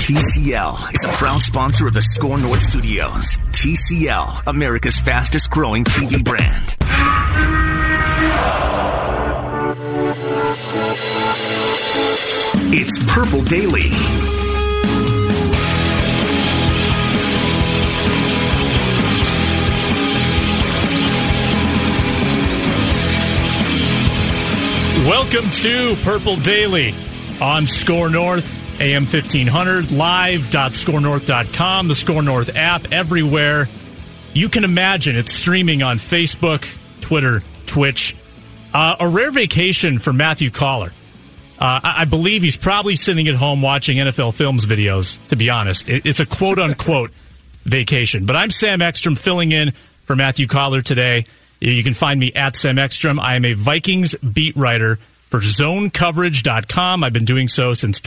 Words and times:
TCL 0.00 0.94
is 0.94 1.04
a 1.04 1.08
proud 1.08 1.40
sponsor 1.40 1.86
of 1.86 1.94
the 1.94 2.02
Score 2.02 2.36
North 2.36 2.62
Studios. 2.62 3.36
TCL, 3.52 4.42
America's 4.48 4.98
fastest 4.98 5.50
growing 5.50 5.84
TV 5.84 6.24
brand. 6.24 6.76
It's 12.72 12.98
Purple 13.06 13.42
Daily. 13.44 13.90
Welcome 25.06 25.48
to 25.50 25.94
Purple 26.02 26.36
Daily 26.36 26.94
on 27.40 27.66
Score 27.66 28.10
North, 28.10 28.69
AM 28.80 29.04
1500, 29.04 29.90
live.scorenorth.com, 29.92 31.88
the 31.88 31.94
Score 31.94 32.22
North 32.22 32.56
app, 32.56 32.92
everywhere. 32.92 33.68
You 34.32 34.48
can 34.48 34.64
imagine 34.64 35.16
it's 35.16 35.32
streaming 35.32 35.82
on 35.82 35.98
Facebook, 35.98 36.66
Twitter, 37.00 37.42
Twitch. 37.66 38.16
Uh, 38.72 38.96
a 39.00 39.08
rare 39.08 39.30
vacation 39.32 39.98
for 39.98 40.12
Matthew 40.12 40.50
Coller. 40.50 40.92
Uh, 41.58 41.80
I-, 41.82 41.94
I 42.02 42.04
believe 42.04 42.42
he's 42.42 42.56
probably 42.56 42.96
sitting 42.96 43.26
at 43.28 43.34
home 43.34 43.60
watching 43.62 43.98
NFL 43.98 44.34
Films 44.34 44.64
videos, 44.66 45.18
to 45.28 45.36
be 45.36 45.50
honest. 45.50 45.88
It- 45.88 46.06
it's 46.06 46.20
a 46.20 46.26
quote 46.26 46.58
unquote 46.58 47.10
vacation. 47.64 48.24
But 48.26 48.36
I'm 48.36 48.50
Sam 48.50 48.80
Ekstrom 48.82 49.16
filling 49.16 49.52
in 49.52 49.72
for 50.04 50.16
Matthew 50.16 50.46
Coller 50.46 50.82
today. 50.82 51.24
You 51.60 51.82
can 51.82 51.92
find 51.94 52.18
me 52.18 52.32
at 52.32 52.56
Sam 52.56 52.78
Ekstrom. 52.78 53.20
I 53.20 53.34
am 53.34 53.44
a 53.44 53.52
Vikings 53.52 54.14
beat 54.16 54.56
writer 54.56 54.98
for 55.28 55.40
zonecoverage.com. 55.40 57.04
I've 57.04 57.12
been 57.12 57.26
doing 57.26 57.48
so 57.48 57.74
since 57.74 58.00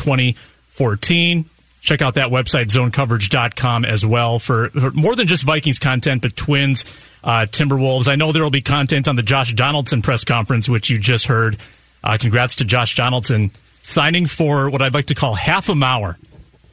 2014. 0.77 1.45
Check 1.81 2.01
out 2.01 2.13
that 2.13 2.29
website, 2.29 2.71
zonecoverage.com, 2.71 3.83
as 3.83 4.05
well 4.05 4.39
for, 4.39 4.69
for 4.69 4.91
more 4.91 5.15
than 5.15 5.27
just 5.27 5.43
Vikings 5.43 5.79
content, 5.79 6.21
but 6.21 6.35
Twins, 6.35 6.85
uh, 7.23 7.45
Timberwolves. 7.49 8.07
I 8.07 8.15
know 8.15 8.31
there 8.31 8.43
will 8.43 8.49
be 8.49 8.61
content 8.61 9.07
on 9.09 9.17
the 9.17 9.23
Josh 9.23 9.53
Donaldson 9.53 10.01
press 10.01 10.23
conference, 10.23 10.69
which 10.69 10.89
you 10.89 10.97
just 10.97 11.25
heard. 11.25 11.57
Uh, 12.01 12.17
congrats 12.17 12.55
to 12.55 12.65
Josh 12.65 12.95
Donaldson 12.95 13.51
signing 13.81 14.27
for 14.27 14.69
what 14.69 14.81
I'd 14.81 14.93
like 14.93 15.07
to 15.07 15.15
call 15.15 15.35
half 15.35 15.67
a 15.67 15.73
Mauer. 15.73 16.15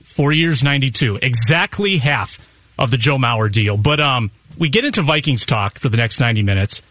Four 0.04 0.32
years, 0.32 0.62
92. 0.62 1.18
Exactly 1.22 1.98
half 1.98 2.38
of 2.78 2.92
the 2.92 2.96
Joe 2.96 3.16
Mauer 3.16 3.50
deal. 3.50 3.76
But 3.76 3.98
um, 3.98 4.30
we 4.56 4.68
get 4.68 4.84
into 4.84 5.02
Vikings 5.02 5.44
talk 5.44 5.78
for 5.78 5.88
the 5.88 5.96
next 5.96 6.20
90 6.20 6.42
minutes. 6.42 6.82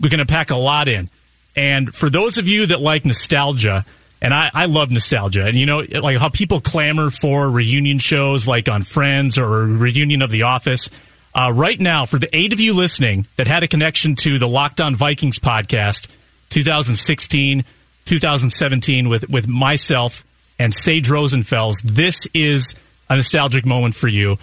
We're 0.00 0.10
going 0.10 0.18
to 0.18 0.26
pack 0.26 0.50
a 0.50 0.56
lot 0.56 0.88
in. 0.88 1.10
And 1.56 1.92
for 1.92 2.10
those 2.10 2.38
of 2.38 2.46
you 2.46 2.66
that 2.66 2.80
like 2.80 3.04
nostalgia, 3.04 3.84
and 4.20 4.32
I, 4.32 4.50
I 4.52 4.66
love 4.66 4.90
nostalgia, 4.90 5.44
and 5.44 5.56
you 5.56 5.66
know, 5.66 5.84
like 6.02 6.18
how 6.18 6.28
people 6.28 6.60
clamor 6.60 7.10
for 7.10 7.50
reunion 7.50 7.98
shows 7.98 8.48
like 8.48 8.68
on 8.68 8.82
Friends 8.82 9.38
or 9.38 9.66
reunion 9.66 10.22
of 10.22 10.30
The 10.30 10.42
Office. 10.42 10.88
Uh, 11.34 11.52
right 11.52 11.78
now, 11.78 12.06
for 12.06 12.18
the 12.18 12.34
eight 12.34 12.54
of 12.54 12.60
you 12.60 12.72
listening 12.72 13.26
that 13.36 13.46
had 13.46 13.62
a 13.62 13.68
connection 13.68 14.14
to 14.14 14.38
the 14.38 14.48
Lockdown 14.48 14.94
Vikings 14.94 15.38
podcast, 15.38 16.08
2016, 16.48 17.62
2017, 18.06 19.08
with, 19.10 19.28
with 19.28 19.46
myself 19.46 20.24
and 20.58 20.72
Sage 20.72 21.08
Rosenfels, 21.08 21.82
this 21.82 22.26
is 22.32 22.74
a 23.10 23.16
nostalgic 23.16 23.66
moment 23.66 23.94
for 23.94 24.08
you. 24.08 24.38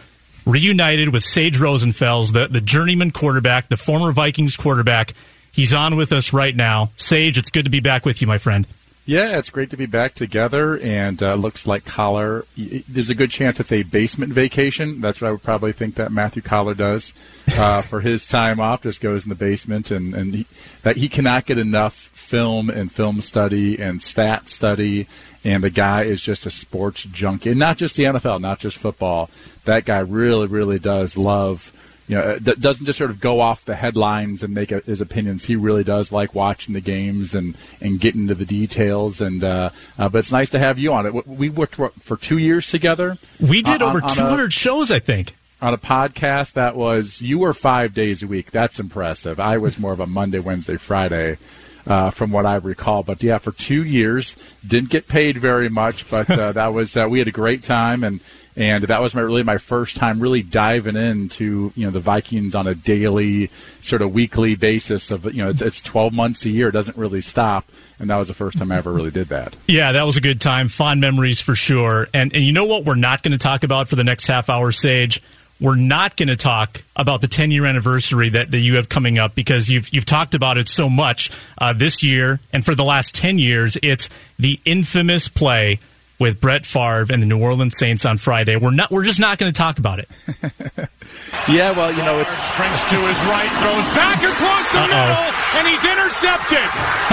Reunited 0.45 1.11
with 1.11 1.23
Sage 1.23 1.57
Rosenfels, 1.57 2.31
the, 2.31 2.47
the 2.47 2.61
journeyman 2.61 3.09
quarterback, 3.09 3.69
the 3.69 3.77
former 3.77 4.11
Vikings 4.11 4.55
quarterback. 4.55 5.13
He's 5.51 5.73
on 5.73 5.95
with 5.95 6.11
us 6.11 6.31
right 6.31 6.55
now. 6.55 6.91
Sage, 6.95 7.39
it's 7.39 7.49
good 7.49 7.65
to 7.65 7.71
be 7.71 7.79
back 7.79 8.05
with 8.05 8.21
you, 8.21 8.27
my 8.27 8.37
friend. 8.37 8.67
Yeah, 9.05 9.37
it's 9.37 9.49
great 9.49 9.69
to 9.71 9.77
be 9.77 9.85
back 9.85 10.13
together, 10.13 10.79
and 10.79 11.21
uh, 11.21 11.33
looks 11.33 11.67
like 11.67 11.83
Coller. 11.83 12.45
There's 12.55 13.09
a 13.09 13.15
good 13.15 13.31
chance 13.31 13.59
it's 13.59 13.73
a 13.73 13.83
basement 13.83 14.31
vacation. 14.31 15.01
That's 15.01 15.19
what 15.19 15.27
I 15.27 15.31
would 15.31 15.43
probably 15.43 15.73
think 15.73 15.95
that 15.95 16.13
Matthew 16.13 16.41
Collar 16.41 16.73
does 16.73 17.13
uh, 17.57 17.81
for 17.89 17.99
his 17.99 18.25
time 18.29 18.61
off. 18.61 18.83
Just 18.83 19.01
goes 19.01 19.25
in 19.25 19.29
the 19.29 19.35
basement, 19.35 19.91
and 19.91 20.15
and 20.15 20.33
he, 20.33 20.47
that 20.83 20.95
he 20.95 21.09
cannot 21.09 21.45
get 21.45 21.57
enough 21.57 21.93
film 21.93 22.69
and 22.69 22.89
film 22.89 23.19
study 23.19 23.77
and 23.77 24.01
stat 24.01 24.47
study. 24.47 25.07
And 25.43 25.61
the 25.65 25.69
guy 25.69 26.03
is 26.03 26.21
just 26.21 26.45
a 26.45 26.49
sports 26.49 27.03
junkie, 27.03 27.49
and 27.49 27.59
not 27.59 27.75
just 27.75 27.97
the 27.97 28.03
NFL, 28.03 28.39
not 28.39 28.59
just 28.59 28.77
football. 28.77 29.29
That 29.65 29.83
guy 29.83 29.99
really, 29.99 30.47
really 30.47 30.79
does 30.79 31.17
love 31.17 31.72
you 32.07 32.15
know, 32.15 32.35
that 32.37 32.59
doesn't 32.59 32.85
just 32.85 32.97
sort 32.97 33.09
of 33.11 33.19
go 33.19 33.39
off 33.39 33.63
the 33.65 33.75
headlines 33.75 34.43
and 34.43 34.53
make 34.53 34.71
a, 34.71 34.79
his 34.79 34.99
opinions. 34.99 35.45
He 35.45 35.55
really 35.55 35.83
does 35.83 36.11
like 36.11 36.35
watching 36.35 36.73
the 36.73 36.81
games 36.81 37.33
and, 37.33 37.55
and 37.79 37.99
getting 37.99 38.21
into 38.21 38.35
the 38.35 38.45
details. 38.45 39.21
And 39.21 39.43
uh, 39.43 39.69
uh, 39.97 40.09
but 40.09 40.19
it's 40.19 40.31
nice 40.31 40.49
to 40.51 40.59
have 40.59 40.77
you 40.77 40.93
on 40.93 41.05
it. 41.05 41.27
We 41.27 41.49
worked 41.49 41.75
for, 41.75 42.17
two 42.17 42.37
years 42.37 42.69
together. 42.69 43.17
We 43.39 43.61
did 43.61 43.81
on- 43.81 43.95
over 43.95 44.01
200 44.01 44.51
shows, 44.51 44.91
I 44.91 44.99
think. 44.99 45.35
on 45.61 45.73
a 45.73 45.77
podcast 45.77 46.53
that 46.53 46.75
was 46.75 47.21
you 47.21 47.39
were 47.39 47.53
five 47.53 47.93
days 47.93 48.21
a 48.21 48.27
week. 48.27 48.51
That's 48.51 48.79
impressive. 48.79 49.39
I 49.39 49.57
was 49.57 49.79
more 49.79 49.93
of 49.93 49.99
a 50.01 50.05
Monday, 50.07 50.39
Wednesday, 50.39 50.77
Friday. 50.77 51.37
Uh, 51.85 52.09
from 52.11 52.31
what 52.31 52.45
I 52.45 52.55
recall, 52.55 53.03
but 53.03 53.21
yeah, 53.21 53.39
for 53.39 53.51
two 53.51 53.83
years, 53.83 54.37
didn't 54.65 54.89
get 54.89 55.09
paid 55.09 55.37
very 55.37 55.67
much, 55.67 56.09
but 56.09 56.29
uh, 56.31 56.53
that 56.53 56.71
was 56.71 56.95
uh, 56.95 57.07
we 57.09 57.19
had 57.19 57.27
a 57.27 57.31
great 57.33 57.61
time, 57.61 58.05
and 58.05 58.21
and 58.55 58.83
that 58.85 59.01
was 59.01 59.13
my 59.15 59.21
really 59.21 59.43
my 59.43 59.57
first 59.57 59.97
time 59.97 60.19
really 60.19 60.43
diving 60.43 60.95
into 60.95 61.71
you 61.75 61.85
know 61.85 61.91
the 61.91 61.99
Vikings 61.99 62.55
on 62.55 62.67
a 62.67 62.75
daily, 62.75 63.47
sort 63.81 64.01
of 64.01 64.13
weekly 64.13 64.55
basis 64.55 65.11
of 65.11 65.25
you 65.33 65.43
know 65.43 65.49
it's, 65.49 65.61
it's 65.61 65.81
twelve 65.81 66.13
months 66.13 66.45
a 66.45 66.49
year, 66.49 66.69
it 66.69 66.73
doesn't 66.73 66.97
really 66.97 67.21
stop, 67.21 67.65
and 67.99 68.09
that 68.09 68.17
was 68.17 68.27
the 68.27 68.33
first 68.33 68.57
time 68.57 68.71
I 68.71 68.77
ever 68.77 68.91
really 68.91 69.11
did 69.11 69.27
that. 69.29 69.55
Yeah, 69.67 69.93
that 69.93 70.05
was 70.05 70.17
a 70.17 70.21
good 70.21 70.41
time. 70.41 70.67
Fond 70.67 70.99
memories 71.01 71.39
for 71.41 71.55
sure. 71.55 72.07
And, 72.13 72.33
and 72.33 72.43
you 72.43 72.51
know 72.51 72.65
what 72.65 72.85
we're 72.85 72.95
not 72.95 73.23
going 73.23 73.31
to 73.31 73.37
talk 73.37 73.63
about 73.63 73.87
for 73.87 73.95
the 73.95 74.03
next 74.03 74.27
half 74.27 74.49
hour, 74.49 74.71
Sage? 74.71 75.21
We're 75.59 75.75
not 75.75 76.17
going 76.17 76.27
to 76.27 76.35
talk 76.35 76.83
about 76.95 77.21
the 77.21 77.27
10 77.27 77.51
year 77.51 77.65
anniversary 77.65 78.29
that, 78.29 78.51
that 78.51 78.59
you 78.59 78.75
have 78.75 78.89
coming 78.89 79.17
up 79.17 79.35
because 79.35 79.69
you've, 79.69 79.93
you've 79.93 80.05
talked 80.05 80.35
about 80.35 80.57
it 80.57 80.67
so 80.67 80.89
much 80.89 81.31
uh, 81.57 81.71
this 81.71 82.03
year. 82.03 82.39
And 82.51 82.65
for 82.65 82.75
the 82.75 82.83
last 82.83 83.15
10 83.15 83.39
years, 83.39 83.77
it's 83.81 84.09
the 84.37 84.59
infamous 84.65 85.29
play 85.29 85.79
with 86.19 86.39
Brett 86.39 86.65
Favre 86.65 87.07
and 87.11 87.21
the 87.21 87.25
New 87.27 87.41
Orleans 87.41 87.77
Saints 87.77 88.05
on 88.05 88.17
Friday. 88.17 88.55
We're 88.55 88.71
not, 88.71 88.91
we're 88.91 89.03
just 89.03 89.19
not 89.19 89.37
going 89.37 89.51
to 89.51 89.57
talk 89.57 89.79
about 89.79 89.99
it. 89.99 90.09
Yeah, 91.49 91.71
well, 91.71 91.91
you 91.91 91.97
know 92.03 92.19
it's 92.19 92.31
Springs 92.31 92.81
to 92.85 92.95
his 92.95 93.17
right, 93.27 93.49
throws 93.59 93.85
back 93.95 94.23
across 94.23 94.71
the 94.71 94.79
Uh-oh. 94.79 94.87
middle, 94.87 95.59
and 95.59 95.67
he's 95.67 95.83
intercepted. 95.83 96.69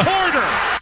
Porter. 0.07 0.79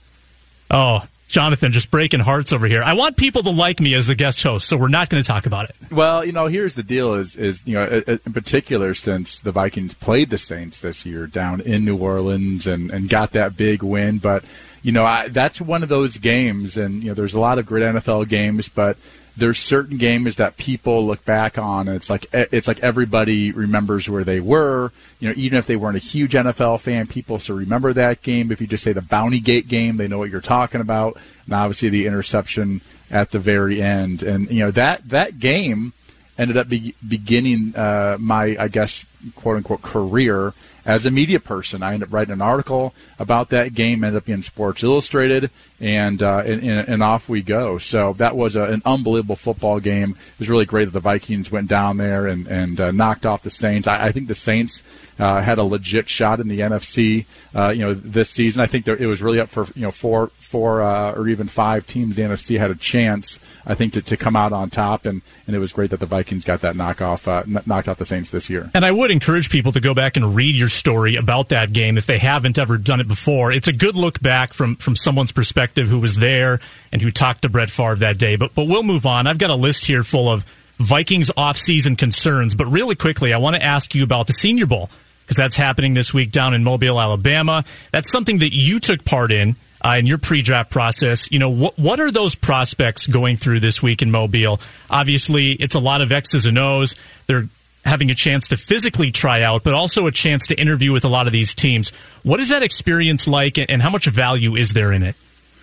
Oh, 0.71 1.03
Jonathan, 1.29 1.73
just 1.73 1.91
breaking 1.91 2.21
hearts 2.21 2.53
over 2.53 2.67
here. 2.67 2.83
I 2.83 2.93
want 2.93 3.17
people 3.17 3.43
to 3.45 3.51
like 3.51 3.81
me 3.81 3.95
as 3.95 4.07
the 4.07 4.15
guest 4.15 4.43
host, 4.43 4.69
so 4.69 4.77
we're 4.77 4.89
not 4.89 5.09
going 5.09 5.23
to 5.23 5.27
talk 5.27 5.47
about 5.47 5.71
it. 5.71 5.77
Well, 5.91 6.23
you 6.27 6.33
know, 6.33 6.47
here's 6.47 6.75
the 6.75 6.83
deal: 6.83 7.15
is 7.15 7.37
is 7.37 7.63
you 7.67 7.73
know, 7.75 7.85
i- 7.85 8.13
i- 8.13 8.19
in 8.27 8.33
particular, 8.35 8.93
since 8.95 9.39
the 9.41 9.51
Vikings 9.53 9.95
played 9.95 10.29
the 10.29 10.37
Saints 10.39 10.81
this 10.83 11.07
year 11.07 11.27
down 11.27 11.63
in 11.63 11.87
New 11.87 11.97
Orleans 11.97 12.67
and 12.67 12.91
and 12.91 13.09
got 13.09 13.33
that 13.33 13.57
big 13.57 13.83
win, 13.83 14.19
but 14.19 14.45
you 14.83 14.93
know, 14.93 15.05
I, 15.05 15.29
that's 15.29 15.61
one 15.61 15.83
of 15.83 15.89
those 15.89 16.19
games, 16.19 16.77
and 16.77 17.03
you 17.03 17.09
know, 17.09 17.15
there's 17.15 17.35
a 17.35 17.41
lot 17.41 17.59
of 17.59 17.67
great 17.67 17.83
NFL 17.83 18.29
games, 18.29 18.69
but 18.69 18.97
there's 19.37 19.59
certain 19.59 19.99
games 19.99 20.37
that 20.37 20.57
people 20.57 21.07
look 21.07 21.25
back 21.25 21.59
on 21.59 21.87
and 21.87 21.97
it's 21.97 22.11
like 22.11 22.27
it's 22.33 22.67
like 22.67 22.81
everybody 22.81 23.53
remembers 23.53 24.09
where 24.09 24.25
they 24.25 24.41
were. 24.41 24.91
You 25.21 25.29
know 25.29 25.35
even 25.37 25.59
if 25.59 25.67
they 25.67 25.77
weren't 25.77 25.97
a 25.97 26.01
huge 26.01 26.33
NFL 26.33 26.81
fan 26.81 27.07
people 27.07 27.39
still 27.39 27.57
remember 27.57 27.93
that 27.93 28.23
game. 28.23 28.51
If 28.51 28.61
you 28.61 28.67
just 28.67 28.83
say 28.83 28.93
the 28.93 29.01
Bounty 29.01 29.39
Gate 29.39 29.69
game 29.69 29.97
they 29.97 30.09
know 30.09 30.19
what 30.19 30.31
you're 30.31 30.41
talking 30.41 30.81
about 30.81 31.19
and 31.45 31.55
obviously 31.55 31.89
the 31.89 32.07
interception 32.07 32.81
at 33.13 33.31
the 33.31 33.39
very 33.39 33.81
end, 33.81 34.25
and 34.25 34.51
you 34.51 34.59
know 34.59 34.73
that 34.73 35.09
that 35.09 35.39
game 35.39 35.93
ended 36.39 36.57
up 36.57 36.69
be, 36.69 36.95
beginning 37.07 37.75
uh, 37.77 38.17
my, 38.21 38.57
I 38.59 38.69
guess, 38.69 39.05
quote 39.35 39.57
unquote 39.57 39.83
career 39.83 40.55
as 40.89 41.05
a 41.05 41.11
media 41.11 41.39
person. 41.39 41.83
I 41.83 41.93
ended 41.93 42.09
up 42.09 42.15
writing 42.15 42.33
an 42.33 42.43
article 42.43 42.95
about 43.19 43.51
that 43.51 43.75
game, 43.75 44.03
ended 44.03 44.17
up 44.17 44.25
being 44.25 44.43
Sports 44.43 44.83
Illustrated, 44.83 45.51
and 45.81 46.23
uh, 46.23 46.43
and, 46.45 46.63
and, 46.65 47.03
off 47.03 47.29
we 47.29 47.41
go. 47.41 47.79
So 47.79 48.15
that 48.15 48.37
was 48.37 48.57
a, 48.57 48.65
an 48.65 48.83
unbelievable 48.85 49.37
football 49.37 49.79
game. 49.79 50.11
It 50.11 50.39
was 50.39 50.51
really 50.51 50.67
great 50.67 50.87
that 50.87 50.91
the 50.91 51.01
Vikings 51.01 51.53
went 51.53 51.69
down 51.69 51.99
there 51.99 52.27
and 52.27 52.47
and 52.49 52.81
uh, 52.81 52.91
knocked 52.91 53.25
off 53.25 53.43
the 53.43 53.51
Saints. 53.51 53.87
I, 53.87 54.07
I 54.07 54.13
think 54.13 54.29
the 54.29 54.35
Saints 54.35 54.83
uh, 55.19 55.41
had 55.41 55.59
a 55.59 55.63
legit 55.63 56.09
shot 56.09 56.41
in 56.41 56.49
the 56.49 56.61
NFC. 56.61 57.27
Uh, 57.55 57.71
you 57.71 57.81
know, 57.81 57.95
this 57.95 58.31
season, 58.31 58.61
I 58.61 58.67
think 58.67 58.85
there, 58.85 58.97
it 58.97 59.07
was 59.07 59.23
really 59.23 59.41
up 59.41 59.49
for 59.49 59.67
you 59.77 59.83
know 59.83 59.91
four 59.93 60.29
four 60.39 60.83
uh, 60.83 61.13
or 61.13 61.29
even 61.29 61.47
five 61.47 61.87
teams. 61.87 62.17
The 62.17 62.23
NFC 62.23 62.59
had 62.59 62.71
a 62.71 62.75
chance, 62.75 63.39
I 63.67 63.75
think, 63.75 63.93
to, 63.93 64.03
to 64.03 64.17
come 64.17 64.35
out 64.35 64.53
on 64.53 64.71
top, 64.71 65.07
and, 65.07 65.23
and 65.47 65.55
it 65.55 65.59
was 65.59 65.73
great 65.73 65.91
that 65.91 66.01
the 66.01 66.07
Vikings 66.07 66.45
got 66.45 66.63
that 66.63 66.75
knockoff 66.75 67.29
uh, 67.29 67.61
knocked 67.67 67.89
off 67.89 67.99
the 67.99 68.05
Saints 68.05 68.31
this 68.31 68.51
year. 68.51 68.71
And 68.75 68.85
I 68.85 68.91
would 68.91 69.11
encourage 69.11 69.51
people 69.51 69.73
to 69.73 69.81
go 69.81 69.95
back 69.95 70.17
and 70.17 70.35
read 70.35 70.57
your 70.57 70.69
story 70.69 71.17
about 71.17 71.51
that 71.51 71.73
game 71.73 71.99
if 71.99 72.07
they 72.07 72.19
haven't 72.19 72.59
ever 72.59 72.79
done 72.79 73.01
it 73.01 73.09
before. 73.09 73.53
It's 73.53 73.69
a 73.69 73.73
good 73.73 73.95
look 73.95 74.21
back 74.21 74.53
from 74.53 74.77
from 74.77 74.97
someone's 74.97 75.33
perspective 75.33 75.68
who 75.77 75.99
was 75.99 76.17
there 76.17 76.61
and 76.93 77.01
who 77.03 77.11
talked 77.11 77.43
to 77.43 77.49
Brett 77.49 77.71
Favre 77.71 77.97
that 77.97 78.19
day. 78.19 78.37
But 78.37 78.55
but 78.55 78.67
we'll 78.67 78.83
move 78.83 79.07
on. 79.07 79.27
I've 79.27 79.39
got 79.39 79.51
a 79.51 79.55
list 79.55 79.87
here 79.87 80.03
full 80.03 80.31
of 80.31 80.45
Vikings 80.79 81.31
offseason 81.37 81.99
concerns, 81.99 82.55
but 82.55 82.67
really 82.67 82.95
quickly, 82.95 83.33
I 83.33 83.39
want 83.39 83.57
to 83.57 83.65
ask 83.65 83.95
you 83.95 84.05
about 84.05 84.27
the 84.27 84.33
Senior 84.33 84.67
Bowl 84.67 84.91
because 85.23 85.37
that's 85.37 85.57
happening 85.57 85.95
this 85.95 86.15
week 86.15 86.31
down 86.31 86.55
in 86.55 86.65
Mobile, 86.65 87.01
Alabama. 87.01 87.65
That's 87.93 88.11
something 88.11 88.39
that 88.39 88.55
you 88.55 88.79
took 88.81 89.05
part 89.05 89.33
in. 89.33 89.57
Uh, 89.85 89.95
in 89.97 90.07
your 90.07 90.19
pre-draft 90.19 90.73
process, 90.73 91.31
you 91.31 91.39
know 91.39 91.51
what 91.51 91.79
what 91.79 92.01
are 92.01 92.11
those 92.11 92.35
prospects 92.35 93.07
going 93.07 93.37
through 93.37 93.61
this 93.61 93.81
week 93.81 94.03
in 94.03 94.11
Mobile? 94.11 94.61
Obviously, 94.91 95.53
it's 95.53 95.77
a 95.77 95.79
lot 95.79 96.01
of 96.01 96.11
X's 96.11 96.47
and 96.47 96.59
O's. 96.59 96.97
They're 97.29 97.49
having 97.85 98.11
a 98.11 98.15
chance 98.15 98.49
to 98.49 98.57
physically 98.57 99.11
try 99.11 99.43
out, 99.43 99.63
but 99.63 99.75
also 99.75 100.07
a 100.07 100.13
chance 100.13 100.47
to 100.49 100.61
interview 100.61 100.93
with 100.93 101.05
a 101.05 101.09
lot 101.09 101.27
of 101.27 101.33
these 101.33 101.55
teams. 101.55 101.91
What 102.23 102.41
is 102.41 102.49
that 102.49 102.63
experience 102.63 103.27
like, 103.27 103.57
and 103.57 103.81
how 103.81 103.91
much 103.91 104.07
value 104.07 104.57
is 104.57 104.73
there 104.73 104.93
in 104.93 105.03
it? 105.03 105.17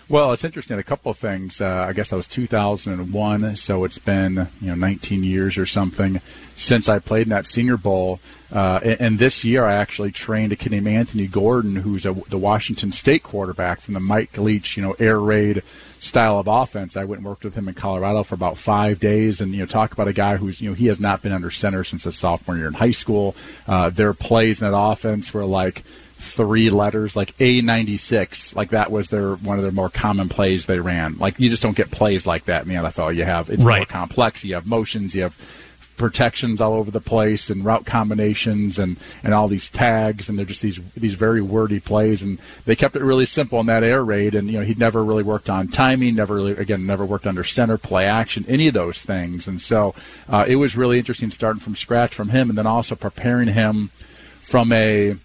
Well, 0.08 0.32
it's 0.32 0.44
interesting. 0.44 0.78
A 0.78 0.84
couple 0.84 1.10
of 1.10 1.18
things. 1.18 1.60
Uh, 1.60 1.84
I 1.88 1.92
guess 1.92 2.10
that 2.10 2.16
was 2.16 2.28
2001, 2.28 3.56
so 3.56 3.82
it's 3.82 3.98
been 3.98 4.46
you 4.60 4.68
know 4.68 4.76
19 4.76 5.24
years 5.24 5.58
or 5.58 5.66
something 5.66 6.20
since 6.54 6.88
I 6.88 7.00
played 7.00 7.26
in 7.26 7.30
that 7.30 7.44
Senior 7.44 7.76
Bowl. 7.76 8.20
Uh, 8.52 8.78
and, 8.84 9.00
and, 9.00 9.18
this 9.18 9.42
year, 9.42 9.64
I 9.64 9.74
actually 9.74 10.12
trained 10.12 10.52
a 10.52 10.56
kid 10.56 10.70
named 10.70 10.86
Anthony 10.86 11.26
Gordon, 11.26 11.74
who's 11.74 12.06
a, 12.06 12.12
the 12.12 12.38
Washington 12.38 12.92
State 12.92 13.24
quarterback 13.24 13.80
from 13.80 13.94
the 13.94 14.00
Mike 14.00 14.38
Leach, 14.38 14.76
you 14.76 14.82
know, 14.84 14.94
air 15.00 15.18
raid 15.18 15.64
style 15.98 16.38
of 16.38 16.46
offense. 16.46 16.96
I 16.96 17.04
went 17.04 17.18
and 17.18 17.28
worked 17.28 17.42
with 17.42 17.56
him 17.56 17.66
in 17.66 17.74
Colorado 17.74 18.22
for 18.22 18.36
about 18.36 18.58
five 18.58 19.00
days, 19.00 19.40
and 19.40 19.52
you 19.52 19.58
know, 19.58 19.66
talk 19.66 19.90
about 19.90 20.06
a 20.06 20.12
guy 20.12 20.36
who's 20.36 20.60
you 20.60 20.70
know 20.70 20.74
he 20.74 20.86
has 20.86 21.00
not 21.00 21.20
been 21.20 21.32
under 21.32 21.50
center 21.50 21.82
since 21.82 22.04
his 22.04 22.16
sophomore 22.16 22.56
year 22.56 22.68
in 22.68 22.74
high 22.74 22.92
school. 22.92 23.34
Uh, 23.66 23.90
their 23.90 24.14
plays 24.14 24.62
in 24.62 24.70
that 24.70 24.78
offense 24.78 25.34
were 25.34 25.44
like 25.44 25.82
three 26.18 26.70
letters, 26.70 27.14
like 27.14 27.36
A96. 27.36 28.56
Like 28.56 28.70
that 28.70 28.90
was 28.90 29.10
their 29.10 29.34
one 29.36 29.58
of 29.58 29.62
their 29.62 29.72
more 29.72 29.90
common 29.90 30.28
plays 30.28 30.66
they 30.66 30.80
ran. 30.80 31.18
Like 31.18 31.38
you 31.38 31.50
just 31.50 31.62
don't 31.62 31.76
get 31.76 31.90
plays 31.90 32.26
like 32.26 32.46
that 32.46 32.62
in 32.62 32.68
the 32.68 32.74
NFL. 32.74 33.14
You 33.14 33.24
have 33.24 33.50
it's 33.50 33.62
right. 33.62 33.78
more 33.78 33.86
complex. 33.86 34.44
You 34.44 34.54
have 34.54 34.66
motions. 34.66 35.14
You 35.14 35.22
have 35.22 35.62
protections 35.96 36.60
all 36.60 36.74
over 36.74 36.90
the 36.90 37.00
place 37.00 37.48
and 37.48 37.64
route 37.64 37.86
combinations 37.86 38.78
and, 38.78 38.98
and 39.24 39.32
all 39.32 39.48
these 39.48 39.70
tags 39.70 40.28
and 40.28 40.38
they're 40.38 40.44
just 40.44 40.60
these 40.60 40.78
these 40.94 41.14
very 41.14 41.40
wordy 41.40 41.80
plays 41.80 42.22
and 42.22 42.38
they 42.66 42.76
kept 42.76 42.96
it 42.96 43.02
really 43.02 43.24
simple 43.24 43.58
in 43.60 43.66
that 43.66 43.82
air 43.82 44.04
raid 44.04 44.34
and 44.34 44.50
you 44.50 44.58
know 44.58 44.64
he'd 44.64 44.78
never 44.78 45.02
really 45.02 45.22
worked 45.22 45.48
on 45.48 45.68
timing 45.68 46.14
never 46.14 46.34
really 46.34 46.52
again 46.52 46.84
never 46.86 47.06
worked 47.06 47.26
under 47.26 47.42
center 47.42 47.78
play 47.78 48.04
action 48.04 48.44
any 48.46 48.68
of 48.68 48.74
those 48.74 49.02
things 49.04 49.48
and 49.48 49.62
so 49.62 49.94
uh, 50.28 50.44
it 50.46 50.56
was 50.56 50.76
really 50.76 50.98
interesting 50.98 51.30
starting 51.30 51.60
from 51.60 51.74
scratch 51.74 52.14
from 52.14 52.28
him 52.28 52.50
and 52.50 52.58
then 52.58 52.66
also 52.66 52.94
preparing 52.94 53.48
him 53.48 53.88
from 54.42 54.70
a 54.72 55.16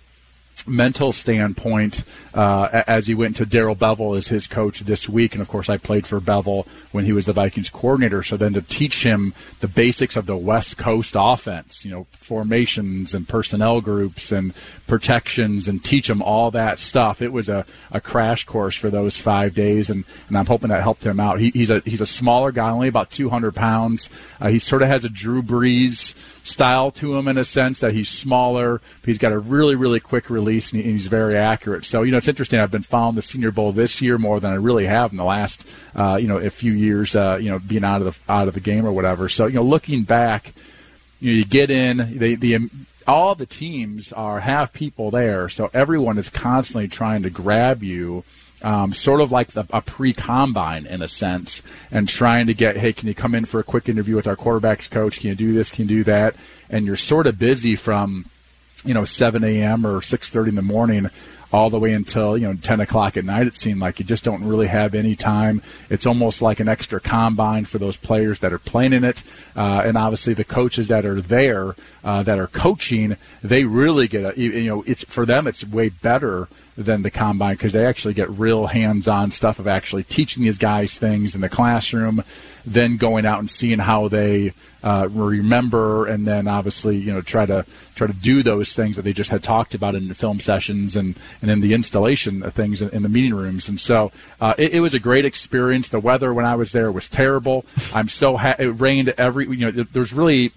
mental 0.68 1.12
standpoint 1.12 2.04
uh, 2.34 2.84
as 2.88 3.08
he 3.08 3.16
went 3.16 3.36
to 3.38 3.46
Darrell 3.46 3.75
Bevell 3.75 4.18
as 4.18 4.28
his 4.28 4.48
coach 4.48 4.81
this 4.81 5.10
week. 5.10 5.34
And 5.34 5.42
of 5.42 5.48
course, 5.48 5.69
I 5.69 5.78
played 5.78 6.06
for 6.08 6.19
Bevell 6.19 6.68
when 6.92 7.06
he 7.06 7.13
was 7.13 7.25
the 7.25 7.34
Vikings 7.34 7.69
coordinator. 7.69 8.24
So 8.24 8.38
then 8.38 8.54
to 8.54 8.62
teach 8.62 9.04
him 9.04 9.34
the 9.60 9.68
basics 9.68 10.16
of 10.16 10.25
the 10.25 10.38
West 10.38 10.78
Coast 10.78 11.16
offense, 11.18 11.86
you 11.86 11.92
know, 11.92 12.08
formations 12.12 13.13
and 13.13 13.28
personnel 13.28 13.81
groups 13.81 14.31
and 14.31 14.54
protections 14.88 15.68
and 15.68 15.84
teach 15.84 16.10
him 16.10 16.22
all 16.22 16.52
that 16.52 16.80
stuff. 16.80 17.22
It 17.22 17.34
was 17.34 17.50
a, 17.50 17.66
a 17.92 18.02
crash 18.02 18.44
course 18.46 18.78
for 18.78 18.90
those 18.90 19.19
five 19.19 19.54
days. 19.54 19.90
And, 19.90 20.06
and 20.28 20.38
I'm 20.38 20.46
hoping 20.46 20.69
that 20.69 20.81
helped 20.81 21.06
him 21.06 21.19
out. 21.19 21.40
He, 21.40 21.52
he's 21.52 21.69
a, 21.69 21.80
he's 21.81 22.02
a 22.02 22.06
smaller 22.06 22.52
guy, 22.52 22.69
only 22.69 22.88
about 22.88 23.12
200 23.12 23.56
pounds. 23.56 24.10
Uh, 24.40 24.50
he 24.50 24.60
sort 24.60 24.81
of 24.81 24.88
has 24.88 25.06
a 25.06 25.10
Drew 25.10 25.42
Brees 25.42 26.16
style 26.44 26.92
to 26.92 27.18
him 27.18 27.28
in 27.28 27.38
a 27.38 27.46
sense 27.46 27.80
that 27.80 27.94
he's 27.94 28.10
smaller. 28.10 28.82
He's 29.06 29.18
got 29.18 29.32
a 29.32 29.40
really, 29.40 29.76
really 29.76 30.00
quick 30.00 30.30
release 30.30 30.72
and 30.72 30.82
he's 30.82 31.08
very 31.08 31.38
accurate. 31.38 31.86
So, 31.86 32.04
you 32.04 32.12
know, 32.12 32.18
it's 32.18 32.28
interesting. 32.28 32.60
I've 32.60 32.72
been 32.72 32.82
following 32.82 33.16
the 33.16 33.22
Senior 33.22 33.52
Bowl 33.52 33.72
this 33.72 34.02
year 34.02 34.18
more 34.18 34.40
than 34.40 34.52
I 34.52 34.56
really 34.56 34.86
have 34.86 35.12
in 35.12 35.18
the 35.18 35.24
last, 35.24 35.68
uh, 35.96 36.18
you 36.20 36.28
know, 36.28 36.38
a 36.38 36.50
few 36.50 36.72
years, 36.72 37.16
uh, 37.16 37.38
you 37.42 37.50
know, 37.50 37.60
being 37.60 37.84
out 37.84 38.02
of 38.02 38.26
the, 38.26 38.32
out 38.32 38.48
of 38.48 38.54
the 38.54 38.60
game 38.60 38.86
or 38.86 38.92
whatever. 38.92 39.30
So, 39.30 39.46
you 39.46 39.56
know, 39.56 39.64
looking 39.64 40.04
back, 40.04 40.54
you, 41.20 41.32
know, 41.32 41.38
you 41.38 41.46
get 41.46 41.70
in, 41.70 42.18
the, 42.18 42.36
the, 42.36 42.70
all 43.08 43.36
the 43.36 43.46
teams 43.46 44.14
are 44.14 44.40
have 44.40 44.74
people 44.74 45.12
there. 45.12 45.50
So 45.50 45.70
everyone 45.74 46.18
is 46.18 46.30
constantly 46.30 46.88
trying 46.88 47.24
to 47.24 47.30
grab 47.30 47.84
you 47.84 48.24
um, 48.63 48.94
sort 48.94 49.22
of 49.22 49.31
like 49.31 49.52
the, 49.52 49.66
a 49.72 49.81
pre-combine 49.81 50.86
in 50.86 51.02
a 51.02 51.08
sense, 51.08 51.62
and 51.92 52.08
trying 52.08 52.48
to 52.48 52.54
get, 52.54 52.78
hey, 52.78 52.94
can 52.94 53.08
you 53.08 53.16
come 53.16 53.36
in 53.36 53.46
for 53.46 53.60
a 53.60 53.63
quick 53.63 53.90
interview 53.90 54.16
with 54.16 54.28
our 54.28 54.36
quarterbacks 54.36 54.90
coach? 54.90 55.19
Can 55.19 55.30
you 55.30 55.36
do 55.36 55.54
this? 55.54 55.72
Can 55.72 55.88
you 55.88 55.98
do 55.98 56.04
that? 56.06 56.36
And 56.69 56.86
you're 56.86 56.98
sort 56.98 57.28
of 57.28 57.38
busy 57.38 57.75
from, 57.75 58.25
you 58.86 58.94
know, 58.94 59.06
7 59.06 59.44
a.m. 59.44 59.86
or 59.86 60.02
6:30 60.02 60.50
in 60.50 60.56
the 60.56 60.62
morning 60.62 61.10
all 61.54 61.69
the 61.69 61.80
way 61.80 61.94
until 61.94 62.38
you 62.38 62.48
know 62.48 62.54
10 62.54 62.80
o'clock 62.80 63.18
at 63.18 63.25
night. 63.25 63.48
It 63.48 63.58
seemed 63.58 63.80
like 63.80 64.00
you 64.00 64.06
just 64.06 64.24
don't 64.24 64.44
really 64.44 64.68
have 64.68 64.96
any 64.96 65.16
time. 65.16 65.62
It's 65.90 66.06
almost 66.06 66.42
like 66.42 66.60
an 66.60 66.69
extra 66.69 67.00
combine 67.00 67.66
for 67.66 67.78
those 67.78 67.98
players 67.98 68.40
that 68.40 68.54
are 68.54 68.60
playing 68.60 68.94
in 68.94 69.04
it, 69.04 69.24
uh, 69.56 69.81
and 69.86 69.98
obviously 69.98 70.34
the 70.34 70.44
coaches 70.44 70.88
that 70.88 71.06
are 71.06 71.22
there 71.22 71.75
uh, 72.04 72.24
that 72.24 72.40
are 72.40 72.48
coaching, 72.48 73.18
they 73.44 73.66
really 73.66 74.08
get 74.08 74.38
a 74.38 74.40
you 74.40 74.66
know 74.66 74.84
it's 74.88 75.04
for 75.06 75.25
them 75.25 75.48
it's 75.48 75.66
way 75.66 75.90
better 75.90 76.48
than 76.81 77.01
the 77.01 77.12
combine 77.12 77.56
because 77.56 77.74
they 77.74 77.86
actually 77.86 78.13
get 78.13 78.30
real 78.30 78.68
hands-on 78.68 79.31
stuff 79.31 79.60
of 79.60 79.68
actually 79.68 80.04
teaching 80.04 80.44
these 80.44 80.57
guys 80.57 80.98
things 80.98 81.36
in 81.36 81.42
the 81.42 81.50
classroom, 81.50 82.24
then 82.66 82.98
going 82.98 83.25
out 83.25 83.39
and 83.39 83.50
seeing 83.50 83.80
how 83.80 84.07
they 84.07 84.54
uh, 84.83 85.07
remember, 85.12 86.06
and 86.06 86.27
then 86.27 86.48
obviously 86.48 86.98
you 86.98 87.13
know 87.13 87.22
try 87.22 87.46
to 87.46 87.65
try 87.96 88.08
to 88.08 88.13
do 88.13 88.41
those 88.41 88.74
things 88.74 88.96
that 88.96 89.03
they 89.03 89.13
just 89.13 89.29
had 89.29 89.44
talked 89.44 89.75
about 89.75 89.96
in 89.96 90.08
the 90.08 90.15
film 90.15 90.39
sessions 90.39 90.96
and 90.96 91.15
and 91.41 91.51
in 91.51 91.62
the 91.62 91.74
installation 91.74 92.44
of 92.44 92.53
things 92.53 92.82
in, 92.82 92.89
in 92.89 93.03
the 93.03 93.10
meeting 93.10 93.34
rooms. 93.34 93.70
And 93.70 93.79
so 93.79 94.12
uh, 94.39 94.53
it, 94.58 94.74
it, 94.74 94.79
was 94.79 94.94
a 94.94 95.00
great 95.00 95.25
experience. 95.25 95.89
The 95.89 96.00
weather 96.00 96.34
when 96.34 96.46
I 96.46 96.56
was 96.56 96.72
there 96.72 96.91
was 96.91 97.08
terrible. 97.08 97.65
I'm 97.94 98.10
so 98.10 98.38
ha- 98.38 98.56
it 98.58 98.67
rained 98.67 99.10
every 99.17 99.48
you 99.48 99.72
know 99.72 99.72
there's 99.72 100.13
really 100.13 100.51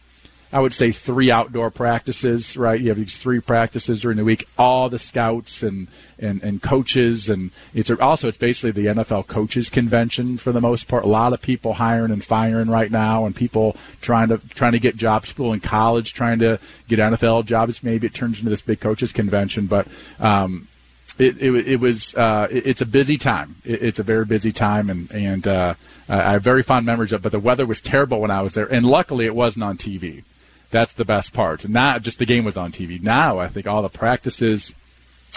I 0.55 0.61
would 0.61 0.73
say 0.73 0.93
three 0.93 1.33
outdoor 1.33 1.69
practices, 1.73 2.57
right? 2.57 2.81
You 2.81 2.91
have 2.91 2.97
these 2.97 3.19
three 3.19 3.41
practices 3.41 4.03
during 4.03 4.19
the 4.19 4.25
week. 4.25 4.47
All 4.57 4.89
the 4.89 5.01
scouts 5.01 5.65
and 5.65 5.89
and, 6.17 6.41
and 6.45 6.63
coaches, 6.63 7.29
and 7.29 7.51
it's 7.75 7.91
also 7.91 8.29
it's 8.29 8.39
basically 8.39 8.71
the 8.71 8.87
NFL 8.87 9.27
coaches 9.27 9.69
convention 9.69 10.39
for 10.39 10.53
the 10.53 10.61
most 10.61 10.87
part. 10.87 11.03
A 11.03 11.09
lot 11.09 11.33
of 11.33 11.43
people 11.43 11.75
hiring 11.75 12.13
and 12.13 12.23
firing 12.23 12.71
right 12.71 12.89
now, 12.89 13.27
and 13.27 13.35
people 13.35 13.77
trying 14.01 14.29
to 14.29 14.39
trying 14.51 14.71
to 14.73 14.79
get 14.79 14.97
jobs. 14.97 15.27
People 15.27 15.53
in 15.53 15.59
college 15.59 16.15
trying 16.15 16.39
to 16.39 16.61
get 16.87 17.01
NFL 17.01 17.47
jobs. 17.47 17.83
Maybe 17.83 18.07
it 18.07 18.15
turns 18.15 18.39
into 18.39 18.51
this 18.51 18.63
big 18.63 18.79
coaches 18.79 19.13
convention, 19.13 19.67
but. 19.67 19.89
Um, 20.21 20.69
it, 21.17 21.41
it, 21.41 21.69
it, 21.69 21.77
was 21.79 22.13
uh, 22.17 22.49
it, 22.51 22.67
it's 22.67 22.81
a 22.81 22.87
busy 22.87 23.17
time. 23.17 23.55
It, 23.65 23.85
it's 23.85 23.99
a 24.01 24.03
very 24.03 24.25
busy 24.25 24.51
time, 24.51 24.91
and 24.91 25.09
and 25.13 25.47
uh, 25.47 25.75
I 26.09 26.33
have 26.33 26.43
very 26.43 26.65
fond 26.65 26.87
memories 26.87 27.13
of. 27.13 27.21
it, 27.21 27.23
But 27.23 27.31
the 27.31 27.39
weather 27.39 27.67
was 27.67 27.81
terrible 27.81 28.21
when 28.21 28.33
I 28.33 28.43
was 28.43 28.55
there, 28.55 28.67
and 28.67 28.85
luckily 28.85 29.25
it 29.25 29.35
wasn't 29.35 29.63
on 29.63 29.77
TV. 29.77 30.25
That's 30.75 30.93
the 30.93 31.05
best 31.05 31.33
part. 31.33 31.69
Not 31.69 32.03
just 32.03 32.19
the 32.19 32.27
game 32.27 32.43
was 32.43 32.57
on 32.57 32.73
TV. 32.73 33.01
Now 33.01 33.39
I 33.39 33.47
think 33.47 33.69
all 33.69 33.81
the 33.81 33.89
practices, 33.89 34.75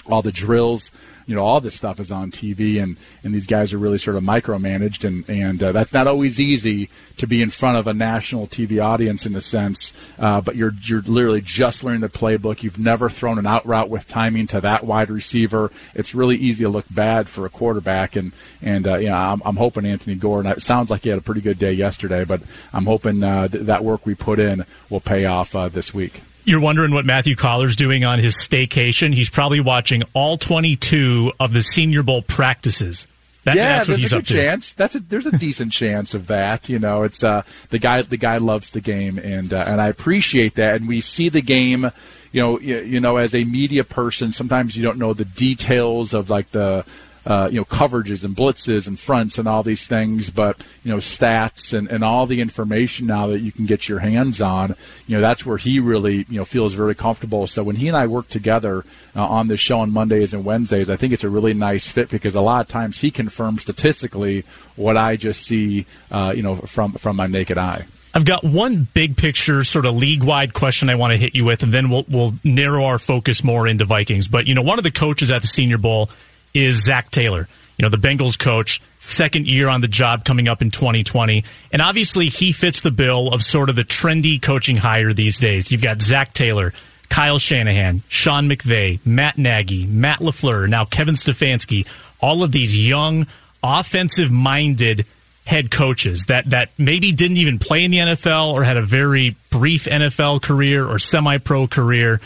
all 0.06 0.22
the 0.22 0.32
drills, 0.32 0.92
you 1.28 1.36
know 1.36 1.44
all 1.44 1.60
this 1.60 1.76
stuff 1.76 2.00
is 2.00 2.10
on 2.10 2.32
TV, 2.32 2.82
and 2.82 2.96
and 3.24 3.34
these 3.36 3.46
guys 3.46 3.74
are 3.74 3.78
really 3.78 3.98
sort 3.98 4.16
of 4.16 4.24
micromanaged, 4.24 5.04
and 5.04 5.30
and 5.30 5.62
uh, 5.62 5.72
that's 5.74 5.94
not 5.94 6.08
always 6.08 6.40
easy 6.40 6.90
to 7.18 7.28
be 7.28 7.42
in 7.42 7.50
front 7.50 7.78
of 7.78 7.86
a 7.86 7.94
national 7.94 8.48
TV 8.48 8.84
audience 8.84 9.26
in 9.26 9.36
a 9.36 9.42
sense. 9.42 9.92
Uh, 10.18 10.40
but 10.40 10.56
you're 10.56 10.72
you're 10.84 11.02
literally 11.02 11.42
just 11.42 11.84
learning 11.84 12.02
the 12.02 12.10
playbook. 12.10 12.64
You've 12.64 12.80
never 12.80 13.10
thrown 13.10 13.38
an 13.38 13.46
out 13.46 13.66
route 13.66 13.90
with 13.90 14.08
timing 14.08 14.48
to 14.48 14.62
that 14.62 14.86
wide 14.86 15.10
receiver. 15.10 15.70
It's 15.94 16.16
really 16.16 16.38
easy 16.38 16.64
to 16.64 16.70
look 16.70 16.86
bad 16.90 17.28
for 17.28 17.46
a 17.46 17.50
quarterback, 17.50 18.16
and 18.16 18.32
and 18.62 18.88
uh, 18.88 18.96
you 18.96 19.10
know 19.10 19.18
I'm, 19.18 19.42
I'm 19.44 19.58
hoping 19.58 19.86
Anthony 19.86 20.16
Gordon. 20.16 20.50
It 20.54 20.62
sounds 20.62 20.90
like 20.90 21.04
he 21.04 21.10
had 21.10 21.20
a 21.20 21.24
pretty 21.24 21.42
good 21.42 21.60
day 21.60 21.74
yesterday, 21.74 22.24
but 22.24 22.42
I'm 22.72 22.86
hoping 22.86 23.22
uh, 23.22 23.50
th- 23.50 23.66
that 23.66 23.84
work 23.84 24.06
we 24.06 24.16
put 24.16 24.40
in 24.40 24.66
will 24.90 25.02
pay 25.02 25.26
off 25.26 25.54
uh, 25.58 25.68
this 25.68 25.94
week. 25.94 26.22
You're 26.48 26.62
wondering 26.62 26.94
what 26.94 27.04
Matthew 27.04 27.36
Coller's 27.36 27.76
doing 27.76 28.06
on 28.06 28.20
his 28.20 28.38
staycation. 28.38 29.14
He's 29.14 29.30
probably 29.30 29.60
watching 29.60 30.04
all 30.14 30.38
22 30.38 31.34
of 31.42 31.52
the 31.52 31.62
Senior 31.62 32.04
Bowl 32.04 32.22
practices. 32.22 33.06
That, 33.44 33.58
yeah, 33.58 33.76
that's 33.76 33.90
what 33.90 33.98
there's 33.98 34.12
he's 34.12 34.14
a 34.14 34.18
up 34.20 34.24
to. 34.24 34.34
chance. 34.34 34.72
That's 34.72 34.96
a, 34.96 35.02
there's 35.02 35.26
a 35.26 35.38
decent 35.38 35.74
chance 35.74 36.14
of 36.14 36.28
that. 36.28 36.70
You 36.70 36.80
know, 36.80 37.04
it's 37.04 37.22
uh, 37.22 37.44
the 37.70 37.80
guy. 37.80 38.02
The 38.02 38.16
guy 38.16 38.38
loves 38.38 38.72
the 38.72 38.80
game, 38.80 39.18
and 39.18 39.54
uh, 39.54 39.66
and 39.68 39.82
I 39.82 39.90
appreciate 39.90 40.56
that. 40.56 40.78
And 40.78 40.88
we 40.88 41.02
see 41.02 41.28
the 41.28 41.42
game. 41.42 41.92
You 42.32 42.42
know, 42.42 42.60
you, 42.60 42.80
you 42.80 43.00
know, 43.02 43.18
as 43.18 43.36
a 43.36 43.44
media 43.44 43.84
person, 43.84 44.32
sometimes 44.32 44.78
you 44.78 44.84
don't 44.84 44.98
know 44.98 45.14
the 45.14 45.26
details 45.26 46.14
of 46.14 46.30
like 46.30 46.52
the 46.52 46.86
uh, 47.28 47.50
you 47.52 47.60
know 47.60 47.66
coverages 47.66 48.24
and 48.24 48.36
blitzes 48.36 48.88
and 48.88 48.98
fronts 48.98 49.38
and 49.38 49.48
all 49.48 49.62
these 49.62 49.86
things, 49.86 50.30
but 50.30 50.58
you 50.84 50.92
know 50.92 50.98
stats 50.98 51.78
and, 51.78 51.90
and 51.90 52.04
all 52.04 52.26
the 52.26 52.40
information 52.40 53.06
now 53.06 53.28
that 53.28 53.42
you 53.42 53.52
can 53.52 53.66
get 53.66 53.90
your 53.90 54.00
hands 54.00 54.42
on, 54.42 54.76
you 55.08 55.16
know 55.16 55.22
that's 55.22 55.46
where 55.46 55.58
he 55.58 55.80
really 55.82 56.26
you 56.30 56.38
know 56.38 56.46
feels 56.46 56.74
very 56.74 56.96
comfortable. 56.96 57.46
So 57.46 57.64
when 57.64 57.76
he 57.76 57.90
and 57.90 57.98
I 57.98 58.08
work 58.08 58.30
together 58.30 58.86
uh, 59.14 59.28
on 59.28 59.48
this 59.48 59.60
show 59.60 59.82
on 59.82 59.92
Mondays 59.92 60.34
and 60.34 60.46
Wednesdays, 60.46 60.90
I 60.90 60.96
think 60.96 61.12
it's 61.12 61.26
a 61.26 61.30
really 61.30 61.54
nice 61.54 61.92
fit 61.92 62.10
because 62.10 62.34
a 62.34 62.42
lot 62.42 62.62
of 62.62 62.70
times 62.70 63.00
he 63.00 63.12
confirms 63.12 63.62
statistically 63.62 64.46
what 64.78 64.96
I 64.96 65.18
just 65.18 65.44
see, 65.44 65.86
uh, 66.10 66.32
you 66.34 66.44
know, 66.44 66.56
from 66.56 66.94
from 66.94 67.18
my 67.18 67.28
naked 67.28 67.58
eye. 67.58 67.86
I've 68.14 68.26
got 68.26 68.44
one 68.44 68.88
big 68.94 69.18
picture, 69.18 69.64
sort 69.64 69.86
of 69.86 69.96
league 69.96 70.24
wide 70.24 70.54
question 70.54 70.90
I 70.90 70.96
want 70.96 71.12
to 71.12 71.18
hit 71.18 71.36
you 71.36 71.44
with, 71.44 71.62
and 71.62 71.74
then 71.74 71.90
we'll 71.90 72.06
we'll 72.08 72.34
narrow 72.44 72.86
our 72.86 73.00
focus 73.00 73.44
more 73.44 73.68
into 73.68 73.84
Vikings. 73.84 74.30
But 74.30 74.48
you 74.48 74.56
know, 74.56 74.62
one 74.62 74.80
of 74.80 74.84
the 74.84 74.92
coaches 74.92 75.30
at 75.30 75.42
the 75.42 75.48
Senior 75.48 75.78
Bowl 75.78 76.10
is 76.58 76.84
Zac 76.84 77.12
Taylor. 77.12 77.48
You 77.78 77.84
know, 77.84 77.90
the 77.90 77.98
Bengals 77.98 78.40
coach, 78.40 78.82
second 79.00 79.48
year 79.48 79.70
on 79.70 79.82
the 79.82 79.88
job 79.88 80.26
coming 80.26 80.48
up 80.48 80.62
in 80.62 80.72
2020. 80.72 81.44
And 81.72 81.82
obviously, 81.82 82.28
he 82.28 82.52
fits 82.52 82.82
the 82.82 82.92
bill 82.92 83.32
of 83.34 83.44
sort 83.44 83.70
of 83.70 83.76
the 83.76 83.84
trendy 83.84 84.42
coaching 84.42 84.78
hire 84.78 85.14
these 85.14 85.40
days. 85.40 85.72
You've 85.72 85.84
got 85.84 86.02
Zac 86.02 86.34
Taylor, 86.34 86.74
Kyle 87.10 87.38
Shanahan, 87.38 88.02
Sean 88.10 88.50
McVay, 88.50 89.00
Matt 89.06 89.38
Nagy, 89.38 89.86
Matt 89.86 90.20
LaFleur, 90.20 90.68
now 90.68 90.86
Kevin 90.86 91.16
Stefanski, 91.16 91.88
all 92.20 92.44
of 92.44 92.52
these 92.52 92.76
young, 92.76 93.28
offensive 93.64 94.32
minded 94.32 95.06
head 95.46 95.72
coaches 95.72 96.26
that, 96.26 96.50
that 96.50 96.70
maybe 96.78 97.12
didn't 97.12 97.38
even 97.38 97.58
play 97.58 97.84
in 97.84 97.92
the 97.92 97.98
NFL 98.00 98.54
or 98.54 98.64
had 98.64 98.76
a 98.76 98.82
very 98.82 99.36
brief 99.50 99.86
NFL 99.86 100.42
career 100.42 100.86
or 100.86 101.00
semi 101.00 101.38
pro 101.38 101.68
career. 101.68 102.20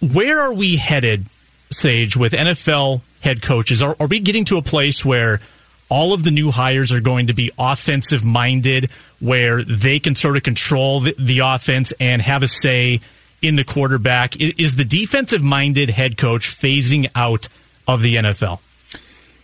Where 0.00 0.40
are 0.40 0.52
we 0.52 0.76
headed, 0.76 1.26
Sage, 1.70 2.16
with 2.16 2.32
NFL 2.32 3.02
head 3.22 3.42
coaches? 3.42 3.82
Are, 3.82 3.96
are 3.98 4.06
we 4.06 4.20
getting 4.20 4.44
to 4.46 4.58
a 4.58 4.62
place 4.62 5.04
where 5.04 5.40
all 5.88 6.12
of 6.12 6.22
the 6.24 6.30
new 6.30 6.50
hires 6.50 6.92
are 6.92 7.00
going 7.00 7.26
to 7.26 7.34
be 7.34 7.50
offensive 7.58 8.24
minded, 8.24 8.90
where 9.20 9.62
they 9.62 9.98
can 9.98 10.14
sort 10.14 10.36
of 10.36 10.42
control 10.42 11.00
the, 11.00 11.14
the 11.18 11.40
offense 11.40 11.92
and 12.00 12.22
have 12.22 12.42
a 12.42 12.48
say 12.48 13.00
in 13.42 13.56
the 13.56 13.64
quarterback? 13.64 14.34
Is, 14.40 14.76
the 14.76 14.84
defensive 14.84 15.42
minded 15.42 15.90
head 15.90 16.16
coach 16.16 16.48
phasing 16.48 17.10
out 17.14 17.48
of 17.86 18.00
the 18.00 18.16
NFL? 18.16 18.60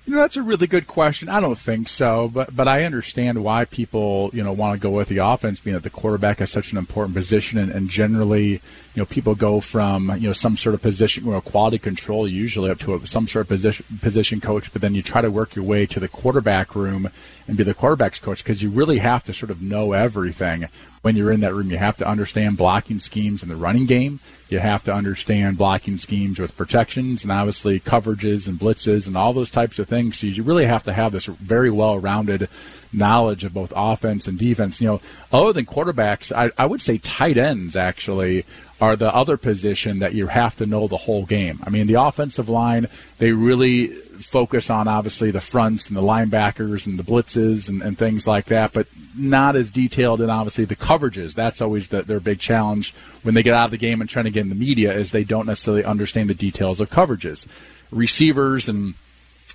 You 0.07 0.15
know, 0.15 0.23
that's 0.23 0.39
a 0.39 0.43
really 0.43 0.67
good 0.67 0.87
question. 0.87 1.29
I 1.29 1.39
don't 1.39 1.59
think 1.59 1.87
so, 1.87 2.31
but 2.33 2.57
but 2.57 2.67
I 2.67 2.85
understand 2.85 3.45
why 3.45 3.67
people 3.67 4.31
you 4.33 4.43
know 4.43 4.53
want 4.53 4.81
to 4.81 4.83
go 4.83 4.91
with 4.91 5.09
the 5.09 5.19
offense, 5.19 5.61
being 5.61 5.75
that 5.75 5.83
the 5.83 5.91
quarterback 5.91 6.41
is 6.41 6.51
such 6.51 6.73
an 6.73 6.79
important 6.79 7.15
position, 7.15 7.59
and, 7.59 7.71
and 7.71 7.91
generally, 7.91 8.63
know, 8.99 9.07
people 9.07 9.35
go 9.35 9.61
from 9.61 10.11
you 10.19 10.29
know 10.29 10.33
some 10.33 10.57
sort 10.57 10.75
of 10.75 10.83
position, 10.83 11.25
you 11.25 11.31
know, 11.31 11.41
quality 11.41 11.79
control 11.79 12.29
usually 12.29 12.71
up 12.71 12.79
to 12.81 12.95
a, 12.95 13.07
some 13.07 13.27
sort 13.27 13.43
of 13.43 13.49
position 13.49 13.85
position 14.01 14.41
coach, 14.41 14.73
but 14.73 14.83
then 14.83 14.95
you 14.95 15.03
try 15.03 15.21
to 15.21 15.31
work 15.31 15.55
your 15.55 15.65
way 15.65 15.87
to 15.87 16.01
the 16.01 16.09
quarterback 16.09 16.75
room 16.75 17.11
and 17.47 17.57
be 17.57 17.65
the 17.65 17.75
quarterback's 17.75 18.19
coach 18.19 18.45
because 18.45 18.63
you 18.63 18.71
really 18.71 18.99
have 18.99 19.25
to 19.25 19.33
sort 19.33 19.51
of 19.51 19.63
know 19.63 19.93
everything 19.93 20.69
when 21.03 21.17
you're 21.17 21.33
in 21.33 21.41
that 21.41 21.55
room. 21.55 21.71
You 21.71 21.79
have 21.79 21.97
to 21.99 22.09
understand 22.09 22.57
blocking 22.57 22.99
schemes 22.99 23.43
in 23.43 23.49
the 23.49 23.57
running 23.57 23.87
game. 23.87 24.21
You 24.49 24.59
have 24.59 24.83
to 24.85 24.95
understand 24.95 25.59
blocking 25.59 25.99
schemes 25.99 26.39
with 26.39 26.57
protections 26.57 27.23
and 27.23 27.33
obviously 27.33 27.81
coverages 27.81 28.49
and 28.49 28.59
blitzes 28.59 29.07
and 29.07 29.17
all 29.17 29.33
those 29.33 29.51
types 29.51 29.79
of 29.79 29.89
things. 29.89 30.19
So 30.19 30.27
you 30.27 30.43
really 30.43 30.67
have 30.67 30.83
to 30.85 30.93
have 30.93 31.13
this 31.13 31.27
very 31.27 31.71
well-rounded 31.71 32.49
knowledge 32.93 33.45
of 33.45 33.55
both 33.55 33.73
offense 33.77 34.27
and 34.27 34.39
defense. 34.39 34.81
You 34.81 34.89
know, 34.89 35.01
other 35.33 35.53
than 35.53 35.67
quarterbacks, 35.67 36.33
I, 36.35 36.51
I 36.57 36.67
would 36.67 36.81
say 36.81 36.99
tight 36.99 37.37
ends 37.37 37.77
actually 37.77 38.45
are 38.81 38.97
the 38.97 39.13
other 39.15 39.37
position 39.37 39.99
that 39.99 40.15
you 40.15 40.29
have 40.29 40.55
to 40.57 40.67
know 40.67 40.87
the 40.87 40.97
whole 40.97 41.27
game. 41.27 41.61
I 41.65 41.71
mean, 41.71 41.87
the 41.87 41.95
offensive 41.95 42.49
line, 42.49 42.89
they 43.19 43.33
really 43.33 43.89
focus 43.89 44.71
on 44.71 44.87
obviously 44.87 45.31
the 45.31 45.41
fronts 45.41 45.89
and 45.89 45.97
the 45.97 46.03
linebackers 46.03 46.87
and 46.87 46.99
the 46.99 47.03
blitzes 47.03 47.69
and, 47.69 47.83
and 47.83 47.99
things 47.99 48.27
like 48.27 48.47
that, 48.47 48.73
but 48.73 48.87
not 49.17 49.57
as 49.57 49.71
detailed 49.71 50.21
in 50.21 50.31
obviously 50.31 50.65
the 50.65 50.77
coverages. 50.77 51.35
That's 51.35 51.61
always 51.61 51.89
the, 51.89 52.03
their 52.03 52.21
big 52.21 52.39
challenge 52.39 52.95
when 53.23 53.35
they 53.35 53.43
get 53.43 53.55
out 53.55 53.67
of 53.67 53.71
the 53.73 53.79
game 53.79 54.01
and 54.01 54.09
trying 54.09 54.27
to 54.27 54.31
get 54.31 54.43
in 54.43 54.49
the 54.49 54.55
media 54.55 54.93
is 54.93 55.11
they 55.11 55.25
don't 55.25 55.47
necessarily 55.47 55.85
understand 55.85 56.31
the 56.31 56.35
details 56.35 56.81
of 56.81 56.91
coverages. 56.91 57.49
Receivers 57.91 58.69
and 58.69 58.95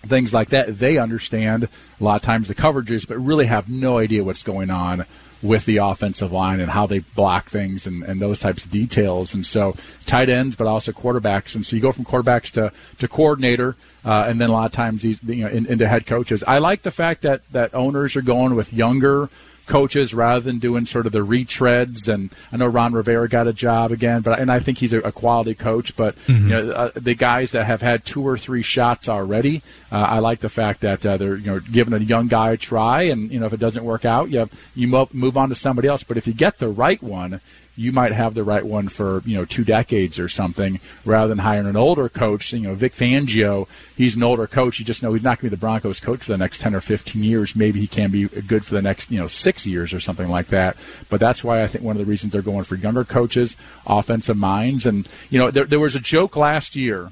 things 0.06 0.34
like 0.34 0.50
that, 0.50 0.78
they 0.78 0.98
understand 0.98 1.70
a 2.00 2.04
lot 2.04 2.16
of 2.18 2.22
times 2.22 2.50
the 2.50 2.56
coverages, 2.56 3.08
but 3.08 3.18
really 3.18 3.46
have 3.46 3.70
no 3.70 3.98
idea 3.98 4.24
what's 4.24 4.44
going 4.44 4.70
on 4.70 5.06
with 5.44 5.66
the 5.66 5.78
offensive 5.78 6.32
line 6.32 6.60
and 6.60 6.72
how 6.72 6.88
they 6.88 7.00
block 7.00 7.50
things 7.50 7.86
and, 7.86 8.04
and 8.04 8.22
those 8.22 8.40
types 8.40 8.66
of 8.66 8.72
details. 8.72 9.34
And 9.34 9.46
so 9.46 9.76
tight 10.06 10.30
ends, 10.30 10.56
but 10.56 10.68
also 10.68 10.92
quarterbacks. 10.94 11.54
And 11.54 11.66
so 11.66 11.76
you 11.76 11.82
go 11.82 11.92
from 11.92 12.06
quarterbacks 12.06 12.50
to, 12.52 12.72
to 13.00 13.08
coordinator, 13.08 13.76
uh, 14.06 14.26
and 14.28 14.40
then 14.40 14.50
a 14.50 14.54
lot 14.54 14.66
of 14.66 14.72
times 14.72 15.02
these 15.02 15.22
you 15.24 15.44
know 15.44 15.50
in, 15.50 15.66
into 15.66 15.88
head 15.88 16.06
coaches. 16.06 16.44
I 16.48 16.60
like 16.60 16.82
the 16.82 16.92
fact 16.92 17.22
that 17.24 17.42
that 17.52 17.74
owners 17.76 18.16
are 18.16 18.22
going 18.22 18.56
with 18.56 18.74
younger 18.74 19.30
coaches 19.66 20.14
rather 20.14 20.42
than 20.42 20.60
doing 20.60 20.86
sort 20.86 21.06
of 21.06 21.12
the 21.12 21.20
retreads. 21.20 22.08
And 22.08 22.32
I 22.52 22.58
know 22.58 22.68
Ron 22.68 22.94
Rivera 22.94 23.28
got 23.30 23.48
a 23.48 23.54
job 23.54 23.92
again, 23.92 24.22
but 24.22 24.40
and 24.40 24.52
I 24.52 24.60
think 24.60 24.78
he's 24.78 24.94
a, 24.94 25.00
a 25.00 25.12
quality 25.12 25.56
coach. 25.56 25.96
But 25.96 26.16
mm-hmm. 26.28 26.50
you 26.50 26.50
know, 26.50 26.72
uh, 26.72 26.92
the 26.96 27.16
guys 27.16 27.52
that 27.52 27.66
have 27.66 27.82
had 27.82 28.06
two 28.06 28.26
or 28.26 28.38
three 28.38 28.62
shots 28.62 29.08
already, 29.08 29.62
uh, 29.92 29.98
I 29.98 30.20
like 30.20 30.40
the 30.40 30.50
fact 30.50 30.82
that 30.82 31.06
uh, 31.06 31.18
they're 31.18 31.38
you 31.38 31.48
know 31.48 31.60
giving 31.60 31.94
a 31.94 32.00
young 32.00 32.28
guy 32.28 32.52
a 32.52 32.58
try, 32.58 33.04
and 33.04 33.32
you 33.32 33.40
know 33.40 33.46
if 33.46 33.54
it 33.54 33.60
doesn't 33.60 33.84
work 33.84 34.06
out, 34.06 34.30
you 34.30 34.50
you 34.76 34.88
move 34.88 35.38
on 35.38 35.50
to 35.50 35.56
somebody 35.56 35.88
else. 35.88 36.04
But 36.04 36.18
if 36.18 36.28
you 36.28 36.34
get 36.34 36.60
the 36.60 36.70
right 36.70 37.02
one, 37.02 37.42
you 37.76 37.92
might 37.92 38.12
have 38.12 38.34
the 38.34 38.44
right 38.44 38.66
one 38.66 38.88
for 38.88 39.22
you 39.26 39.36
know 39.36 39.46
two 39.46 39.64
decades 39.64 40.20
or 40.20 40.30
something, 40.30 40.80
rather 41.06 41.30
than 41.30 41.40
hiring 41.40 41.68
an 41.68 41.76
older 41.76 42.08
coach. 42.10 42.54
You 42.54 42.60
know, 42.60 42.74
Vic 42.74 42.94
Fangio, 42.94 43.68
he's 43.98 44.16
an 44.16 44.24
older 44.24 44.48
coach. 44.48 44.80
You 44.80 44.86
just 44.86 45.02
know 45.02 45.14
he's 45.14 45.24
not 45.24 45.40
going 45.40 45.50
to 45.50 45.56
be 45.56 45.56
the 45.56 45.58
Broncos 45.60 46.00
coach 46.00 46.20
for 46.20 46.32
the 46.32 46.38
next 46.38 46.62
ten 46.62 46.76
or 46.76 46.82
fifteen 46.82 47.24
years. 47.24 47.56
Maybe 47.56 47.80
he 47.80 47.88
can 47.88 48.12
be 48.12 48.28
good 48.28 48.66
for 48.66 48.76
the 48.76 48.82
next 48.82 49.12
you 49.12 49.20
know 49.20 49.28
six 49.28 49.66
years 49.66 49.94
or 49.94 50.00
something 50.00 50.30
like 50.30 50.48
that. 50.48 50.78
But 51.10 51.20
that's 51.20 51.44
why 51.44 51.64
I 51.64 51.68
think 51.68 51.84
one 51.84 51.96
of 51.96 52.00
the 52.00 52.10
reasons 52.10 52.34
they're 52.34 52.42
going 52.42 52.64
for 52.64 52.76
younger 52.76 53.04
coaches, 53.04 53.58
offensive 53.88 54.38
minds, 54.38 54.86
and 54.86 55.08
you 55.30 55.40
know 55.40 55.50
there, 55.50 55.66
there 55.66 55.80
was 55.80 55.96
a 55.96 56.00
joke 56.00 56.36
last 56.36 56.76
year 56.76 57.12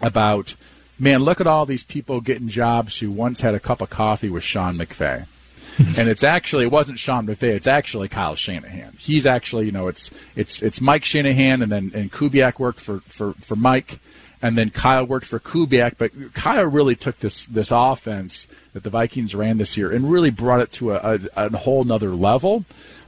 about 0.00 0.54
man, 0.98 1.22
look 1.22 1.40
at 1.40 1.46
all 1.46 1.66
these 1.66 1.84
people 1.84 2.20
getting 2.20 2.48
jobs 2.48 2.98
who 3.00 3.10
once 3.10 3.42
had 3.42 3.54
a 3.54 3.60
cup 3.60 3.80
of 3.80 3.90
coffee 3.90 4.30
with 4.30 4.42
Sean 4.42 4.76
McVay. 4.76 5.26
and 5.98 6.08
it's 6.08 6.24
actually 6.24 6.64
it 6.64 6.72
wasn't 6.72 6.98
Sean 6.98 7.26
McVay. 7.26 7.54
It's 7.54 7.66
actually 7.66 8.08
Kyle 8.08 8.34
Shanahan. 8.34 8.94
He's 8.98 9.26
actually 9.26 9.66
you 9.66 9.72
know 9.72 9.88
it's 9.88 10.10
it's 10.34 10.62
it's 10.62 10.80
Mike 10.80 11.04
Shanahan 11.04 11.62
and 11.62 11.70
then 11.70 11.90
and 11.94 12.10
Kubiak 12.10 12.58
worked 12.58 12.80
for 12.80 13.00
for 13.00 13.32
for 13.34 13.56
Mike, 13.56 13.98
and 14.40 14.56
then 14.56 14.70
Kyle 14.70 15.04
worked 15.04 15.26
for 15.26 15.38
Kubiak. 15.38 15.96
But 15.98 16.12
Kyle 16.32 16.64
really 16.64 16.96
took 16.96 17.18
this 17.18 17.46
this 17.46 17.70
offense 17.70 18.48
that 18.72 18.84
the 18.84 18.90
Vikings 18.90 19.34
ran 19.34 19.58
this 19.58 19.76
year 19.76 19.92
and 19.92 20.10
really 20.10 20.30
brought 20.30 20.60
it 20.60 20.72
to 20.72 20.92
a, 20.92 21.18
a, 21.36 21.46
a 21.46 21.56
whole 21.56 21.84
nother 21.84 22.10
level. 22.10 22.64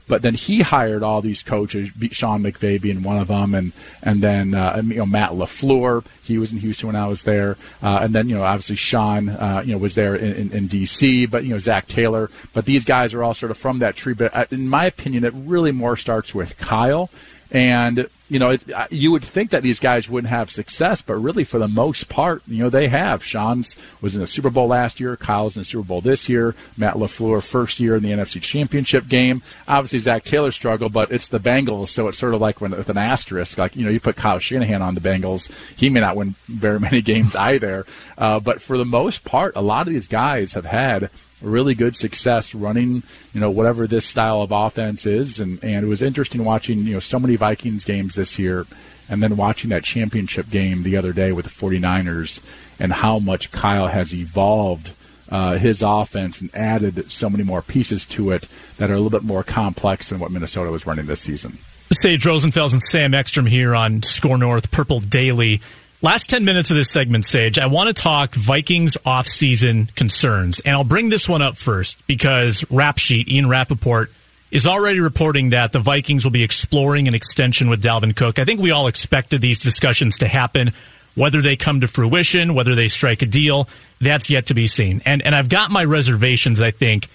But 0.09 0.23
then 0.23 0.33
he 0.33 0.61
hired 0.61 1.03
all 1.03 1.21
these 1.21 1.43
coaches, 1.43 1.91
Sean 2.11 2.41
McVay 2.41 2.81
being 2.81 3.03
one 3.03 3.19
of 3.19 3.27
them, 3.27 3.53
and 3.53 3.71
and 4.03 4.21
then 4.21 4.55
uh, 4.55 4.81
you 4.83 4.95
know 4.95 5.05
Matt 5.05 5.31
LaFleur. 5.31 6.03
He 6.23 6.37
was 6.37 6.51
in 6.51 6.57
Houston 6.57 6.87
when 6.87 6.95
I 6.95 7.07
was 7.07 7.23
there, 7.23 7.57
uh, 7.81 7.99
and 8.01 8.13
then 8.13 8.27
you 8.27 8.35
know 8.35 8.43
obviously 8.43 8.75
Sean 8.75 9.29
uh, 9.29 9.61
you 9.63 9.71
know 9.71 9.77
was 9.77 9.93
there 9.95 10.15
in, 10.15 10.33
in, 10.33 10.51
in, 10.51 10.67
DC, 10.67 11.29
but 11.29 11.43
you 11.43 11.51
know 11.51 11.59
Zac 11.59 11.87
Taylor. 11.87 12.31
But 12.53 12.65
these 12.65 12.85
guys 12.85 13.13
are 13.13 13.23
all 13.23 13.35
sort 13.35 13.51
of 13.51 13.57
from 13.57 13.79
that 13.79 13.95
tree. 13.95 14.15
But 14.15 14.35
uh, 14.35 14.45
in 14.49 14.67
my 14.67 14.85
opinion, 14.85 15.23
it 15.23 15.33
really 15.35 15.71
more 15.71 15.95
starts 15.95 16.33
with 16.33 16.57
Kyle. 16.57 17.09
And 17.51 18.09
you 18.29 18.37
know, 18.37 18.55
you 18.91 19.11
would 19.11 19.23
think 19.23 19.49
that 19.49 19.63
these 19.63 19.79
guys 19.79 20.07
wouldn't 20.07 20.29
have 20.29 20.51
success, 20.51 21.01
but 21.01 21.15
really, 21.15 21.43
for 21.43 21.57
the 21.57 21.67
most 21.67 22.09
part, 22.09 22.43
you 22.47 22.63
know, 22.63 22.69
they 22.69 22.87
have. 22.87 23.23
Sean's 23.23 23.75
was 24.01 24.13
in 24.13 24.21
the 24.21 24.27
Super 24.27 24.51
Bowl 24.51 24.67
last 24.67 24.99
year. 24.99 25.17
Kyle's 25.17 25.57
in 25.57 25.61
the 25.61 25.65
Super 25.65 25.83
Bowl 25.83 25.99
this 25.99 26.29
year. 26.29 26.53
Matt 26.77 26.93
LaFleur, 26.93 27.41
first 27.41 27.79
year 27.79 27.95
in 27.95 28.03
the 28.03 28.11
NFC 28.11 28.39
Championship 28.39 29.07
game. 29.07 29.41
Obviously, 29.67 29.99
Zac 29.99 30.23
Taylor 30.23 30.51
struggled, 30.51 30.93
but 30.93 31.11
it's 31.11 31.27
the 31.27 31.39
Bengals, 31.39 31.87
so 31.87 32.07
it's 32.07 32.19
sort 32.19 32.35
of 32.35 32.41
like 32.41 32.61
when, 32.61 32.71
with 32.71 32.89
an 32.89 32.97
asterisk. 32.97 33.57
Like, 33.57 33.75
you 33.75 33.83
know, 33.83 33.89
you 33.89 33.99
put 33.99 34.15
Kyle 34.15 34.39
Shanahan 34.39 34.83
on 34.83 34.93
the 34.93 35.01
Bengals, 35.01 35.51
he 35.75 35.89
may 35.89 35.99
not 35.99 36.15
win 36.15 36.35
very 36.47 36.79
many 36.79 37.01
games 37.01 37.35
either. 37.35 37.85
Uh, 38.15 38.39
but 38.39 38.61
for 38.61 38.77
the 38.77 38.85
most 38.85 39.23
part, 39.23 39.55
a 39.55 39.61
lot 39.61 39.87
of 39.87 39.93
these 39.93 40.07
guys 40.07 40.53
have 40.53 40.65
had 40.65 41.09
really 41.41 41.73
good 41.73 41.95
success 41.95 42.53
running, 42.53 43.03
you 43.33 43.39
know, 43.39 43.49
whatever 43.49 43.87
this 43.87 44.05
style 44.05 44.41
of 44.41 44.51
offense 44.51 45.05
is. 45.05 45.39
And, 45.39 45.63
and 45.63 45.85
it 45.85 45.89
was 45.89 46.01
interesting 46.01 46.43
watching, 46.43 46.79
you 46.79 46.93
know, 46.93 46.99
so 46.99 47.19
many 47.19 47.35
Vikings 47.35 47.85
games 47.85 48.15
this 48.15 48.37
year 48.37 48.65
and 49.09 49.23
then 49.23 49.37
watching 49.37 49.69
that 49.71 49.83
championship 49.83 50.49
game 50.49 50.83
the 50.83 50.95
other 50.97 51.13
day 51.13 51.31
with 51.31 51.45
the 51.45 51.51
49ers 51.51 52.41
and 52.79 52.93
how 52.93 53.19
much 53.19 53.51
Kyle 53.51 53.87
has 53.87 54.13
evolved 54.13 54.91
uh, 55.29 55.57
his 55.57 55.81
offense 55.81 56.41
and 56.41 56.53
added 56.55 57.11
so 57.11 57.29
many 57.29 57.43
more 57.43 57.61
pieces 57.61 58.05
to 58.05 58.31
it 58.31 58.47
that 58.77 58.89
are 58.89 58.93
a 58.93 58.99
little 58.99 59.09
bit 59.09 59.23
more 59.23 59.43
complex 59.43 60.09
than 60.09 60.19
what 60.19 60.31
Minnesota 60.31 60.71
was 60.71 60.87
running 60.87 61.05
this 61.05 61.21
season. 61.21 61.57
Sage 61.91 62.23
Rosenfels 62.23 62.73
and 62.73 62.83
Sam 62.83 63.13
Ekstrom 63.13 63.47
here 63.47 63.73
on 63.73 64.03
Score 64.03 64.37
North 64.37 64.69
Purple 64.71 64.99
Daily. 64.99 65.61
Last 66.01 66.29
10 66.29 66.45
minutes 66.45 66.71
of 66.71 66.77
this 66.77 66.89
segment, 66.89 67.25
Sage, 67.25 67.59
I 67.59 67.65
want 67.67 67.93
to 67.93 68.01
talk 68.01 68.33
Vikings 68.33 68.95
offseason 69.05 69.93
concerns. 69.95 70.61
And 70.61 70.73
I'll 70.73 70.85
bring 70.85 71.09
this 71.09 71.27
one 71.27 71.41
up 71.41 71.57
first 71.57 72.07
because 72.07 72.63
Rap 72.71 72.97
Sheet, 72.97 73.27
Ian 73.27 73.49
Rapoport, 73.49 74.09
is 74.49 74.65
already 74.65 75.01
reporting 75.01 75.49
that 75.49 75.73
the 75.73 75.79
Vikings 75.79 76.23
will 76.23 76.31
be 76.31 76.41
exploring 76.41 77.09
an 77.09 77.15
extension 77.15 77.69
with 77.69 77.83
Dalvin 77.83 78.15
Cook. 78.15 78.39
I 78.39 78.45
think 78.45 78.61
we 78.61 78.71
all 78.71 78.87
expected 78.87 79.41
these 79.41 79.61
discussions 79.61 80.19
to 80.19 80.27
happen. 80.29 80.71
Whether 81.15 81.41
they 81.41 81.57
come 81.57 81.81
to 81.81 81.87
fruition, 81.89 82.53
whether 82.53 82.75
they 82.75 82.87
strike 82.87 83.21
a 83.21 83.25
deal, 83.25 83.67
that's 83.99 84.29
yet 84.29 84.45
to 84.45 84.53
be 84.53 84.67
seen. 84.67 85.01
And 85.05 85.21
and 85.21 85.35
I've 85.35 85.49
got 85.49 85.69
my 85.69 85.83
reservations, 85.83 86.61
I 86.61 86.71
think, 86.71 87.09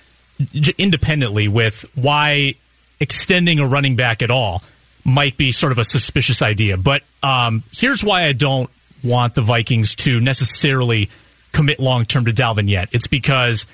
independently 0.76 1.48
with 1.48 1.90
why 1.94 2.56
extending 3.00 3.60
a 3.60 3.66
running 3.66 3.96
back 3.96 4.20
at 4.20 4.30
all 4.30 4.62
might 5.04 5.36
be 5.36 5.52
sort 5.52 5.72
of 5.72 5.78
a 5.78 5.84
suspicious 5.84 6.42
idea. 6.42 6.76
But 6.76 7.02
um, 7.22 7.62
here's 7.72 8.02
why 8.02 8.24
I 8.24 8.32
don't 8.32 8.70
want 9.02 9.34
the 9.34 9.42
Vikings 9.42 9.94
to 9.96 10.20
necessarily 10.20 11.10
commit 11.52 11.78
long 11.78 12.04
term 12.04 12.24
to 12.24 12.32
Dalvin 12.32 12.68
yet. 12.68 12.88
It's 12.92 13.06
because 13.06 13.66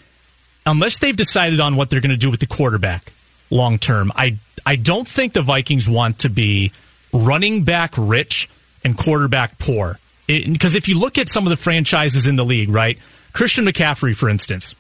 unless 0.67 0.99
they've 0.99 1.17
decided 1.17 1.61
on 1.61 1.77
what 1.77 1.91
they're 1.91 2.01
going 2.01 2.11
to 2.11 2.17
do 2.17 2.31
with 2.31 2.41
the 2.41 2.47
quarterback 2.47 3.13
long 3.51 3.79
term, 3.79 4.13
I 4.15 4.39
I 4.67 4.77
don't 4.77 5.07
think 5.07 5.33
the 5.33 5.43
Vikings 5.43 5.89
want 5.89 6.21
to 6.21 6.29
be 6.29 6.73
running 7.13 7.65
back 7.65 7.95
rich 7.97 8.49
and 8.85 8.97
quarterback 8.97 9.59
poor. 9.59 9.99
Because 10.27 10.77
if 10.77 10.87
you 10.87 10.99
look 10.99 11.19
at 11.19 11.29
some 11.29 11.47
of 11.47 11.51
the 11.51 11.57
franchises 11.57 12.27
in 12.27 12.37
the 12.37 12.45
league, 12.45 12.71
right? 12.71 12.99
Christian 13.33 13.65
McCaffrey, 13.65 14.15
for 14.15 14.29
instance, 14.29 14.75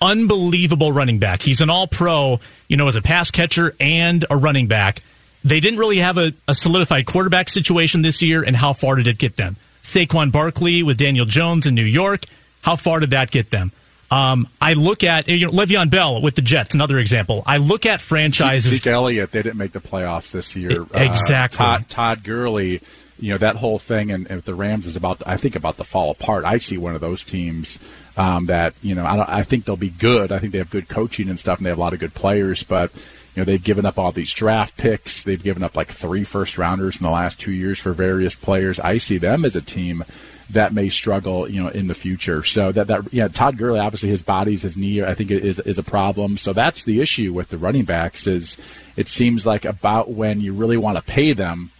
unbelievable 0.00 0.92
running 0.92 1.18
back. 1.18 1.42
He's 1.42 1.60
an 1.60 1.70
all 1.70 1.86
pro, 1.86 2.40
you 2.68 2.76
know, 2.76 2.88
as 2.88 2.96
a 2.96 3.02
pass 3.02 3.30
catcher 3.30 3.74
and 3.78 4.24
a 4.28 4.36
running 4.36 4.66
back. 4.66 5.00
They 5.46 5.60
didn't 5.60 5.78
really 5.78 5.98
have 5.98 6.18
a, 6.18 6.32
a 6.48 6.54
solidified 6.54 7.06
quarterback 7.06 7.48
situation 7.48 8.02
this 8.02 8.20
year, 8.20 8.42
and 8.42 8.56
how 8.56 8.72
far 8.72 8.96
did 8.96 9.06
it 9.06 9.16
get 9.16 9.36
them? 9.36 9.54
Saquon 9.84 10.32
Barkley 10.32 10.82
with 10.82 10.96
Daniel 10.96 11.24
Jones 11.24 11.66
in 11.66 11.76
New 11.76 11.84
York, 11.84 12.24
how 12.62 12.74
far 12.74 12.98
did 12.98 13.10
that 13.10 13.30
get 13.30 13.50
them? 13.50 13.70
Um, 14.10 14.48
I 14.60 14.72
look 14.72 15.04
at 15.04 15.28
you 15.28 15.46
know, 15.46 15.52
Le'Veon 15.52 15.88
Bell 15.88 16.20
with 16.20 16.34
the 16.34 16.42
Jets, 16.42 16.74
another 16.74 16.98
example. 16.98 17.44
I 17.46 17.58
look 17.58 17.86
at 17.86 18.00
franchises. 18.00 18.80
Zeke 18.80 18.88
Elliott, 18.88 19.30
they 19.30 19.42
didn't 19.42 19.56
make 19.56 19.70
the 19.70 19.80
playoffs 19.80 20.32
this 20.32 20.56
year. 20.56 20.84
Exactly. 20.92 21.64
Uh, 21.64 21.78
Todd, 21.78 21.88
Todd 21.88 22.24
Gurley, 22.24 22.80
you 23.20 23.32
know 23.32 23.38
that 23.38 23.54
whole 23.54 23.78
thing, 23.78 24.10
and, 24.10 24.28
and 24.28 24.42
the 24.42 24.54
Rams 24.54 24.86
is 24.86 24.96
about, 24.96 25.22
I 25.26 25.36
think, 25.36 25.54
about 25.54 25.76
to 25.76 25.84
fall 25.84 26.10
apart. 26.10 26.44
I 26.44 26.58
see 26.58 26.76
one 26.76 26.96
of 26.96 27.00
those 27.00 27.22
teams 27.22 27.78
um, 28.16 28.46
that 28.46 28.74
you 28.82 28.96
know 28.96 29.04
I, 29.04 29.38
I 29.38 29.42
think 29.44 29.64
they'll 29.64 29.76
be 29.76 29.90
good. 29.90 30.32
I 30.32 30.40
think 30.40 30.52
they 30.52 30.58
have 30.58 30.70
good 30.70 30.88
coaching 30.88 31.28
and 31.28 31.38
stuff, 31.38 31.58
and 31.58 31.66
they 31.66 31.70
have 31.70 31.78
a 31.78 31.80
lot 31.80 31.92
of 31.92 32.00
good 32.00 32.14
players, 32.14 32.64
but 32.64 32.90
you 33.36 33.42
know, 33.42 33.44
they've 33.44 33.62
given 33.62 33.84
up 33.84 33.98
all 33.98 34.12
these 34.12 34.32
draft 34.32 34.78
picks. 34.78 35.22
They've 35.22 35.42
given 35.42 35.62
up 35.62 35.76
like 35.76 35.88
three 35.88 36.24
first 36.24 36.56
rounders 36.56 36.98
in 36.98 37.04
the 37.04 37.12
last 37.12 37.38
two 37.38 37.52
years 37.52 37.78
for 37.78 37.92
various 37.92 38.34
players. 38.34 38.80
I 38.80 38.96
see 38.96 39.18
them 39.18 39.44
as 39.44 39.54
a 39.54 39.60
team 39.60 40.04
that 40.50 40.72
may 40.72 40.88
struggle, 40.88 41.48
you 41.48 41.62
know, 41.62 41.68
in 41.68 41.88
the 41.88 41.94
future. 41.94 42.42
So 42.44 42.72
that 42.72 42.86
that 42.86 43.12
yeah, 43.12 43.28
Todd 43.28 43.58
Gurley 43.58 43.78
obviously 43.78 44.08
his 44.08 44.22
body's 44.22 44.62
his 44.62 44.76
knee 44.76 45.02
I 45.02 45.14
think 45.14 45.30
is 45.30 45.58
is 45.60 45.76
a 45.76 45.82
problem. 45.82 46.38
So 46.38 46.54
that's 46.54 46.84
the 46.84 47.00
issue 47.00 47.32
with 47.32 47.50
the 47.50 47.58
running 47.58 47.84
backs 47.84 48.26
is 48.26 48.56
it 48.96 49.08
seems 49.08 49.44
like 49.44 49.66
about 49.66 50.10
when 50.10 50.40
you 50.40 50.54
really 50.54 50.78
want 50.78 50.96
to 50.96 51.02
pay 51.02 51.34
them, 51.34 51.70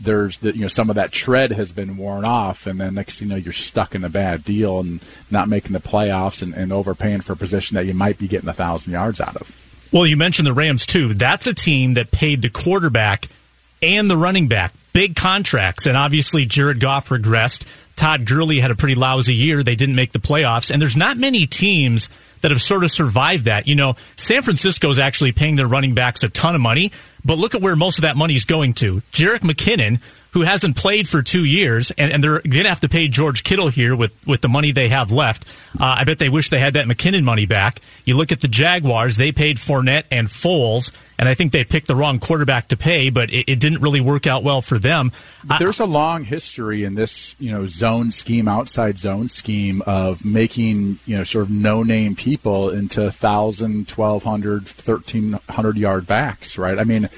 there's 0.00 0.38
the 0.38 0.54
you 0.54 0.62
know 0.62 0.68
some 0.68 0.88
of 0.88 0.96
that 0.96 1.10
tread 1.10 1.50
has 1.50 1.72
been 1.72 1.96
worn 1.96 2.24
off, 2.24 2.66
and 2.66 2.80
then 2.80 2.94
next 2.94 3.20
you 3.20 3.26
know 3.26 3.36
you're 3.36 3.52
stuck 3.52 3.94
in 3.96 4.04
a 4.04 4.08
bad 4.08 4.44
deal 4.44 4.78
and 4.78 5.00
not 5.32 5.48
making 5.48 5.72
the 5.72 5.80
playoffs 5.80 6.42
and, 6.42 6.54
and 6.54 6.72
overpaying 6.72 7.22
for 7.22 7.32
a 7.32 7.36
position 7.36 7.74
that 7.74 7.86
you 7.86 7.94
might 7.94 8.18
be 8.18 8.28
getting 8.28 8.48
a 8.48 8.54
thousand 8.54 8.92
yards 8.92 9.20
out 9.20 9.36
of. 9.36 9.61
Well, 9.92 10.06
you 10.06 10.16
mentioned 10.16 10.46
the 10.46 10.54
Rams 10.54 10.86
too. 10.86 11.12
That's 11.14 11.46
a 11.46 11.54
team 11.54 11.94
that 11.94 12.10
paid 12.10 12.40
the 12.40 12.48
quarterback 12.48 13.28
and 13.82 14.10
the 14.10 14.16
running 14.16 14.48
back 14.48 14.72
big 14.92 15.16
contracts, 15.16 15.86
and 15.86 15.96
obviously 15.96 16.46
Jared 16.46 16.80
Goff 16.80 17.08
regressed. 17.08 17.66
Todd 17.96 18.24
Gurley 18.24 18.60
had 18.60 18.70
a 18.70 18.74
pretty 18.74 18.94
lousy 18.94 19.34
year. 19.34 19.62
They 19.62 19.76
didn't 19.76 19.94
make 19.94 20.12
the 20.12 20.18
playoffs, 20.18 20.70
and 20.70 20.80
there's 20.80 20.96
not 20.96 21.16
many 21.18 21.46
teams 21.46 22.08
that 22.40 22.50
have 22.50 22.62
sort 22.62 22.84
of 22.84 22.90
survived 22.90 23.44
that. 23.44 23.68
You 23.68 23.74
know, 23.74 23.96
San 24.16 24.42
Francisco 24.42 24.90
is 24.90 24.98
actually 24.98 25.32
paying 25.32 25.56
their 25.56 25.66
running 25.66 25.94
backs 25.94 26.22
a 26.22 26.28
ton 26.28 26.54
of 26.54 26.60
money, 26.60 26.90
but 27.24 27.38
look 27.38 27.54
at 27.54 27.60
where 27.60 27.76
most 27.76 27.98
of 27.98 28.02
that 28.02 28.16
money 28.16 28.34
is 28.34 28.44
going 28.44 28.74
to. 28.74 29.02
Jerick 29.12 29.40
McKinnon 29.40 30.00
who 30.32 30.42
hasn't 30.42 30.76
played 30.76 31.08
for 31.08 31.22
two 31.22 31.44
years, 31.44 31.90
and, 31.92 32.12
and 32.12 32.24
they're 32.24 32.40
going 32.40 32.64
to 32.64 32.68
have 32.68 32.80
to 32.80 32.88
pay 32.88 33.06
George 33.08 33.44
Kittle 33.44 33.68
here 33.68 33.94
with, 33.94 34.12
with 34.26 34.40
the 34.40 34.48
money 34.48 34.72
they 34.72 34.88
have 34.88 35.12
left. 35.12 35.46
Uh, 35.78 35.96
I 35.98 36.04
bet 36.04 36.18
they 36.18 36.30
wish 36.30 36.48
they 36.48 36.58
had 36.58 36.74
that 36.74 36.86
McKinnon 36.86 37.22
money 37.22 37.46
back. 37.46 37.80
You 38.04 38.16
look 38.16 38.32
at 38.32 38.40
the 38.40 38.48
Jaguars; 38.48 39.16
they 39.16 39.32
paid 39.32 39.58
Fournette 39.58 40.04
and 40.10 40.28
Foles, 40.28 40.90
and 41.18 41.28
I 41.28 41.34
think 41.34 41.52
they 41.52 41.64
picked 41.64 41.86
the 41.86 41.94
wrong 41.94 42.18
quarterback 42.18 42.68
to 42.68 42.76
pay, 42.76 43.10
but 43.10 43.30
it, 43.30 43.52
it 43.52 43.60
didn't 43.60 43.82
really 43.82 44.00
work 44.00 44.26
out 44.26 44.42
well 44.42 44.62
for 44.62 44.78
them. 44.78 45.12
There's 45.58 45.80
a 45.80 45.86
long 45.86 46.24
history 46.24 46.84
in 46.84 46.94
this, 46.94 47.36
you 47.38 47.52
know, 47.52 47.66
zone 47.66 48.10
scheme, 48.10 48.48
outside 48.48 48.98
zone 48.98 49.28
scheme 49.28 49.82
of 49.86 50.24
making, 50.24 50.98
you 51.04 51.16
know, 51.16 51.24
sort 51.24 51.44
of 51.44 51.50
no-name 51.50 52.16
people 52.16 52.70
into 52.70 53.02
1,000, 53.02 53.90
1,200, 53.90 54.62
1,300 54.62 55.76
yard 55.76 56.06
backs, 56.06 56.56
right? 56.56 56.78
I 56.78 56.84
mean, 56.84 57.08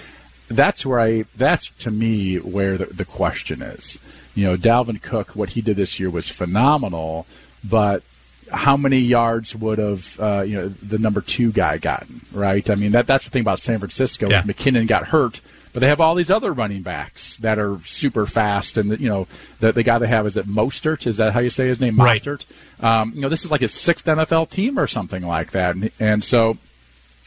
that's 0.57 0.85
where 0.85 1.01
I 1.01 1.25
that's 1.37 1.71
to 1.81 1.91
me 1.91 2.37
where 2.37 2.77
the, 2.77 2.87
the 2.87 3.05
question 3.05 3.63
is. 3.63 3.99
You 4.35 4.47
know, 4.47 4.57
Dalvin 4.57 5.01
Cook, 5.01 5.31
what 5.37 5.51
he 5.51 5.61
did 5.61 5.77
this 5.77 6.01
year 6.01 6.11
was 6.11 6.29
phenomenal, 6.29 7.27
but 7.63 8.03
how 8.51 8.77
many 8.77 8.99
yards 8.99 9.55
would 9.55 9.79
have 9.79 10.21
uh, 10.21 10.45
you 10.47 10.57
know 10.57 10.69
the 10.69 10.99
number 10.99 11.21
two 11.21 11.53
guy 11.53 11.79
gotten? 11.79 12.21
Right? 12.33 12.69
I 12.69 12.75
mean 12.75 12.93
that 12.93 13.07
that's 13.07 13.25
the 13.25 13.31
thing 13.31 13.43
about 13.43 13.61
San 13.61 13.79
Francisco. 13.79 14.29
Yeah. 14.29 14.43
McKinnon 14.43 14.87
got 14.87 15.09
hurt, 15.09 15.41
but 15.73 15.81
they 15.81 15.89
have 15.89 16.01
all 16.01 16.15
these 16.15 16.31
other 16.31 16.53
running 16.53 16.83
backs 16.83 17.37
that 17.39 17.59
are 17.59 17.79
super 17.81 18.27
fast, 18.27 18.77
and 18.77 18.91
the, 18.91 19.01
you 19.01 19.09
know 19.09 19.27
the, 19.61 19.73
the 19.73 19.83
guy 19.83 19.99
they 19.99 20.07
have 20.07 20.27
is 20.27 20.37
it 20.37 20.47
Mostert? 20.47 21.07
Is 21.07 21.17
that 21.19 21.33
how 21.33 21.41
you 21.41 21.51
say 21.51 21.67
his 21.67 21.81
name? 21.81 21.97
Mostert. 21.97 22.47
Right. 22.81 23.01
Um, 23.01 23.13
you 23.15 23.21
know, 23.21 23.29
this 23.29 23.45
is 23.45 23.51
like 23.51 23.61
his 23.61 23.73
sixth 23.73 24.05
NFL 24.05 24.51
team 24.51 24.79
or 24.79 24.87
something 24.87 25.27
like 25.27 25.53
that, 25.53 25.75
and, 25.75 25.91
and 25.99 26.25
so 26.25 26.59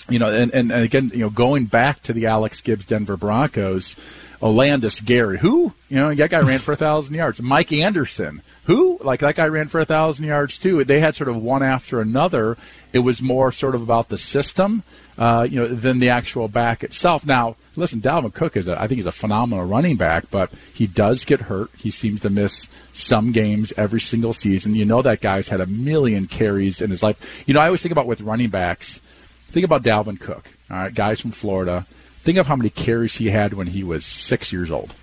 you 0.10 0.20
know, 0.20 0.34
and, 0.34 0.54
and, 0.54 0.72
again, 0.72 1.12
you 1.14 1.20
know, 1.20 1.30
going 1.30 1.66
back 1.66 2.02
to 2.04 2.14
the 2.14 2.28
Alex 2.28 2.62
Gibbs 2.62 2.86
Denver 2.86 3.18
Broncos, 3.18 3.96
Olandis 4.42 5.04
Gary, 5.04 5.40
who, 5.40 5.74
you 5.90 5.98
know, 5.98 6.14
that 6.14 6.30
guy 6.30 6.40
ran 6.40 6.60
for 6.60 6.72
a 6.72 6.76
thousand 6.76 7.16
yards. 7.16 7.42
Mike 7.42 7.72
Anderson, 7.72 8.42
who, 8.66 9.00
like 9.02 9.22
that 9.22 9.36
guy 9.36 9.48
ran 9.48 9.68
for 9.68 9.80
a 9.80 9.86
thousand 9.86 10.26
yards 10.26 10.58
too. 10.58 10.84
They 10.84 11.00
had 11.00 11.16
sort 11.16 11.30
of 11.30 11.38
one 11.38 11.64
after 11.64 12.00
another. 12.02 12.58
It 12.94 13.00
was 13.00 13.22
more 13.22 13.52
sort 13.52 13.74
of 13.74 13.82
about 13.82 14.10
the 14.10 14.18
system, 14.18 14.84
uh, 15.18 15.48
you 15.50 15.60
know, 15.60 15.68
than 15.68 16.00
the 16.00 16.10
actual 16.10 16.48
back 16.48 16.84
itself. 16.84 17.26
Now, 17.26 17.56
listen, 17.76 18.00
Dalvin 18.00 18.34
Cook 18.34 18.56
is, 18.56 18.68
a, 18.68 18.80
I 18.80 18.88
think, 18.88 18.98
he's 18.98 19.08
a 19.08 19.12
phenomenal 19.12 19.66
running 19.66 19.98
back, 19.98 20.30
but 20.30 20.52
he 20.72 20.86
does 20.86 21.26
get 21.26 21.42
hurt. 21.42 21.72
He 21.76 21.90
seems 21.90 22.22
to 22.22 22.30
miss 22.30 22.70
some 22.94 23.32
games 23.32 23.74
every 23.76 24.02
single 24.02 24.34
season. 24.34 24.76
You 24.76 24.86
know, 24.86 25.02
that 25.02 25.20
guy's 25.20 25.50
had 25.50 25.62
a 25.62 25.66
million 25.66 26.28
carries 26.28 26.80
in 26.80 26.92
his 26.92 27.02
life. 27.02 27.44
You 27.48 27.56
know, 27.56 27.60
I 27.60 27.66
always 27.66 27.82
think 27.82 27.92
about 27.92 28.06
with 28.06 28.22
running 28.22 28.50
backs 28.50 29.02
Think 29.50 29.66
about 29.66 29.84
Dalvin 29.84 30.20
Cook, 30.20 30.50
all 30.70 30.78
right, 30.78 30.94
guys 30.94 31.20
from 31.20 31.32
Florida. 31.32 31.86
Think 32.22 32.38
of 32.38 32.48
how 32.48 32.56
many 32.56 32.70
carries 32.70 33.16
he 33.16 33.28
had 33.28 33.54
when 33.54 33.68
he 33.68 33.84
was 33.84 34.06
six 34.06 34.52
years 34.52 34.70
old. 34.70 34.94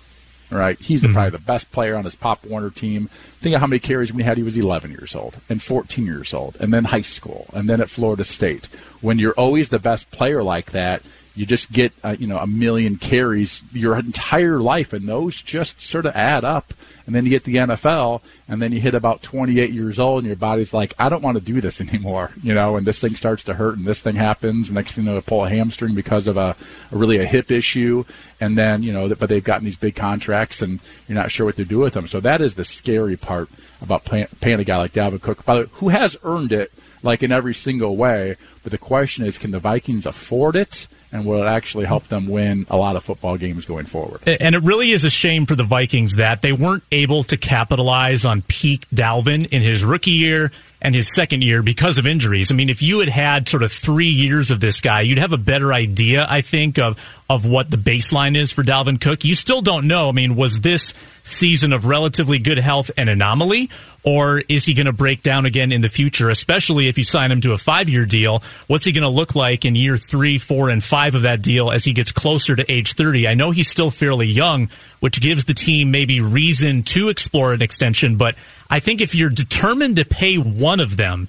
All 0.51 0.59
right, 0.59 0.79
he's 0.79 1.01
mm-hmm. 1.01 1.13
probably 1.13 1.31
the 1.31 1.39
best 1.39 1.71
player 1.71 1.95
on 1.95 2.05
his 2.05 2.15
Pop 2.15 2.45
Warner 2.45 2.69
team. 2.69 3.07
Think 3.39 3.55
of 3.55 3.61
how 3.61 3.67
many 3.67 3.79
carries 3.79 4.11
when 4.11 4.19
he 4.19 4.25
had 4.25 4.37
he 4.37 4.43
was 4.43 4.55
11 4.55 4.91
years 4.91 5.15
old 5.15 5.35
and 5.49 5.61
14 5.61 6.05
years 6.05 6.33
old, 6.33 6.55
and 6.59 6.71
then 6.71 6.83
high 6.83 7.01
school, 7.01 7.47
and 7.53 7.67
then 7.67 7.81
at 7.81 7.89
Florida 7.89 8.23
State. 8.23 8.67
When 9.01 9.17
you're 9.17 9.33
always 9.33 9.69
the 9.69 9.79
best 9.79 10.11
player 10.11 10.43
like 10.43 10.71
that, 10.71 11.01
you 11.35 11.45
just 11.45 11.71
get 11.71 11.93
uh, 12.03 12.15
you 12.17 12.27
know 12.27 12.37
a 12.37 12.47
million 12.47 12.97
carries 12.97 13.61
your 13.73 13.97
entire 13.97 14.59
life, 14.59 14.93
and 14.93 15.07
those 15.07 15.41
just 15.41 15.81
sort 15.81 16.05
of 16.05 16.15
add 16.15 16.43
up. 16.43 16.73
And 17.05 17.13
then 17.13 17.23
you 17.23 17.29
get 17.29 17.43
the 17.43 17.57
NFL, 17.57 18.21
and 18.47 18.59
then 18.59 18.71
you 18.71 18.81
hit 18.81 18.95
about 18.95 19.21
28 19.21 19.69
years 19.69 19.99
old, 19.99 20.19
and 20.19 20.27
your 20.27 20.35
body's 20.35 20.73
like, 20.73 20.95
I 20.97 21.07
don't 21.07 21.21
want 21.21 21.37
to 21.37 21.43
do 21.43 21.61
this 21.61 21.79
anymore, 21.87 22.31
you 22.41 22.53
know. 22.53 22.77
And 22.77 22.87
this 22.87 22.99
thing 22.99 23.15
starts 23.15 23.43
to 23.43 23.53
hurt, 23.53 23.77
and 23.77 23.85
this 23.85 24.01
thing 24.01 24.15
happens. 24.15 24.69
And 24.69 24.75
next 24.75 24.95
thing 24.95 25.05
you 25.05 25.11
know, 25.11 25.21
pull 25.21 25.45
a 25.45 25.49
hamstring 25.49 25.93
because 25.93 26.25
of 26.25 26.37
a, 26.37 26.55
a 26.91 26.97
really 26.97 27.17
a 27.17 27.25
hip 27.25 27.51
issue, 27.51 28.05
and 28.39 28.57
then 28.57 28.81
you 28.81 28.91
know, 28.91 29.13
but 29.13 29.29
they've 29.29 29.43
gotten 29.43 29.65
these 29.65 29.77
big 29.77 29.95
contracts, 29.95 30.61
and 30.61 30.79
you're 31.07 31.17
not 31.17 31.31
sure 31.31 31.45
what 31.45 31.57
to 31.57 31.65
do 31.65 31.79
with 31.79 31.93
them. 31.93 32.07
So 32.07 32.19
that 32.21 32.41
is 32.41 32.55
the 32.55 32.65
scary 32.65 33.17
part 33.17 33.49
about 33.81 34.05
paying, 34.05 34.27
paying 34.39 34.59
a 34.59 34.63
guy 34.63 34.77
like 34.77 34.93
Dalvin 34.93 35.21
Cook, 35.21 35.45
by 35.45 35.55
the 35.55 35.61
way, 35.61 35.69
who 35.73 35.89
has 35.89 36.17
earned 36.23 36.51
it 36.51 36.71
like 37.03 37.21
in 37.21 37.31
every 37.31 37.53
single 37.53 37.95
way. 37.95 38.35
But 38.63 38.71
the 38.71 38.77
question 38.77 39.25
is, 39.25 39.37
can 39.37 39.51
the 39.51 39.59
Vikings 39.59 40.05
afford 40.05 40.55
it? 40.55 40.87
And 41.15 41.25
will 41.25 41.47
actually 41.47 41.85
help 41.85 42.07
them 42.09 42.27
win 42.27 42.65
a 42.69 42.75
lot 42.75 42.97
of 42.97 43.03
football 43.03 43.37
games 43.37 43.65
going 43.65 43.85
forward. 43.85 44.19
And 44.27 44.53
it 44.53 44.63
really 44.63 44.91
is 44.91 45.05
a 45.05 45.09
shame 45.09 45.45
for 45.45 45.55
the 45.55 45.63
Vikings 45.63 46.17
that 46.17 46.41
they 46.41 46.51
weren't 46.51 46.83
able 46.91 47.23
to 47.25 47.37
capitalize 47.37 48.25
on 48.25 48.41
peak 48.41 48.85
Dalvin 48.93 49.47
in 49.47 49.61
his 49.61 49.85
rookie 49.85 50.11
year 50.11 50.51
and 50.81 50.93
his 50.93 51.13
second 51.13 51.41
year 51.41 51.63
because 51.63 51.97
of 51.97 52.05
injuries. 52.05 52.51
I 52.51 52.55
mean, 52.55 52.69
if 52.69 52.83
you 52.83 52.99
had 52.99 53.07
had 53.07 53.47
sort 53.47 53.63
of 53.63 53.71
three 53.71 54.09
years 54.09 54.51
of 54.51 54.59
this 54.59 54.81
guy, 54.81 55.01
you'd 55.01 55.17
have 55.17 55.31
a 55.31 55.37
better 55.37 55.73
idea, 55.73 56.27
I 56.29 56.41
think, 56.41 56.77
of 56.77 56.99
of 57.27 57.45
what 57.45 57.71
the 57.71 57.77
baseline 57.77 58.37
is 58.37 58.51
for 58.51 58.61
Dalvin 58.61 59.01
Cook. 59.01 59.23
You 59.23 59.33
still 59.33 59.61
don't 59.61 59.87
know. 59.87 60.09
I 60.09 60.11
mean, 60.11 60.35
was 60.35 60.59
this 60.59 60.93
season 61.23 61.73
of 61.73 61.85
relatively 61.85 62.37
good 62.37 62.59
health 62.59 62.91
an 62.97 63.09
anomaly, 63.09 63.71
or 64.05 64.43
is 64.47 64.65
he 64.65 64.75
going 64.75 64.85
to 64.85 64.93
break 64.93 65.23
down 65.23 65.47
again 65.47 65.71
in 65.71 65.81
the 65.81 65.89
future, 65.89 66.29
especially 66.29 66.87
if 66.87 66.97
you 66.97 67.03
sign 67.03 67.31
him 67.31 67.41
to 67.41 67.53
a 67.53 67.57
five 67.57 67.89
year 67.89 68.05
deal? 68.05 68.43
What's 68.67 68.85
he 68.85 68.91
going 68.91 69.01
to 69.01 69.09
look 69.09 69.35
like 69.35 69.65
in 69.65 69.73
year 69.73 69.97
three, 69.97 70.37
four, 70.37 70.69
and 70.69 70.83
five 70.83 71.15
of 71.15 71.23
that 71.23 71.41
deal 71.41 71.71
as 71.71 71.83
he 71.83 71.91
gets 71.91 72.11
closer 72.11 72.55
to 72.55 72.71
age 72.71 72.93
30? 72.93 73.27
I 73.27 73.33
know 73.33 73.49
he's 73.49 73.69
still 73.69 73.89
fairly 73.89 74.27
young, 74.27 74.69
which 74.99 75.19
gives 75.19 75.45
the 75.45 75.55
team 75.55 75.89
maybe 75.89 76.21
reason 76.21 76.83
to 76.83 77.09
explore 77.09 77.53
an 77.53 77.63
extension, 77.63 78.15
but 78.15 78.35
I 78.69 78.79
think 78.79 79.01
if 79.01 79.15
you're 79.15 79.29
determined 79.29 79.95
to 79.95 80.05
pay 80.05 80.37
one 80.37 80.79
of 80.79 80.97
them, 80.97 81.27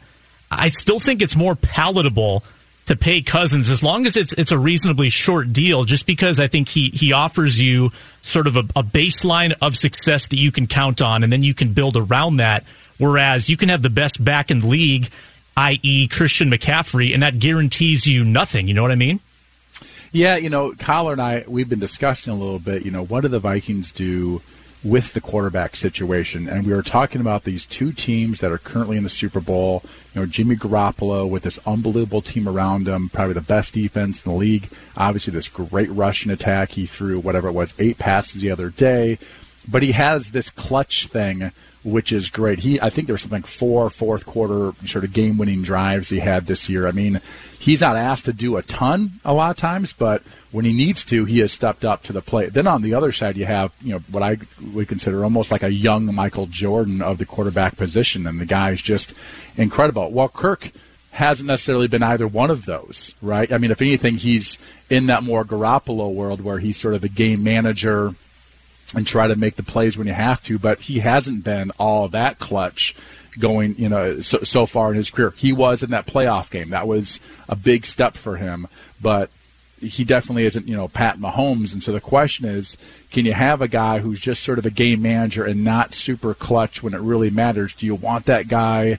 I 0.50 0.68
still 0.68 1.00
think 1.00 1.22
it's 1.22 1.34
more 1.34 1.54
palatable 1.56 2.44
to 2.86 2.96
pay 2.96 3.20
Cousins 3.20 3.68
as 3.68 3.82
long 3.82 4.06
as 4.06 4.16
it's 4.16 4.32
it's 4.34 4.52
a 4.52 4.58
reasonably 4.58 5.08
short 5.08 5.52
deal. 5.52 5.84
Just 5.84 6.06
because 6.06 6.40
I 6.40 6.48
think 6.48 6.68
he 6.68 6.90
he 6.90 7.12
offers 7.12 7.60
you 7.60 7.90
sort 8.22 8.46
of 8.46 8.56
a, 8.56 8.60
a 8.74 8.82
baseline 8.82 9.54
of 9.60 9.76
success 9.76 10.28
that 10.28 10.38
you 10.38 10.50
can 10.50 10.66
count 10.66 11.02
on, 11.02 11.22
and 11.22 11.32
then 11.32 11.42
you 11.42 11.54
can 11.54 11.72
build 11.72 11.96
around 11.96 12.38
that. 12.38 12.64
Whereas 12.98 13.50
you 13.50 13.56
can 13.56 13.68
have 13.68 13.82
the 13.82 13.90
best 13.90 14.24
back 14.24 14.50
in 14.50 14.60
the 14.60 14.66
league, 14.66 15.10
i.e., 15.56 16.08
Christian 16.08 16.50
McCaffrey, 16.50 17.12
and 17.12 17.22
that 17.22 17.38
guarantees 17.38 18.06
you 18.06 18.24
nothing. 18.24 18.68
You 18.68 18.74
know 18.74 18.82
what 18.82 18.92
I 18.92 18.96
mean? 18.96 19.20
Yeah, 20.12 20.36
you 20.36 20.48
know, 20.48 20.72
Coller 20.72 21.12
and 21.12 21.20
I 21.20 21.44
we've 21.46 21.68
been 21.68 21.80
discussing 21.80 22.32
a 22.32 22.36
little 22.36 22.58
bit. 22.58 22.84
You 22.84 22.90
know, 22.90 23.04
what 23.04 23.22
do 23.22 23.28
the 23.28 23.40
Vikings 23.40 23.92
do? 23.92 24.40
With 24.86 25.14
the 25.14 25.20
quarterback 25.20 25.74
situation. 25.74 26.48
And 26.48 26.64
we 26.64 26.72
were 26.72 26.82
talking 26.82 27.20
about 27.20 27.42
these 27.42 27.66
two 27.66 27.92
teams 27.92 28.40
that 28.40 28.52
are 28.52 28.58
currently 28.58 28.96
in 28.96 29.02
the 29.02 29.08
Super 29.08 29.40
Bowl. 29.40 29.82
You 30.14 30.20
know, 30.20 30.26
Jimmy 30.26 30.54
Garoppolo 30.54 31.28
with 31.28 31.42
this 31.42 31.58
unbelievable 31.66 32.22
team 32.22 32.48
around 32.48 32.86
him, 32.86 33.08
probably 33.08 33.34
the 33.34 33.40
best 33.40 33.74
defense 33.74 34.24
in 34.24 34.30
the 34.30 34.38
league. 34.38 34.68
Obviously, 34.96 35.32
this 35.32 35.48
great 35.48 35.90
rushing 35.90 36.30
attack. 36.30 36.70
He 36.70 36.86
threw 36.86 37.18
whatever 37.18 37.48
it 37.48 37.52
was, 37.52 37.74
eight 37.78 37.98
passes 37.98 38.40
the 38.40 38.50
other 38.50 38.70
day. 38.70 39.18
But 39.68 39.82
he 39.82 39.92
has 39.92 40.30
this 40.30 40.50
clutch 40.50 41.06
thing 41.06 41.52
which 41.86 42.10
is 42.10 42.30
great. 42.30 42.58
He, 42.58 42.80
I 42.80 42.90
think 42.90 43.06
there 43.06 43.14
was 43.14 43.22
something 43.22 43.44
four 43.44 43.88
fourth 43.90 44.26
quarter 44.26 44.72
sort 44.84 45.04
of 45.04 45.12
game 45.12 45.38
winning 45.38 45.62
drives 45.62 46.08
he 46.08 46.18
had 46.18 46.46
this 46.46 46.68
year. 46.68 46.88
I 46.88 46.90
mean, 46.90 47.20
he's 47.60 47.80
not 47.80 47.96
asked 47.96 48.24
to 48.24 48.32
do 48.32 48.56
a 48.56 48.62
ton 48.62 49.12
a 49.24 49.32
lot 49.32 49.52
of 49.52 49.56
times, 49.56 49.92
but 49.92 50.22
when 50.50 50.64
he 50.64 50.72
needs 50.72 51.04
to, 51.06 51.24
he 51.24 51.38
has 51.38 51.52
stepped 51.52 51.84
up 51.84 52.02
to 52.02 52.12
the 52.12 52.20
plate. 52.20 52.54
Then 52.54 52.66
on 52.66 52.82
the 52.82 52.94
other 52.94 53.12
side, 53.12 53.36
you 53.36 53.44
have 53.46 53.72
you 53.80 53.92
know 53.92 54.00
what 54.10 54.24
I 54.24 54.38
would 54.72 54.88
consider 54.88 55.22
almost 55.22 55.52
like 55.52 55.62
a 55.62 55.72
young 55.72 56.12
Michael 56.12 56.46
Jordan 56.46 57.02
of 57.02 57.18
the 57.18 57.26
quarterback 57.26 57.76
position, 57.76 58.26
and 58.26 58.40
the 58.40 58.46
guy 58.46 58.70
is 58.70 58.82
just 58.82 59.14
incredible. 59.56 60.10
Well, 60.10 60.28
Kirk 60.28 60.72
hasn't 61.12 61.46
necessarily 61.46 61.86
been 61.86 62.02
either 62.02 62.26
one 62.26 62.50
of 62.50 62.66
those, 62.66 63.14
right? 63.22 63.50
I 63.52 63.58
mean, 63.58 63.70
if 63.70 63.80
anything, 63.80 64.16
he's 64.16 64.58
in 64.90 65.06
that 65.06 65.22
more 65.22 65.44
Garoppolo 65.44 66.12
world 66.12 66.40
where 66.40 66.58
he's 66.58 66.76
sort 66.76 66.94
of 66.94 67.00
the 67.00 67.08
game 67.08 67.44
manager 67.44 68.16
and 68.94 69.06
try 69.06 69.26
to 69.26 69.36
make 69.36 69.56
the 69.56 69.62
plays 69.62 69.98
when 69.98 70.06
you 70.06 70.12
have 70.12 70.42
to. 70.44 70.58
But 70.58 70.80
he 70.80 71.00
hasn't 71.00 71.44
been 71.44 71.72
all 71.78 72.08
that 72.08 72.38
clutch 72.38 72.94
going, 73.38 73.74
you 73.76 73.88
know, 73.88 74.20
so, 74.20 74.38
so 74.38 74.66
far 74.66 74.90
in 74.90 74.96
his 74.96 75.10
career. 75.10 75.34
He 75.36 75.52
was 75.52 75.82
in 75.82 75.90
that 75.90 76.06
playoff 76.06 76.50
game. 76.50 76.70
That 76.70 76.86
was 76.86 77.20
a 77.48 77.56
big 77.56 77.84
step 77.84 78.16
for 78.16 78.36
him, 78.36 78.66
but 79.00 79.30
he 79.80 80.04
definitely 80.04 80.44
isn't, 80.44 80.66
you 80.66 80.74
know, 80.74 80.88
Pat 80.88 81.18
Mahomes. 81.18 81.72
And 81.72 81.82
so 81.82 81.92
the 81.92 82.00
question 82.00 82.46
is, 82.46 82.78
can 83.10 83.26
you 83.26 83.34
have 83.34 83.60
a 83.60 83.68
guy 83.68 83.98
who's 83.98 84.20
just 84.20 84.42
sort 84.42 84.58
of 84.58 84.64
a 84.64 84.70
game 84.70 85.02
manager 85.02 85.44
and 85.44 85.64
not 85.64 85.92
super 85.92 86.32
clutch 86.32 86.82
when 86.82 86.94
it 86.94 87.00
really 87.00 87.30
matters? 87.30 87.74
Do 87.74 87.84
you 87.84 87.94
want 87.94 88.24
that 88.26 88.48
guy 88.48 88.98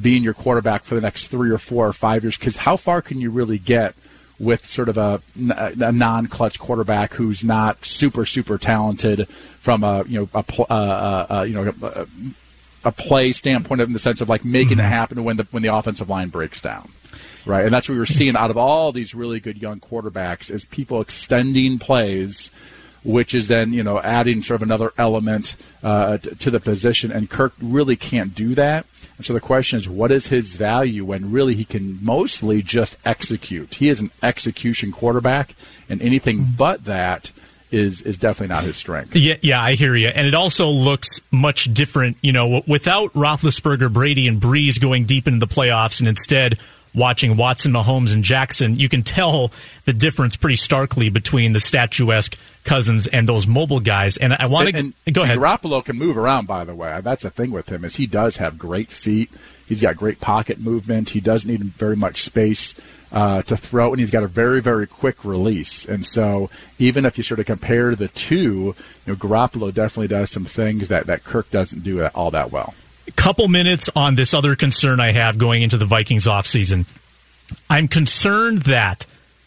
being 0.00 0.22
your 0.22 0.34
quarterback 0.34 0.82
for 0.82 0.94
the 0.94 1.00
next 1.00 1.28
three 1.28 1.50
or 1.50 1.58
four 1.58 1.86
or 1.86 1.92
five 1.92 2.24
years? 2.24 2.36
Because 2.36 2.56
how 2.56 2.76
far 2.76 3.02
can 3.02 3.20
you 3.20 3.30
really 3.30 3.58
get 3.58 3.94
with 4.38 4.64
sort 4.64 4.88
of 4.88 4.98
a, 4.98 5.20
a 5.58 5.92
non-clutch 5.92 6.58
quarterback 6.58 7.14
who's 7.14 7.42
not 7.42 7.84
super 7.84 8.26
super 8.26 8.58
talented 8.58 9.28
from 9.28 9.82
a 9.82 10.04
you 10.06 10.20
know 10.20 10.28
a, 10.34 10.44
a, 10.58 10.74
a, 10.74 11.26
a 11.30 11.46
you 11.46 11.54
know 11.54 11.72
a, 11.82 12.06
a, 12.84 12.92
play 12.92 13.32
standpoint 13.32 13.80
in 13.80 13.92
the 13.92 13.98
sense 13.98 14.20
of 14.20 14.28
like 14.28 14.44
making 14.44 14.72
mm-hmm. 14.76 14.80
it 14.80 14.88
happen 14.88 15.24
when 15.24 15.36
the 15.36 15.46
when 15.50 15.62
the 15.62 15.74
offensive 15.74 16.08
line 16.08 16.28
breaks 16.28 16.60
down. 16.60 16.90
Right, 17.46 17.64
and 17.64 17.72
that's 17.72 17.88
what 17.88 17.94
we 17.94 18.00
were 18.00 18.06
seeing 18.06 18.36
out 18.36 18.50
of 18.50 18.56
all 18.56 18.90
these 18.90 19.14
really 19.14 19.38
good 19.38 19.62
young 19.62 19.78
quarterbacks 19.78 20.50
is 20.50 20.64
people 20.64 21.00
extending 21.00 21.78
plays 21.78 22.50
which 23.06 23.34
is 23.34 23.48
then 23.48 23.72
you 23.72 23.82
know 23.82 24.00
adding 24.00 24.42
sort 24.42 24.56
of 24.56 24.62
another 24.62 24.92
element 24.98 25.56
uh, 25.82 26.18
to 26.18 26.50
the 26.50 26.60
position. 26.60 27.12
And 27.12 27.30
Kirk 27.30 27.54
really 27.62 27.96
can't 27.96 28.34
do 28.34 28.54
that. 28.56 28.84
And 29.16 29.24
so 29.24 29.32
the 29.32 29.40
question 29.40 29.78
is, 29.78 29.88
what 29.88 30.10
is 30.10 30.26
his 30.28 30.54
value 30.54 31.04
when 31.04 31.32
really 31.32 31.54
he 31.54 31.64
can 31.64 31.98
mostly 32.04 32.62
just 32.62 32.98
execute? 33.04 33.74
He 33.74 33.88
is 33.88 34.00
an 34.00 34.10
execution 34.22 34.92
quarterback, 34.92 35.54
and 35.88 36.02
anything 36.02 36.38
mm-hmm. 36.38 36.56
but 36.56 36.84
that 36.84 37.32
is 37.70 38.02
is 38.02 38.18
definitely 38.18 38.54
not 38.54 38.64
his 38.64 38.76
strength. 38.76 39.16
Yeah, 39.16 39.36
yeah, 39.40 39.60
I 39.60 39.74
hear 39.74 39.96
you. 39.96 40.08
And 40.08 40.26
it 40.26 40.34
also 40.34 40.68
looks 40.68 41.20
much 41.30 41.72
different, 41.72 42.16
you 42.20 42.32
know, 42.32 42.62
without 42.66 43.12
Roethlisberger, 43.14 43.92
Brady, 43.92 44.28
and 44.28 44.40
Brees 44.40 44.80
going 44.80 45.04
deep 45.04 45.26
into 45.26 45.44
the 45.44 45.52
playoffs, 45.52 46.00
and 46.00 46.08
instead 46.08 46.58
watching 46.96 47.36
Watson, 47.36 47.72
Mahomes, 47.72 48.12
and 48.14 48.24
Jackson, 48.24 48.74
you 48.74 48.88
can 48.88 49.02
tell 49.02 49.52
the 49.84 49.92
difference 49.92 50.34
pretty 50.34 50.56
starkly 50.56 51.10
between 51.10 51.52
the 51.52 51.60
statuesque 51.60 52.36
Cousins 52.64 53.06
and 53.06 53.28
those 53.28 53.46
mobile 53.46 53.78
guys. 53.78 54.16
And 54.16 54.32
I 54.32 54.46
want 54.46 54.74
to 54.74 55.12
go 55.12 55.22
ahead. 55.22 55.38
Garoppolo 55.38 55.84
can 55.84 55.96
move 55.96 56.18
around, 56.18 56.46
by 56.48 56.64
the 56.64 56.74
way. 56.74 56.98
That's 57.02 57.22
the 57.22 57.30
thing 57.30 57.52
with 57.52 57.70
him 57.70 57.84
is 57.84 57.94
he 57.94 58.06
does 58.06 58.38
have 58.38 58.58
great 58.58 58.90
feet. 58.90 59.30
He's 59.68 59.80
got 59.80 59.96
great 59.96 60.20
pocket 60.20 60.58
movement. 60.58 61.10
He 61.10 61.20
doesn't 61.20 61.48
need 61.48 61.62
very 61.62 61.96
much 61.96 62.22
space 62.22 62.74
uh, 63.12 63.42
to 63.42 63.56
throw, 63.56 63.92
and 63.92 64.00
he's 64.00 64.10
got 64.10 64.24
a 64.24 64.28
very, 64.28 64.60
very 64.60 64.86
quick 64.86 65.24
release. 65.24 65.84
And 65.84 66.04
so, 66.04 66.50
even 66.78 67.04
if 67.04 67.18
you 67.18 67.24
sort 67.24 67.40
of 67.40 67.46
compare 67.46 67.94
the 67.94 68.08
two, 68.08 68.36
you 68.36 68.74
know, 69.06 69.14
Garoppolo 69.14 69.72
definitely 69.72 70.08
does 70.08 70.30
some 70.30 70.44
things 70.44 70.88
that, 70.88 71.06
that 71.06 71.24
Kirk 71.24 71.50
doesn't 71.50 71.82
do 71.82 72.04
all 72.06 72.30
that 72.32 72.50
well 72.50 72.74
couple 73.12 73.48
minutes 73.48 73.88
on 73.94 74.14
this 74.14 74.34
other 74.34 74.56
concern 74.56 75.00
I 75.00 75.12
have 75.12 75.38
going 75.38 75.62
into 75.62 75.76
the 75.76 75.84
Vikings 75.84 76.26
offseason. 76.26 76.86
I'm 77.70 77.88
concerned 77.88 78.62
that 78.62 79.06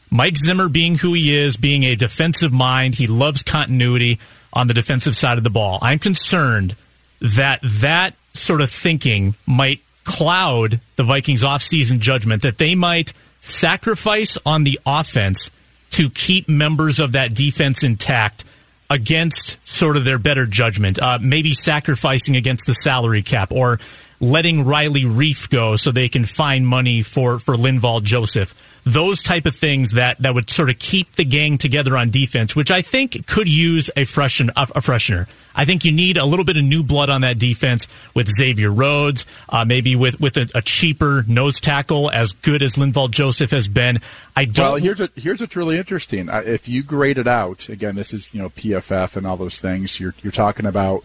Mike 0.09 0.37
Zimmer, 0.37 0.69
being 0.69 0.97
who 0.97 1.13
he 1.13 1.35
is, 1.35 1.57
being 1.57 1.83
a 1.83 1.95
defensive 1.95 2.51
mind, 2.51 2.95
he 2.95 3.07
loves 3.07 3.43
continuity 3.43 4.19
on 4.53 4.67
the 4.67 4.73
defensive 4.73 5.15
side 5.15 5.37
of 5.37 5.43
the 5.43 5.49
ball. 5.49 5.79
I'm 5.81 5.99
concerned 5.99 6.75
that 7.21 7.59
that 7.63 8.15
sort 8.33 8.61
of 8.61 8.71
thinking 8.71 9.35
might 9.45 9.81
cloud 10.05 10.79
the 10.95 11.03
Vikings 11.03 11.43
offseason 11.43 11.99
judgment, 11.99 12.41
that 12.41 12.57
they 12.57 12.73
might 12.73 13.13
sacrifice 13.41 14.37
on 14.45 14.63
the 14.63 14.79
offense 14.85 15.51
to 15.91 16.09
keep 16.09 16.47
members 16.47 16.99
of 16.99 17.11
that 17.11 17.33
defense 17.33 17.83
intact 17.83 18.43
against 18.89 19.57
sort 19.67 19.97
of 19.97 20.05
their 20.05 20.17
better 20.17 20.45
judgment, 20.45 20.99
uh, 21.01 21.19
maybe 21.21 21.53
sacrificing 21.53 22.35
against 22.35 22.65
the 22.65 22.73
salary 22.73 23.21
cap 23.21 23.51
or 23.51 23.79
letting 24.19 24.65
Riley 24.65 25.03
Reiff 25.03 25.49
go 25.49 25.75
so 25.75 25.91
they 25.91 26.09
can 26.09 26.25
find 26.25 26.67
money 26.67 27.03
for, 27.03 27.39
for 27.39 27.55
Linval 27.55 28.03
Joseph. 28.03 28.53
Those 28.89 29.21
type 29.21 29.45
of 29.45 29.55
things 29.55 29.91
that, 29.91 30.17
that 30.19 30.33
would 30.33 30.49
sort 30.49 30.69
of 30.69 30.79
keep 30.79 31.13
the 31.13 31.25
gang 31.25 31.57
together 31.57 31.95
on 31.95 32.09
defense, 32.09 32.55
which 32.55 32.71
I 32.71 32.81
think 32.81 33.27
could 33.27 33.47
use 33.47 33.91
a 33.95 34.03
freshen 34.03 34.49
a, 34.49 34.65
freshener. 34.65 35.27
I 35.55 35.65
think 35.65 35.85
you 35.85 35.91
need 35.91 36.17
a 36.17 36.25
little 36.25 36.45
bit 36.45 36.57
of 36.57 36.63
new 36.63 36.81
blood 36.81 37.09
on 37.09 37.21
that 37.21 37.37
defense 37.37 37.87
with 38.13 38.27
Xavier 38.27 38.71
Rhodes, 38.71 39.25
uh, 39.49 39.65
maybe 39.65 39.95
with 39.95 40.19
with 40.19 40.37
a, 40.37 40.49
a, 40.55 40.61
cheaper 40.61 41.23
nose 41.27 41.59
tackle 41.59 42.09
as 42.09 42.31
good 42.33 42.63
as 42.63 42.75
Linval 42.75 43.11
Joseph 43.11 43.51
has 43.51 43.67
been. 43.67 43.99
I 44.35 44.45
don't. 44.45 44.71
Well, 44.71 44.81
here's 44.81 45.01
a, 45.01 45.09
here's 45.15 45.41
what's 45.41 45.55
really 45.55 45.77
interesting. 45.77 46.29
If 46.31 46.67
you 46.67 46.81
grade 46.81 47.17
it 47.17 47.27
out 47.27 47.69
again, 47.69 47.95
this 47.95 48.13
is 48.13 48.33
you 48.33 48.41
know 48.41 48.49
PFF 48.49 49.17
and 49.17 49.27
all 49.27 49.37
those 49.37 49.59
things. 49.59 49.99
You're 49.99 50.15
you're 50.23 50.31
talking 50.31 50.65
about 50.65 51.03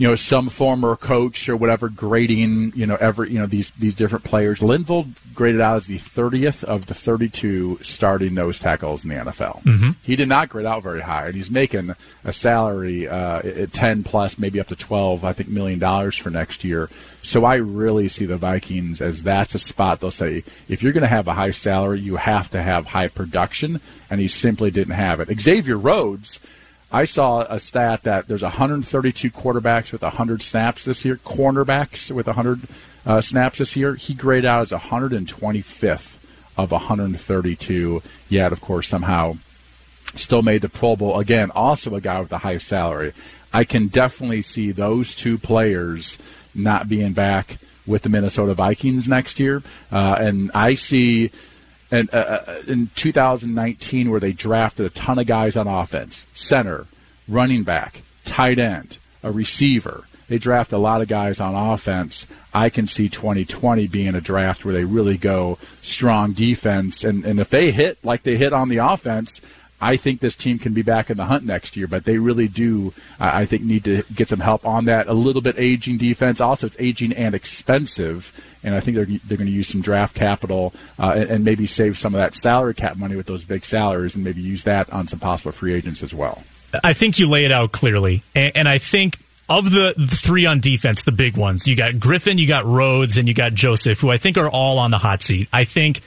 you 0.00 0.08
know, 0.08 0.14
some 0.14 0.48
former 0.48 0.96
coach 0.96 1.46
or 1.46 1.54
whatever 1.54 1.90
grading, 1.90 2.72
you 2.74 2.86
know, 2.86 2.96
every, 2.96 3.30
you 3.30 3.38
know, 3.38 3.44
these, 3.44 3.70
these 3.72 3.94
different 3.94 4.24
players. 4.24 4.60
Linval 4.60 5.06
graded 5.34 5.60
out 5.60 5.76
as 5.76 5.88
the 5.88 5.98
30th 5.98 6.64
of 6.64 6.86
the 6.86 6.94
32 6.94 7.80
starting 7.82 8.32
nose 8.32 8.58
tackles 8.58 9.04
in 9.04 9.10
the 9.10 9.16
NFL. 9.16 9.62
Mm-hmm. 9.62 9.90
He 10.02 10.16
did 10.16 10.26
not 10.26 10.48
grade 10.48 10.64
out 10.64 10.82
very 10.82 11.02
high, 11.02 11.26
and 11.26 11.34
he's 11.34 11.50
making 11.50 11.94
a 12.24 12.32
salary 12.32 13.08
uh, 13.08 13.40
at 13.40 13.74
10 13.74 14.02
plus, 14.02 14.38
maybe 14.38 14.58
up 14.58 14.68
to 14.68 14.74
12, 14.74 15.22
I 15.22 15.34
think, 15.34 15.50
million 15.50 15.78
dollars 15.78 16.16
for 16.16 16.30
next 16.30 16.64
year. 16.64 16.88
So 17.20 17.44
I 17.44 17.56
really 17.56 18.08
see 18.08 18.24
the 18.24 18.38
Vikings 18.38 19.02
as 19.02 19.22
that's 19.22 19.54
a 19.54 19.58
spot 19.58 20.00
they'll 20.00 20.10
say, 20.10 20.44
if 20.70 20.82
you're 20.82 20.94
going 20.94 21.02
to 21.02 21.08
have 21.08 21.28
a 21.28 21.34
high 21.34 21.50
salary, 21.50 22.00
you 22.00 22.16
have 22.16 22.50
to 22.52 22.62
have 22.62 22.86
high 22.86 23.08
production, 23.08 23.82
and 24.08 24.18
he 24.18 24.28
simply 24.28 24.70
didn't 24.70 24.94
have 24.94 25.20
it. 25.20 25.38
Xavier 25.38 25.76
Rhodes 25.76 26.40
I 26.92 27.04
saw 27.04 27.42
a 27.42 27.58
stat 27.58 28.02
that 28.02 28.26
there's 28.26 28.42
132 28.42 29.30
quarterbacks 29.30 29.92
with 29.92 30.02
100 30.02 30.42
snaps 30.42 30.84
this 30.84 31.04
year, 31.04 31.16
cornerbacks 31.16 32.10
with 32.10 32.26
100 32.26 32.60
uh, 33.06 33.20
snaps 33.20 33.58
this 33.58 33.76
year. 33.76 33.94
He 33.94 34.14
graded 34.14 34.46
out 34.46 34.62
as 34.62 34.70
125th 34.70 36.18
of 36.56 36.72
132. 36.72 38.02
Yet, 38.28 38.52
of 38.52 38.60
course, 38.60 38.88
somehow 38.88 39.36
still 40.16 40.42
made 40.42 40.62
the 40.62 40.68
Pro 40.68 40.96
Bowl. 40.96 41.18
Again, 41.18 41.50
also 41.52 41.94
a 41.94 42.00
guy 42.00 42.20
with 42.20 42.32
a 42.32 42.38
high 42.38 42.58
salary. 42.58 43.12
I 43.52 43.64
can 43.64 43.88
definitely 43.88 44.42
see 44.42 44.72
those 44.72 45.14
two 45.14 45.38
players 45.38 46.18
not 46.54 46.88
being 46.88 47.12
back 47.12 47.58
with 47.86 48.02
the 48.02 48.08
Minnesota 48.08 48.54
Vikings 48.54 49.08
next 49.08 49.40
year. 49.40 49.62
Uh, 49.90 50.16
and 50.18 50.50
I 50.54 50.74
see 50.74 51.30
and 51.90 52.12
uh, 52.14 52.42
uh, 52.46 52.62
in 52.66 52.88
2019 52.94 54.10
where 54.10 54.20
they 54.20 54.32
drafted 54.32 54.86
a 54.86 54.90
ton 54.90 55.18
of 55.18 55.26
guys 55.26 55.56
on 55.56 55.66
offense, 55.66 56.26
center, 56.32 56.86
running 57.28 57.62
back, 57.62 58.02
tight 58.24 58.58
end, 58.58 58.98
a 59.22 59.32
receiver. 59.32 60.04
they 60.28 60.38
draft 60.38 60.72
a 60.72 60.78
lot 60.78 61.02
of 61.02 61.08
guys 61.08 61.40
on 61.40 61.54
offense. 61.54 62.26
I 62.54 62.70
can 62.70 62.86
see 62.86 63.08
2020 63.08 63.86
being 63.88 64.14
a 64.14 64.20
draft 64.20 64.64
where 64.64 64.74
they 64.74 64.84
really 64.84 65.16
go 65.16 65.58
strong 65.82 66.32
defense, 66.32 67.04
and 67.04 67.24
and 67.24 67.38
if 67.40 67.50
they 67.50 67.70
hit 67.70 67.98
like 68.04 68.22
they 68.22 68.36
hit 68.36 68.52
on 68.52 68.68
the 68.68 68.78
offense, 68.78 69.40
I 69.80 69.96
think 69.96 70.20
this 70.20 70.36
team 70.36 70.58
can 70.58 70.72
be 70.74 70.82
back 70.82 71.10
in 71.10 71.16
the 71.16 71.24
hunt 71.24 71.44
next 71.44 71.76
year, 71.76 71.86
but 71.86 72.04
they 72.04 72.18
really 72.18 72.48
do, 72.48 72.92
I 73.18 73.46
think, 73.46 73.62
need 73.62 73.84
to 73.84 74.02
get 74.14 74.28
some 74.28 74.40
help 74.40 74.66
on 74.66 74.84
that. 74.84 75.08
A 75.08 75.14
little 75.14 75.40
bit 75.42 75.58
aging 75.58 75.98
defense. 75.98 76.40
Also, 76.40 76.66
it's 76.66 76.76
aging 76.78 77.12
and 77.14 77.34
expensive, 77.34 78.32
and 78.62 78.74
I 78.74 78.80
think 78.80 78.96
they're, 78.96 79.06
they're 79.06 79.38
going 79.38 79.48
to 79.48 79.52
use 79.52 79.68
some 79.68 79.80
draft 79.80 80.14
capital 80.14 80.74
uh, 80.98 81.14
and, 81.16 81.30
and 81.30 81.44
maybe 81.44 81.66
save 81.66 81.96
some 81.98 82.14
of 82.14 82.18
that 82.18 82.34
salary 82.34 82.74
cap 82.74 82.96
money 82.96 83.16
with 83.16 83.26
those 83.26 83.44
big 83.44 83.64
salaries 83.64 84.14
and 84.14 84.24
maybe 84.24 84.42
use 84.42 84.64
that 84.64 84.90
on 84.92 85.06
some 85.06 85.18
possible 85.18 85.52
free 85.52 85.74
agents 85.74 86.02
as 86.02 86.12
well. 86.12 86.42
I 86.84 86.92
think 86.92 87.18
you 87.18 87.28
lay 87.28 87.44
it 87.44 87.52
out 87.52 87.72
clearly, 87.72 88.22
and, 88.34 88.52
and 88.54 88.68
I 88.68 88.78
think 88.78 89.18
of 89.48 89.72
the, 89.72 89.94
the, 89.96 90.06
three 90.06 90.46
on 90.46 90.60
defense, 90.60 91.02
the 91.02 91.10
big 91.10 91.36
ones, 91.36 91.66
you 91.66 91.74
got 91.74 91.98
Griffin, 91.98 92.38
you 92.38 92.46
got 92.46 92.64
Rhodes, 92.64 93.16
and 93.16 93.26
you 93.26 93.34
got 93.34 93.52
Joseph, 93.52 93.98
who 93.98 94.08
I 94.08 94.16
think 94.16 94.38
are 94.38 94.48
all 94.48 94.78
on 94.78 94.92
the 94.92 94.98
hot 94.98 95.22
seat. 95.22 95.48
I 95.52 95.64
think 95.64 96.02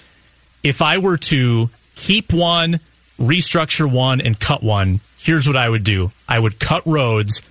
if 0.64 0.82
I 0.82 1.00
were 1.00 1.18
to 1.18 1.70
keep 1.96 2.32
one, 2.32 2.80
restructure 3.20 3.92
one, 3.92 4.22
and 4.22 4.40
cut 4.40 4.64
one, 4.64 5.00
here's 5.18 5.48
what 5.48 5.56
I 5.56 5.70
would 5.70 5.84
do 5.84 6.12
I 6.28 6.40
would 6.40 6.60
cut 6.60 6.86
Rhodes, 6.86 7.42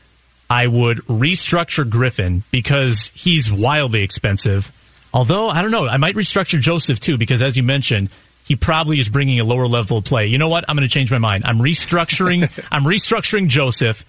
I 0.49 0.67
would 0.67 0.99
restructure 0.99 1.89
Griffin 1.89 2.45
because 2.51 3.11
he's 3.15 3.51
wildly 3.51 4.03
expensive. 4.03 4.71
Although, 5.15 5.49
I 5.49 5.63
don't 5.63 5.71
know, 5.71 5.87
I 5.87 5.99
might 5.99 6.15
restructure 6.15 6.61
Joseph 6.61 7.01
too 7.01 7.19
because, 7.19 7.43
as 7.43 7.57
you 7.57 7.63
mentioned, 7.63 8.09
he 8.45 8.57
probably 8.57 8.99
is 8.99 9.09
bringing 9.09 9.41
a 9.41 9.45
lower 9.45 9.67
level 9.67 9.99
of 9.99 10.05
play. 10.05 10.27
You 10.27 10.39
know 10.39 10.49
what? 10.49 10.65
I'm 10.69 10.77
going 10.77 10.89
to 10.89 10.93
change 10.93 11.11
my 11.11 11.19
mind. 11.19 11.45
I'm 11.47 11.59
restructuring. 11.59 12.43
I'm 12.71 12.85
restructuring 12.85 13.49
Joseph. 13.49 14.05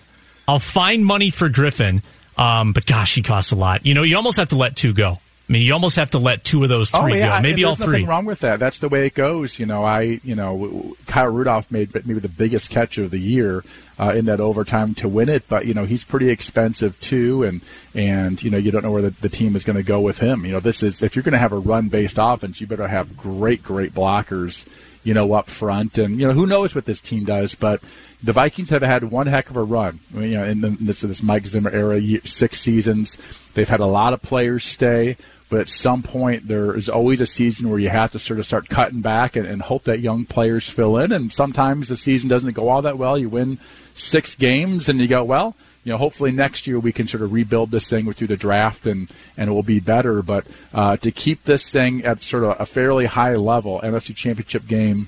I'll 0.47 0.59
find 0.59 1.05
money 1.05 1.29
for 1.29 1.49
Griffin, 1.49 2.01
um, 2.37 2.73
but 2.73 2.85
gosh, 2.85 3.15
he 3.15 3.21
costs 3.21 3.51
a 3.51 3.55
lot. 3.55 3.85
You 3.85 3.93
know, 3.93 4.03
you 4.03 4.17
almost 4.17 4.37
have 4.37 4.49
to 4.49 4.55
let 4.55 4.75
two 4.75 4.93
go. 4.93 5.19
I 5.49 5.51
mean, 5.51 5.61
you 5.63 5.73
almost 5.73 5.97
have 5.97 6.11
to 6.11 6.19
let 6.19 6.45
two 6.45 6.63
of 6.63 6.69
those 6.69 6.89
three 6.89 7.13
oh, 7.13 7.15
yeah. 7.15 7.37
go. 7.37 7.41
Maybe 7.41 7.65
all 7.65 7.75
three. 7.75 7.87
Nothing 7.87 8.05
wrong 8.07 8.25
with 8.25 8.39
that. 8.39 8.61
That's 8.61 8.79
the 8.79 8.87
way 8.87 9.05
it 9.05 9.13
goes. 9.13 9.59
You 9.59 9.65
know, 9.65 9.83
I, 9.83 10.21
you 10.23 10.35
know, 10.35 10.95
Kyle 11.05 11.27
Rudolph 11.27 11.69
made 11.69 11.93
maybe 11.93 12.21
the 12.21 12.29
biggest 12.29 12.69
catch 12.69 12.97
of 12.97 13.11
the 13.11 13.19
year 13.19 13.63
uh, 13.99 14.13
in 14.15 14.25
that 14.25 14.39
overtime 14.39 14.93
to 14.95 15.09
win 15.09 15.27
it, 15.27 15.47
but 15.49 15.65
you 15.65 15.73
know 15.73 15.83
he's 15.85 16.05
pretty 16.05 16.29
expensive 16.29 16.97
too, 17.01 17.43
and 17.43 17.61
and 17.93 18.41
you 18.41 18.49
know 18.49 18.57
you 18.57 18.71
don't 18.71 18.83
know 18.83 18.91
where 18.91 19.01
the, 19.01 19.09
the 19.09 19.29
team 19.29 19.55
is 19.57 19.65
going 19.65 19.75
to 19.75 19.83
go 19.83 19.99
with 19.99 20.19
him. 20.19 20.45
You 20.45 20.53
know, 20.53 20.59
this 20.61 20.81
is 20.81 21.01
if 21.03 21.15
you're 21.15 21.23
going 21.23 21.33
to 21.33 21.37
have 21.39 21.51
a 21.51 21.59
run 21.59 21.89
based 21.89 22.17
offense, 22.19 22.61
you 22.61 22.67
better 22.67 22.87
have 22.87 23.17
great, 23.17 23.61
great 23.63 23.93
blockers 23.93 24.65
you 25.03 25.13
know, 25.13 25.33
up 25.33 25.49
front. 25.49 25.97
And, 25.97 26.19
you 26.19 26.27
know, 26.27 26.33
who 26.33 26.45
knows 26.45 26.73
what 26.73 26.85
this 26.85 27.01
team 27.01 27.25
does, 27.25 27.55
but 27.55 27.81
the 28.23 28.31
Vikings 28.31 28.69
have 28.69 28.81
had 28.81 29.03
one 29.03 29.27
heck 29.27 29.49
of 29.49 29.57
a 29.57 29.63
run. 29.63 29.99
I 30.13 30.17
mean, 30.17 30.31
you 30.31 30.37
know, 30.37 30.45
in 30.45 30.61
the, 30.61 30.69
this, 30.69 31.01
this 31.01 31.21
Mike 31.21 31.45
Zimmer 31.45 31.69
era, 31.69 31.99
six 32.23 32.59
seasons, 32.59 33.17
they've 33.53 33.67
had 33.67 33.81
a 33.81 33.85
lot 33.85 34.13
of 34.13 34.21
players 34.21 34.63
stay. 34.63 35.17
But 35.53 35.61
at 35.61 35.69
some 35.69 36.01
point, 36.01 36.47
there 36.47 36.75
is 36.75 36.89
always 36.89 37.21
a 37.21 37.27
season 37.27 37.69
where 37.69 37.77
you 37.77 37.89
have 37.89 38.11
to 38.13 38.17
sort 38.17 38.39
of 38.39 38.45
start 38.47 38.69
cutting 38.69 39.01
back 39.01 39.35
and, 39.35 39.45
and 39.45 39.61
hope 39.61 39.83
that 39.83 39.99
young 39.99 40.25
players 40.25 40.67
fill 40.67 40.97
in. 40.97 41.11
And 41.11 41.31
sometimes 41.31 41.89
the 41.89 41.95
season 41.95 42.27
doesn't 42.27 42.55
go 42.55 42.69
all 42.69 42.81
that 42.81 42.97
well. 42.97 43.19
You 43.19 43.29
win 43.29 43.59
six 43.93 44.33
games 44.33 44.89
and 44.89 44.99
you 44.99 45.07
go, 45.07 45.23
well, 45.23 45.55
you 45.83 45.91
know, 45.91 45.99
hopefully 45.99 46.31
next 46.31 46.65
year 46.65 46.79
we 46.79 46.91
can 46.91 47.07
sort 47.07 47.21
of 47.21 47.31
rebuild 47.31 47.69
this 47.69 47.87
thing 47.87 48.11
through 48.13 48.25
the 48.25 48.35
draft 48.35 48.87
and, 48.87 49.11
and 49.37 49.47
it 49.47 49.53
will 49.53 49.61
be 49.61 49.79
better. 49.79 50.23
But 50.23 50.47
uh, 50.73 50.97
to 50.97 51.11
keep 51.11 51.43
this 51.43 51.69
thing 51.69 52.03
at 52.03 52.23
sort 52.23 52.45
of 52.45 52.59
a 52.59 52.65
fairly 52.65 53.05
high 53.05 53.35
level, 53.35 53.79
NFC 53.83 54.15
Championship 54.15 54.65
game, 54.65 55.07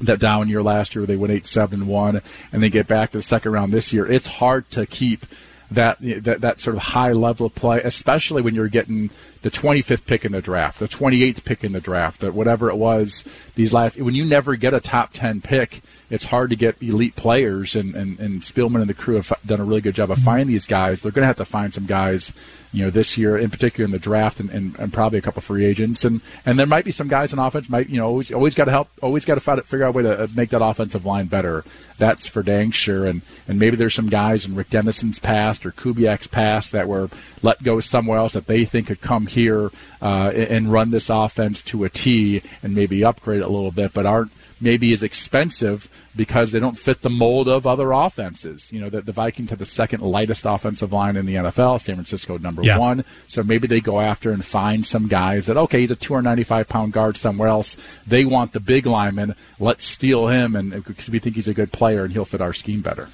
that 0.00 0.18
down 0.18 0.48
year 0.48 0.60
last 0.60 0.96
year, 0.96 1.06
they 1.06 1.14
went 1.14 1.32
eight 1.32 1.46
seven 1.46 1.86
one, 1.86 2.20
and 2.52 2.62
they 2.64 2.68
get 2.68 2.88
back 2.88 3.12
to 3.12 3.18
the 3.18 3.22
second 3.22 3.52
round 3.52 3.72
this 3.72 3.92
year. 3.92 4.10
It's 4.10 4.26
hard 4.26 4.68
to 4.70 4.86
keep 4.86 5.24
that 5.70 5.98
that 6.00 6.40
that 6.40 6.60
sort 6.60 6.76
of 6.76 6.82
high 6.82 7.12
level 7.12 7.46
of 7.46 7.54
play, 7.54 7.80
especially 7.82 8.42
when 8.42 8.54
you're 8.54 8.68
getting 8.68 9.10
the 9.42 9.50
25th 9.50 10.06
pick 10.06 10.24
in 10.24 10.32
the 10.32 10.42
draft, 10.42 10.78
the 10.78 10.88
28th 10.88 11.44
pick 11.44 11.62
in 11.62 11.72
the 11.72 11.80
draft, 11.80 12.20
that 12.20 12.34
whatever 12.34 12.70
it 12.70 12.76
was 12.76 13.24
these 13.54 13.72
last. 13.72 14.00
When 14.00 14.14
you 14.14 14.24
never 14.24 14.56
get 14.56 14.74
a 14.74 14.80
top 14.80 15.12
10 15.12 15.40
pick, 15.40 15.82
it's 16.10 16.24
hard 16.24 16.50
to 16.50 16.56
get 16.56 16.82
elite 16.82 17.16
players, 17.16 17.74
and 17.74 17.94
and, 17.94 18.18
and 18.18 18.40
Spielman 18.42 18.80
and 18.80 18.88
the 18.88 18.94
crew 18.94 19.16
have 19.16 19.32
done 19.44 19.60
a 19.60 19.64
really 19.64 19.80
good 19.80 19.94
job 19.94 20.10
of 20.10 20.18
finding 20.18 20.48
these 20.48 20.66
guys. 20.66 21.00
They're 21.00 21.12
going 21.12 21.22
to 21.22 21.28
have 21.28 21.36
to 21.36 21.44
find 21.44 21.72
some 21.72 21.86
guys 21.86 22.32
you 22.72 22.84
know, 22.84 22.90
this 22.90 23.16
year, 23.16 23.38
in 23.38 23.48
particular 23.48 23.86
in 23.86 23.92
the 23.92 23.98
draft, 23.98 24.40
and, 24.40 24.50
and, 24.50 24.78
and, 24.78 24.92
probably 24.92 25.18
a 25.18 25.22
couple 25.22 25.40
free 25.40 25.64
agents, 25.64 26.04
and 26.04 26.20
and 26.44 26.58
there 26.58 26.66
might 26.66 26.84
be 26.84 26.90
some 26.90 27.08
guys 27.08 27.32
in 27.32 27.38
offense 27.38 27.70
might 27.70 27.88
you 27.88 27.96
know 27.96 28.06
always 28.06 28.30
always 28.30 28.54
got 28.54 28.66
to 28.66 28.70
help, 28.70 28.90
always 29.02 29.24
got 29.24 29.40
to 29.40 29.62
figure 29.62 29.86
out 29.86 29.88
a 29.88 29.92
way 29.92 30.02
to 30.02 30.24
uh, 30.24 30.26
make 30.34 30.50
that 30.50 30.62
offensive 30.62 31.06
line 31.06 31.26
better. 31.26 31.64
That's 31.96 32.28
for 32.28 32.42
dang 32.42 32.70
sure, 32.70 33.06
and 33.06 33.22
and 33.46 33.58
maybe 33.58 33.76
there's 33.76 33.94
some 33.94 34.10
guys 34.10 34.44
in 34.44 34.54
Rick 34.54 34.68
Dennison's 34.68 35.18
past 35.18 35.64
or 35.64 35.70
Kubiak's 35.70 36.26
past 36.26 36.72
that 36.72 36.88
were 36.88 37.08
let 37.42 37.62
go 37.62 37.80
somewhere 37.80 38.18
else 38.18 38.34
that 38.34 38.46
they 38.46 38.66
think 38.66 38.88
could 38.88 39.00
come 39.00 39.28
here 39.28 39.70
uh, 40.02 40.30
and 40.34 40.70
run 40.70 40.90
this 40.90 41.08
offense 41.08 41.62
to 41.64 41.84
a 41.84 41.88
T 41.88 42.42
and 42.62 42.74
maybe 42.74 43.02
upgrade 43.02 43.40
it 43.40 43.46
a 43.46 43.48
little 43.48 43.70
bit, 43.70 43.94
but 43.94 44.04
aren't 44.04 44.30
maybe 44.60 44.92
is 44.92 45.02
expensive 45.02 45.88
because 46.16 46.52
they 46.52 46.60
don't 46.60 46.76
fit 46.76 47.02
the 47.02 47.10
mold 47.10 47.48
of 47.48 47.66
other 47.66 47.92
offenses. 47.92 48.72
You 48.72 48.80
know, 48.80 48.90
the, 48.90 49.02
the 49.02 49.12
Vikings 49.12 49.50
have 49.50 49.58
the 49.58 49.64
second 49.64 50.02
lightest 50.02 50.44
offensive 50.44 50.92
line 50.92 51.16
in 51.16 51.26
the 51.26 51.36
NFL, 51.36 51.80
San 51.80 51.94
Francisco 51.94 52.38
number 52.38 52.62
yeah. 52.62 52.78
one. 52.78 53.04
So 53.28 53.42
maybe 53.42 53.66
they 53.66 53.80
go 53.80 54.00
after 54.00 54.30
and 54.30 54.44
find 54.44 54.84
some 54.84 55.06
guys 55.06 55.46
that, 55.46 55.56
okay, 55.56 55.80
he's 55.80 55.90
a 55.90 55.96
295 55.96 56.68
pound 56.68 56.92
guard 56.92 57.16
somewhere 57.16 57.48
else. 57.48 57.76
They 58.06 58.24
want 58.24 58.52
the 58.52 58.60
big 58.60 58.86
lineman. 58.86 59.34
Let's 59.60 59.84
steal 59.84 60.26
him 60.26 60.56
and 60.56 60.70
because 60.70 61.08
we 61.08 61.18
think 61.18 61.36
he's 61.36 61.48
a 61.48 61.54
good 61.54 61.72
player 61.72 62.04
and 62.04 62.12
he'll 62.12 62.24
fit 62.24 62.40
our 62.40 62.52
scheme 62.52 62.80
better. 62.80 63.08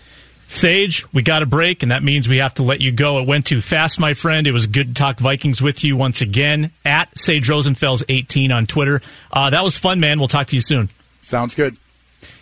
Sage, 0.47 1.11
we 1.13 1.23
got 1.23 1.43
a 1.43 1.47
break, 1.47 1.83
and 1.83 1.91
that 1.91 2.03
means 2.03 2.29
we 2.29 2.37
have 2.37 2.55
to 2.55 2.63
let 2.63 2.81
you 2.81 2.93
go. 2.93 3.19
It 3.19 3.27
went 3.27 3.47
too 3.47 3.61
fast, 3.61 3.99
my 3.99 4.15
friend. 4.15 4.47
It 4.47 4.53
was 4.53 4.67
good 4.67 4.89
to 4.89 4.95
talk 4.95 5.19
Vikings 5.19 5.63
with 5.63 5.83
you 5.83 5.97
once 5.97 6.21
again 6.21 6.71
at 6.85 7.17
Sage 7.19 7.49
Rosenfels 7.49 8.05
18 8.09 8.53
on 8.53 8.67
Twitter. 8.67 9.01
Uh, 9.33 9.51
that 9.51 9.65
was 9.65 9.77
fun, 9.77 10.01
man. 10.01 10.19
We'll 10.19 10.29
talk 10.29 10.49
to 10.49 10.57
you 10.57 10.63
soon. 10.63 10.91
Sounds 11.25 11.55
good. 11.55 11.77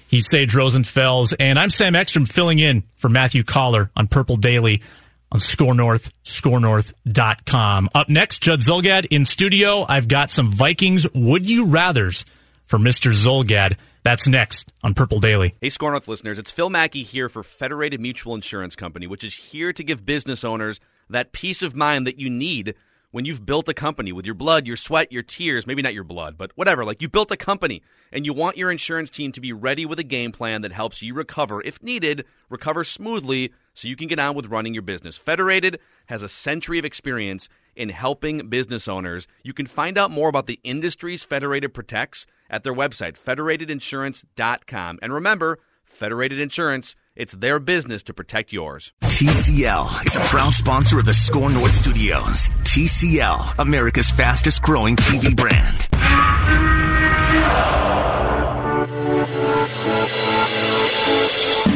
He's 0.08 0.28
Sage 0.28 0.52
Rosenfels, 0.52 1.34
and 1.40 1.58
I'm 1.58 1.70
Sam 1.70 1.96
Ekstrom 1.96 2.26
filling 2.26 2.58
in 2.58 2.82
for 2.96 3.08
Matthew 3.08 3.44
Coller 3.44 3.90
on 3.96 4.08
Purple 4.08 4.36
Daily 4.36 4.82
on 5.30 5.40
Score 5.40 5.74
North, 5.74 6.12
scorenorth.com. 6.24 7.88
Up 7.94 8.08
next, 8.10 8.42
Judd 8.42 8.60
Zulgad 8.60 9.06
in 9.06 9.24
studio. 9.24 9.86
I've 9.88 10.08
got 10.08 10.30
some 10.30 10.52
Vikings 10.52 11.06
would 11.14 11.48
you 11.48 11.64
rathers 11.64 12.24
for 12.66 12.78
Mr. 12.78 13.12
Zulgad. 13.12 13.76
That's 14.02 14.28
next 14.28 14.70
on 14.82 14.94
Purple 14.94 15.20
Daily. 15.20 15.54
Hey, 15.60 15.70
Score 15.70 15.92
North 15.92 16.08
listeners, 16.08 16.38
it's 16.38 16.50
Phil 16.50 16.68
Mackey 16.68 17.04
here 17.04 17.28
for 17.28 17.42
Federated 17.42 18.00
Mutual 18.00 18.34
Insurance 18.34 18.76
Company, 18.76 19.06
which 19.06 19.24
is 19.24 19.34
here 19.34 19.72
to 19.72 19.84
give 19.84 20.04
business 20.04 20.44
owners 20.44 20.80
that 21.08 21.32
peace 21.32 21.62
of 21.62 21.74
mind 21.76 22.06
that 22.06 22.18
you 22.18 22.28
need 22.28 22.74
when 23.12 23.24
you've 23.24 23.46
built 23.46 23.68
a 23.68 23.74
company 23.74 24.10
with 24.10 24.26
your 24.26 24.34
blood, 24.34 24.66
your 24.66 24.76
sweat, 24.76 25.12
your 25.12 25.22
tears, 25.22 25.66
maybe 25.66 25.82
not 25.82 25.94
your 25.94 26.02
blood, 26.02 26.36
but 26.36 26.50
whatever, 26.56 26.84
like 26.84 27.00
you 27.00 27.08
built 27.08 27.30
a 27.30 27.36
company 27.36 27.82
and 28.10 28.26
you 28.26 28.32
want 28.32 28.56
your 28.56 28.70
insurance 28.70 29.10
team 29.10 29.30
to 29.32 29.40
be 29.40 29.52
ready 29.52 29.86
with 29.86 29.98
a 29.98 30.04
game 30.04 30.32
plan 30.32 30.62
that 30.62 30.72
helps 30.72 31.02
you 31.02 31.14
recover, 31.14 31.62
if 31.62 31.80
needed, 31.82 32.24
recover 32.48 32.82
smoothly 32.82 33.52
so 33.74 33.86
you 33.86 33.96
can 33.96 34.08
get 34.08 34.18
on 34.18 34.34
with 34.34 34.46
running 34.46 34.74
your 34.74 34.82
business. 34.82 35.16
Federated 35.16 35.78
has 36.06 36.22
a 36.22 36.28
century 36.28 36.78
of 36.78 36.84
experience 36.84 37.48
in 37.76 37.90
helping 37.90 38.48
business 38.48 38.88
owners. 38.88 39.26
You 39.42 39.52
can 39.52 39.66
find 39.66 39.96
out 39.96 40.10
more 40.10 40.28
about 40.28 40.46
the 40.46 40.60
industries 40.64 41.22
Federated 41.22 41.72
protects 41.72 42.26
at 42.50 42.64
their 42.64 42.74
website, 42.74 43.18
federatedinsurance.com. 43.18 44.98
And 45.00 45.12
remember, 45.12 45.58
Federated 45.84 46.40
Insurance 46.40 46.96
it's 47.14 47.34
their 47.34 47.58
business 47.58 48.02
to 48.04 48.14
protect 48.14 48.52
yours. 48.52 48.92
TCL 49.02 50.06
is 50.06 50.16
a 50.16 50.20
proud 50.20 50.54
sponsor 50.54 50.98
of 50.98 51.06
the 51.06 51.14
Score 51.14 51.50
North 51.50 51.74
Studios. 51.74 52.48
TCL, 52.64 53.58
America's 53.58 54.10
fastest 54.10 54.62
growing 54.62 54.96
TV 54.96 55.36
brand. 55.36 55.88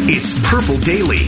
It's 0.09 0.38
Purple 0.49 0.79
Daily. 0.79 1.27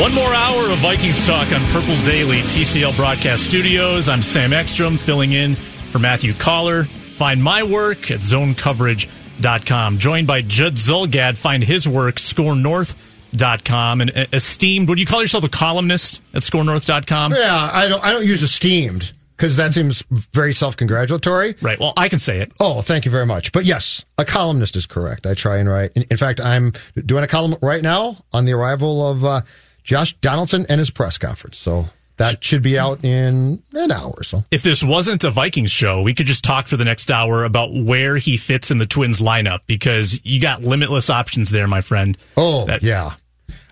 One 0.00 0.14
more 0.14 0.34
hour 0.34 0.70
of 0.70 0.78
Vikings 0.80 1.26
talk 1.26 1.50
on 1.52 1.60
Purple 1.72 1.96
Daily, 2.04 2.40
TCL 2.42 2.94
Broadcast 2.96 3.44
Studios. 3.44 4.10
I'm 4.10 4.22
Sam 4.22 4.52
Ekstrom, 4.52 4.98
filling 4.98 5.32
in 5.32 5.54
for 5.54 5.98
Matthew 5.98 6.34
Coller. 6.34 6.84
Find 7.16 7.42
my 7.42 7.62
work 7.62 8.10
at 8.10 8.20
zonecoverage.com. 8.20 9.98
Joined 9.98 10.26
by 10.26 10.42
Judd 10.42 10.74
Zulgad. 10.74 11.36
Find 11.36 11.64
his 11.64 11.88
work, 11.88 12.16
scorenorth.com. 12.16 14.00
And 14.02 14.16
uh, 14.16 14.26
esteemed, 14.34 14.90
would 14.90 14.98
you 15.00 15.06
call 15.06 15.22
yourself 15.22 15.42
a 15.44 15.48
columnist 15.48 16.22
at 16.34 16.42
scorenorth.com? 16.42 17.32
Yeah, 17.32 17.70
I 17.72 17.88
don't, 17.88 18.04
I 18.04 18.12
don't 18.12 18.26
use 18.26 18.42
esteemed 18.42 19.12
because 19.36 19.56
that 19.56 19.72
seems 19.72 20.04
very 20.10 20.52
self-congratulatory. 20.52 21.56
Right. 21.62 21.80
Well, 21.80 21.94
I 21.96 22.10
can 22.10 22.18
say 22.18 22.40
it. 22.40 22.52
Oh, 22.60 22.82
thank 22.82 23.06
you 23.06 23.10
very 23.10 23.26
much. 23.26 23.50
But 23.50 23.64
yes, 23.64 24.04
a 24.18 24.26
columnist 24.26 24.76
is 24.76 24.84
correct. 24.84 25.26
I 25.26 25.32
try 25.32 25.56
and 25.56 25.68
write. 25.70 25.92
In, 25.94 26.04
in 26.10 26.16
fact, 26.18 26.38
I'm 26.38 26.74
doing 27.06 27.24
a 27.24 27.26
column 27.26 27.56
right 27.62 27.82
now 27.82 28.18
on 28.32 28.44
the 28.44 28.52
arrival 28.52 29.08
of 29.08 29.24
uh, 29.24 29.40
Josh 29.82 30.12
Donaldson 30.14 30.66
and 30.68 30.78
his 30.78 30.90
press 30.90 31.16
conference. 31.16 31.56
So 31.56 31.88
That 32.18 32.42
should 32.42 32.62
be 32.62 32.78
out 32.78 33.04
in 33.04 33.62
an 33.74 33.92
hour 33.92 34.12
or 34.16 34.22
so. 34.22 34.42
If 34.50 34.62
this 34.62 34.82
wasn't 34.82 35.22
a 35.24 35.30
Vikings 35.30 35.70
show, 35.70 36.00
we 36.00 36.14
could 36.14 36.24
just 36.26 36.42
talk 36.44 36.66
for 36.66 36.76
the 36.78 36.84
next 36.84 37.10
hour 37.10 37.44
about 37.44 37.74
where 37.74 38.16
he 38.16 38.38
fits 38.38 38.70
in 38.70 38.78
the 38.78 38.86
Twins 38.86 39.20
lineup 39.20 39.60
because 39.66 40.18
you 40.24 40.40
got 40.40 40.62
limitless 40.62 41.10
options 41.10 41.50
there, 41.50 41.66
my 41.68 41.82
friend. 41.82 42.16
Oh, 42.36 42.64
That- 42.64 42.82
yeah. 42.82 43.14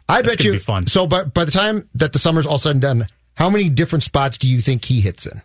I 0.07 0.20
bet 0.20 0.44
you. 0.44 0.52
be 0.52 0.59
fun. 0.59 0.87
So, 0.87 1.07
by, 1.07 1.24
by 1.24 1.46
the 1.46 1.50
time 1.50 1.88
that 1.94 2.12
the 2.12 2.18
summer's 2.18 2.46
all 2.46 2.59
said 2.59 2.72
and 2.72 2.83
done, 2.83 3.07
how 3.37 3.48
many 3.48 3.70
different 3.70 4.02
spots 4.02 4.37
do 4.37 4.46
you 4.50 4.61
think 4.61 4.85
he 4.85 5.00
hits 5.00 5.24
in? 5.26 5.40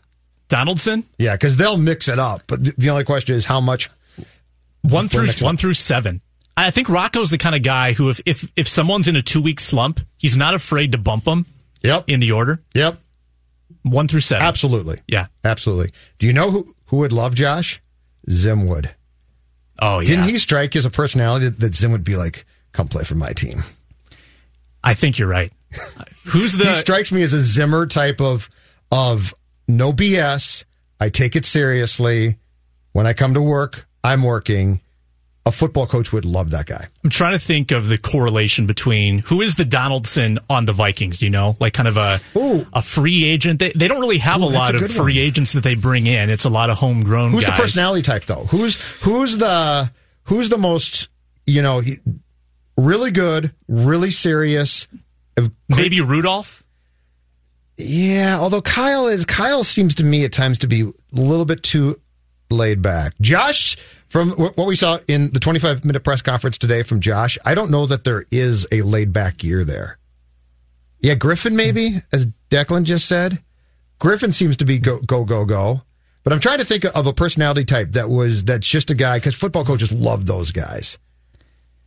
Donaldson, 0.49 1.05
Yeah, 1.17 1.35
because 1.35 1.55
they'll 1.55 1.77
mix 1.77 2.09
it 2.09 2.19
up. 2.19 2.41
But 2.47 2.75
the 2.77 2.89
only 2.89 3.05
question 3.05 3.35
is 3.37 3.45
how 3.45 3.61
much. 3.61 3.89
one 4.81 5.07
through 5.07 5.27
one 5.39 5.55
through 5.57 5.75
seven. 5.75 6.19
I 6.57 6.71
think 6.71 6.89
Rocco's 6.89 7.29
the 7.29 7.37
kind 7.37 7.55
of 7.55 7.63
guy 7.63 7.93
who, 7.93 8.09
if 8.09 8.19
if 8.25 8.51
if 8.57 8.67
someone's 8.67 9.07
in 9.07 9.15
a 9.15 9.21
two 9.21 9.41
week 9.41 9.59
slump, 9.61 10.01
he's 10.17 10.35
not 10.35 10.53
afraid 10.53 10.91
to 10.91 10.97
bump 10.97 11.23
them 11.23 11.45
Yep. 11.83 12.05
in 12.07 12.19
the 12.19 12.31
order 12.31 12.61
Yep. 12.73 12.99
one 13.83 14.07
through 14.07 14.19
seven. 14.21 14.45
Absolutely. 14.45 15.01
Yeah. 15.07 15.27
Absolutely. 15.43 15.91
Do 16.17 16.27
you 16.27 16.33
know 16.33 16.51
who, 16.51 16.65
who 16.87 16.97
would 16.97 17.13
love 17.13 17.35
Josh? 17.35 17.81
Zim 18.29 18.67
would. 18.67 18.93
Oh 19.81 19.99
yeah. 19.99 20.07
Didn't 20.09 20.25
he 20.25 20.37
strike 20.37 20.75
as 20.75 20.85
a 20.85 20.89
personality 20.89 21.45
that, 21.49 21.59
that 21.59 21.75
Zim 21.75 21.91
would 21.91 22.03
be 22.03 22.15
like, 22.17 22.45
come 22.73 22.87
play 22.87 23.03
for 23.03 23.15
my 23.15 23.31
team? 23.31 23.63
I 24.83 24.93
think 24.93 25.17
you're 25.19 25.27
right. 25.29 25.51
Who's 26.25 26.57
the 26.57 26.65
he 26.65 26.75
strikes 26.75 27.11
me 27.11 27.21
as 27.21 27.33
a 27.33 27.39
Zimmer 27.41 27.85
type 27.85 28.19
of 28.21 28.49
of 28.91 29.33
no 29.67 29.93
BS. 29.93 30.63
I 30.99 31.09
take 31.09 31.35
it 31.35 31.45
seriously. 31.45 32.37
When 32.91 33.05
I 33.07 33.13
come 33.13 33.33
to 33.35 33.41
work, 33.41 33.87
I'm 34.03 34.23
working. 34.23 34.81
A 35.49 35.51
football 35.51 35.87
coach 35.87 36.13
would 36.13 36.25
love 36.25 36.51
that 36.51 36.67
guy. 36.67 36.87
I'm 37.03 37.09
trying 37.09 37.33
to 37.33 37.43
think 37.43 37.71
of 37.71 37.87
the 37.87 37.97
correlation 37.97 38.67
between 38.67 39.17
who 39.25 39.41
is 39.41 39.55
the 39.55 39.65
Donaldson 39.65 40.37
on 40.47 40.65
the 40.65 40.73
Vikings, 40.73 41.23
you 41.23 41.31
know, 41.31 41.55
like 41.59 41.73
kind 41.73 41.87
of 41.87 41.97
a 41.97 42.19
Ooh. 42.37 42.67
a 42.71 42.83
free 42.83 43.25
agent. 43.25 43.57
They, 43.57 43.71
they 43.71 43.87
don't 43.87 43.99
really 43.99 44.19
have 44.19 44.41
Ooh, 44.43 44.45
a 44.45 44.49
lot 44.49 44.75
a 44.75 44.83
of 44.83 44.91
free 44.91 45.15
one. 45.15 45.23
agents 45.23 45.53
that 45.53 45.63
they 45.63 45.73
bring 45.73 46.05
in. 46.05 46.29
It's 46.29 46.45
a 46.45 46.51
lot 46.51 46.69
of 46.69 46.77
homegrown 46.77 47.31
Who's 47.31 47.45
guys. 47.45 47.57
the 47.57 47.63
personality 47.63 48.03
type 48.03 48.25
though? 48.25 48.43
Who's 48.43 48.79
who's 49.01 49.37
the 49.39 49.89
who's 50.25 50.49
the 50.49 50.59
most 50.59 51.09
you 51.47 51.63
know 51.63 51.81
really 52.77 53.09
good, 53.09 53.51
really 53.67 54.11
serious? 54.11 54.85
Uh, 55.35 55.47
Maybe 55.67 55.99
Rudolph? 55.99 56.63
Yeah, 57.75 58.37
although 58.39 58.61
Kyle 58.61 59.07
is 59.07 59.25
Kyle 59.25 59.63
seems 59.63 59.95
to 59.95 60.03
me 60.03 60.25
at 60.25 60.31
times 60.31 60.59
to 60.59 60.67
be 60.67 60.81
a 60.81 60.91
little 61.19 61.45
bit 61.45 61.63
too 61.63 61.99
laid 62.51 62.83
back. 62.83 63.13
Josh, 63.19 63.77
from 64.09 64.31
what 64.31 64.57
we 64.57 64.75
saw 64.75 64.99
in 65.07 65.31
the 65.31 65.39
25 65.39 65.85
minute 65.85 66.03
press 66.03 66.21
conference 66.21 66.57
today 66.57 66.83
from 66.83 66.99
Josh, 66.99 67.37
I 67.45 67.55
don't 67.55 67.71
know 67.71 67.85
that 67.85 68.03
there 68.03 68.25
is 68.31 68.67
a 68.71 68.81
laid 68.81 69.13
back 69.13 69.43
year 69.43 69.63
there. 69.63 69.97
Yeah, 70.99 71.15
Griffen 71.15 71.53
maybe, 71.53 71.91
hmm. 71.91 71.97
as 72.11 72.27
Declan 72.49 72.83
just 72.83 73.07
said. 73.07 73.41
Griffen 73.99 74.33
seems 74.33 74.57
to 74.57 74.65
be 74.65 74.79
go 74.79 74.99
go 74.99 75.23
go 75.23 75.45
go. 75.45 75.81
But 76.23 76.33
I'm 76.33 76.39
trying 76.39 76.59
to 76.59 76.65
think 76.65 76.83
of 76.83 77.07
a 77.07 77.13
personality 77.13 77.65
type 77.65 77.93
that 77.93 78.09
was 78.09 78.43
that's 78.43 78.67
just 78.67 78.89
a 78.89 78.95
guy 78.95 79.17
because 79.17 79.35
football 79.35 79.63
coaches 79.63 79.91
love 79.91 80.25
those 80.25 80.51
guys. 80.51 80.97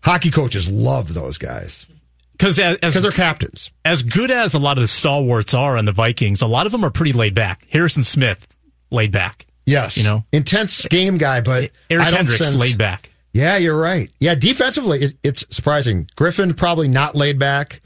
Hockey 0.03 0.31
coaches 0.31 0.69
love 0.69 1.15
those 1.15 1.39
guys 1.39 1.87
Because 2.33 2.59
as, 2.59 2.75
because 2.75 2.97
as, 2.97 3.03
they're 3.03 3.13
captains. 3.13 3.71
as 3.85 4.03
good 4.03 4.33
as 4.33 4.53
a 4.53 4.59
lot 4.59 4.77
of 4.77 4.83
the 4.83 4.89
stalwarts 4.89 5.55
are 5.55 5.77
on 5.77 5.85
the 5.85 5.93
Vikings, 5.93 6.43
a 6.43 6.47
lot 6.47 6.67
of 6.67 6.73
them 6.73 6.85
are 6.85 6.91
pretty 6.91 7.13
laid 7.13 7.35
back. 7.35 7.67
Harrison 7.71 8.03
Smith, 8.03 8.49
laid 8.91 9.13
back. 9.13 9.47
Yes, 9.65 9.97
You 9.97 10.05
know? 10.05 10.25
intense 10.33 10.87
game 10.87 11.19
guy, 11.19 11.41
but 11.41 11.71
Eric 11.89 12.07
I 12.07 12.11
don't 12.11 12.17
Kendricks, 12.19 12.39
sense- 12.45 12.59
laid 12.61 12.79
back. 12.79 13.11
Yeah, 13.35 13.57
you're 13.57 13.79
right. 13.79 14.11
Yeah, 14.21 14.35
defensively, 14.35 15.03
it, 15.05 15.17
it's 15.23 15.45
surprising. 15.51 16.07
Griffen 16.17 16.55
probably 16.57 16.89
not 16.89 17.15
laid 17.15 17.39
back. 17.39 17.81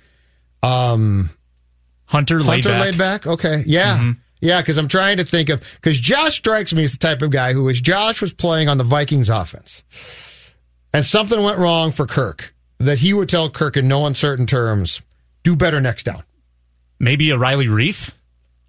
Um, 0.62 1.30
Hunter, 2.06 2.40
laid 2.42 2.64
Hunter 2.64 2.68
back. 2.70 2.80
laid 2.84 2.98
back. 2.98 3.26
Okay, 3.28 3.62
yeah, 3.64 4.12
yeah. 4.40 4.60
Because 4.60 4.76
I'm 4.76 4.88
trying 4.88 5.18
to 5.18 5.24
think 5.24 5.48
of 5.48 5.62
because 5.76 5.98
Josh 6.00 6.34
strikes 6.36 6.74
me 6.74 6.82
as 6.82 6.92
the 6.92 6.98
type 6.98 7.22
of 7.22 7.30
guy 7.30 7.52
who 7.52 7.68
is 7.68 7.80
Josh 7.80 8.20
was 8.20 8.32
playing 8.32 8.68
on 8.68 8.76
the 8.78 8.82
Vikings 8.84 9.28
offense, 9.28 9.84
and 10.92 11.06
something 11.06 11.40
went 11.40 11.58
wrong 11.58 11.92
for 11.92 12.06
Kirk. 12.06 12.52
That 12.78 12.98
he 12.98 13.14
would 13.14 13.28
tell 13.28 13.48
Kirk 13.48 13.76
in 13.76 13.86
no 13.86 14.04
uncertain 14.06 14.46
terms, 14.46 15.00
"Do 15.44 15.54
better 15.56 15.80
next 15.80 16.02
down." 16.02 16.24
Maybe 16.98 17.30
a 17.30 17.38
Riley 17.38 17.66
Reiff, 17.66 18.12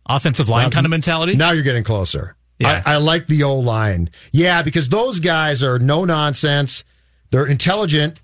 offensive 0.06 0.48
line 0.48 0.70
kind 0.70 0.86
of 0.86 0.92
mentality. 0.92 1.36
Now 1.36 1.52
you're 1.52 1.64
getting 1.64 1.84
closer. 1.84 2.36
Yeah. 2.60 2.82
I, 2.86 2.94
I 2.94 2.98
like 2.98 3.28
the 3.28 3.44
O 3.44 3.56
line. 3.58 4.10
Yeah, 4.32 4.62
because 4.64 4.90
those 4.90 5.20
guys 5.20 5.62
are 5.64 5.78
no 5.80 6.06
nonsense. 6.06 6.84
They're 7.32 7.46
intelligent, 7.46 8.22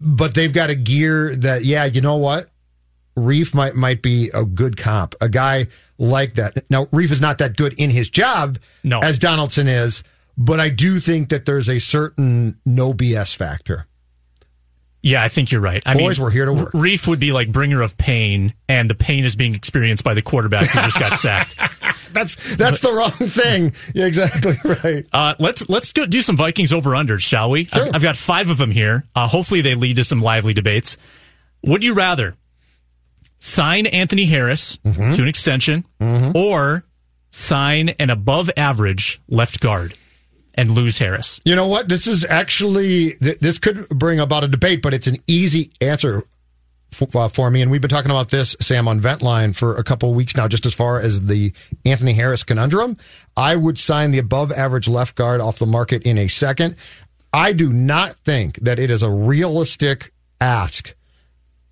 but 0.00 0.34
they've 0.34 0.52
got 0.52 0.70
a 0.70 0.74
gear 0.74 1.36
that, 1.36 1.64
yeah, 1.64 1.84
you 1.84 2.00
know 2.00 2.16
what? 2.16 2.48
Reiff 3.16 3.54
might 3.54 3.74
might 3.76 4.02
be 4.02 4.30
a 4.32 4.44
good 4.44 4.76
comp. 4.76 5.14
A 5.20 5.28
guy 5.28 5.66
like 5.98 6.34
that. 6.34 6.64
Now, 6.70 6.86
Reiff 6.86 7.10
is 7.10 7.20
not 7.20 7.38
that 7.38 7.56
good 7.56 7.74
in 7.74 7.90
his 7.90 8.08
job 8.08 8.58
No. 8.82 9.00
as 9.00 9.18
Donaldson 9.18 9.68
is, 9.68 10.02
but 10.38 10.58
I 10.58 10.70
do 10.70 11.00
think 11.00 11.28
that 11.28 11.44
there's 11.44 11.68
a 11.68 11.80
certain 11.80 12.58
no 12.64 12.94
BS 12.94 13.36
factor. 13.36 13.86
Yeah, 15.02 15.22
I 15.22 15.28
think 15.28 15.50
you're 15.50 15.62
right. 15.62 15.82
I 15.86 15.94
Boys, 15.94 16.18
mean, 16.18 16.24
we're 16.24 16.30
here 16.30 16.44
to 16.44 16.52
work. 16.52 16.72
Reiff 16.72 17.06
would 17.08 17.18
be 17.20 17.32
like 17.32 17.50
bringer 17.50 17.80
of 17.80 17.96
pain, 17.96 18.52
and 18.68 18.90
the 18.90 18.94
pain 18.94 19.24
is 19.24 19.34
being 19.34 19.54
experienced 19.54 20.04
by 20.04 20.12
the 20.12 20.20
quarterback 20.22 20.66
who 20.68 20.78
just 20.80 20.98
got 20.98 21.16
sacked. 21.18 21.56
That's 22.12 22.56
that's 22.56 22.80
the 22.80 22.92
wrong 22.92 23.12
thing. 23.12 23.72
Yeah, 23.94 24.06
exactly 24.06 24.56
right. 24.82 25.06
Uh, 25.12 25.36
let's 25.38 25.68
let's 25.68 25.92
go 25.92 26.06
do 26.06 26.22
some 26.22 26.36
Vikings 26.36 26.72
over 26.72 26.90
unders, 26.90 27.20
shall 27.20 27.50
we? 27.50 27.66
Sure. 27.66 27.86
I've, 27.86 27.94
I've 27.94 28.02
got 28.02 28.16
five 28.16 28.50
of 28.50 28.58
them 28.58 28.72
here. 28.72 29.04
Uh, 29.14 29.28
hopefully, 29.28 29.60
they 29.60 29.76
lead 29.76 29.94
to 29.94 30.02
some 30.04 30.20
lively 30.20 30.52
debates. 30.52 30.96
Would 31.62 31.84
you 31.84 31.94
rather 31.94 32.34
sign 33.38 33.86
Anthony 33.86 34.24
Harris 34.26 34.76
Mm-hmm. 34.78 35.12
to 35.12 35.22
an 35.22 35.28
extension, 35.28 35.84
or 36.34 36.82
sign 37.30 37.90
an 37.90 38.10
above 38.10 38.50
average 38.56 39.20
left 39.28 39.60
guard 39.60 39.94
and 40.54 40.70
lose 40.70 40.98
Harris? 40.98 41.40
You 41.44 41.56
know 41.56 41.66
what? 41.66 41.88
This 41.88 42.06
is 42.06 42.24
actually 42.24 43.14
this 43.20 43.58
could 43.58 43.88
bring 43.88 44.20
about 44.20 44.44
a 44.44 44.48
debate, 44.48 44.82
but 44.82 44.94
it's 44.94 45.06
an 45.06 45.18
easy 45.26 45.70
answer 45.80 46.24
uh, 47.14 47.28
for 47.28 47.50
me. 47.50 47.62
And 47.62 47.70
we've 47.70 47.80
been 47.80 47.90
talking 47.90 48.10
about 48.10 48.30
this, 48.30 48.56
Sam, 48.60 48.88
on 48.88 49.00
Ventline 49.00 49.54
for 49.54 49.76
a 49.76 49.84
couple 49.84 50.10
of 50.10 50.16
weeks 50.16 50.36
now. 50.36 50.48
Just 50.48 50.66
as 50.66 50.74
far 50.74 51.00
as 51.00 51.26
the 51.26 51.52
Anthony 51.84 52.14
Harris 52.14 52.44
conundrum, 52.44 52.96
I 53.36 53.56
would 53.56 53.78
sign 53.78 54.10
the 54.10 54.18
above 54.18 54.52
average 54.52 54.88
left 54.88 55.14
guard 55.14 55.40
off 55.40 55.58
the 55.58 55.66
market 55.66 56.02
in 56.02 56.18
a 56.18 56.28
second. 56.28 56.76
I 57.32 57.52
do 57.52 57.72
not 57.72 58.18
think 58.18 58.56
that 58.56 58.78
it 58.78 58.90
is 58.90 59.02
a 59.02 59.10
realistic 59.10 60.12
ask 60.40 60.94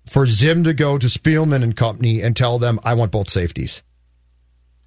for 0.05 0.25
Zim 0.25 0.63
to 0.63 0.73
go 0.73 0.97
to 0.97 1.07
Spielman 1.07 1.63
and 1.63 1.75
company 1.75 2.21
and 2.21 2.35
tell 2.35 2.57
them 2.57 2.79
I 2.83 2.93
want 2.93 3.11
both 3.11 3.29
safeties. 3.29 3.83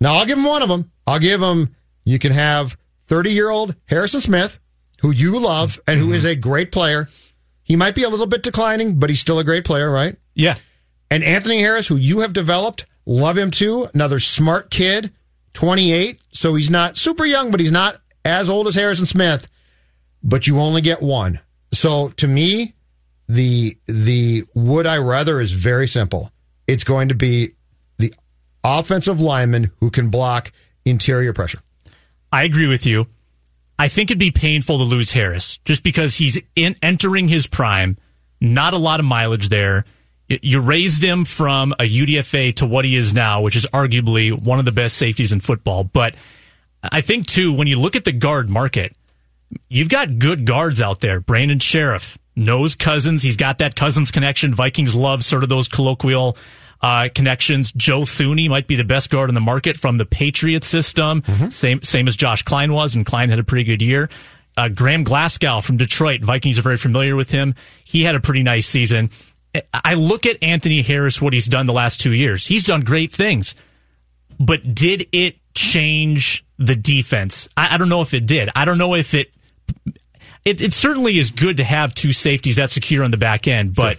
Now 0.00 0.16
I'll 0.16 0.26
give 0.26 0.38
him 0.38 0.44
one 0.44 0.62
of 0.62 0.68
them. 0.68 0.90
I'll 1.06 1.18
give 1.20 1.40
him. 1.40 1.76
You 2.04 2.18
can 2.18 2.32
have 2.32 2.76
thirty-year-old 3.12 3.74
Harrison 3.84 4.22
Smith, 4.22 4.58
who 5.02 5.10
you 5.10 5.38
love 5.38 5.78
and 5.86 6.00
who 6.00 6.14
is 6.14 6.24
a 6.24 6.34
great 6.34 6.72
player. 6.72 7.10
He 7.62 7.76
might 7.76 7.94
be 7.94 8.04
a 8.04 8.08
little 8.08 8.26
bit 8.26 8.42
declining, 8.42 8.98
but 8.98 9.10
he's 9.10 9.20
still 9.20 9.38
a 9.38 9.44
great 9.44 9.66
player, 9.66 9.90
right? 9.90 10.16
Yeah, 10.34 10.54
And 11.10 11.22
Anthony 11.22 11.60
Harris, 11.60 11.88
who 11.88 11.96
you 11.96 12.20
have 12.20 12.32
developed, 12.32 12.86
love 13.04 13.36
him 13.36 13.50
too. 13.50 13.86
Another 13.92 14.18
smart 14.18 14.70
kid, 14.70 15.12
twenty-eight, 15.52 16.22
so 16.32 16.54
he's 16.54 16.70
not 16.70 16.96
super 16.96 17.26
young, 17.26 17.50
but 17.50 17.60
he's 17.60 17.70
not 17.70 17.98
as 18.24 18.48
old 18.48 18.66
as 18.66 18.76
Harrison 18.76 19.04
Smith. 19.04 19.46
But 20.22 20.46
you 20.46 20.58
only 20.58 20.80
get 20.80 21.02
one. 21.02 21.40
So 21.70 22.08
to 22.16 22.26
me, 22.26 22.72
the 23.28 23.76
the 23.84 24.44
would 24.54 24.86
I 24.86 24.96
rather 24.96 25.38
is 25.38 25.52
very 25.52 25.86
simple. 25.86 26.32
It's 26.66 26.84
going 26.84 27.10
to 27.10 27.14
be 27.14 27.50
the 27.98 28.14
offensive 28.64 29.20
lineman 29.20 29.70
who 29.80 29.90
can 29.90 30.08
block 30.08 30.50
interior 30.86 31.34
pressure. 31.34 31.60
I 32.32 32.44
agree 32.44 32.66
with 32.66 32.86
you. 32.86 33.06
I 33.78 33.88
think 33.88 34.10
it'd 34.10 34.18
be 34.18 34.30
painful 34.30 34.78
to 34.78 34.84
lose 34.84 35.12
Harris 35.12 35.58
just 35.64 35.82
because 35.82 36.16
he's 36.16 36.40
in 36.56 36.76
entering 36.82 37.28
his 37.28 37.46
prime. 37.46 37.98
Not 38.40 38.74
a 38.74 38.78
lot 38.78 39.00
of 39.00 39.06
mileage 39.06 39.48
there. 39.48 39.84
You 40.28 40.60
raised 40.60 41.02
him 41.02 41.24
from 41.24 41.72
a 41.72 41.84
UDFA 41.84 42.54
to 42.56 42.66
what 42.66 42.84
he 42.84 42.96
is 42.96 43.12
now, 43.12 43.42
which 43.42 43.56
is 43.56 43.66
arguably 43.66 44.32
one 44.32 44.58
of 44.58 44.64
the 44.64 44.72
best 44.72 44.96
safeties 44.96 45.32
in 45.32 45.40
football. 45.40 45.84
But 45.84 46.16
I 46.82 47.02
think 47.02 47.26
too, 47.26 47.52
when 47.52 47.66
you 47.66 47.78
look 47.78 47.96
at 47.96 48.04
the 48.04 48.12
guard 48.12 48.48
market, 48.48 48.96
you've 49.68 49.90
got 49.90 50.18
good 50.18 50.46
guards 50.46 50.80
out 50.80 51.00
there. 51.00 51.20
Brandon 51.20 51.58
Scherff 51.58 52.16
knows 52.34 52.74
Cousins. 52.74 53.22
He's 53.22 53.36
got 53.36 53.58
that 53.58 53.76
Cousins 53.76 54.10
connection. 54.10 54.54
Vikings 54.54 54.94
love 54.94 55.22
sort 55.24 55.42
of 55.42 55.48
those 55.48 55.68
colloquial 55.68 56.36
uh, 56.82 57.08
connections. 57.14 57.72
Joe 57.72 58.00
Thuney 58.02 58.48
might 58.48 58.66
be 58.66 58.76
the 58.76 58.84
best 58.84 59.10
guard 59.10 59.30
in 59.30 59.34
the 59.34 59.40
market 59.40 59.76
from 59.76 59.98
the 59.98 60.06
Patriot 60.06 60.64
system. 60.64 61.22
Same 61.50 61.82
same 61.82 62.08
as 62.08 62.16
Josh 62.16 62.42
Kline 62.42 62.72
was, 62.72 62.94
and 62.94 63.06
Kline 63.06 63.30
had 63.30 63.38
a 63.38 63.44
pretty 63.44 63.64
good 63.64 63.82
year. 63.82 64.08
Uh, 64.56 64.68
Graham 64.68 65.02
Glasgow 65.02 65.60
from 65.60 65.78
Detroit. 65.78 66.20
Vikings 66.20 66.58
are 66.58 66.62
very 66.62 66.76
familiar 66.76 67.16
with 67.16 67.30
him. 67.30 67.54
He 67.84 68.02
had 68.02 68.14
a 68.14 68.20
pretty 68.20 68.42
nice 68.42 68.66
season. 68.66 69.10
I 69.72 69.94
look 69.94 70.26
at 70.26 70.42
Anthony 70.42 70.82
Harris, 70.82 71.20
what 71.20 71.32
he's 71.32 71.46
done 71.46 71.66
the 71.66 71.72
last 71.72 72.00
two 72.00 72.12
years. 72.12 72.46
He's 72.46 72.64
done 72.64 72.82
great 72.82 73.12
things 73.12 73.54
but 74.38 74.74
did 74.74 75.08
it 75.12 75.36
change 75.54 76.44
the 76.58 76.74
defense? 76.74 77.48
I, 77.56 77.74
I 77.74 77.78
don't 77.78 77.88
know 77.88 78.02
if 78.02 78.14
it 78.14 78.26
did. 78.26 78.50
I 78.54 78.64
don't 78.64 78.78
know 78.78 78.94
if 78.94 79.14
it, 79.14 79.32
it. 80.44 80.60
It 80.60 80.72
certainly 80.72 81.18
is 81.18 81.30
good 81.30 81.58
to 81.58 81.64
have 81.64 81.94
two 81.94 82.12
safeties 82.12 82.56
that 82.56 82.70
secure 82.70 83.04
on 83.04 83.10
the 83.10 83.16
back 83.16 83.46
end, 83.46 83.74
but 83.74 83.98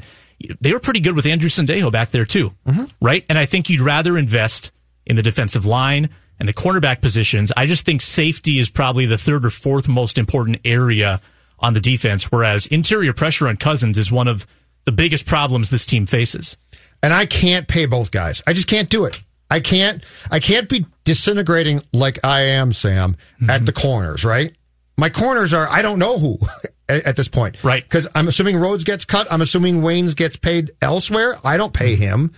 they 0.61 0.71
were 0.71 0.79
pretty 0.79 0.99
good 0.99 1.15
with 1.15 1.25
Andrew 1.25 1.49
Sendejo 1.49 1.91
back 1.91 2.11
there 2.11 2.25
too, 2.25 2.53
right? 3.01 3.25
And 3.29 3.37
I 3.37 3.45
think 3.45 3.69
you'd 3.69 3.81
rather 3.81 4.17
invest 4.17 4.71
in 5.05 5.15
the 5.15 5.23
defensive 5.23 5.65
line 5.65 6.09
and 6.39 6.47
the 6.47 6.53
cornerback 6.53 7.01
positions. 7.01 7.51
I 7.55 7.65
just 7.65 7.85
think 7.85 8.01
safety 8.01 8.59
is 8.59 8.69
probably 8.69 9.05
the 9.05 9.17
third 9.17 9.45
or 9.45 9.49
fourth 9.49 9.87
most 9.87 10.17
important 10.17 10.57
area 10.65 11.21
on 11.59 11.73
the 11.73 11.79
defense, 11.79 12.31
whereas 12.31 12.67
interior 12.67 13.13
pressure 13.13 13.47
on 13.47 13.57
Cousins 13.57 13.97
is 13.97 14.11
one 14.11 14.27
of 14.27 14.45
the 14.85 14.91
biggest 14.91 15.25
problems 15.25 15.69
this 15.69 15.85
team 15.85 16.05
faces. 16.05 16.57
And 17.01 17.13
I 17.13 17.25
can't 17.25 17.67
pay 17.67 17.85
both 17.85 18.11
guys. 18.11 18.41
I 18.45 18.53
just 18.53 18.67
can't 18.67 18.89
do 18.89 19.05
it. 19.05 19.21
I 19.49 19.59
can't 19.59 20.03
I 20.31 20.39
can't 20.39 20.67
be 20.67 20.85
disintegrating 21.03 21.81
like 21.93 22.23
I 22.25 22.41
am, 22.41 22.73
Sam, 22.73 23.15
mm-hmm. 23.35 23.49
at 23.49 23.65
the 23.65 23.73
corners, 23.73 24.25
right? 24.25 24.53
My 24.97 25.09
corners 25.09 25.53
are 25.53 25.69
I 25.69 25.81
don't 25.81 25.99
know 25.99 26.17
who 26.17 26.39
at, 26.89 27.15
this 27.15 27.27
point. 27.27 27.63
Right. 27.63 27.83
Because 27.83 28.07
I'm 28.15 28.27
assuming 28.27 28.57
Rhodes 28.57 28.83
gets 28.83 29.05
cut. 29.05 29.27
I'm 29.31 29.41
assuming 29.41 29.81
Waynes 29.81 30.15
gets 30.15 30.35
paid 30.37 30.71
elsewhere. 30.81 31.37
I 31.43 31.57
don't 31.57 31.73
pay 31.73 31.95
him. 31.95 32.31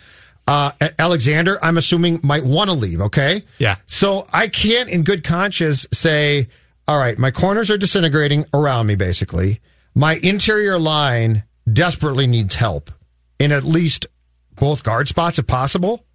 Uh, 0.48 0.72
Alexander, 1.00 1.58
I'm 1.64 1.78
assuming 1.78 2.20
might 2.24 2.44
want 2.44 2.70
to 2.70 2.74
leave. 2.74 3.02
Okay. 3.02 3.44
Yeah. 3.58 3.78
So 3.88 4.28
I 4.32 4.48
can't, 4.48 4.90
in 4.90 5.04
good 5.04 5.24
conscience, 5.24 5.88
say, 5.92 6.48
all 6.88 7.00
right, 7.00 7.18
my 7.18 7.32
corners 7.32 7.72
are 7.72 7.78
disintegrating 7.78 8.46
around 8.54 8.86
me. 8.86 8.96
Basically, 8.96 9.60
my 9.96 10.20
interior 10.22 10.78
line 10.78 11.44
desperately 11.72 12.28
needs 12.28 12.56
help 12.56 12.92
in 13.40 13.52
at 13.52 13.64
least 13.64 14.06
both 14.56 14.84
guard 14.84 15.08
spots 15.08 15.40
if 15.40 15.48
possible. 15.48 16.06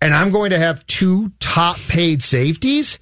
And 0.00 0.14
I'm 0.14 0.30
going 0.30 0.50
to 0.50 0.58
have 0.58 0.86
two 0.86 1.32
top 1.40 1.76
paid 1.88 2.22
safeties. 2.22 2.98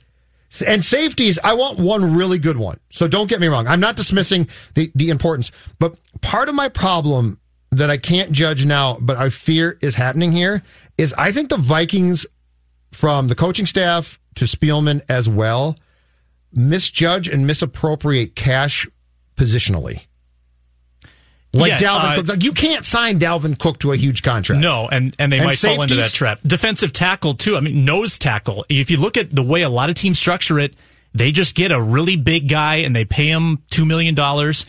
And 0.67 0.85
safeties, 0.85 1.39
I 1.45 1.55
want 1.55 1.79
one 1.79 2.17
really 2.17 2.39
good 2.39 2.57
one. 2.57 2.81
So 2.91 3.07
don't 3.07 3.29
get 3.29 3.41
me 3.41 3.47
wrong. 3.47 3.69
I'm 3.69 3.81
not 3.81 3.97
dismissing 3.97 4.49
the, 4.75 4.91
the 4.95 5.11
importance, 5.11 5.53
but 5.79 5.95
part 6.21 6.49
of 6.49 6.55
my 6.55 6.69
problem 6.69 7.39
that 7.71 7.89
I 7.89 7.97
can't 7.97 8.33
judge 8.33 8.67
now, 8.67 8.99
but 9.01 9.17
I 9.17 9.31
fear 9.31 9.79
is 9.81 9.95
happening 9.95 10.33
here 10.33 10.63
is 10.99 11.15
I 11.17 11.31
think 11.31 11.51
the 11.51 11.57
Vikings 11.57 12.27
from 12.91 13.29
the 13.29 13.37
coaching 13.37 13.67
staff 13.67 14.19
to 14.35 14.45
Spielman 14.45 15.03
as 15.09 15.29
well 15.29 15.77
misjudge 16.53 17.29
and 17.29 17.47
misappropriate 17.47 18.35
cash 18.35 18.89
positionally. 19.37 20.07
Like 21.53 21.71
yeah, 21.71 21.79
Dalvin 21.79 22.05
uh, 22.05 22.17
Cook, 22.17 22.29
like 22.29 22.45
you 22.45 22.53
can't 22.53 22.85
sign 22.85 23.19
Dalvin 23.19 23.59
Cook 23.59 23.79
to 23.81 23.93
a 23.93 23.97
huge 23.97 24.23
contract. 24.23 24.61
No, 24.61 24.89
and 24.89 25.17
and 25.19 25.33
they 25.33 25.39
and 25.39 25.47
might 25.47 25.55
safeties, 25.55 25.77
fall 25.77 25.83
into 25.83 25.97
that 25.97 26.13
trap. 26.13 26.39
Defensive 26.47 26.93
tackle 26.93 27.35
too. 27.35 27.57
I 27.57 27.61
mean, 27.61 27.85
nose 27.85 28.19
tackle. 28.19 28.65
If 28.69 28.91
you 28.91 28.99
look 28.99 29.17
at 29.17 29.31
the 29.31 29.43
way 29.43 29.63
a 29.63 29.69
lot 29.69 29.89
of 29.89 29.97
teams 29.97 30.19
structure 30.19 30.61
it, 30.61 30.75
they 31.13 31.33
just 31.33 31.57
get 31.57 31.73
a 31.73 31.81
really 31.81 32.17
big 32.17 32.49
guy 32.49 32.77
and 32.77 32.95
they 32.95 33.05
pay 33.05 33.29
him 33.29 33.63
two 33.69 33.85
million 33.85 34.15
dollars. 34.15 34.65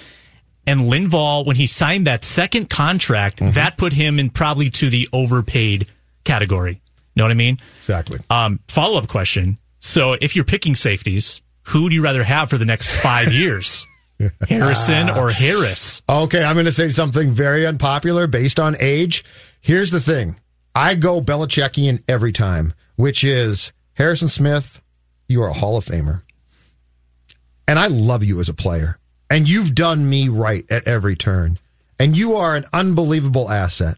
And 0.66 0.82
Linval, 0.82 1.46
when 1.46 1.56
he 1.56 1.68
signed 1.68 2.08
that 2.08 2.24
second 2.24 2.70
contract, 2.70 3.38
mm-hmm. 3.38 3.52
that 3.54 3.78
put 3.78 3.94
him 3.94 4.20
in 4.20 4.30
probably 4.30 4.70
to 4.72 4.90
the 4.90 5.08
overpaid 5.14 5.88
category. 6.24 6.82
Know 7.16 7.24
what 7.24 7.32
I 7.32 7.36
mean? 7.36 7.58
Exactly. 7.80 8.20
Um, 8.30 8.60
Follow 8.68 8.98
up 8.98 9.08
question. 9.08 9.58
So 9.80 10.14
if 10.14 10.36
you're 10.36 10.46
picking 10.46 10.76
safeties, 10.76 11.42
who 11.64 11.90
do 11.90 11.96
you 11.96 12.04
rather 12.04 12.24
have 12.24 12.50
for 12.50 12.58
the 12.58 12.66
next 12.66 12.90
five 12.90 13.34
years? 13.34 13.86
Harrison 14.48 15.10
or 15.10 15.30
Harris? 15.30 16.02
Okay, 16.08 16.44
I'm 16.44 16.56
going 16.56 16.66
to 16.66 16.72
say 16.72 16.90
something 16.90 17.32
very 17.32 17.66
unpopular 17.66 18.28
based 18.28 18.60
on 18.60 18.76
age. 18.80 19.24
Here's 19.62 19.92
the 19.92 20.00
thing 20.00 20.38
I 20.76 20.96
go 20.96 21.22
Belichickian 21.22 22.04
every 22.08 22.32
time, 22.32 22.74
which 22.96 23.24
is 23.24 23.72
Harrison 23.94 24.30
Smith, 24.30 24.82
you 25.28 25.42
are 25.44 25.50
a 25.50 25.54
Hall 25.54 25.78
of 25.78 25.86
Famer. 25.86 26.24
And 27.68 27.80
I 27.80 27.88
love 27.88 28.24
you 28.24 28.40
as 28.40 28.50
a 28.50 28.54
player. 28.54 28.98
And 29.30 29.48
you've 29.48 29.76
done 29.76 30.10
me 30.10 30.28
right 30.28 30.66
at 30.70 30.88
every 30.88 31.16
turn. 31.16 31.58
And 32.00 32.18
you 32.18 32.36
are 32.36 32.56
an 32.56 32.66
unbelievable 32.74 33.50
asset. 33.50 33.98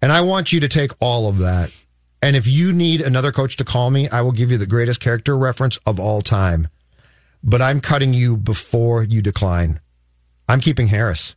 And 0.00 0.12
I 0.12 0.20
want 0.20 0.52
you 0.52 0.60
to 0.60 0.68
take 0.68 0.92
all 1.00 1.28
of 1.28 1.38
that. 1.38 1.70
And 2.22 2.36
if 2.36 2.46
you 2.46 2.72
need 2.72 3.00
another 3.00 3.32
coach 3.32 3.56
to 3.56 3.64
call 3.64 3.90
me, 3.90 4.08
I 4.10 4.20
will 4.20 4.32
give 4.32 4.50
you 4.50 4.58
the 4.58 4.66
greatest 4.66 5.00
character 5.00 5.36
reference 5.36 5.76
of 5.86 5.98
all 5.98 6.22
time 6.22 6.68
but 7.44 7.60
I'm 7.60 7.80
cutting 7.80 8.14
you 8.14 8.36
before 8.36 9.04
you 9.04 9.20
decline. 9.20 9.80
I'm 10.48 10.60
keeping 10.60 10.88
Harris. 10.88 11.34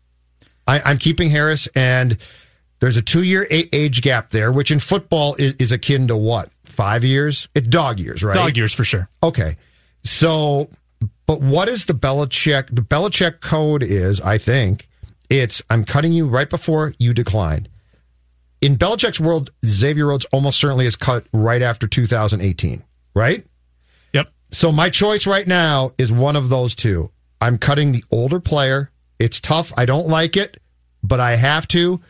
I, 0.65 0.91
am 0.91 0.97
keeping 0.97 1.29
Harris, 1.29 1.67
and 1.75 2.17
there's 2.79 2.97
a 2.97 3.01
two 3.01 3.23
year 3.23 3.45
age 3.51 4.01
gap 4.01 4.29
there, 4.29 4.51
which 4.51 4.71
in 4.71 4.79
football 4.79 5.35
is, 5.35 5.55
is, 5.55 5.71
akin 5.71 6.07
to 6.07 6.17
what? 6.17 6.49
Five 6.63 7.03
years? 7.03 7.47
It's 7.53 7.67
dog 7.67 7.99
years, 7.99 8.23
right? 8.23 8.33
Dog 8.33 8.57
years 8.57 8.73
for 8.73 8.83
sure. 8.83 9.09
Okay. 9.21 9.57
So, 10.03 10.69
but 11.25 11.41
what 11.41 11.69
is 11.69 11.85
the 11.85 11.93
Belichick? 11.93 12.73
The 12.73 12.81
Belichick 12.81 13.41
code 13.41 13.83
is, 13.83 14.21
I 14.21 14.37
think, 14.37 14.87
it's 15.29 15.61
I'm 15.69 15.83
cutting 15.83 16.13
you 16.13 16.27
right 16.27 16.49
before 16.49 16.93
you 16.99 17.13
decline. 17.13 17.67
In 18.61 18.75
Belichick's 18.75 19.19
world, 19.19 19.51
Xavier 19.65 20.07
Rhodes 20.07 20.25
almost 20.31 20.59
certainly 20.59 20.85
is 20.85 20.95
cut 20.95 21.25
right 21.31 21.61
after 21.61 21.87
2018, 21.87 22.83
right? 23.13 23.45
So 24.51 24.71
my 24.71 24.89
choice 24.89 25.27
right 25.27 25.47
now 25.47 25.91
is 25.97 26.11
one 26.11 26.35
of 26.35 26.49
those 26.49 26.75
two. 26.75 27.11
I'm 27.41 27.57
cutting 27.57 27.91
the 27.91 28.03
older 28.11 28.39
player. 28.39 28.91
It's 29.19 29.39
tough. 29.39 29.73
I 29.77 29.85
don't 29.85 30.07
like 30.07 30.37
it, 30.37 30.61
but 31.03 31.19
I 31.19 31.35
have 31.35 31.67
to. 31.69 32.01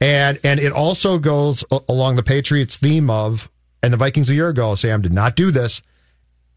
And 0.00 0.40
and 0.42 0.58
it 0.58 0.72
also 0.72 1.18
goes 1.18 1.64
along 1.88 2.16
the 2.16 2.22
Patriots 2.22 2.76
theme 2.76 3.08
of 3.08 3.50
and 3.82 3.92
the 3.92 3.96
Vikings 3.96 4.30
a 4.30 4.34
year 4.34 4.48
ago, 4.48 4.74
Sam 4.74 5.00
did 5.00 5.12
not 5.12 5.36
do 5.36 5.50
this. 5.50 5.82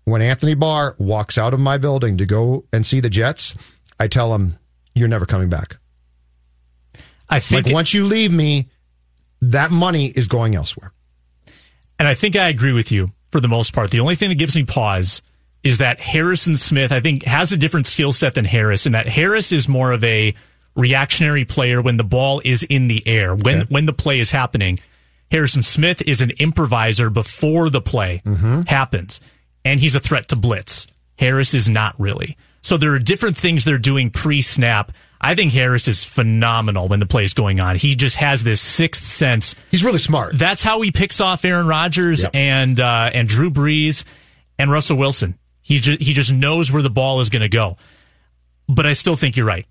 When 0.06 0.22
Anthony 0.22 0.54
Barr 0.54 0.96
walks 1.00 1.38
out 1.38 1.54
of 1.54 1.60
my 1.60 1.78
building 1.78 2.18
to 2.18 2.26
go 2.26 2.66
and 2.72 2.86
see 2.86 3.00
the 3.00 3.10
Jets, 3.10 3.56
I 4.00 4.08
tell 4.08 4.34
him, 4.34 4.58
You're 4.94 5.08
never 5.08 5.26
coming 5.26 5.50
back. 5.50 5.78
I 7.28 7.40
think 7.40 7.66
like 7.66 7.74
once 7.74 7.94
you 7.94 8.06
leave 8.06 8.32
me, 8.32 8.70
that 9.42 9.72
money 9.72 10.08
is 10.08 10.28
going 10.28 10.56
elsewhere. 10.56 10.94
And 11.98 12.08
I 12.08 12.14
think 12.14 12.36
I 12.36 12.50
agree 12.50 12.74
with 12.74 12.92
you 12.92 13.12
for 13.36 13.42
the 13.42 13.50
most 13.50 13.74
part. 13.74 13.92
The 13.92 14.00
only 14.00 14.16
thing 14.16 14.30
that 14.30 14.38
gives 14.38 14.56
me 14.56 14.64
pause 14.64 15.22
is 15.62 15.80
that 15.80 16.00
Harrison 16.00 16.56
Smith, 16.56 16.94
I 16.94 17.02
think, 17.02 17.26
has 17.26 17.52
a 17.52 17.58
different 17.58 17.86
skill 17.86 18.14
set 18.14 18.34
than 18.34 18.46
Harris, 18.46 18.86
and 18.86 18.96
that 18.96 19.10
Harris 19.10 19.52
is 19.52 19.68
more 19.68 19.92
of 19.92 20.02
a 20.06 20.34
reactionary 20.74 21.44
player 21.44 21.82
when 21.82 21.98
the 21.98 22.06
ball 22.06 22.42
is 22.46 22.64
in 22.64 22.88
the 22.88 23.06
air, 23.06 23.36
when 23.36 23.64
okay. 23.64 23.68
when 23.68 23.86
the 23.86 23.92
play 23.92 24.22
is 24.22 24.32
happening. 24.32 24.80
Harrison 25.32 25.64
Smith 25.64 26.02
is 26.04 26.22
an 26.22 26.32
improviser 26.40 27.10
before 27.10 27.70
the 27.70 27.82
play 27.82 28.22
mm-hmm. 28.24 28.62
happens, 28.62 29.20
and 29.66 29.82
he's 29.82 29.96
a 29.96 30.00
threat 30.00 30.30
to 30.30 30.38
blitz. 30.38 30.88
Harris 31.20 31.54
is 31.54 31.68
not 31.68 31.94
really. 32.00 32.38
So 32.62 32.78
there 32.78 32.94
are 32.94 33.00
different 33.00 33.36
things 33.36 33.66
they're 33.66 33.78
doing 33.78 34.12
pre 34.12 34.42
snap 34.42 34.94
I 35.26 35.34
think 35.34 35.54
Harris 35.54 35.88
is 35.88 36.04
phenomenal 36.04 36.88
when 36.88 37.00
the 37.00 37.08
play 37.08 37.24
is 37.24 37.34
going 37.34 37.60
on. 37.60 37.78
He 37.78 37.96
just 37.96 38.18
has 38.18 38.44
this 38.44 38.62
sixth 38.62 39.04
sense. 39.04 39.56
He's 39.72 39.84
really 39.84 39.98
smart. 39.98 40.38
That's 40.38 40.62
how 40.62 40.82
he 40.82 40.92
picks 40.92 41.20
off 41.20 41.44
Aaron 41.44 41.66
Rodgers 41.66 42.22
yep. 42.22 42.36
and 42.36 42.80
uh, 42.80 43.10
and 43.12 43.28
Drew 43.28 43.50
Brees 43.50 44.04
and 44.60 44.72
Russell 44.72 44.98
Wilson. 44.98 45.40
He 45.64 45.80
just, 45.80 46.00
he 46.00 46.14
just 46.14 46.32
knows 46.32 46.72
where 46.72 46.84
the 46.84 46.92
ball 46.92 47.22
is 47.22 47.32
going 47.32 47.42
to 47.42 47.50
go. 47.50 47.78
But 48.70 48.86
I 48.86 48.94
still 48.94 49.16
think 49.16 49.36
you're 49.36 49.48
right. 49.48 49.66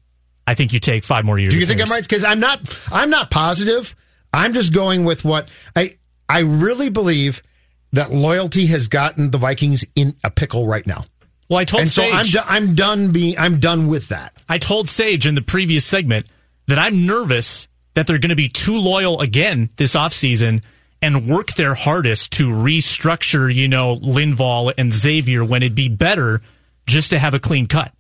I 0.44 0.54
think 0.54 0.72
you 0.72 0.80
take 0.80 1.04
five 1.04 1.24
more 1.24 1.38
years. 1.38 1.54
Do 1.54 1.60
you 1.60 1.66
think 1.66 1.78
Harris. 1.78 1.92
I'm 1.92 1.96
right? 1.98 2.02
Because 2.02 2.24
I'm 2.24 2.40
not. 2.40 2.60
I'm 2.90 3.10
not 3.10 3.30
positive. 3.30 3.94
I'm 4.32 4.54
just 4.54 4.72
going 4.72 5.04
with 5.04 5.24
what 5.24 5.48
I. 5.76 5.92
I 6.28 6.40
really 6.40 6.88
believe 6.88 7.44
that 7.92 8.12
loyalty 8.12 8.66
has 8.66 8.88
gotten 8.88 9.30
the 9.30 9.38
Vikings 9.38 9.84
in 9.94 10.16
a 10.24 10.32
pickle 10.32 10.66
right 10.66 10.84
now. 10.84 11.04
Well, 11.48 11.58
I 11.58 11.64
told 11.64 11.82
and 11.82 11.90
Sage, 11.90 12.32
so 12.32 12.40
I'm, 12.40 12.68
I'm 12.68 12.74
done 12.74 13.12
being 13.12 13.38
I'm 13.38 13.60
done 13.60 13.88
with 13.88 14.08
that. 14.08 14.32
I 14.48 14.58
told 14.58 14.88
Sage 14.88 15.26
in 15.26 15.34
the 15.34 15.42
previous 15.42 15.84
segment 15.84 16.26
that 16.68 16.78
I'm 16.78 17.06
nervous 17.06 17.68
that 17.94 18.06
they're 18.06 18.18
going 18.18 18.30
to 18.30 18.36
be 18.36 18.48
too 18.48 18.78
loyal 18.78 19.20
again 19.20 19.70
this 19.76 19.94
offseason 19.94 20.62
and 21.02 21.28
work 21.28 21.54
their 21.54 21.74
hardest 21.74 22.32
to 22.32 22.48
restructure, 22.48 23.52
you 23.54 23.68
know, 23.68 23.96
Linval 23.96 24.72
and 24.78 24.92
Xavier 24.92 25.44
when 25.44 25.62
it'd 25.62 25.74
be 25.74 25.88
better 25.88 26.40
just 26.86 27.10
to 27.10 27.18
have 27.18 27.34
a 27.34 27.38
clean 27.38 27.66
cut 27.66 27.92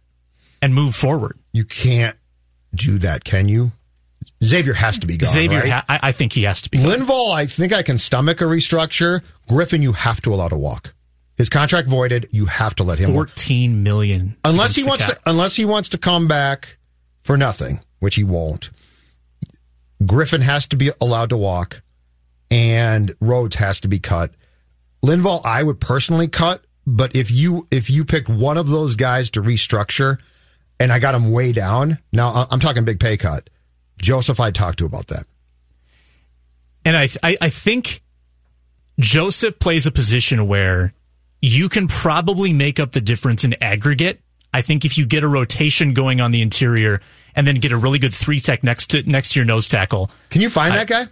and 0.62 0.74
move 0.74 0.94
forward. 0.94 1.38
You 1.52 1.64
can't 1.64 2.16
do 2.74 2.98
that, 2.98 3.24
can 3.24 3.48
you? 3.48 3.72
Xavier 4.42 4.72
has 4.72 4.98
to 5.00 5.06
be 5.06 5.16
gone. 5.16 5.30
Xavier, 5.30 5.60
right? 5.60 5.72
ha- 5.72 5.84
I, 5.88 6.12
think 6.12 6.32
he 6.32 6.44
has 6.44 6.62
to 6.62 6.70
be. 6.70 6.78
Linval, 6.78 7.32
I 7.32 7.46
think 7.46 7.72
I 7.72 7.82
can 7.82 7.98
stomach 7.98 8.40
a 8.40 8.44
restructure. 8.44 9.22
Griffen, 9.48 9.82
you 9.82 9.92
have 9.92 10.20
to 10.22 10.32
allow 10.32 10.48
to 10.48 10.56
walk. 10.56 10.94
His 11.36 11.48
contract 11.48 11.88
voided. 11.88 12.28
You 12.30 12.46
have 12.46 12.74
to 12.76 12.84
let 12.84 12.98
him. 12.98 13.12
Fourteen 13.12 13.82
million. 13.82 14.36
Unless 14.44 14.76
he 14.76 14.84
wants 14.84 15.06
to. 15.06 15.18
Unless 15.26 15.56
he 15.56 15.64
wants 15.64 15.88
to 15.90 15.98
come 15.98 16.28
back 16.28 16.78
for 17.22 17.36
nothing, 17.36 17.80
which 17.98 18.14
he 18.14 18.24
won't. 18.24 18.70
Griffen 20.02 20.42
has 20.42 20.66
to 20.68 20.76
be 20.76 20.90
allowed 21.00 21.30
to 21.30 21.36
walk, 21.36 21.82
and 22.50 23.14
Rhodes 23.20 23.56
has 23.56 23.80
to 23.80 23.88
be 23.88 23.98
cut. 23.98 24.32
Linval, 25.04 25.40
I 25.44 25.62
would 25.62 25.80
personally 25.80 26.28
cut, 26.28 26.64
but 26.86 27.16
if 27.16 27.30
you 27.30 27.66
if 27.70 27.90
you 27.90 28.04
picked 28.04 28.28
one 28.28 28.56
of 28.56 28.68
those 28.68 28.96
guys 28.96 29.30
to 29.30 29.42
restructure, 29.42 30.20
and 30.78 30.92
I 30.92 30.98
got 30.98 31.14
him 31.14 31.32
way 31.32 31.52
down, 31.52 31.98
now 32.12 32.46
I'm 32.50 32.60
talking 32.60 32.84
big 32.84 33.00
pay 33.00 33.16
cut. 33.16 33.50
Joseph, 33.98 34.40
I 34.40 34.50
talked 34.50 34.78
to 34.80 34.86
about 34.86 35.08
that, 35.08 35.26
and 36.84 36.96
I 36.96 37.08
I, 37.22 37.36
I 37.40 37.50
think 37.50 38.02
Joseph 39.00 39.58
plays 39.58 39.86
a 39.86 39.92
position 39.92 40.46
where 40.46 40.94
you 41.44 41.68
can 41.68 41.88
probably 41.88 42.54
make 42.54 42.80
up 42.80 42.92
the 42.92 43.02
difference 43.02 43.44
in 43.44 43.54
aggregate. 43.62 44.20
I 44.54 44.62
think 44.62 44.86
if 44.86 44.96
you 44.96 45.04
get 45.04 45.24
a 45.24 45.28
rotation 45.28 45.92
going 45.92 46.22
on 46.22 46.30
the 46.30 46.40
interior 46.40 47.02
and 47.34 47.46
then 47.46 47.56
get 47.56 47.70
a 47.70 47.76
really 47.76 47.98
good 47.98 48.14
three 48.14 48.40
tech 48.40 48.64
next 48.64 48.86
to 48.92 49.02
next 49.02 49.32
to 49.32 49.40
your 49.40 49.44
nose 49.44 49.68
tackle. 49.68 50.10
Can 50.30 50.40
you 50.40 50.48
find 50.48 50.72
I, 50.72 50.76
that 50.78 50.86
guy? 50.86 51.06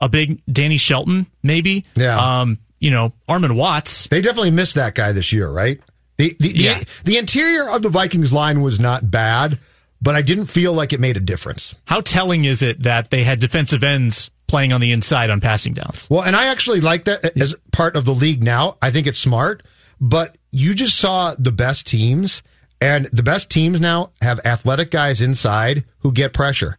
A 0.00 0.08
big 0.08 0.42
Danny 0.50 0.76
Shelton, 0.76 1.26
maybe. 1.42 1.84
Yeah. 1.94 2.40
Um, 2.40 2.58
you 2.80 2.90
know, 2.90 3.12
Armon 3.28 3.54
Watts. 3.54 4.08
They 4.08 4.20
definitely 4.20 4.50
missed 4.50 4.74
that 4.74 4.96
guy 4.96 5.12
this 5.12 5.32
year, 5.32 5.48
right? 5.48 5.80
The 6.16 6.36
the, 6.40 6.48
Yeah. 6.48 6.78
the 6.80 6.86
the 7.04 7.18
interior 7.18 7.68
of 7.70 7.82
the 7.82 7.90
Vikings 7.90 8.32
line 8.32 8.60
was 8.60 8.80
not 8.80 9.08
bad, 9.08 9.60
but 10.02 10.16
I 10.16 10.22
didn't 10.22 10.46
feel 10.46 10.72
like 10.72 10.92
it 10.92 10.98
made 10.98 11.16
a 11.16 11.20
difference. 11.20 11.76
How 11.84 12.00
telling 12.00 12.44
is 12.44 12.60
it 12.60 12.82
that 12.82 13.10
they 13.10 13.22
had 13.22 13.38
defensive 13.38 13.84
ends 13.84 14.30
playing 14.46 14.72
on 14.72 14.80
the 14.80 14.92
inside 14.92 15.30
on 15.30 15.40
passing 15.40 15.74
downs? 15.74 16.06
Well, 16.10 16.22
and 16.22 16.36
I 16.36 16.46
actually 16.46 16.80
like 16.80 17.04
that 17.04 17.36
as 17.40 17.54
part 17.72 17.96
of 17.96 18.04
the 18.04 18.14
league 18.14 18.42
now. 18.42 18.76
I 18.82 18.90
think 18.90 19.06
it's 19.06 19.18
smart, 19.18 19.62
but 20.00 20.36
you 20.50 20.74
just 20.74 20.98
saw 20.98 21.34
the 21.38 21.52
best 21.52 21.86
teams, 21.86 22.42
and 22.80 23.06
the 23.06 23.22
best 23.22 23.50
teams 23.50 23.80
now 23.80 24.12
have 24.20 24.40
athletic 24.44 24.90
guys 24.90 25.20
inside 25.20 25.84
who 25.98 26.12
get 26.12 26.32
pressure. 26.32 26.78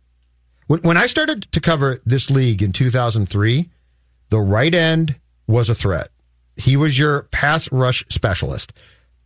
When, 0.67 0.81
when 0.81 0.97
I 0.97 1.07
started 1.07 1.51
to 1.51 1.61
cover 1.61 1.99
this 2.05 2.29
league 2.29 2.63
in 2.63 2.71
2003, 2.71 3.69
the 4.29 4.39
right 4.39 4.73
end 4.73 5.15
was 5.47 5.69
a 5.69 5.75
threat. 5.75 6.09
He 6.57 6.77
was 6.77 6.97
your 6.97 7.23
pass 7.23 7.71
rush 7.71 8.05
specialist. 8.09 8.73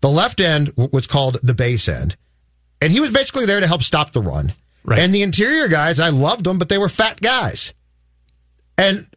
The 0.01 0.09
left 0.09 0.41
end 0.41 0.73
was 0.75 1.07
called 1.07 1.39
the 1.43 1.53
base 1.53 1.87
end, 1.87 2.15
and 2.81 2.91
he 2.91 2.99
was 2.99 3.11
basically 3.11 3.45
there 3.45 3.59
to 3.59 3.67
help 3.67 3.83
stop 3.83 4.11
the 4.11 4.21
run. 4.21 4.53
Right. 4.83 4.99
And 4.99 5.13
the 5.13 5.21
interior 5.21 5.67
guys, 5.67 5.99
I 5.99 6.09
loved 6.09 6.45
them, 6.45 6.57
but 6.57 6.69
they 6.69 6.77
were 6.77 6.89
fat 6.89 7.19
guys. 7.21 7.73
And 8.79 9.07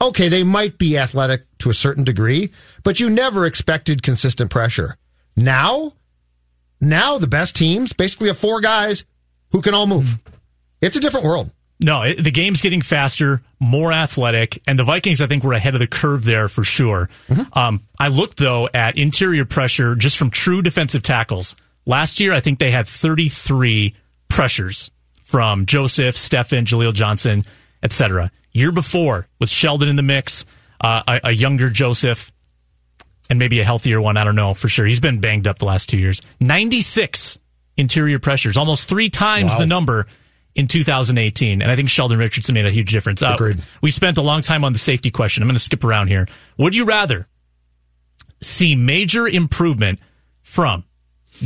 okay, 0.00 0.28
they 0.28 0.44
might 0.44 0.78
be 0.78 0.96
athletic 0.96 1.42
to 1.58 1.70
a 1.70 1.74
certain 1.74 2.04
degree, 2.04 2.52
but 2.84 3.00
you 3.00 3.10
never 3.10 3.46
expected 3.46 4.02
consistent 4.02 4.48
pressure. 4.48 4.96
Now, 5.36 5.94
now 6.80 7.18
the 7.18 7.26
best 7.26 7.56
teams 7.56 7.92
basically 7.92 8.28
have 8.28 8.38
four 8.38 8.60
guys 8.60 9.04
who 9.50 9.60
can 9.60 9.74
all 9.74 9.88
move. 9.88 10.22
It's 10.80 10.96
a 10.96 11.00
different 11.00 11.26
world. 11.26 11.50
No, 11.80 12.02
it, 12.02 12.22
the 12.22 12.30
game's 12.30 12.60
getting 12.60 12.80
faster, 12.80 13.42
more 13.58 13.92
athletic, 13.92 14.62
and 14.68 14.78
the 14.78 14.84
Vikings, 14.84 15.20
I 15.20 15.26
think, 15.26 15.42
were 15.42 15.52
ahead 15.52 15.74
of 15.74 15.80
the 15.80 15.86
curve 15.88 16.24
there 16.24 16.48
for 16.48 16.62
sure. 16.62 17.08
Um, 17.52 17.82
I 17.98 18.08
looked, 18.08 18.38
though, 18.38 18.68
at 18.72 18.96
interior 18.96 19.44
pressure 19.44 19.96
just 19.96 20.16
from 20.16 20.30
true 20.30 20.62
defensive 20.62 21.02
tackles. 21.02 21.56
Last 21.86 22.20
year, 22.20 22.32
I 22.32 22.40
think 22.40 22.60
they 22.60 22.70
had 22.70 22.86
33 22.86 23.94
pressures 24.28 24.92
from 25.22 25.66
Joseph, 25.66 26.16
Stephen, 26.16 26.64
Jaleel 26.64 26.92
Johnson, 26.92 27.44
etc. 27.82 28.30
Year 28.58 28.72
before, 28.72 29.28
with 29.38 29.50
Sheldon 29.50 29.88
in 29.88 29.96
the 29.96 30.02
mix, 30.02 30.44
uh, 30.80 31.02
a, 31.06 31.20
a 31.24 31.32
younger 31.32 31.70
Joseph, 31.70 32.32
and 33.30 33.38
maybe 33.38 33.60
a 33.60 33.64
healthier 33.64 34.00
one. 34.00 34.16
I 34.16 34.24
don't 34.24 34.36
know 34.36 34.54
for 34.54 34.68
sure. 34.68 34.86
He's 34.86 35.00
been 35.00 35.20
banged 35.20 35.46
up 35.46 35.58
the 35.58 35.64
last 35.66 35.88
two 35.88 35.98
years. 35.98 36.20
96 36.40 37.38
interior 37.76 38.18
pressures, 38.18 38.56
almost 38.56 38.88
three 38.88 39.08
times 39.10 39.52
Wow. 39.52 39.58
the 39.60 39.66
number 39.66 40.06
in 40.54 40.66
2018. 40.66 41.62
And 41.62 41.70
I 41.70 41.76
think 41.76 41.88
Sheldon 41.90 42.18
Richardson 42.18 42.54
made 42.54 42.66
a 42.66 42.70
huge 42.70 42.90
difference. 42.90 43.22
Uh, 43.22 43.32
Agreed. 43.34 43.58
we 43.82 43.90
spent 43.90 44.18
a 44.18 44.22
long 44.22 44.42
time 44.42 44.64
on 44.64 44.72
the 44.72 44.78
safety 44.78 45.10
question. 45.10 45.42
I'm 45.42 45.48
going 45.48 45.54
to 45.56 45.60
skip 45.62 45.84
around 45.84 46.08
here. 46.08 46.26
Would 46.56 46.74
you 46.74 46.84
rather 46.84 47.28
see 48.40 48.74
major 48.74 49.28
improvement 49.28 50.00
from 50.42 50.84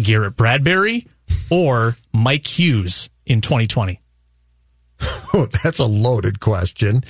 Garrett 0.01 0.37
Bradbury 0.37 1.07
or 1.51 1.97
Mike 2.13 2.47
Hughes 2.47 3.11
in 3.27 3.41
2020? 3.41 4.01
Oh, 5.35 5.47
that's 5.63 5.79
a 5.79 5.85
loaded 5.87 6.41
question. 6.41 7.05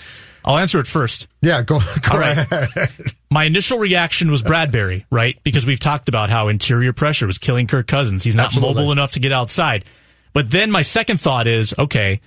I'll 0.44 0.58
answer 0.58 0.80
it 0.80 0.86
first. 0.88 1.28
Yeah, 1.40 1.62
go, 1.62 1.78
go 1.78 2.12
All 2.12 2.18
right. 2.18 2.36
ahead. 2.36 2.88
My 3.30 3.44
initial 3.44 3.78
reaction 3.78 4.30
was 4.30 4.42
Bradbury, 4.42 5.06
right? 5.10 5.38
Because 5.44 5.64
we've 5.64 5.78
talked 5.78 6.08
about 6.08 6.30
how 6.30 6.48
interior 6.48 6.92
pressure 6.92 7.26
was 7.28 7.38
killing 7.38 7.68
Kirk 7.68 7.86
Cousins. 7.86 8.24
He's 8.24 8.34
not 8.34 8.46
Absolutely. 8.46 8.74
mobile 8.74 8.92
enough 8.92 9.12
to 9.12 9.20
get 9.20 9.32
outside. 9.32 9.84
But 10.32 10.50
then 10.50 10.70
my 10.72 10.82
second 10.82 11.20
thought 11.20 11.46
is, 11.46 11.74
okay, 11.78 12.20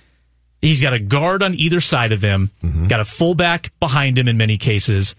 he's 0.62 0.80
got 0.82 0.94
a 0.94 0.98
guard 0.98 1.42
on 1.42 1.54
either 1.54 1.80
side 1.80 2.12
of 2.12 2.22
him, 2.22 2.50
Mm-hmm. 2.64 2.86
got 2.88 3.00
a 3.00 3.04
fullback 3.04 3.70
behind 3.80 4.16
him 4.18 4.28
in 4.28 4.38
many 4.38 4.56
cases. 4.56 5.14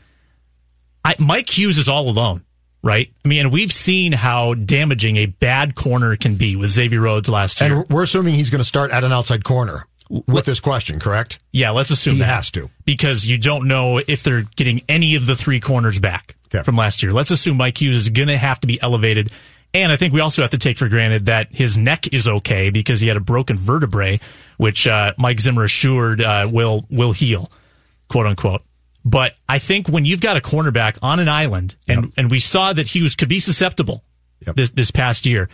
I, 1.05 1.15
Mike 1.19 1.55
Hughes 1.55 1.77
is 1.77 1.87
all 1.87 2.09
alone, 2.09 2.43
right? 2.81 3.11
I 3.23 3.27
mean, 3.27 3.41
and 3.41 3.51
we've 3.51 3.71
seen 3.71 4.11
how 4.11 4.55
damaging 4.55 5.17
a 5.17 5.27
bad 5.27 5.75
corner 5.75 6.15
can 6.15 6.35
be 6.35 6.55
with 6.55 6.71
Xavier 6.71 7.01
Rhodes 7.01 7.29
last 7.29 7.61
year. 7.61 7.81
And 7.81 7.89
we're 7.89 8.03
assuming 8.03 8.33
he's 8.33 8.49
going 8.49 8.59
to 8.61 8.65
start 8.67 8.89
at 8.91 9.03
an 9.03 9.13
outside 9.13 9.43
corner 9.43 9.85
with 10.10 10.45
this 10.45 10.60
question, 10.60 10.99
correct? 10.99 11.39
Yeah, 11.51 11.72
let's 11.72 11.89
assume 11.91 12.16
He 12.16 12.20
that. 12.20 12.26
has 12.36 12.51
to. 12.51 12.70
because 12.86 13.28
you 13.28 13.38
don't 13.38 13.68
know 13.68 13.97
if 13.99 14.24
they're 14.24 14.43
getting 14.55 14.82
any 14.88 15.16
of 15.16 15.26
the 15.26 15.36
three 15.36 15.60
corners 15.60 15.99
back 15.99 16.36
Okay. 16.53 16.64
from 16.64 16.76
last 16.78 17.03
year. 17.03 17.12
Let's 17.14 17.32
assume 17.32 17.58
Mike 17.58 17.82
Hughes 17.82 17.97
is 17.97 18.10
going 18.10 18.30
to 18.30 18.38
have 18.38 18.60
to 18.62 18.68
be 18.68 18.80
elevated. 18.82 19.32
And 19.74 19.91
I 19.91 19.97
think 19.97 20.14
we 20.14 20.22
also 20.22 20.41
have 20.43 20.51
to 20.51 20.58
take 20.58 20.78
for 20.78 20.88
granted 20.88 21.26
that 21.26 21.53
his 21.53 21.78
neck 21.78 22.14
is 22.14 22.26
okay 22.28 22.70
because 22.70 23.01
he 23.01 23.08
had 23.10 23.18
a 23.18 23.22
broken 23.22 23.58
vertebrae, 23.58 24.20
which 24.55 24.88
uh, 24.88 25.12
Mike 25.18 25.39
Zimmer 25.41 25.66
assured 25.66 26.22
uh, 26.22 26.47
will 26.51 26.86
will 26.89 27.12
heal, 27.12 27.51
quote 28.08 28.26
unquote. 28.28 28.62
But 29.03 29.36
I 29.47 29.60
think 29.60 29.88
when 29.89 30.05
you've 30.05 30.22
got 30.22 30.38
a 30.38 30.41
cornerback 30.41 30.97
on 31.01 31.20
an 31.20 31.28
island, 31.28 31.76
and 31.88 32.14
and 32.18 32.32
we 32.32 32.39
saw 32.39 32.72
that 32.74 32.88
Hughes 32.95 33.16
could 33.16 33.30
be 33.30 33.39
susceptible 33.39 34.03
Yep. 34.45 34.55
this 34.55 34.70
this 34.72 34.89
past 34.91 35.26
year, 35.26 35.49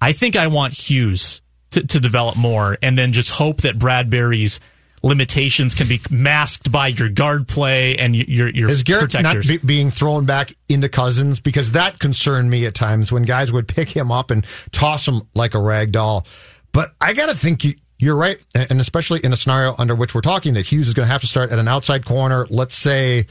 I 0.00 0.12
think 0.14 0.36
I 0.36 0.46
want 0.46 0.72
Hughes 0.72 1.42
to, 1.70 1.86
to 1.86 2.00
develop 2.00 2.36
more, 2.36 2.76
and 2.82 2.96
then 2.98 3.12
just 3.12 3.30
hope 3.30 3.62
that 3.62 3.78
Bradbury's 3.78 4.60
limitations 5.02 5.74
can 5.74 5.88
be 5.88 5.98
masked 6.10 6.70
by 6.70 6.88
your 6.88 7.08
guard 7.08 7.48
play 7.48 7.96
and 7.96 8.14
your 8.14 8.26
your, 8.26 8.48
your 8.50 8.68
Is 8.68 8.82
Garrett 8.82 9.14
not 9.14 9.36
be, 9.46 9.56
being 9.58 9.90
thrown 9.90 10.26
back 10.26 10.54
into 10.68 10.88
Cousins? 10.88 11.40
Because 11.40 11.72
that 11.72 11.98
concerned 11.98 12.50
me 12.50 12.66
at 12.66 12.74
times 12.74 13.10
when 13.10 13.22
guys 13.22 13.52
would 13.52 13.66
pick 13.66 13.88
him 13.88 14.12
up 14.12 14.30
and 14.30 14.44
toss 14.72 15.06
him 15.06 15.22
like 15.34 15.54
a 15.54 15.60
rag 15.60 15.92
doll. 15.92 16.26
But 16.72 16.92
I 17.00 17.14
got 17.14 17.26
to 17.26 17.34
think 17.34 17.64
you, 17.64 17.74
you're 17.98 18.16
right, 18.16 18.38
and 18.54 18.70
and 18.70 18.80
especially 18.80 19.20
in 19.24 19.32
a 19.32 19.36
scenario 19.36 19.74
under 19.78 19.94
which 19.94 20.14
we're 20.14 20.20
talking 20.20 20.54
that 20.54 20.66
Hughes 20.66 20.88
is 20.88 20.94
going 20.94 21.06
to 21.06 21.12
have 21.12 21.22
to 21.22 21.26
start 21.26 21.50
at 21.50 21.58
an 21.58 21.68
outside 21.68 22.04
corner. 22.04 22.46
Let's 22.50 22.74
say 22.74 23.26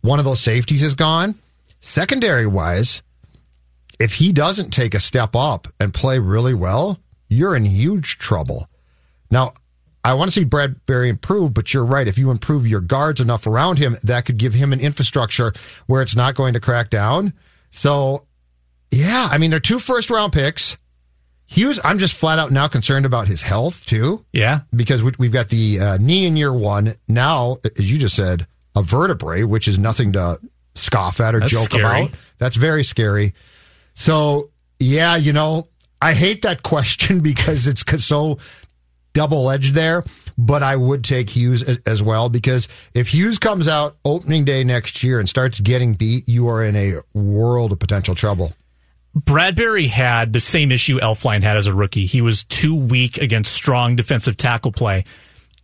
one 0.00 0.18
of 0.18 0.24
those 0.24 0.40
safeties 0.40 0.82
is 0.82 0.94
gone. 0.94 1.36
Secondary 1.80 2.46
wise, 2.46 3.02
if 4.00 4.14
he 4.14 4.32
doesn't 4.32 4.70
take 4.70 4.94
a 4.94 5.00
step 5.00 5.36
up 5.36 5.68
and 5.78 5.94
play 5.94 6.18
really 6.18 6.54
well, 6.54 6.98
you're 7.28 7.54
in 7.56 7.64
huge 7.64 8.18
trouble. 8.18 8.68
Now, 9.30 9.52
I 10.04 10.14
want 10.14 10.32
to 10.32 10.40
see 10.40 10.44
Bradbury 10.44 11.08
improve, 11.08 11.52
but 11.52 11.74
you're 11.74 11.84
right. 11.84 12.08
If 12.08 12.18
you 12.18 12.30
improve 12.30 12.66
your 12.66 12.80
guards 12.80 13.20
enough 13.20 13.46
around 13.46 13.78
him, 13.78 13.96
that 14.04 14.24
could 14.24 14.38
give 14.38 14.54
him 14.54 14.72
an 14.72 14.80
infrastructure 14.80 15.52
where 15.86 16.02
it's 16.02 16.16
not 16.16 16.34
going 16.34 16.54
to 16.54 16.60
crack 16.60 16.88
down. 16.88 17.34
So, 17.70 18.26
yeah, 18.90 19.28
I 19.30 19.38
mean, 19.38 19.50
they're 19.50 19.60
two 19.60 19.78
first 19.78 20.08
round 20.08 20.32
picks. 20.32 20.76
Hughes, 21.46 21.80
I'm 21.82 21.98
just 21.98 22.14
flat 22.14 22.38
out 22.38 22.50
now 22.50 22.68
concerned 22.68 23.06
about 23.06 23.26
his 23.26 23.40
health, 23.42 23.84
too, 23.86 24.24
yeah, 24.32 24.60
because 24.74 25.02
we, 25.02 25.12
we've 25.18 25.32
got 25.32 25.48
the 25.48 25.80
uh, 25.80 25.96
knee 25.96 26.26
in 26.26 26.36
year 26.36 26.52
one. 26.52 26.94
Now, 27.08 27.56
as 27.76 27.90
you 27.90 27.98
just 27.98 28.14
said, 28.14 28.46
a 28.76 28.82
vertebrae, 28.82 29.44
which 29.44 29.66
is 29.66 29.78
nothing 29.78 30.12
to 30.12 30.38
scoff 30.74 31.20
at 31.20 31.34
or 31.34 31.40
That's 31.40 31.52
joke 31.52 31.64
scary. 31.64 31.84
about. 31.84 32.10
That's 32.36 32.56
very 32.56 32.84
scary. 32.84 33.34
So, 33.94 34.50
yeah, 34.78 35.16
you 35.16 35.32
know, 35.32 35.68
I 36.00 36.14
hate 36.14 36.42
that 36.42 36.62
question 36.62 37.20
because 37.22 37.66
it's 37.66 37.84
so 38.04 38.38
double 39.14 39.50
edged 39.50 39.74
there, 39.74 40.04
but 40.36 40.62
I 40.62 40.76
would 40.76 41.02
take 41.02 41.30
Hughes 41.30 41.64
as 41.86 42.02
well 42.02 42.28
because 42.28 42.68
if 42.94 43.12
Hughes 43.12 43.38
comes 43.38 43.66
out 43.66 43.96
opening 44.04 44.44
day 44.44 44.62
next 44.64 45.02
year 45.02 45.18
and 45.18 45.28
starts 45.28 45.60
getting 45.60 45.94
beat, 45.94 46.28
you 46.28 46.48
are 46.48 46.62
in 46.62 46.76
a 46.76 46.98
world 47.14 47.72
of 47.72 47.78
potential 47.78 48.14
trouble. 48.14 48.52
Bradbury 49.14 49.88
had 49.88 50.32
the 50.32 50.40
same 50.40 50.70
issue 50.70 50.98
Elflein 51.00 51.42
had 51.42 51.56
as 51.56 51.66
a 51.66 51.74
rookie. 51.74 52.06
He 52.06 52.20
was 52.20 52.44
too 52.44 52.76
weak 52.76 53.18
against 53.18 53.52
strong 53.52 53.96
defensive 53.96 54.36
tackle 54.36 54.70
play. 54.70 55.04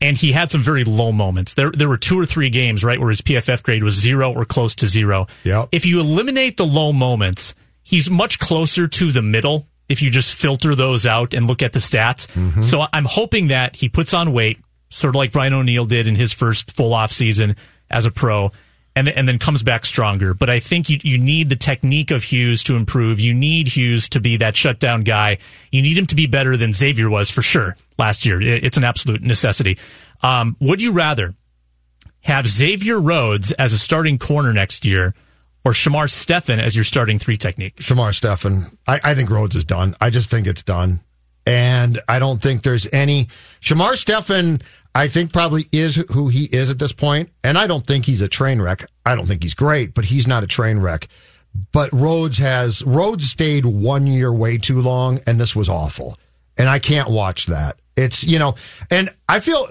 And 0.01 0.17
he 0.17 0.33
had 0.33 0.51
some 0.51 0.63
very 0.63 0.83
low 0.83 1.13
moments. 1.13 1.55
There, 1.55 1.71
there 1.71 1.89
were 1.89 1.97
two 1.97 2.19
or 2.19 2.27
three 2.27 2.51
games, 2.51 2.83
right, 2.83 2.99
where 2.99 3.11
his 3.11 3.23
PFF 3.23 3.63
grade 3.63 3.85
was 3.85 3.95
zero 3.95 4.35
or 4.35 4.45
close 4.45 4.75
to 4.77 4.89
zero. 4.89 5.29
Yep. 5.45 5.69
If 5.71 5.87
you 5.87 6.01
eliminate 6.01 6.57
the 6.57 6.67
low 6.67 6.93
moments, 6.93 7.55
he's 7.85 8.11
much 8.11 8.41
closer 8.41 8.89
to 8.89 9.13
the 9.13 9.23
middle 9.23 9.69
if 9.89 10.01
you 10.03 10.11
just 10.11 10.33
filter 10.35 10.75
those 10.75 11.07
out 11.07 11.35
and 11.35 11.47
look 11.47 11.63
at 11.63 11.73
the 11.73 11.79
stats. 11.79 12.29
So 12.63 12.87
I'm 12.93 13.05
hoping 13.05 13.49
that 13.49 13.77
he 13.77 13.89
puts 13.89 14.15
on 14.15 14.33
weight, 14.33 14.59
sort 14.89 15.11
of 15.11 15.17
like 15.17 15.33
Brian 15.33 15.53
O'Neill 15.53 15.87
did 15.87 16.07
in 16.07 16.15
his 16.15 16.33
first 16.33 16.73
full 16.73 16.95
off 16.95 17.13
season 17.13 17.57
as 17.91 18.07
a 18.07 18.11
pro, 18.11 18.51
and, 18.97 19.09
and 19.09 19.29
then 19.29 19.39
comes 19.39 19.63
back 19.63 19.85
stronger. 19.85 20.33
But 20.35 20.49
I 20.51 20.61
think 20.61 20.89
you, 20.89 20.99
you 21.03 21.19
need 21.19 21.49
the 21.49 21.57
technique 21.57 22.11
of 22.11 22.23
Hughes 22.25 22.63
to 22.65 22.77
improve. 22.77 23.21
You 23.21 23.35
need 23.35 23.69
Hughes 23.69 24.09
to 24.11 24.21
be 24.21 24.37
that 24.39 24.57
shutdown 24.57 25.03
guy. 25.03 25.39
You 25.71 25.83
need 25.83 25.99
him 25.99 26.07
to 26.07 26.15
be 26.15 26.27
better 26.27 26.57
than 26.57 26.73
Xavier 26.73 27.11
was 27.11 27.31
for 27.31 27.43
sure 27.43 27.77
last 27.99 28.25
year. 28.25 28.41
It- 28.41 28.65
It's 28.65 28.77
an 28.77 28.85
absolute 28.85 29.21
necessity. 29.23 29.79
Um, 30.23 30.57
would 30.61 30.81
you 30.81 30.93
rather 30.93 31.35
have 32.23 32.47
Xavier 32.47 32.99
Rhodes 32.99 33.53
as 33.53 33.73
a 33.73 33.79
starting 33.79 34.19
corner 34.19 34.53
next 34.53 34.85
year 34.87 35.15
or 35.65 35.73
Shamar 35.73 36.11
Stephen 36.11 36.61
as 36.61 36.75
your 36.75 36.85
starting 36.85 37.19
three 37.19 37.37
technique? 37.37 37.77
Shamar 37.77 38.15
Stephen, 38.15 38.67
I, 38.87 39.01
I 39.03 39.15
think 39.15 39.31
Rhodes 39.31 39.57
is 39.57 39.65
done. 39.65 39.95
I 40.01 40.11
just 40.11 40.31
think 40.31 40.47
it's 40.47 40.63
done. 40.63 41.01
And 41.47 42.01
I 42.09 42.19
don't 42.19 42.41
think 42.41 42.63
there's 42.63 42.87
any. 42.93 43.29
Shamar 43.61 43.97
Stephen, 43.97 44.61
I 44.95 45.09
think 45.09 45.33
probably 45.33 45.69
is 45.73 45.97
who 46.13 46.29
he 46.29 46.45
is 46.45 46.71
at 46.71 46.79
this 46.79 46.93
point. 46.93 47.31
And 47.43 47.59
I 47.59 47.67
don't 47.67 47.87
think 47.87 48.07
he's 48.07 48.23
a 48.23 48.29
train 48.29 48.63
wreck. 48.63 48.85
I 49.05 49.15
don't 49.15 49.27
think 49.27 49.43
he's 49.43 49.55
great, 49.55 49.95
but 49.95 50.07
he's 50.07 50.27
not 50.27 50.43
a 50.43 50.47
train 50.47 50.79
wreck. 50.79 51.09
But 51.73 51.93
Rhodes 51.93 52.39
has, 52.39 52.83
Rhodes 52.83 53.31
stayed 53.31 53.65
one 53.65 54.07
year 54.07 54.33
way 54.33 54.59
too 54.59 54.81
long, 54.81 55.21
and 55.27 55.41
this 55.41 55.55
was 55.55 55.69
awful. 55.69 56.19
And 56.57 56.69
I 56.69 56.79
can't 56.79 57.11
watch 57.11 57.47
that. 57.47 57.79
It's, 57.97 58.25
you 58.25 58.39
know, 58.39 58.57
and 58.91 59.11
I 59.29 59.41
feel 59.41 59.69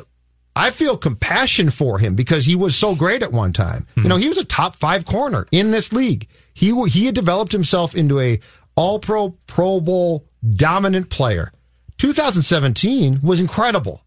I 0.55 0.69
feel 0.71 0.97
compassion 0.97 1.69
for 1.69 1.97
him 1.97 2.15
because 2.15 2.45
he 2.45 2.55
was 2.55 2.75
so 2.75 2.95
great 2.95 3.23
at 3.23 3.31
one 3.31 3.53
time. 3.53 3.87
Mm-hmm. 3.91 4.01
You 4.01 4.09
know, 4.09 4.15
he 4.17 4.27
was 4.27 4.37
a 4.37 4.45
top 4.45 4.75
five 4.75 5.05
corner 5.05 5.47
in 5.51 5.71
this 5.71 5.91
league. 5.91 6.27
He 6.53 6.73
he 6.89 7.05
had 7.05 7.15
developed 7.15 7.51
himself 7.51 7.95
into 7.95 8.19
a 8.19 8.39
All 8.75 8.99
Pro, 8.99 9.31
Pro 9.47 9.79
Bowl 9.79 10.25
dominant 10.47 11.09
player. 11.09 11.51
2017 11.97 13.21
was 13.23 13.39
incredible, 13.39 14.03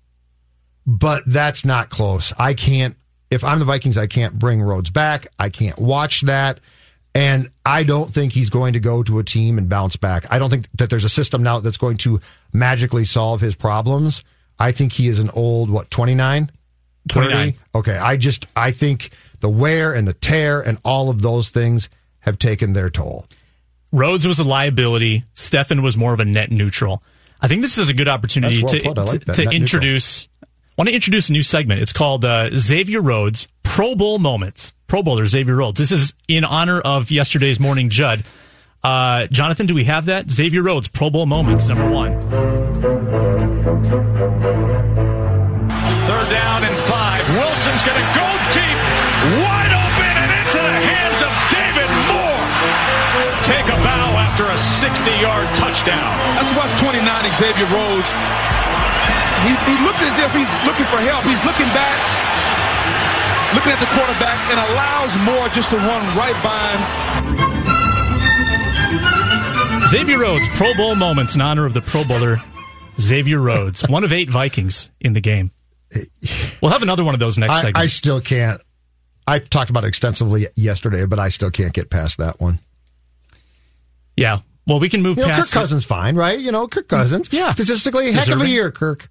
but 0.86 1.22
that's 1.26 1.64
not 1.64 1.90
close. 1.90 2.32
I 2.38 2.54
can't. 2.54 2.96
If 3.30 3.42
I'm 3.42 3.58
the 3.58 3.64
Vikings, 3.64 3.98
I 3.98 4.06
can't 4.06 4.38
bring 4.38 4.62
Rhodes 4.62 4.90
back. 4.90 5.26
I 5.38 5.50
can't 5.50 5.78
watch 5.78 6.22
that. 6.22 6.60
And 7.12 7.50
I 7.64 7.82
don't 7.82 8.12
think 8.12 8.32
he's 8.32 8.50
going 8.50 8.74
to 8.74 8.80
go 8.80 9.02
to 9.02 9.18
a 9.18 9.24
team 9.24 9.56
and 9.56 9.68
bounce 9.68 9.96
back. 9.96 10.30
I 10.30 10.38
don't 10.38 10.50
think 10.50 10.66
that 10.74 10.90
there's 10.90 11.02
a 11.02 11.08
system 11.08 11.42
now 11.42 11.58
that's 11.60 11.78
going 11.78 11.96
to 11.98 12.20
magically 12.52 13.06
solve 13.06 13.40
his 13.40 13.54
problems. 13.56 14.22
I 14.58 14.72
think 14.72 14.92
he 14.92 15.08
is 15.08 15.18
an 15.18 15.30
old, 15.30 15.70
what, 15.70 15.90
29? 15.90 16.50
29. 17.08 17.54
Okay. 17.74 17.96
I 17.96 18.16
just, 18.16 18.46
I 18.56 18.70
think 18.70 19.10
the 19.40 19.48
wear 19.48 19.92
and 19.92 20.08
the 20.08 20.14
tear 20.14 20.60
and 20.60 20.78
all 20.84 21.10
of 21.10 21.22
those 21.22 21.50
things 21.50 21.88
have 22.20 22.38
taken 22.38 22.72
their 22.72 22.90
toll. 22.90 23.26
Rhodes 23.92 24.26
was 24.26 24.38
a 24.38 24.44
liability. 24.44 25.24
Stephen 25.34 25.82
was 25.82 25.96
more 25.96 26.12
of 26.12 26.20
a 26.20 26.24
net 26.24 26.50
neutral. 26.50 27.02
I 27.40 27.48
think 27.48 27.62
this 27.62 27.78
is 27.78 27.88
a 27.88 27.94
good 27.94 28.08
opportunity 28.08 28.62
well 28.62 28.68
to, 28.68 28.92
like 28.92 29.24
to, 29.26 29.32
to 29.32 29.50
introduce. 29.50 30.28
Want 30.76 30.88
to 30.88 30.94
introduce 30.94 31.28
a 31.28 31.32
new 31.32 31.42
segment? 31.42 31.80
It's 31.80 31.92
called 31.92 32.24
uh, 32.24 32.50
Xavier 32.54 33.00
Rhodes 33.00 33.46
Pro 33.62 33.94
Bowl 33.94 34.18
Moments. 34.18 34.72
Pro 34.86 35.02
Bowler 35.02 35.26
Xavier 35.26 35.56
Rhodes. 35.56 35.78
This 35.78 35.90
is 35.92 36.14
in 36.28 36.44
honor 36.44 36.80
of 36.80 37.10
yesterday's 37.10 37.58
morning 37.58 37.90
Judd. 37.90 38.24
Uh, 38.84 39.26
Jonathan, 39.28 39.66
do 39.66 39.74
we 39.74 39.84
have 39.84 40.06
that? 40.06 40.30
Xavier 40.30 40.62
Rhodes 40.62 40.88
Pro 40.88 41.10
Bowl 41.10 41.26
Moments 41.26 41.66
number 41.66 41.90
one. 41.90 42.12
Going 47.86 48.02
to 48.02 48.10
go 48.18 48.26
deep, 48.50 48.78
wide 49.46 49.70
open, 49.70 50.10
and 50.18 50.30
into 50.42 50.58
the 50.58 50.76
hands 50.90 51.22
of 51.22 51.30
David 51.54 51.86
Moore. 52.10 52.42
Take 53.46 53.66
a 53.70 53.78
bow 53.86 54.18
after 54.18 54.42
a 54.50 54.58
60-yard 54.58 55.46
touchdown. 55.54 56.10
That's 56.34 56.50
what 56.58 56.66
29 56.82 56.98
Xavier 57.38 57.70
Rhodes. 57.70 58.10
He, 59.46 59.54
he 59.70 59.76
looks 59.86 60.02
as 60.02 60.18
if 60.18 60.34
he's 60.34 60.50
looking 60.66 60.88
for 60.90 60.98
help. 60.98 61.22
He's 61.22 61.38
looking 61.46 61.70
back, 61.70 61.94
looking 63.54 63.70
at 63.70 63.78
the 63.78 63.90
quarterback, 63.94 64.38
and 64.50 64.58
allows 64.74 65.14
Moore 65.22 65.46
just 65.54 65.70
to 65.70 65.78
run 65.78 66.02
right 66.18 66.34
by 66.42 66.58
him. 66.74 66.82
Xavier 69.86 70.18
Rhodes, 70.18 70.48
Pro 70.58 70.74
Bowl 70.74 70.96
moments 70.96 71.36
in 71.36 71.40
honor 71.40 71.64
of 71.64 71.72
the 71.72 71.82
Pro 71.82 72.02
Bowler 72.02 72.38
Xavier 72.98 73.38
Rhodes, 73.38 73.86
one 73.88 74.02
of 74.02 74.12
eight 74.12 74.30
Vikings 74.30 74.90
in 75.00 75.12
the 75.12 75.20
game. 75.20 75.52
We'll 76.62 76.72
have 76.72 76.82
another 76.82 77.04
one 77.04 77.12
of 77.12 77.20
those 77.20 77.36
next 77.36 77.56
I, 77.56 77.60
segment. 77.60 77.76
I 77.76 77.86
still 77.86 78.20
can't. 78.20 78.60
I 79.26 79.40
talked 79.40 79.68
about 79.68 79.84
it 79.84 79.88
extensively 79.88 80.46
yesterday, 80.56 81.04
but 81.04 81.18
I 81.18 81.28
still 81.28 81.50
can't 81.50 81.72
get 81.72 81.90
past 81.90 82.18
that 82.18 82.40
one. 82.40 82.60
Yeah. 84.16 84.38
Well, 84.66 84.80
we 84.80 84.88
can 84.88 85.02
move 85.02 85.18
you 85.18 85.24
know, 85.24 85.28
past. 85.28 85.52
Kirk 85.52 85.60
Cousins, 85.60 85.84
it. 85.84 85.88
fine, 85.88 86.16
right? 86.16 86.38
You 86.38 86.50
know, 86.52 86.66
Kirk 86.66 86.88
Cousins. 86.88 87.28
Yeah. 87.32 87.50
Statistically, 87.52 88.06
heck 88.12 88.24
Deserving. 88.24 88.42
of 88.42 88.48
a 88.48 88.50
year, 88.50 88.70
Kirk. 88.70 89.08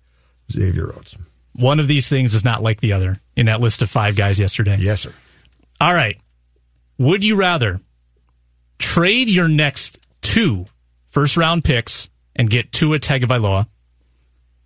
Xavier 0.52 0.88
Rhodes. 0.88 1.18
One 1.54 1.80
of 1.80 1.88
these 1.88 2.10
things 2.10 2.34
is 2.34 2.44
not 2.44 2.62
like 2.62 2.82
the 2.82 2.94
other 2.94 3.22
in 3.36 3.46
that 3.46 3.62
list 3.62 3.82
of 3.82 3.90
five 3.90 4.16
guys 4.16 4.40
yesterday. 4.40 4.78
Yes, 4.80 5.02
sir. 5.02 5.14
All 5.80 5.94
right. 5.94 6.20
Would 6.98 7.24
you 7.24 7.36
rather 7.36 7.80
trade 8.80 9.30
your 9.30 9.48
next 9.48 10.00
two 10.22 10.66
first 11.12 11.38
round 11.38 11.64
picks 11.64 12.10
and 12.36 12.50
get 12.50 12.72
Tua 12.72 13.00
Tagovailoa, 13.00 13.68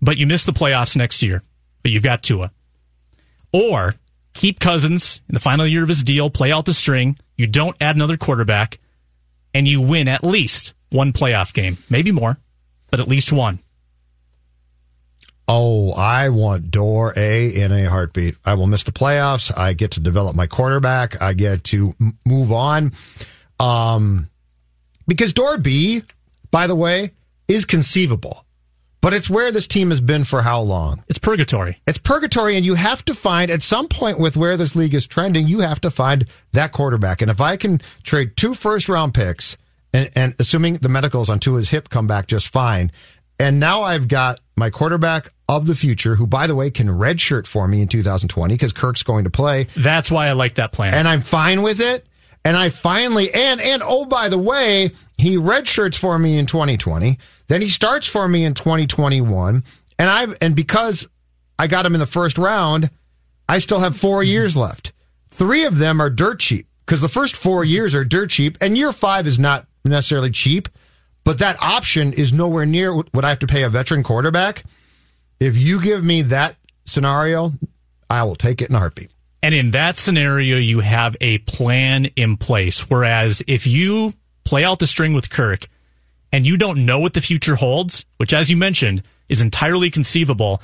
but 0.01 0.17
you 0.17 0.25
miss 0.25 0.45
the 0.45 0.51
playoffs 0.51 0.95
next 0.95 1.21
year? 1.21 1.43
But 1.81 1.91
you've 1.91 2.03
got 2.03 2.23
Tua. 2.23 2.51
Or 3.51 3.95
keep 4.33 4.59
Cousins 4.59 5.21
in 5.27 5.33
the 5.33 5.39
final 5.39 5.65
year 5.65 5.83
of 5.83 5.89
his 5.89 6.03
deal, 6.03 6.29
play 6.29 6.51
out 6.51 6.65
the 6.65 6.73
string. 6.73 7.17
You 7.37 7.47
don't 7.47 7.75
add 7.81 7.95
another 7.95 8.17
quarterback, 8.17 8.79
and 9.53 9.67
you 9.67 9.81
win 9.81 10.07
at 10.07 10.23
least 10.23 10.73
one 10.89 11.13
playoff 11.13 11.53
game. 11.53 11.77
Maybe 11.89 12.11
more, 12.11 12.37
but 12.91 12.99
at 12.99 13.07
least 13.07 13.31
one. 13.31 13.59
Oh, 15.51 15.93
I 15.93 16.29
want 16.29 16.69
door 16.69 17.11
A 17.17 17.47
in 17.49 17.71
a 17.71 17.89
heartbeat. 17.89 18.35
I 18.45 18.53
will 18.53 18.67
miss 18.67 18.83
the 18.83 18.91
playoffs. 18.91 19.51
I 19.57 19.73
get 19.73 19.91
to 19.91 19.99
develop 19.99 20.35
my 20.35 20.45
quarterback. 20.45 21.19
I 21.21 21.33
get 21.33 21.63
to 21.65 21.95
m- 21.99 22.19
move 22.23 22.51
on. 22.51 22.91
Um, 23.59 24.29
because 25.07 25.33
door 25.33 25.57
B, 25.57 26.03
by 26.51 26.67
the 26.67 26.75
way, 26.75 27.13
is 27.47 27.65
conceivable. 27.65 28.45
But 29.01 29.13
it's 29.13 29.29
where 29.29 29.51
this 29.51 29.67
team 29.67 29.91
has 29.91 30.01
been 30.01 30.25
for 30.25 30.41
how 30.41 30.61
long? 30.61 31.03
It's 31.07 31.19
purgatory. 31.19 31.79
It's 31.87 31.99
purgatory, 31.99 32.57
and 32.57 32.65
you 32.65 32.75
have 32.75 33.03
to 33.05 33.15
find 33.15 33.49
at 33.49 33.61
some 33.61 33.87
point 33.87 34.19
with 34.19 34.35
where 34.35 34.57
this 34.57 34.75
league 34.75 34.93
is 34.93 35.07
trending, 35.07 35.47
you 35.47 35.59
have 35.59 35.79
to 35.81 35.89
find 35.89 36.25
that 36.51 36.73
quarterback. 36.73 37.21
And 37.21 37.31
if 37.31 37.39
I 37.39 37.55
can 37.55 37.79
trade 38.03 38.35
two 38.35 38.53
first 38.53 38.89
round 38.89 39.13
picks, 39.13 39.55
and, 39.93 40.09
and 40.15 40.35
assuming 40.37 40.75
the 40.75 40.89
medicals 40.89 41.29
on 41.29 41.39
his 41.39 41.69
hip 41.69 41.89
come 41.89 42.07
back 42.07 42.27
just 42.27 42.49
fine, 42.49 42.91
and 43.39 43.59
now 43.59 43.83
I've 43.83 44.07
got 44.07 44.41
my 44.57 44.69
quarterback 44.69 45.29
of 45.47 45.65
the 45.65 45.75
future, 45.75 46.15
who 46.15 46.27
by 46.27 46.45
the 46.45 46.55
way 46.55 46.69
can 46.69 46.87
redshirt 46.87 47.47
for 47.47 47.67
me 47.67 47.81
in 47.81 47.87
2020 47.87 48.53
because 48.53 48.73
Kirk's 48.73 49.03
going 49.03 49.23
to 49.23 49.29
play. 49.29 49.67
That's 49.75 50.11
why 50.11 50.27
I 50.27 50.33
like 50.33 50.55
that 50.55 50.73
plan, 50.73 50.93
and 50.93 51.07
I'm 51.07 51.21
fine 51.21 51.61
with 51.61 51.79
it. 51.79 52.05
And 52.45 52.55
I 52.55 52.69
finally 52.69 53.33
and 53.33 53.59
and 53.59 53.81
oh 53.83 54.05
by 54.05 54.29
the 54.29 54.37
way, 54.37 54.91
he 55.19 55.35
redshirts 55.35 55.97
for 55.97 56.17
me 56.17 56.37
in 56.37 56.45
2020. 56.45 57.19
Then 57.47 57.61
he 57.61 57.69
starts 57.69 58.07
for 58.07 58.27
me 58.27 58.45
in 58.45 58.53
2021, 58.53 59.63
and 59.97 60.09
I've 60.09 60.37
and 60.41 60.55
because 60.55 61.07
I 61.57 61.67
got 61.67 61.85
him 61.85 61.93
in 61.93 61.99
the 61.99 62.05
first 62.05 62.37
round, 62.37 62.89
I 63.47 63.59
still 63.59 63.79
have 63.79 63.97
four 63.97 64.23
years 64.23 64.55
left. 64.55 64.93
Three 65.29 65.65
of 65.65 65.77
them 65.77 66.01
are 66.01 66.09
dirt 66.09 66.39
cheap 66.39 66.67
because 66.85 67.01
the 67.01 67.09
first 67.09 67.35
four 67.35 67.65
years 67.65 67.93
are 67.93 68.05
dirt 68.05 68.29
cheap, 68.29 68.57
and 68.61 68.77
year 68.77 68.93
five 68.93 69.27
is 69.27 69.37
not 69.37 69.67
necessarily 69.83 70.31
cheap, 70.31 70.69
but 71.23 71.39
that 71.39 71.61
option 71.61 72.13
is 72.13 72.31
nowhere 72.31 72.65
near 72.65 72.93
what 72.93 73.25
I 73.25 73.29
have 73.29 73.39
to 73.39 73.47
pay 73.47 73.63
a 73.63 73.69
veteran 73.69 74.03
quarterback. 74.03 74.63
If 75.39 75.57
you 75.57 75.81
give 75.81 76.03
me 76.03 76.23
that 76.23 76.55
scenario, 76.85 77.53
I 78.09 78.23
will 78.23 78.35
take 78.35 78.61
it 78.61 78.69
in 78.69 78.75
a 78.75 78.79
heartbeat. 78.79 79.11
And 79.41 79.55
in 79.55 79.71
that 79.71 79.97
scenario, 79.97 80.57
you 80.57 80.81
have 80.81 81.15
a 81.21 81.37
plan 81.39 82.05
in 82.15 82.37
place. 82.37 82.89
Whereas 82.89 83.41
if 83.47 83.65
you 83.67 84.13
play 84.49 84.63
out 84.63 84.79
the 84.79 84.87
string 84.87 85.13
with 85.13 85.29
Kirk 85.29 85.67
and 86.31 86.43
you 86.43 86.57
don't 86.57 86.83
know 86.83 86.97
what 86.97 87.13
the 87.13 87.21
future 87.21 87.55
holds, 87.55 88.03
which, 88.17 88.33
as 88.33 88.49
you 88.49 88.57
mentioned, 88.57 89.03
is 89.29 89.43
entirely 89.43 89.91
conceivable, 89.91 90.59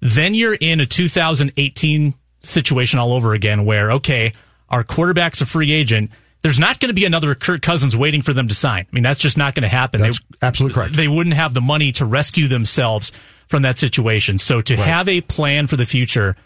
then 0.00 0.34
you're 0.34 0.52
in 0.52 0.80
a 0.80 0.86
2018 0.86 2.14
situation 2.40 2.98
all 2.98 3.14
over 3.14 3.32
again 3.32 3.64
where, 3.64 3.92
okay, 3.92 4.32
our 4.68 4.84
quarterback's 4.84 5.40
a 5.40 5.46
free 5.46 5.72
agent. 5.72 6.10
There's 6.42 6.60
not 6.60 6.78
going 6.78 6.90
to 6.90 6.94
be 6.94 7.06
another 7.06 7.34
Kirk 7.34 7.62
Cousins 7.62 7.96
waiting 7.96 8.20
for 8.20 8.34
them 8.34 8.48
to 8.48 8.54
sign. 8.54 8.86
I 8.92 8.94
mean, 8.94 9.02
that's 9.02 9.20
just 9.20 9.38
not 9.38 9.54
going 9.54 9.62
to 9.62 9.68
happen. 9.68 10.02
That's 10.02 10.20
they, 10.20 10.46
absolutely 10.46 10.74
correct. 10.74 10.94
They 10.94 11.08
wouldn't 11.08 11.36
have 11.36 11.54
the 11.54 11.62
money 11.62 11.90
to 11.92 12.04
rescue 12.04 12.48
themselves 12.48 13.12
from 13.48 13.62
that 13.62 13.78
situation. 13.78 14.38
So 14.38 14.60
to 14.60 14.76
right. 14.76 14.84
have 14.84 15.08
a 15.08 15.22
plan 15.22 15.68
for 15.68 15.76
the 15.76 15.86
future 15.86 16.36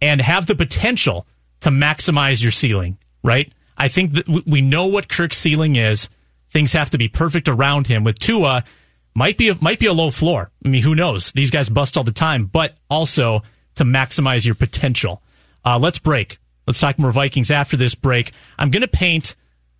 and 0.00 0.20
have 0.20 0.46
the 0.46 0.54
potential 0.54 1.26
to 1.60 1.70
maximize 1.70 2.40
your 2.40 2.52
ceiling, 2.52 2.98
right? 3.24 3.52
I 3.76 3.88
think 3.88 4.12
that 4.12 4.28
we 4.46 4.60
know 4.60 4.86
what 4.86 5.08
Kirk's 5.08 5.38
ceiling 5.38 5.74
is. 5.74 6.08
Things 6.50 6.72
have 6.72 6.90
to 6.90 6.98
be 6.98 7.08
perfect 7.08 7.48
around 7.48 7.86
him. 7.86 8.04
With 8.04 8.18
Tua, 8.18 8.64
might 9.14 9.36
be 9.36 9.48
a, 9.48 9.56
might 9.60 9.78
be 9.78 9.86
a 9.86 9.92
low 9.92 10.10
floor. 10.10 10.50
I 10.64 10.68
mean, 10.68 10.82
who 10.82 10.94
knows? 10.94 11.32
These 11.32 11.50
guys 11.50 11.68
bust 11.68 11.96
all 11.96 12.04
the 12.04 12.12
time, 12.12 12.46
but 12.46 12.76
also 12.88 13.42
to 13.76 13.84
maximize 13.84 14.44
your 14.44 14.54
potential. 14.54 15.22
Uh, 15.64 15.78
let's 15.78 15.98
break. 15.98 16.38
Let's 16.66 16.80
talk 16.80 16.98
more 16.98 17.10
Vikings 17.10 17.50
after 17.50 17.76
this 17.76 17.94
break. 17.94 18.32
I'm 18.58 18.70
going 18.70 18.82
to 18.82 18.88
paint 18.88 19.34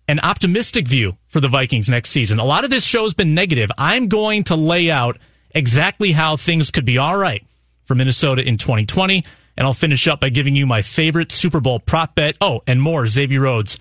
an 0.07 0.19
optimistic 0.19 0.87
view 0.87 1.17
for 1.27 1.39
the 1.39 1.47
Vikings 1.47 1.89
next 1.89 2.09
season. 2.09 2.39
A 2.39 2.43
lot 2.43 2.63
of 2.63 2.69
this 2.69 2.85
show 2.85 3.03
has 3.03 3.13
been 3.13 3.33
negative. 3.33 3.71
I'm 3.77 4.07
going 4.07 4.43
to 4.45 4.55
lay 4.55 4.91
out 4.91 5.17
exactly 5.51 6.11
how 6.11 6.37
things 6.37 6.71
could 6.71 6.85
be 6.85 6.97
all 6.97 7.15
right 7.17 7.45
for 7.85 7.95
Minnesota 7.95 8.45
in 8.45 8.57
2020. 8.57 9.23
And 9.57 9.67
I'll 9.67 9.73
finish 9.73 10.07
up 10.07 10.21
by 10.21 10.29
giving 10.29 10.55
you 10.55 10.65
my 10.65 10.81
favorite 10.81 11.31
Super 11.31 11.59
Bowl 11.59 11.79
prop 11.79 12.15
bet. 12.15 12.35
Oh, 12.41 12.61
and 12.65 12.81
more 12.81 13.05
Xavier 13.07 13.41
Rhodes 13.41 13.77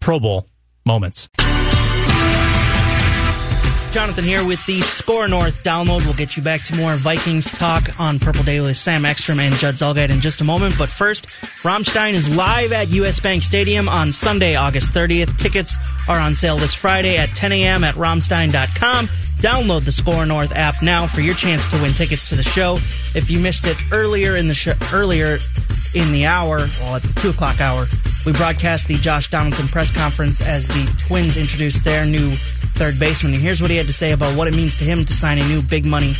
Pro 0.00 0.18
Bowl 0.20 0.46
moments. 0.84 1.28
Jonathan 3.92 4.24
here 4.24 4.44
with 4.46 4.64
the 4.64 4.80
SKOR 4.80 5.28
North 5.28 5.62
download. 5.64 6.04
We'll 6.04 6.14
get 6.14 6.34
you 6.36 6.42
back 6.42 6.62
to 6.64 6.76
more 6.76 6.94
Vikings 6.96 7.52
talk 7.52 8.00
on 8.00 8.18
Purple 8.18 8.42
Daily 8.42 8.68
with 8.68 8.78
Sam 8.78 9.04
Ekstrom 9.04 9.38
and 9.38 9.54
Judd 9.56 9.74
Zulgad 9.74 10.10
in 10.10 10.20
just 10.20 10.40
a 10.40 10.44
moment. 10.44 10.74
But 10.78 10.88
first, 10.88 11.26
Rammstein 11.62 12.14
is 12.14 12.34
live 12.34 12.72
at 12.72 12.88
US 12.88 13.20
Bank 13.20 13.42
Stadium 13.42 13.90
on 13.90 14.10
Sunday, 14.10 14.56
August 14.56 14.94
30th. 14.94 15.36
Tickets 15.38 15.76
are 16.08 16.18
on 16.18 16.34
sale 16.34 16.56
this 16.56 16.72
Friday 16.72 17.18
at 17.18 17.28
10 17.30 17.52
a.m. 17.52 17.84
at 17.84 17.94
Rammstein.com. 17.96 19.08
Download 19.42 19.84
the 19.84 19.90
SKOR 19.90 20.24
North 20.24 20.54
app 20.54 20.82
now 20.82 21.08
for 21.08 21.20
your 21.20 21.34
chance 21.34 21.68
to 21.72 21.82
win 21.82 21.92
tickets 21.92 22.28
to 22.28 22.36
the 22.36 22.44
show. 22.44 22.76
If 23.16 23.28
you 23.28 23.40
missed 23.40 23.66
it 23.66 23.76
earlier 23.90 24.36
in 24.36 24.46
the 24.46 24.54
show, 24.54 24.74
earlier 24.92 25.40
in 25.96 26.12
the 26.12 26.26
hour, 26.26 26.68
well, 26.80 26.94
at 26.94 27.02
the 27.02 27.12
two 27.20 27.30
o'clock 27.30 27.60
hour, 27.60 27.86
We 28.24 28.32
broadcast 28.32 28.86
the 28.86 28.94
Josh 28.98 29.30
Donaldson 29.30 29.66
press 29.66 29.90
conference 29.90 30.40
as 30.40 30.68
the 30.68 31.06
Twins 31.08 31.36
introduced 31.36 31.82
their 31.82 32.06
new 32.06 32.30
third 32.30 32.98
baseman. 32.98 33.34
And 33.34 33.42
here's 33.42 33.60
what 33.60 33.70
he 33.70 33.76
had 33.76 33.88
to 33.88 33.92
say 33.92 34.12
about 34.12 34.36
what 34.36 34.46
it 34.46 34.54
means 34.54 34.76
to 34.76 34.84
him 34.84 35.04
to 35.04 35.12
sign 35.12 35.38
a 35.38 35.48
new 35.48 35.60
big 35.60 35.84
money, 35.84 36.14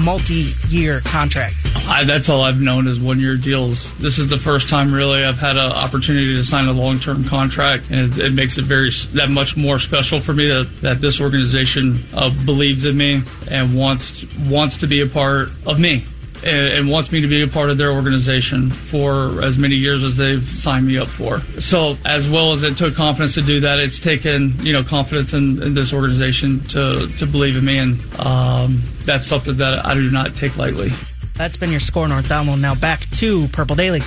multi 0.00 0.52
year 0.68 1.00
contract. 1.04 1.56
I, 1.86 2.04
that's 2.04 2.30
all 2.30 2.40
I've 2.40 2.60
known 2.60 2.86
is 2.86 2.98
one 2.98 3.20
year 3.20 3.36
deals. 3.36 3.92
This 3.98 4.18
is 4.18 4.28
the 4.28 4.38
first 4.38 4.70
time 4.70 4.94
really 4.94 5.22
I've 5.22 5.38
had 5.38 5.58
an 5.58 5.70
opportunity 5.70 6.34
to 6.36 6.44
sign 6.44 6.68
a 6.68 6.72
long 6.72 6.98
term 6.98 7.22
contract, 7.24 7.90
and 7.90 8.12
it, 8.12 8.26
it, 8.26 8.32
makes 8.32 8.56
it 8.56 8.64
very 8.64 8.90
that 9.12 9.30
much 9.30 9.54
more 9.54 9.78
special 9.78 10.20
for 10.20 10.32
me 10.32 10.48
that, 10.48 10.74
that 10.80 11.00
this 11.02 11.20
organization 11.20 11.98
uh, 12.14 12.30
believes 12.46 12.61
in 12.70 12.96
me 12.96 13.22
and 13.50 13.76
wants 13.76 14.24
wants 14.48 14.78
to 14.78 14.86
be 14.86 15.00
a 15.00 15.06
part 15.06 15.48
of 15.66 15.78
me 15.78 16.04
and, 16.44 16.88
wants 16.88 17.12
me 17.12 17.20
to 17.20 17.28
be 17.28 17.42
a 17.42 17.46
part 17.46 17.70
of 17.70 17.78
their 17.78 17.92
organization 17.92 18.70
for 18.70 19.42
as 19.42 19.58
many 19.58 19.74
years 19.74 20.02
as 20.02 20.16
they've 20.16 20.42
signed 20.42 20.86
me 20.86 20.98
up 20.98 21.08
for. 21.08 21.38
So, 21.60 21.96
as 22.04 22.28
well 22.28 22.52
as 22.52 22.62
it 22.62 22.76
took 22.76 22.94
confidence 22.94 23.34
to 23.34 23.42
do 23.42 23.60
that, 23.60 23.78
it's 23.78 24.00
taken 24.00 24.54
you 24.64 24.72
know 24.72 24.82
confidence 24.82 25.34
in, 25.34 25.62
in 25.62 25.74
this 25.74 25.92
organization 25.92 26.60
to 26.68 27.08
to 27.18 27.26
believe 27.26 27.56
in 27.56 27.64
me, 27.64 27.78
and 27.78 27.92
um, 28.20 28.80
that's 29.04 29.26
something 29.26 29.56
that 29.56 29.84
I 29.84 29.94
do 29.94 30.10
not 30.10 30.34
take 30.34 30.56
lightly. 30.56 30.90
That's 31.34 31.56
been 31.56 31.70
your 31.70 31.80
SKOR 31.80 32.08
North 32.08 32.28
download. 32.28 32.60
Now 32.60 32.74
back 32.74 33.00
to 33.18 33.48
Purple 33.48 33.76
Daily. 33.76 34.00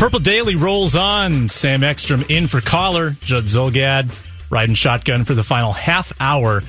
Purple 0.00 0.18
Daily 0.18 0.56
rolls 0.56 0.96
on. 0.96 1.48
Sam 1.48 1.84
Ekstrom 1.84 2.24
in 2.28 2.48
for 2.48 2.60
Coller. 2.60 3.10
Judd 3.20 3.44
Zulgad 3.44 4.10
riding 4.50 4.74
shotgun 4.74 5.24
for 5.24 5.34
the 5.34 5.44
final 5.44 5.72
half 5.72 6.12
hour 6.20 6.62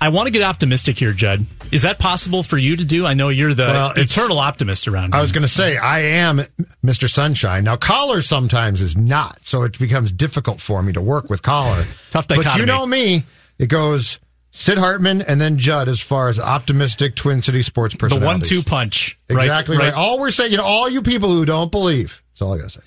I 0.00 0.08
want 0.08 0.26
to 0.26 0.30
get 0.30 0.42
optimistic 0.42 0.98
here, 0.98 1.12
Judd. 1.14 1.46
Is 1.72 1.82
that 1.82 1.98
possible 1.98 2.42
for 2.42 2.58
you 2.58 2.76
to 2.76 2.84
do? 2.84 3.06
I 3.06 3.14
know 3.14 3.30
you're 3.30 3.54
the 3.54 3.64
well, 3.64 3.92
eternal 3.96 4.38
optimist 4.38 4.86
around. 4.86 5.14
I 5.14 5.22
was 5.22 5.32
going 5.32 5.42
to 5.42 5.48
say 5.48 5.78
I 5.78 6.00
am 6.00 6.44
Mr. 6.84 7.08
Sunshine. 7.08 7.64
Now, 7.64 7.76
Coller 7.76 8.20
sometimes 8.20 8.82
is 8.82 8.98
not, 8.98 9.38
so 9.46 9.62
it 9.62 9.78
becomes 9.78 10.12
difficult 10.12 10.60
for 10.60 10.82
me 10.82 10.92
to 10.92 11.00
work 11.00 11.30
with 11.30 11.42
Coller. 11.42 11.84
Tough 12.10 12.26
dichotomy. 12.26 12.44
But 12.52 12.58
you 12.58 12.66
know 12.66 12.86
me, 12.86 13.24
it 13.58 13.68
goes 13.68 14.18
Sid 14.56 14.78
Hartman 14.78 15.20
and 15.20 15.40
then 15.40 15.58
Judd 15.58 15.88
as 15.88 16.00
far 16.00 16.28
as 16.28 16.38
optimistic 16.38 17.16
Twin 17.16 17.42
City 17.42 17.60
sports 17.60 17.96
personalities. 17.96 18.48
The 18.48 18.54
one-two 18.54 18.70
punch. 18.70 19.18
Exactly 19.28 19.76
right, 19.76 19.86
right. 19.86 19.94
All 19.94 20.20
we're 20.20 20.30
saying, 20.30 20.52
you 20.52 20.58
know, 20.58 20.64
all 20.64 20.88
you 20.88 21.02
people 21.02 21.28
who 21.28 21.44
don't 21.44 21.72
believe. 21.72 22.22
That's 22.30 22.42
all 22.42 22.54
I 22.54 22.58
got 22.58 22.64
to 22.64 22.70
say. 22.70 22.80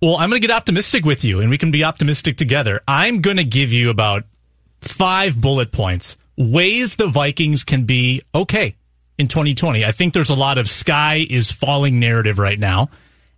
Well, 0.00 0.16
I'm 0.16 0.30
going 0.30 0.40
to 0.40 0.46
get 0.46 0.54
optimistic 0.54 1.04
with 1.04 1.24
you, 1.24 1.40
and 1.40 1.50
we 1.50 1.58
can 1.58 1.72
be 1.72 1.82
optimistic 1.82 2.36
together. 2.36 2.82
I'm 2.86 3.20
going 3.20 3.36
to 3.36 3.44
give 3.44 3.72
you 3.72 3.90
about 3.90 4.24
five 4.80 5.38
bullet 5.38 5.72
points 5.72 6.16
ways 6.36 6.94
the 6.94 7.08
Vikings 7.08 7.64
can 7.64 7.84
be 7.84 8.22
okay 8.32 8.76
in 9.18 9.26
2020. 9.26 9.84
I 9.84 9.90
think 9.90 10.14
there's 10.14 10.30
a 10.30 10.34
lot 10.34 10.56
of 10.56 10.70
sky 10.70 11.26
is 11.28 11.50
falling 11.50 11.98
narrative 11.98 12.38
right 12.38 12.58
now, 12.58 12.90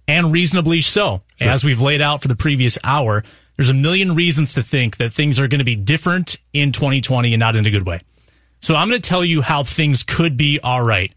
and 0.06 0.32
reasonably 0.32 0.82
so. 0.82 1.22
Sure. 1.36 1.48
As 1.48 1.64
we've 1.64 1.80
laid 1.80 2.02
out 2.02 2.20
for 2.20 2.28
the 2.28 2.36
previous 2.36 2.76
hour, 2.84 3.24
there's 3.58 3.70
a 3.70 3.74
million 3.74 4.14
reasons 4.14 4.54
to 4.54 4.62
think 4.62 4.98
that 4.98 5.12
things 5.12 5.40
are 5.40 5.48
going 5.48 5.58
to 5.58 5.64
be 5.64 5.74
different 5.74 6.36
in 6.52 6.70
2020 6.70 7.34
and 7.34 7.40
not 7.40 7.56
in 7.56 7.66
a 7.66 7.70
good 7.70 7.84
way. 7.84 7.98
So 8.60 8.76
I'm 8.76 8.88
going 8.88 9.00
to 9.00 9.08
tell 9.08 9.24
you 9.24 9.42
how 9.42 9.64
things 9.64 10.04
could 10.04 10.36
be 10.36 10.60
all 10.62 10.80
right 10.80 11.12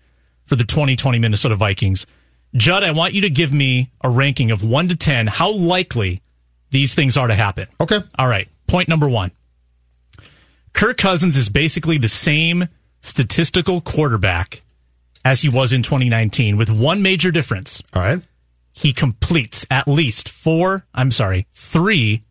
for 0.45 0.55
the 0.55 0.63
2020 0.63 1.19
Minnesota 1.19 1.55
Vikings. 1.55 2.07
Judd, 2.55 2.83
I 2.83 2.91
want 2.91 3.13
you 3.13 3.21
to 3.21 3.29
give 3.29 3.53
me 3.53 3.91
a 4.01 4.09
ranking 4.09 4.49
of 4.49 4.63
1 4.63 4.87
to 4.87 4.95
10 4.95 5.27
how 5.27 5.53
likely 5.53 6.23
these 6.71 6.95
things 6.95 7.15
are 7.15 7.27
to 7.27 7.35
happen. 7.35 7.67
Okay. 7.79 7.99
All 8.17 8.27
right. 8.27 8.47
Point 8.67 8.89
number 8.89 9.07
1. 9.07 9.31
Kirk 10.73 10.97
Cousins 10.97 11.37
is 11.37 11.47
basically 11.47 11.99
the 11.99 12.09
same 12.09 12.69
statistical 13.01 13.81
quarterback 13.81 14.63
as 15.23 15.43
he 15.43 15.49
was 15.49 15.73
in 15.73 15.83
2019 15.83 16.57
with 16.57 16.71
one 16.71 17.03
major 17.03 17.29
difference. 17.29 17.83
All 17.93 18.01
right. 18.01 18.23
He 18.73 18.93
completes 18.93 19.63
at 19.69 19.87
least 19.87 20.27
four, 20.27 20.85
I'm 20.93 21.11
sorry, 21.11 21.45
three 21.53 22.23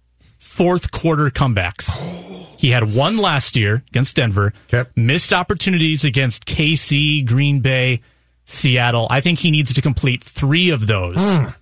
fourth 0.51 0.91
quarter 0.91 1.31
comebacks. 1.31 1.89
He 2.59 2.71
had 2.71 2.93
one 2.93 3.17
last 3.17 3.57
year 3.57 3.85
against 3.89 4.17
Denver, 4.17 4.53
okay. 4.73 4.91
missed 4.97 5.33
opportunities 5.33 6.05
against 6.05 6.45
KC, 6.45 7.25
Green 7.25 7.61
Bay, 7.61 8.03
Seattle. 8.45 9.07
I 9.09 9.21
think 9.21 9.39
he 9.39 9.53
needs 9.53 9.73
to 9.73 9.81
complete 9.81 10.23
three 10.25 10.71
of 10.71 10.87
those. 10.89 11.17
Mm. 11.17 11.57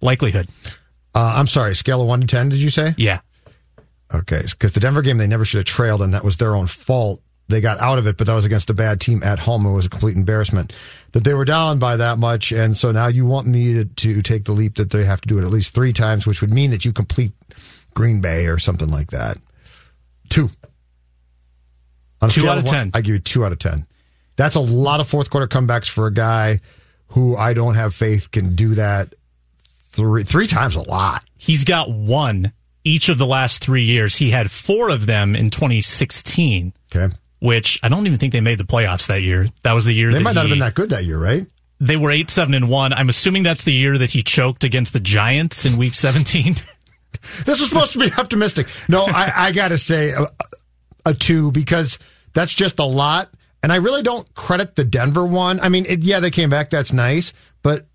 Likelihood. 0.00 0.48
Uh, 1.14 1.34
I'm 1.36 1.46
sorry, 1.46 1.76
scale 1.76 2.00
of 2.00 2.08
1 2.08 2.22
to 2.22 2.26
10, 2.26 2.48
did 2.48 2.60
you 2.60 2.70
say? 2.70 2.94
Yeah. 2.96 3.20
Okay, 4.12 4.42
because 4.50 4.72
the 4.72 4.80
Denver 4.80 5.02
game 5.02 5.18
they 5.18 5.26
never 5.26 5.44
should 5.44 5.58
have 5.58 5.66
trailed, 5.66 6.02
and 6.02 6.14
that 6.14 6.24
was 6.24 6.38
their 6.38 6.56
own 6.56 6.66
fault. 6.66 7.20
They 7.48 7.60
got 7.60 7.78
out 7.78 7.98
of 7.98 8.06
it, 8.06 8.16
but 8.16 8.26
that 8.26 8.34
was 8.34 8.46
against 8.46 8.70
a 8.70 8.74
bad 8.74 9.00
team 9.00 9.22
at 9.22 9.38
home. 9.38 9.66
It 9.66 9.72
was 9.72 9.86
a 9.86 9.90
complete 9.90 10.16
embarrassment 10.16 10.72
that 11.12 11.24
they 11.24 11.34
were 11.34 11.44
down 11.44 11.78
by 11.78 11.96
that 11.96 12.18
much, 12.18 12.52
and 12.52 12.76
so 12.76 12.90
now 12.90 13.06
you 13.06 13.26
want 13.26 13.46
me 13.46 13.74
to, 13.74 13.84
to 13.84 14.22
take 14.22 14.44
the 14.44 14.52
leap 14.52 14.76
that 14.76 14.90
they 14.90 15.04
have 15.04 15.20
to 15.20 15.28
do 15.28 15.38
it 15.38 15.44
at 15.44 15.50
least 15.50 15.74
three 15.74 15.92
times, 15.92 16.26
which 16.26 16.40
would 16.40 16.52
mean 16.52 16.70
that 16.70 16.84
you 16.84 16.92
complete 16.92 17.32
Green 17.94 18.20
Bay 18.20 18.46
or 18.46 18.58
something 18.58 18.90
like 18.90 19.10
that. 19.10 19.38
Two. 20.28 20.50
On 22.20 22.30
two 22.30 22.48
out 22.48 22.58
of, 22.58 22.64
one, 22.64 22.72
ten. 22.72 22.90
I 22.94 23.00
give 23.00 23.14
you 23.14 23.20
two 23.20 23.44
out 23.44 23.52
of 23.52 23.58
ten. 23.58 23.86
That's 24.36 24.54
a 24.54 24.60
lot 24.60 25.00
of 25.00 25.08
fourth 25.08 25.30
quarter 25.30 25.46
comebacks 25.46 25.88
for 25.88 26.06
a 26.06 26.12
guy 26.12 26.60
who 27.08 27.36
I 27.36 27.52
don't 27.52 27.74
have 27.74 27.94
faith 27.94 28.30
can 28.30 28.54
do 28.54 28.74
that 28.76 29.14
three 29.90 30.24
three 30.24 30.46
times 30.46 30.76
a 30.76 30.82
lot. 30.82 31.22
He's 31.36 31.64
got 31.64 31.90
one 31.90 32.52
each 32.84 33.08
of 33.08 33.18
the 33.18 33.26
last 33.26 33.62
three 33.62 33.84
years. 33.84 34.16
He 34.16 34.30
had 34.30 34.50
four 34.50 34.88
of 34.88 35.06
them 35.06 35.36
in 35.36 35.50
2016. 35.50 36.72
Okay. 36.94 37.14
Which 37.40 37.80
I 37.82 37.88
don't 37.88 38.06
even 38.06 38.18
think 38.18 38.32
they 38.32 38.40
made 38.40 38.58
the 38.58 38.64
playoffs 38.64 39.08
that 39.08 39.22
year. 39.22 39.46
That 39.62 39.72
was 39.72 39.84
the 39.84 39.92
year 39.92 40.12
they 40.12 40.22
might 40.22 40.34
not 40.34 40.44
he, 40.44 40.50
have 40.50 40.58
been 40.58 40.66
that 40.66 40.74
good 40.74 40.90
that 40.90 41.04
year, 41.04 41.18
right? 41.18 41.46
They 41.80 41.96
were 41.96 42.12
eight, 42.12 42.30
seven, 42.30 42.54
and 42.54 42.68
one. 42.68 42.92
I'm 42.92 43.08
assuming 43.08 43.42
that's 43.42 43.64
the 43.64 43.72
year 43.72 43.98
that 43.98 44.12
he 44.12 44.22
choked 44.22 44.62
against 44.62 44.92
the 44.92 45.00
Giants 45.00 45.64
in 45.64 45.76
Week 45.76 45.94
17. 45.94 46.54
this 47.44 47.60
was 47.60 47.68
supposed 47.68 47.92
to 47.92 47.98
be 47.98 48.10
optimistic. 48.18 48.68
No, 48.88 49.04
I, 49.04 49.32
I 49.34 49.52
got 49.52 49.68
to 49.68 49.78
say 49.78 50.10
a, 50.10 50.26
a, 51.06 51.14
two 51.14 51.52
because 51.52 51.98
that's 52.32 52.52
just 52.52 52.78
a 52.78 52.84
lot. 52.84 53.30
And 53.62 53.72
I 53.72 53.76
really 53.76 54.02
don't 54.02 54.32
credit 54.34 54.74
the 54.74 54.84
Denver 54.84 55.24
one. 55.24 55.60
I 55.60 55.68
mean, 55.68 55.86
it, 55.86 56.02
yeah, 56.02 56.20
they 56.20 56.30
came 56.30 56.50
back. 56.50 56.70
That's 56.70 56.92
nice, 56.92 57.32
but 57.62 57.86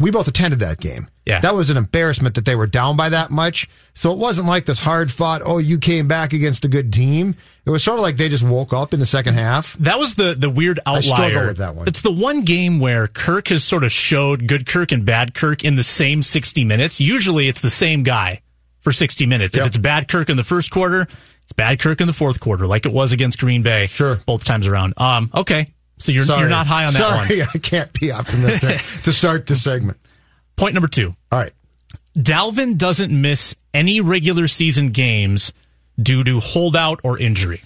we 0.00 0.10
both 0.10 0.28
attended 0.28 0.60
that 0.60 0.80
game. 0.80 1.08
Yeah. 1.24 1.40
That 1.40 1.54
was 1.54 1.70
an 1.70 1.76
embarrassment 1.76 2.34
that 2.36 2.44
they 2.44 2.54
were 2.54 2.66
down 2.66 2.96
by 2.96 3.10
that 3.10 3.30
much. 3.30 3.68
So 3.94 4.12
it 4.12 4.18
wasn't 4.18 4.48
like 4.48 4.64
this 4.64 4.78
hard 4.78 5.10
fought, 5.10 5.42
oh, 5.44 5.58
you 5.58 5.78
came 5.78 6.08
back 6.08 6.32
against 6.32 6.64
a 6.64 6.68
good 6.68 6.92
team. 6.92 7.34
It 7.66 7.70
was 7.70 7.84
sort 7.84 7.98
of 7.98 8.02
like 8.02 8.16
they 8.16 8.28
just 8.28 8.44
woke 8.44 8.72
up 8.72 8.94
in 8.94 9.00
the 9.00 9.06
second 9.06 9.34
half. 9.34 9.74
That 9.74 9.98
was 9.98 10.14
the, 10.14 10.34
the 10.34 10.48
weird 10.48 10.80
outlier. 10.86 11.48
with 11.48 11.58
that 11.58 11.74
one. 11.74 11.86
It's 11.86 12.00
the 12.00 12.12
one 12.12 12.42
game 12.42 12.80
where 12.80 13.06
Kirk 13.06 13.48
has 13.48 13.62
sort 13.62 13.84
of 13.84 13.92
showed 13.92 14.46
good 14.46 14.66
Kirk 14.66 14.90
and 14.90 15.04
bad 15.04 15.34
Kirk 15.34 15.64
in 15.64 15.76
the 15.76 15.82
same 15.82 16.22
60 16.22 16.64
minutes. 16.64 17.00
Usually 17.00 17.48
it's 17.48 17.60
the 17.60 17.70
same 17.70 18.04
guy 18.04 18.40
for 18.80 18.92
60 18.92 19.26
minutes. 19.26 19.56
Yep. 19.56 19.62
If 19.62 19.66
it's 19.68 19.76
bad 19.76 20.08
Kirk 20.08 20.30
in 20.30 20.36
the 20.38 20.44
first 20.44 20.70
quarter, 20.70 21.08
it's 21.42 21.52
bad 21.52 21.78
Kirk 21.80 22.00
in 22.00 22.06
the 22.06 22.12
fourth 22.12 22.40
quarter, 22.40 22.66
like 22.66 22.86
it 22.86 22.92
was 22.92 23.12
against 23.12 23.38
Green 23.38 23.62
Bay. 23.62 23.86
Sure. 23.86 24.16
Both 24.26 24.44
times 24.44 24.66
around. 24.66 24.94
Um, 24.96 25.30
okay. 25.34 25.66
So 25.98 26.12
you're, 26.12 26.24
you're 26.24 26.48
not 26.48 26.66
high 26.66 26.84
on 26.84 26.92
that 26.94 26.98
Sorry, 26.98 27.40
one. 27.40 27.48
I 27.54 27.58
can't 27.58 27.92
be 27.92 28.12
optimistic 28.12 28.80
to 29.04 29.12
start 29.12 29.46
the 29.46 29.56
segment. 29.56 29.98
Point 30.56 30.74
number 30.74 30.88
two. 30.88 31.14
All 31.30 31.38
right. 31.38 31.52
Dalvin 32.16 32.76
doesn't 32.76 33.12
miss 33.12 33.54
any 33.72 34.00
regular 34.00 34.48
season 34.48 34.90
games 34.90 35.52
due 36.00 36.24
to 36.24 36.40
holdout 36.40 37.00
or 37.04 37.18
injury. 37.18 37.62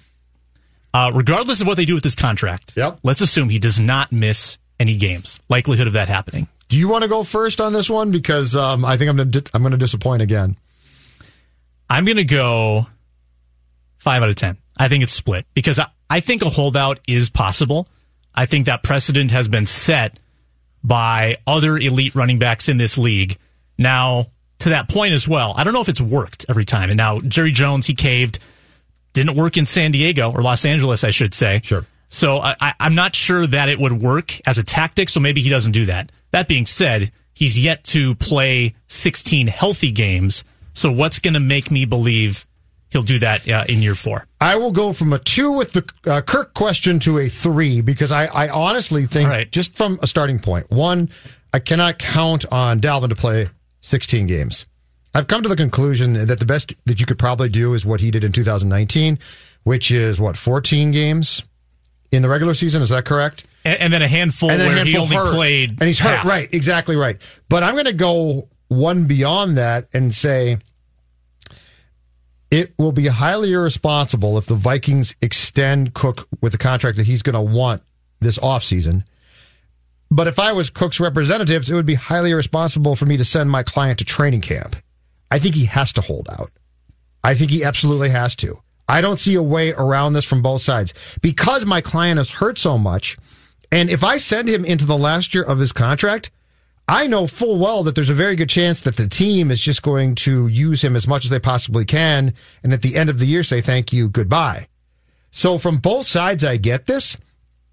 Uh, 0.94 1.10
regardless 1.14 1.60
of 1.62 1.66
what 1.66 1.76
they 1.76 1.86
do 1.86 1.94
with 1.94 2.02
this 2.02 2.14
contract, 2.14 2.74
yep. 2.76 2.98
let's 3.02 3.22
assume 3.22 3.48
he 3.48 3.58
does 3.58 3.80
not 3.80 4.12
miss 4.12 4.58
any 4.78 4.96
games. 4.96 5.40
Likelihood 5.48 5.86
of 5.86 5.94
that 5.94 6.08
happening. 6.08 6.48
Do 6.68 6.76
you 6.76 6.88
want 6.88 7.02
to 7.02 7.08
go 7.08 7.24
first 7.24 7.60
on 7.60 7.72
this 7.72 7.88
one? 7.88 8.10
Because 8.10 8.54
um, 8.56 8.84
I 8.84 8.96
think 8.96 9.08
I'm 9.08 9.16
going 9.16 9.30
to 9.30 9.44
I'm 9.54 9.62
going 9.62 9.72
to 9.72 9.78
disappoint 9.78 10.22
again. 10.22 10.56
I'm 11.88 12.04
going 12.04 12.16
to 12.16 12.24
go 12.24 12.86
five 13.98 14.22
out 14.22 14.28
of 14.28 14.36
ten. 14.36 14.58
I 14.76 14.88
think 14.88 15.02
it's 15.02 15.12
split 15.12 15.46
because 15.54 15.78
I, 15.78 15.86
I 16.10 16.20
think 16.20 16.42
a 16.42 16.48
holdout 16.48 16.98
is 17.06 17.30
possible. 17.30 17.86
I 18.34 18.46
think 18.46 18.66
that 18.66 18.82
precedent 18.82 19.30
has 19.30 19.48
been 19.48 19.66
set 19.66 20.18
by 20.82 21.36
other 21.46 21.76
elite 21.76 22.14
running 22.14 22.38
backs 22.38 22.68
in 22.68 22.76
this 22.76 22.98
league. 22.98 23.38
Now, 23.78 24.28
to 24.60 24.70
that 24.70 24.88
point 24.88 25.12
as 25.12 25.26
well, 25.28 25.54
I 25.56 25.64
don't 25.64 25.72
know 25.72 25.80
if 25.80 25.88
it's 25.88 26.00
worked 26.00 26.46
every 26.48 26.64
time. 26.64 26.90
And 26.90 26.96
now 26.96 27.20
Jerry 27.20 27.52
Jones, 27.52 27.86
he 27.86 27.94
caved. 27.94 28.38
Didn't 29.12 29.36
work 29.36 29.56
in 29.56 29.66
San 29.66 29.92
Diego 29.92 30.32
or 30.32 30.42
Los 30.42 30.64
Angeles, 30.64 31.04
I 31.04 31.10
should 31.10 31.34
say. 31.34 31.60
Sure. 31.64 31.84
So 32.08 32.38
I, 32.40 32.74
am 32.78 32.94
not 32.94 33.14
sure 33.14 33.46
that 33.46 33.68
it 33.68 33.78
would 33.78 33.92
work 33.92 34.38
as 34.46 34.58
a 34.58 34.62
tactic. 34.62 35.08
So 35.08 35.20
maybe 35.20 35.40
he 35.40 35.50
doesn't 35.50 35.72
do 35.72 35.86
that. 35.86 36.12
That 36.30 36.48
being 36.48 36.66
said, 36.66 37.12
he's 37.34 37.58
yet 37.58 37.84
to 37.84 38.14
play 38.14 38.74
16 38.88 39.46
healthy 39.48 39.92
games. 39.92 40.44
So 40.74 40.92
what's 40.92 41.18
going 41.18 41.34
to 41.34 41.40
make 41.40 41.70
me 41.70 41.84
believe 41.84 42.46
he'll 42.92 43.02
do 43.02 43.18
that 43.18 43.48
uh, 43.48 43.64
in 43.68 43.82
year 43.82 43.94
four. 43.94 44.26
I 44.40 44.56
will 44.56 44.70
go 44.70 44.92
from 44.92 45.12
a 45.12 45.18
two 45.18 45.52
with 45.52 45.72
the 45.72 45.90
uh, 46.06 46.20
Kirk 46.20 46.54
question 46.54 46.98
to 47.00 47.18
a 47.18 47.28
three 47.28 47.80
because 47.80 48.12
I, 48.12 48.26
I 48.26 48.48
honestly 48.48 49.06
think, 49.06 49.28
right. 49.28 49.50
just 49.50 49.74
from 49.74 49.98
a 50.02 50.06
starting 50.06 50.38
point, 50.38 50.70
one, 50.70 51.10
I 51.52 51.58
cannot 51.58 51.98
count 51.98 52.44
on 52.52 52.80
Dalvin 52.80 53.08
to 53.08 53.16
play 53.16 53.48
16 53.80 54.26
games. 54.26 54.66
I've 55.14 55.26
come 55.26 55.42
to 55.42 55.48
the 55.48 55.56
conclusion 55.56 56.14
that 56.14 56.38
the 56.38 56.46
best 56.46 56.74
that 56.86 57.00
you 57.00 57.06
could 57.06 57.18
probably 57.18 57.48
do 57.48 57.74
is 57.74 57.84
what 57.84 58.00
he 58.00 58.10
did 58.10 58.24
in 58.24 58.32
2019, 58.32 59.18
which 59.64 59.90
is 59.90 60.20
what, 60.20 60.36
14 60.36 60.90
games 60.90 61.42
in 62.10 62.22
the 62.22 62.28
regular 62.28 62.54
season? 62.54 62.80
Is 62.80 62.88
that 62.90 63.04
correct? 63.04 63.46
and, 63.64 63.80
and 63.80 63.92
then 63.92 64.02
a 64.02 64.08
handful 64.08 64.50
and 64.50 64.60
then 64.60 64.70
a 64.70 64.74
where 64.74 64.84
he 64.84 64.96
only 64.96 65.16
hurt. 65.16 65.28
played 65.28 65.70
and 65.70 65.82
he's 65.82 65.98
hurt. 65.98 66.16
half. 66.16 66.26
Right, 66.26 66.52
exactly 66.52 66.96
right. 66.96 67.20
But 67.48 67.62
I'm 67.62 67.74
going 67.74 67.86
to 67.86 67.92
go 67.92 68.48
one 68.68 69.04
beyond 69.04 69.56
that 69.56 69.88
and 69.92 70.14
say 70.14 70.58
it 72.52 72.74
will 72.78 72.92
be 72.92 73.06
highly 73.06 73.54
irresponsible 73.54 74.36
if 74.36 74.44
the 74.44 74.54
Vikings 74.54 75.14
extend 75.22 75.94
Cook 75.94 76.28
with 76.42 76.52
the 76.52 76.58
contract 76.58 76.98
that 76.98 77.06
he's 77.06 77.22
going 77.22 77.34
to 77.34 77.40
want 77.40 77.82
this 78.20 78.38
offseason. 78.38 79.04
But 80.10 80.28
if 80.28 80.38
I 80.38 80.52
was 80.52 80.68
Cook's 80.68 81.00
representatives, 81.00 81.70
it 81.70 81.74
would 81.74 81.86
be 81.86 81.94
highly 81.94 82.30
irresponsible 82.30 82.94
for 82.94 83.06
me 83.06 83.16
to 83.16 83.24
send 83.24 83.50
my 83.50 83.62
client 83.62 83.98
to 84.00 84.04
training 84.04 84.42
camp. 84.42 84.76
I 85.30 85.38
think 85.38 85.54
he 85.54 85.64
has 85.64 85.94
to 85.94 86.02
hold 86.02 86.28
out. 86.30 86.50
I 87.24 87.34
think 87.34 87.50
he 87.50 87.64
absolutely 87.64 88.10
has 88.10 88.36
to. 88.36 88.60
I 88.86 89.00
don't 89.00 89.18
see 89.18 89.34
a 89.34 89.42
way 89.42 89.72
around 89.72 90.12
this 90.12 90.26
from 90.26 90.42
both 90.42 90.60
sides 90.60 90.92
because 91.22 91.64
my 91.64 91.80
client 91.80 92.20
is 92.20 92.28
hurt 92.28 92.58
so 92.58 92.76
much. 92.76 93.16
And 93.70 93.88
if 93.88 94.04
I 94.04 94.18
send 94.18 94.50
him 94.50 94.66
into 94.66 94.84
the 94.84 94.98
last 94.98 95.34
year 95.34 95.44
of 95.44 95.58
his 95.58 95.72
contract, 95.72 96.30
I 96.92 97.06
know 97.06 97.26
full 97.26 97.58
well 97.58 97.84
that 97.84 97.94
there's 97.94 98.10
a 98.10 98.14
very 98.14 98.36
good 98.36 98.50
chance 98.50 98.82
that 98.82 98.98
the 98.98 99.08
team 99.08 99.50
is 99.50 99.62
just 99.62 99.80
going 99.80 100.14
to 100.16 100.46
use 100.48 100.84
him 100.84 100.94
as 100.94 101.08
much 101.08 101.24
as 101.24 101.30
they 101.30 101.40
possibly 101.40 101.86
can. 101.86 102.34
And 102.62 102.70
at 102.74 102.82
the 102.82 102.96
end 102.96 103.08
of 103.08 103.18
the 103.18 103.24
year, 103.24 103.42
say 103.42 103.62
thank 103.62 103.94
you, 103.94 104.10
goodbye. 104.10 104.68
So 105.30 105.56
from 105.56 105.78
both 105.78 106.06
sides, 106.06 106.44
I 106.44 106.58
get 106.58 106.84
this. 106.84 107.16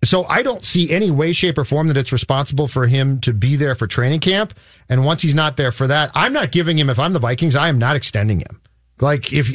So 0.05 0.23
I 0.23 0.41
don't 0.41 0.63
see 0.63 0.89
any 0.89 1.11
way, 1.11 1.33
shape, 1.33 1.57
or 1.57 1.65
form 1.65 1.87
that 1.87 1.97
it's 1.97 2.13
responsible 2.13 2.69
for 2.69 2.87
him 2.87 3.19
to 3.19 3.33
be 3.33 3.57
there 3.57 3.75
for 3.75 3.87
training 3.87 4.21
camp. 4.21 4.53
And 4.87 5.03
once 5.03 5.21
he's 5.21 5.35
not 5.35 5.57
there 5.57 5.73
for 5.73 5.87
that, 5.87 6.11
I'm 6.15 6.31
not 6.31 6.53
giving 6.53 6.79
him, 6.79 6.89
if 6.89 6.97
I'm 6.97 7.11
the 7.11 7.19
Vikings, 7.19 7.57
I 7.57 7.67
am 7.67 7.77
not 7.77 7.97
extending 7.97 8.39
him. 8.39 8.61
Like 9.01 9.33
if 9.33 9.51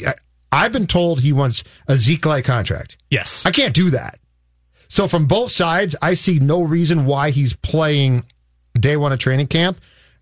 I've 0.51 0.73
been 0.73 0.85
told 0.85 1.21
he 1.21 1.33
wants 1.33 1.63
a 1.87 1.95
Zeke-like 1.95 2.45
contract. 2.45 2.97
Yes. 3.09 3.47
I 3.47 3.51
can't 3.51 3.73
do 3.73 3.89
that. 3.89 4.19
So 4.89 5.07
from 5.07 5.25
both 5.25 5.49
sides, 5.49 5.95
I 6.03 6.13
see 6.13 6.37
no 6.37 6.61
reason 6.61 7.07
why 7.07 7.31
he's 7.31 7.55
playing 7.55 8.25
day 8.79 8.97
one 8.97 9.11
of 9.11 9.19
training 9.19 9.47
camp. 9.47 9.81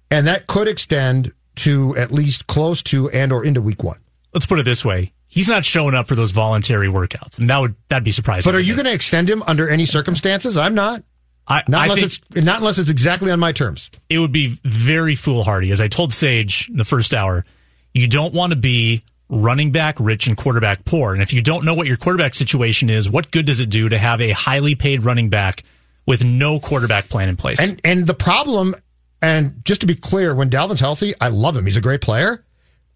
And 0.10 0.28
that 0.28 0.48
could 0.48 0.68
extend 0.68 1.34
to 1.58 1.96
at 1.98 2.12
least 2.12 2.48
close 2.48 2.82
to 2.84 3.10
and 3.10 3.32
or 3.32 3.44
into 3.44 3.62
week 3.62 3.84
one. 3.84 4.00
Let's 4.34 4.46
put 4.46 4.60
it 4.60 4.64
this 4.64 4.84
way. 4.84 5.14
He's 5.28 5.48
not 5.48 5.66
showing 5.66 5.96
up 5.96 6.08
for 6.08 6.16
those 6.16 6.32
voluntary 6.32 6.88
workouts. 6.88 7.40
And 7.40 7.50
that 7.50 7.60
would 7.60 7.76
that'd 7.90 8.04
be 8.04 8.12
surprising. 8.12 8.52
But 8.52 8.56
are 8.56 8.62
you 8.62 8.76
going 8.76 8.86
to 8.86 8.94
extend 8.94 9.30
him 9.30 9.44
under 9.48 9.68
any 9.68 9.86
circumstances? 9.86 10.58
I'm 10.58 10.76
not. 10.76 11.04
I, 11.48 11.64
not 11.68 11.82
I 11.82 11.84
unless 11.86 12.04
it's 12.04 12.22
not 12.36 12.58
unless 12.58 12.78
it's 12.78 12.90
exactly 12.90 13.30
on 13.32 13.40
my 13.40 13.52
terms. 13.52 13.92
it 14.10 14.20
would 14.20 14.32
be 14.32 14.60
very 14.64 15.16
foolhardy. 15.16 15.72
As 15.72 15.82
I 15.82 15.88
told 15.88 16.14
Sage 16.14 16.70
in 16.70 16.78
the 16.78 16.86
first 16.86 17.14
hour, 17.14 17.46
you 17.94 18.08
don't 18.08 18.34
want 18.34 18.52
to 18.52 18.56
be 18.56 19.04
running 19.28 19.72
back 19.72 20.00
rich 20.00 20.28
and 20.28 20.38
quarterback 20.38 20.86
poor. 20.86 21.14
And 21.14 21.22
if 21.22 21.34
you 21.34 21.42
don't 21.42 21.66
know 21.66 21.74
what 21.74 21.88
your 21.88 21.98
quarterback 21.98 22.36
situation 22.36 22.90
is, 22.90 23.10
what 23.10 23.32
good 23.32 23.46
does 23.46 23.60
it 23.60 23.70
do 23.70 23.90
to 23.90 23.98
have 23.98 24.22
a 24.22 24.32
highly 24.32 24.76
paid 24.76 25.04
running 25.04 25.30
back 25.30 25.64
with 26.06 26.24
no 26.24 26.60
quarterback 26.60 27.10
plan 27.10 27.30
in 27.30 27.36
place? 27.38 27.60
And 27.60 27.80
and 27.84 28.06
the 28.08 28.14
problem, 28.14 28.76
and 29.22 29.64
just 29.66 29.82
to 29.82 29.88
be 29.88 29.96
clear, 29.96 30.34
when 30.36 30.50
Dalvin's 30.50 30.80
healthy, 30.80 31.14
I 31.20 31.30
love 31.30 31.56
him. 31.56 31.66
He's 31.66 31.78
a 31.78 31.82
great 31.82 32.02
player, 32.02 32.44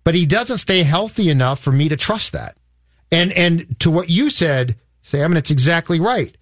but 0.03 0.15
he 0.15 0.25
doesn't 0.25 0.57
stay 0.57 0.83
healthy 0.83 1.29
enough 1.29 1.59
for 1.59 1.71
me 1.71 1.89
to 1.89 1.95
trust 1.97 2.33
that. 2.33 2.57
And 3.11 3.31
and 3.33 3.79
to 3.79 3.89
what 3.91 4.09
you 4.09 4.29
said, 4.29 4.75
Sam, 5.01 5.31
and 5.31 5.37
it's 5.37 5.51
exactly 5.51 5.99
right. 5.99 6.35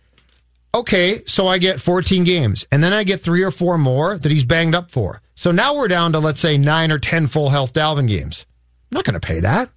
Okay, 0.74 1.24
so 1.24 1.48
I 1.48 1.58
get 1.58 1.80
14 1.80 2.26
games, 2.26 2.66
and 2.70 2.84
then 2.84 2.92
I 2.92 3.06
get 3.06 3.22
three 3.22 3.44
or 3.44 3.52
four 3.52 3.78
more 3.78 4.18
that 4.18 4.30
he's 4.30 4.44
banged 4.44 4.76
up 4.76 4.92
for. 4.92 5.22
So 5.34 5.52
now 5.52 5.76
we're 5.76 5.88
down 5.88 6.12
to 6.12 6.20
let's 6.20 6.42
say 6.42 6.58
nine 6.58 6.92
or 6.92 7.00
ten 7.00 7.28
full 7.28 7.50
health 7.50 7.72
Dalvin 7.74 8.08
games. 8.10 8.46
I'm 8.92 8.96
not 8.98 9.06
going 9.06 9.14
to 9.14 9.26
pay 9.26 9.40
that. 9.42 9.70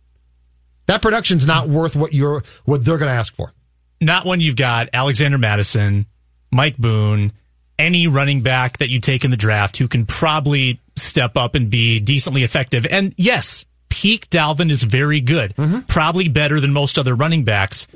That 0.86 1.03
production's 1.03 1.47
not 1.47 1.68
worth 1.68 1.95
what 1.95 2.12
you're 2.14 2.43
what 2.64 2.84
they're 2.84 2.99
going 2.99 3.11
to 3.11 3.14
ask 3.14 3.34
for. 3.34 3.53
not 4.01 4.24
when 4.26 4.41
you've 4.41 4.57
got 4.57 4.89
Alexander 4.93 5.39
Mattison, 5.39 6.07
Mike 6.51 6.76
Boone, 6.76 7.32
any 7.78 8.07
running 8.07 8.42
back 8.42 8.78
that 8.78 8.90
you 8.90 9.01
take 9.01 9.24
in 9.24 9.30
the 9.30 9.36
draft 9.36 9.76
who 9.76 9.88
can 9.88 10.07
probably 10.07 10.80
step 10.96 11.36
up 11.36 11.55
and 11.55 11.70
be 11.70 12.01
decently 12.01 12.42
effective. 12.42 12.86
And 12.90 13.14
yes, 13.16 13.64
peak 13.88 14.28
Dalvin 14.30 14.70
is 14.70 14.82
very 14.82 15.20
good, 15.20 15.55
mm-hmm. 15.57 15.80
probably 15.80 16.28
better 16.28 16.61
than 16.61 16.72
most 16.72 16.99
other 16.99 17.14
running 17.14 17.44
backs. 17.44 17.86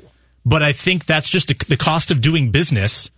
But 0.45 0.61
I 0.61 0.73
think 0.73 1.05
that's 1.05 1.29
just 1.29 1.51
a, 1.51 1.55
the 1.67 1.77
cost 1.77 2.11
of 2.11 2.21
doing 2.21 2.51
business 2.51 3.09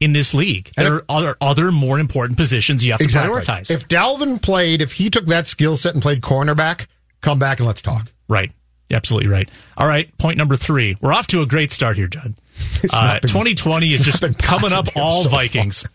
in 0.00 0.12
this 0.12 0.34
league. 0.34 0.70
And 0.76 0.86
There 0.86 0.98
if- 0.98 1.02
are 1.02 1.04
other, 1.08 1.36
other 1.40 1.72
more 1.72 1.98
important 1.98 2.38
positions 2.38 2.84
you 2.84 2.92
have 2.92 3.00
to 3.00 3.06
prioritize. 3.06 3.70
If 3.70 3.88
Dalvin 3.88 4.40
played, 4.40 4.82
if 4.82 4.92
he 4.92 5.10
took 5.10 5.26
that 5.26 5.48
skill 5.48 5.76
set 5.76 5.94
and 5.94 6.02
played 6.02 6.20
cornerback, 6.20 6.86
come 7.20 7.38
back 7.38 7.58
and 7.58 7.66
let's 7.66 7.82
talk. 7.82 8.10
Right. 8.28 8.52
Absolutely 8.90 9.30
right. 9.30 9.48
All 9.76 9.88
right. 9.88 10.16
Point 10.18 10.36
number 10.36 10.56
three. 10.56 10.96
We're 11.00 11.12
off 11.12 11.26
to 11.28 11.40
a 11.40 11.46
great 11.46 11.72
start 11.72 11.96
here, 11.96 12.06
Judd. 12.06 12.34
Uh, 12.90 13.18
been- 13.18 13.28
2020 13.28 13.88
is 13.94 14.04
just 14.04 14.22
coming 14.38 14.72
up 14.72 14.88
all 14.94 15.22
so. 15.22 15.30
Vikings. 15.30 15.86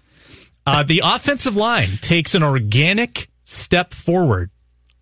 Uh, 0.66 0.84
the 0.84 1.02
offensive 1.04 1.56
line 1.56 1.90
takes 2.02 2.34
an 2.34 2.42
organic 2.42 3.30
step 3.46 3.94
forward, 3.94 4.50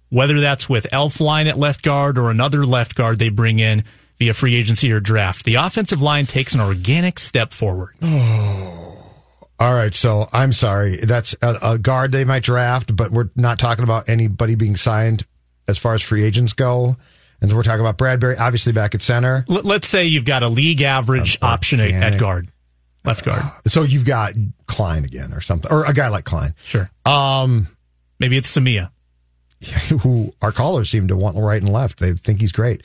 whether 0.10 0.39
that's 0.41 0.68
with 0.70 0.86
Elflein 0.91 1.47
at 1.47 1.58
left 1.58 1.84
guard 1.84 2.18
or 2.18 2.30
another 2.30 2.66
left 2.66 2.95
guard 2.95 3.20
they 3.20 3.30
bring 3.30 3.60
in 3.60 3.84
via 4.20 4.34
free 4.34 4.55
agency 4.55 4.91
or 4.91 4.99
draft. 4.99 5.45
The 5.45 5.55
offensive 5.55 6.01
line 6.01 6.26
takes 6.26 6.53
an 6.53 6.60
organic 6.62 7.20
step 7.20 7.53
forward. 7.53 7.95
All 8.01 9.74
right, 9.74 9.93
so 9.93 10.30
I'm 10.32 10.53
sorry. 10.53 10.97
That's 10.97 11.36
a, 11.41 11.58
a 11.62 11.78
guard 11.78 12.12
they 12.12 12.26
might 12.26 12.43
draft, 12.43 12.95
but 12.95 13.12
we're 13.12 13.30
not 13.36 13.58
talking 13.60 13.84
about 13.84 14.08
anybody 14.08 14.55
being 14.55 14.76
signed 14.76 15.26
as 15.68 15.78
far 15.78 15.95
as 15.95 16.01
free 16.01 16.24
agents 16.24 16.53
go. 16.53 16.95
And 17.42 17.54
we're 17.54 17.64
talking 17.64 17.82
about 17.82 17.98
Bradbury, 17.98 18.38
obviously 18.38 18.74
back 18.74 18.96
at 18.96 19.02
center. 19.02 19.46
L- 19.50 19.62
let's 19.64 19.88
say 19.88 20.06
you've 20.06 20.26
got 20.26 20.44
a 20.44 20.50
league 20.50 20.82
average 20.82 21.38
option 21.42 21.80
at, 21.80 22.20
guard, 22.20 22.50
left 23.06 23.24
guard. 23.24 23.44
So 23.68 23.84
you've 23.84 24.06
got 24.06 24.34
Kline 24.66 25.06
again 25.06 25.34
or 25.34 25.42
something, 25.42 25.72
or 25.72 25.86
a 25.86 25.94
guy 25.94 26.08
like 26.08 26.26
Kline. 26.26 26.56
Sure. 26.64 26.90
Um, 27.06 27.68
Maybe 28.20 28.38
it's 28.38 28.56
Samia. 28.56 28.90
who 30.02 30.32
our 30.42 30.52
callers 30.52 30.90
seem 30.90 31.08
to 31.08 31.16
want 31.16 31.36
right 31.36 31.62
and 31.62 31.72
left. 31.72 32.00
They 32.00 32.14
think 32.14 32.42
he's 32.42 32.52
great. 32.52 32.84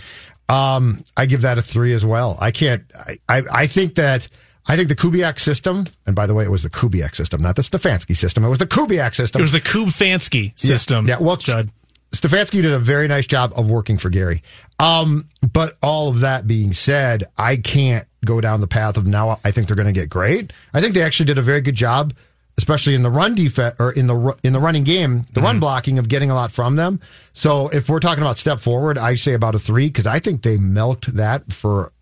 Um, 0.48 1.04
I 1.16 1.26
give 1.26 1.42
that 1.42 1.58
a 1.58 1.62
three 1.62 1.92
as 1.92 2.04
well. 2.04 2.36
I 2.40 2.50
can't. 2.50 2.84
I, 2.94 3.18
I, 3.28 3.42
I 3.50 3.66
think 3.66 3.94
that 3.96 4.28
I 4.66 4.76
think 4.76 4.88
the 4.88 4.96
Kubiak 4.96 5.38
system, 5.38 5.84
and 6.06 6.14
by 6.16 6.26
the 6.26 6.34
way, 6.34 6.44
it 6.44 6.50
was 6.50 6.62
the 6.62 6.70
Kubiak 6.70 7.14
system, 7.14 7.42
not 7.42 7.56
the 7.56 7.62
Stefanski 7.62 8.16
system. 8.16 8.44
It 8.44 8.48
was 8.48 8.58
the 8.58 8.66
Kubiak 8.66 9.14
system. 9.14 9.40
It 9.40 9.42
was 9.42 9.52
the 9.52 9.60
Kubfansky 9.60 10.58
system. 10.58 11.06
Yeah, 11.06 11.18
well, 11.20 11.36
Judd. 11.36 11.70
Stefanski 12.12 12.62
did 12.62 12.72
a 12.72 12.78
very 12.78 13.08
nice 13.08 13.26
job 13.26 13.52
of 13.56 13.70
working 13.70 13.98
for 13.98 14.10
Gary. 14.10 14.42
Um, 14.78 15.28
but 15.52 15.78
all 15.82 16.08
of 16.08 16.20
that 16.20 16.46
being 16.46 16.72
said, 16.72 17.24
I 17.38 17.56
can't 17.56 18.06
go 18.24 18.40
down 18.40 18.60
the 18.60 18.68
path 18.68 18.96
of 18.96 19.06
now. 19.06 19.40
I 19.44 19.50
think 19.50 19.66
they're 19.66 19.76
going 19.76 19.86
to 19.86 19.92
get 19.92 20.10
great. 20.10 20.52
I 20.74 20.80
think 20.80 20.94
they 20.94 21.02
actually 21.02 21.26
did 21.26 21.38
a 21.38 21.42
very 21.42 21.60
good 21.60 21.74
job, 21.74 22.12
especially 22.58 22.94
in 22.94 23.02
the 23.02 23.10
run 23.10 23.34
defense 23.34 23.76
or 23.80 23.92
in 23.92 24.06
the 24.06 24.36
in 24.42 24.52
the 24.52 24.60
running 24.60 24.84
game, 24.84 25.22
the 25.32 25.40
run 25.40 25.58
blocking 25.58 25.98
of 25.98 26.08
getting 26.08 26.30
a 26.30 26.34
lot 26.34 26.52
from 26.52 26.76
them. 26.76 27.00
So 27.32 27.68
if 27.68 27.88
we're 27.88 28.00
talking 28.00 28.22
about 28.22 28.38
step 28.38 28.60
forward, 28.60 28.98
I 28.98 29.14
say 29.14 29.32
about 29.32 29.54
a 29.54 29.58
three 29.58 29.86
because 29.86 30.06
I 30.06 30.18
think 30.18 30.42
they 30.42 30.58
milked 30.58 31.14
that 31.16 31.50
for 31.50 31.92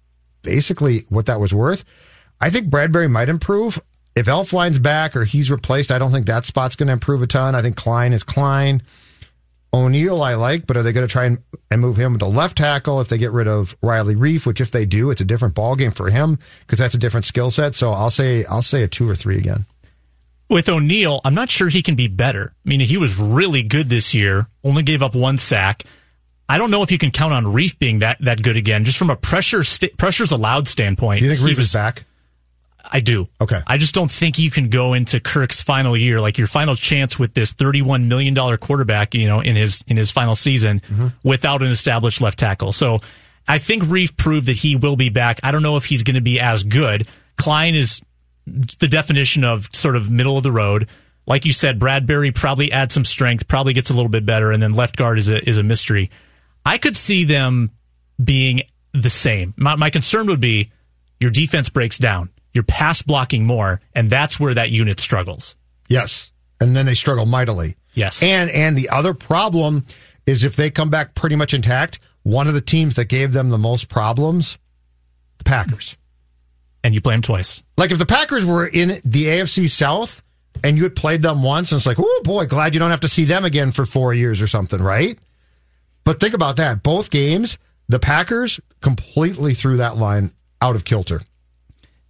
basically 0.42 1.04
what 1.08 1.26
that 1.26 1.40
was 1.40 1.54
worth. 1.54 1.84
I 2.40 2.50
think 2.50 2.68
Bradbury 2.68 3.08
might 3.08 3.28
improve. 3.28 3.80
If 4.16 4.26
Elflein's 4.26 4.80
back 4.80 5.14
or 5.14 5.24
he's 5.24 5.50
replaced, 5.50 5.92
I 5.92 5.98
don't 5.98 6.10
think 6.10 6.26
that 6.26 6.44
spot's 6.44 6.74
going 6.74 6.88
to 6.88 6.92
improve 6.94 7.22
a 7.22 7.26
ton. 7.26 7.54
I 7.54 7.62
think 7.62 7.76
Kline 7.76 8.12
is 8.12 8.24
Kline. 8.24 8.82
O'Neill, 9.72 10.20
I 10.22 10.34
like, 10.34 10.66
but 10.66 10.76
are 10.76 10.82
they 10.82 10.92
going 10.92 11.06
to 11.06 11.12
try 11.12 11.26
and, 11.26 11.38
and 11.70 11.80
move 11.80 11.96
him 11.96 12.18
to 12.18 12.26
left 12.26 12.58
tackle 12.58 13.00
if 13.00 13.08
they 13.08 13.18
get 13.18 13.30
rid 13.30 13.46
of 13.46 13.76
Riley 13.82 14.16
Reiff? 14.16 14.44
Which, 14.44 14.60
if 14.60 14.70
they 14.72 14.84
do, 14.84 15.10
it's 15.10 15.20
a 15.20 15.24
different 15.24 15.54
ball 15.54 15.76
game 15.76 15.92
for 15.92 16.10
him 16.10 16.38
because 16.60 16.78
that's 16.78 16.94
a 16.94 16.98
different 16.98 17.24
skill 17.26 17.50
set. 17.50 17.74
So 17.76 17.92
I'll 17.92 18.10
say 18.10 18.44
I'll 18.46 18.62
say 18.62 18.82
a 18.82 18.88
two 18.88 19.08
or 19.08 19.14
three 19.14 19.38
again. 19.38 19.66
with 20.48 20.68
O'Neill, 20.68 21.20
I'm 21.24 21.34
not 21.34 21.50
sure 21.50 21.68
he 21.68 21.82
can 21.82 21.94
be 21.94 22.08
better. 22.08 22.52
I 22.66 22.68
mean, 22.68 22.80
he 22.80 22.96
was 22.96 23.16
really 23.16 23.62
good 23.62 23.88
this 23.88 24.12
year, 24.12 24.48
only 24.64 24.82
gave 24.82 25.02
up 25.02 25.14
one 25.14 25.38
sack. 25.38 25.84
I 26.48 26.58
don't 26.58 26.72
know 26.72 26.82
if 26.82 26.90
you 26.90 26.98
can 26.98 27.12
count 27.12 27.32
on 27.32 27.44
Reiff 27.44 27.78
being 27.78 28.00
that, 28.00 28.16
that 28.22 28.42
good 28.42 28.56
again, 28.56 28.84
just 28.84 28.98
from 28.98 29.08
a 29.08 29.14
pressure 29.14 29.62
st- 29.62 29.96
pressures 29.96 30.32
allowed 30.32 30.66
standpoint. 30.66 31.22
You 31.22 31.28
think 31.28 31.40
Reiff 31.42 31.58
was 31.58 31.68
is 31.68 31.72
back? 31.72 32.04
I 32.92 33.00
do. 33.00 33.26
Okay. 33.40 33.60
I 33.66 33.76
just 33.78 33.94
don't 33.94 34.10
think 34.10 34.38
you 34.38 34.50
can 34.50 34.68
go 34.68 34.94
into 34.94 35.20
Kirk's 35.20 35.62
final 35.62 35.96
year, 35.96 36.20
like 36.20 36.38
your 36.38 36.46
final 36.48 36.74
chance 36.74 37.18
with 37.18 37.34
this 37.34 37.54
$31 37.54 38.06
million 38.06 38.34
quarterback, 38.58 39.14
you 39.14 39.26
know, 39.26 39.40
in 39.40 39.54
his, 39.56 39.84
in 39.86 39.96
his 39.96 40.10
final 40.10 40.34
season 40.34 40.80
Mm-hmm. 40.80 41.08
without 41.22 41.62
an 41.62 41.68
established 41.68 42.20
left 42.20 42.38
tackle. 42.38 42.72
So 42.72 42.98
I 43.46 43.58
think 43.58 43.84
Reiff 43.84 44.16
proved 44.16 44.46
that 44.46 44.56
he 44.56 44.76
will 44.76 44.96
be 44.96 45.08
back. 45.08 45.40
I 45.42 45.52
don't 45.52 45.62
know 45.62 45.76
if 45.76 45.84
he's 45.84 46.02
going 46.02 46.16
to 46.16 46.20
be 46.20 46.40
as 46.40 46.64
good. 46.64 47.06
Kline 47.36 47.74
is 47.74 48.00
the 48.46 48.88
definition 48.88 49.44
of 49.44 49.68
sort 49.72 49.94
of 49.96 50.10
middle 50.10 50.36
of 50.36 50.42
the 50.42 50.52
road. 50.52 50.88
Like 51.26 51.44
you 51.44 51.52
said, 51.52 51.78
Bradbury 51.78 52.32
probably 52.32 52.72
adds 52.72 52.94
some 52.94 53.04
strength, 53.04 53.46
probably 53.46 53.72
gets 53.72 53.90
a 53.90 53.94
little 53.94 54.08
bit 54.08 54.26
better, 54.26 54.50
and 54.50 54.60
then 54.62 54.72
left 54.72 54.96
guard 54.96 55.18
is 55.18 55.28
a, 55.28 55.48
is 55.48 55.58
a 55.58 55.62
mystery. 55.62 56.10
I 56.66 56.78
could 56.78 56.96
see 56.96 57.24
them 57.24 57.70
being 58.22 58.62
the 58.92 59.10
same. 59.10 59.54
My, 59.56 59.76
my 59.76 59.90
concern 59.90 60.26
would 60.26 60.40
be 60.40 60.70
your 61.20 61.30
defense 61.30 61.68
breaks 61.68 61.98
down, 61.98 62.30
you're 62.52 62.64
pass 62.64 63.02
blocking 63.02 63.44
more, 63.46 63.80
and 63.94 64.08
that's 64.08 64.38
where 64.40 64.54
that 64.54 64.70
unit 64.70 65.00
struggles. 65.00 65.56
Yes, 65.88 66.30
and 66.60 66.74
then 66.76 66.86
they 66.86 66.94
struggle 66.94 67.26
mightily. 67.26 67.76
Yes. 67.94 68.22
and 68.22 68.50
and 68.50 68.78
the 68.78 68.88
other 68.90 69.14
problem 69.14 69.84
is 70.26 70.44
if 70.44 70.54
they 70.54 70.70
come 70.70 70.90
back 70.90 71.14
pretty 71.14 71.36
much 71.36 71.52
intact. 71.54 71.98
One 72.22 72.46
of 72.46 72.52
the 72.54 72.60
teams 72.60 72.96
that 72.96 73.06
gave 73.06 73.32
them 73.32 73.48
the 73.48 73.56
most 73.58 73.88
problems, 73.88 74.58
the 75.38 75.44
Packers. 75.44 75.96
and 76.84 76.94
you 76.94 77.00
play 77.00 77.14
them 77.14 77.22
twice. 77.22 77.62
Like 77.78 77.90
if 77.90 77.98
the 77.98 78.04
Packers 78.06 78.44
were 78.44 78.66
in 78.66 79.00
the 79.04 79.24
AFC 79.24 79.68
South 79.70 80.22
and 80.62 80.76
you 80.76 80.82
had 80.82 80.94
played 80.94 81.22
them 81.22 81.42
once, 81.42 81.72
and 81.72 81.78
it's 81.78 81.86
like, 81.86 81.98
oh 81.98 82.20
boy, 82.22 82.44
glad 82.46 82.74
you 82.74 82.78
don't 82.78 82.90
have 82.90 83.00
to 83.00 83.08
see 83.08 83.24
them 83.24 83.46
again 83.46 83.72
for 83.72 83.86
four 83.86 84.12
years 84.12 84.42
or 84.42 84.46
something, 84.46 84.80
right? 84.82 85.18
But 86.04 86.20
think 86.20 86.34
about 86.34 86.56
that. 86.58 86.82
Both 86.82 87.10
games, 87.10 87.56
the 87.88 87.98
Packers 87.98 88.60
completely 88.82 89.54
threw 89.54 89.78
that 89.78 89.96
line 89.96 90.32
out 90.60 90.76
of 90.76 90.84
kilter. 90.84 91.22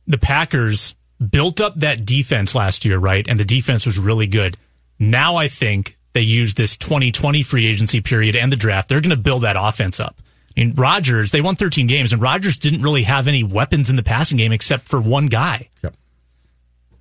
The 0.07 0.18
Packers 0.18 0.94
built 1.30 1.61
up 1.61 1.76
that 1.76 2.05
defense 2.05 2.55
last 2.55 2.84
year, 2.84 2.98
right? 2.98 3.26
And 3.28 3.38
the 3.38 3.44
defense 3.44 3.86
was 3.86 3.98
really 3.98 4.26
good. 4.26 4.57
Now 4.98 5.36
I 5.36 5.48
think 5.48 5.98
they 6.12 6.22
use 6.22 6.55
this 6.55 6.76
2020 6.76 7.42
free 7.42 7.66
agency 7.66 8.01
period 8.01 8.36
and 8.36 8.51
the 8.51 8.57
draft. 8.57 8.88
They're 8.88 9.01
going 9.01 9.11
to 9.11 9.16
build 9.16 9.42
that 9.42 9.57
offense 9.59 10.01
up. 10.01 10.16
I 10.57 10.61
mean, 10.61 10.74
Rodgers, 10.74 11.30
they 11.30 11.40
won 11.40 11.55
13 11.55 11.86
games, 11.86 12.12
and 12.12 12.20
Rodgers 12.20 12.59
didn't 12.59 12.82
really 12.82 13.05
have 13.05 13.28
any 13.28 13.44
weapons 13.44 13.88
in 13.88 13.96
the 13.96 14.03
passing 14.03 14.36
game 14.36 14.53
except 14.53 14.88
for 14.88 15.01
one 15.01 15.26
guy. 15.26 15.68
Yep. 15.82 15.94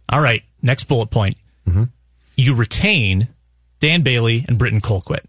All 0.10 0.22
right, 0.22 0.44
next 0.62 0.84
bullet 0.86 1.10
point. 1.10 1.36
Mm-hmm. 1.68 1.86
You 2.36 2.56
retain 2.56 3.28
Dan 3.80 4.02
Bailey 4.02 4.46
and 4.48 4.58
Britton 4.58 4.82
Colquitt. 4.82 5.26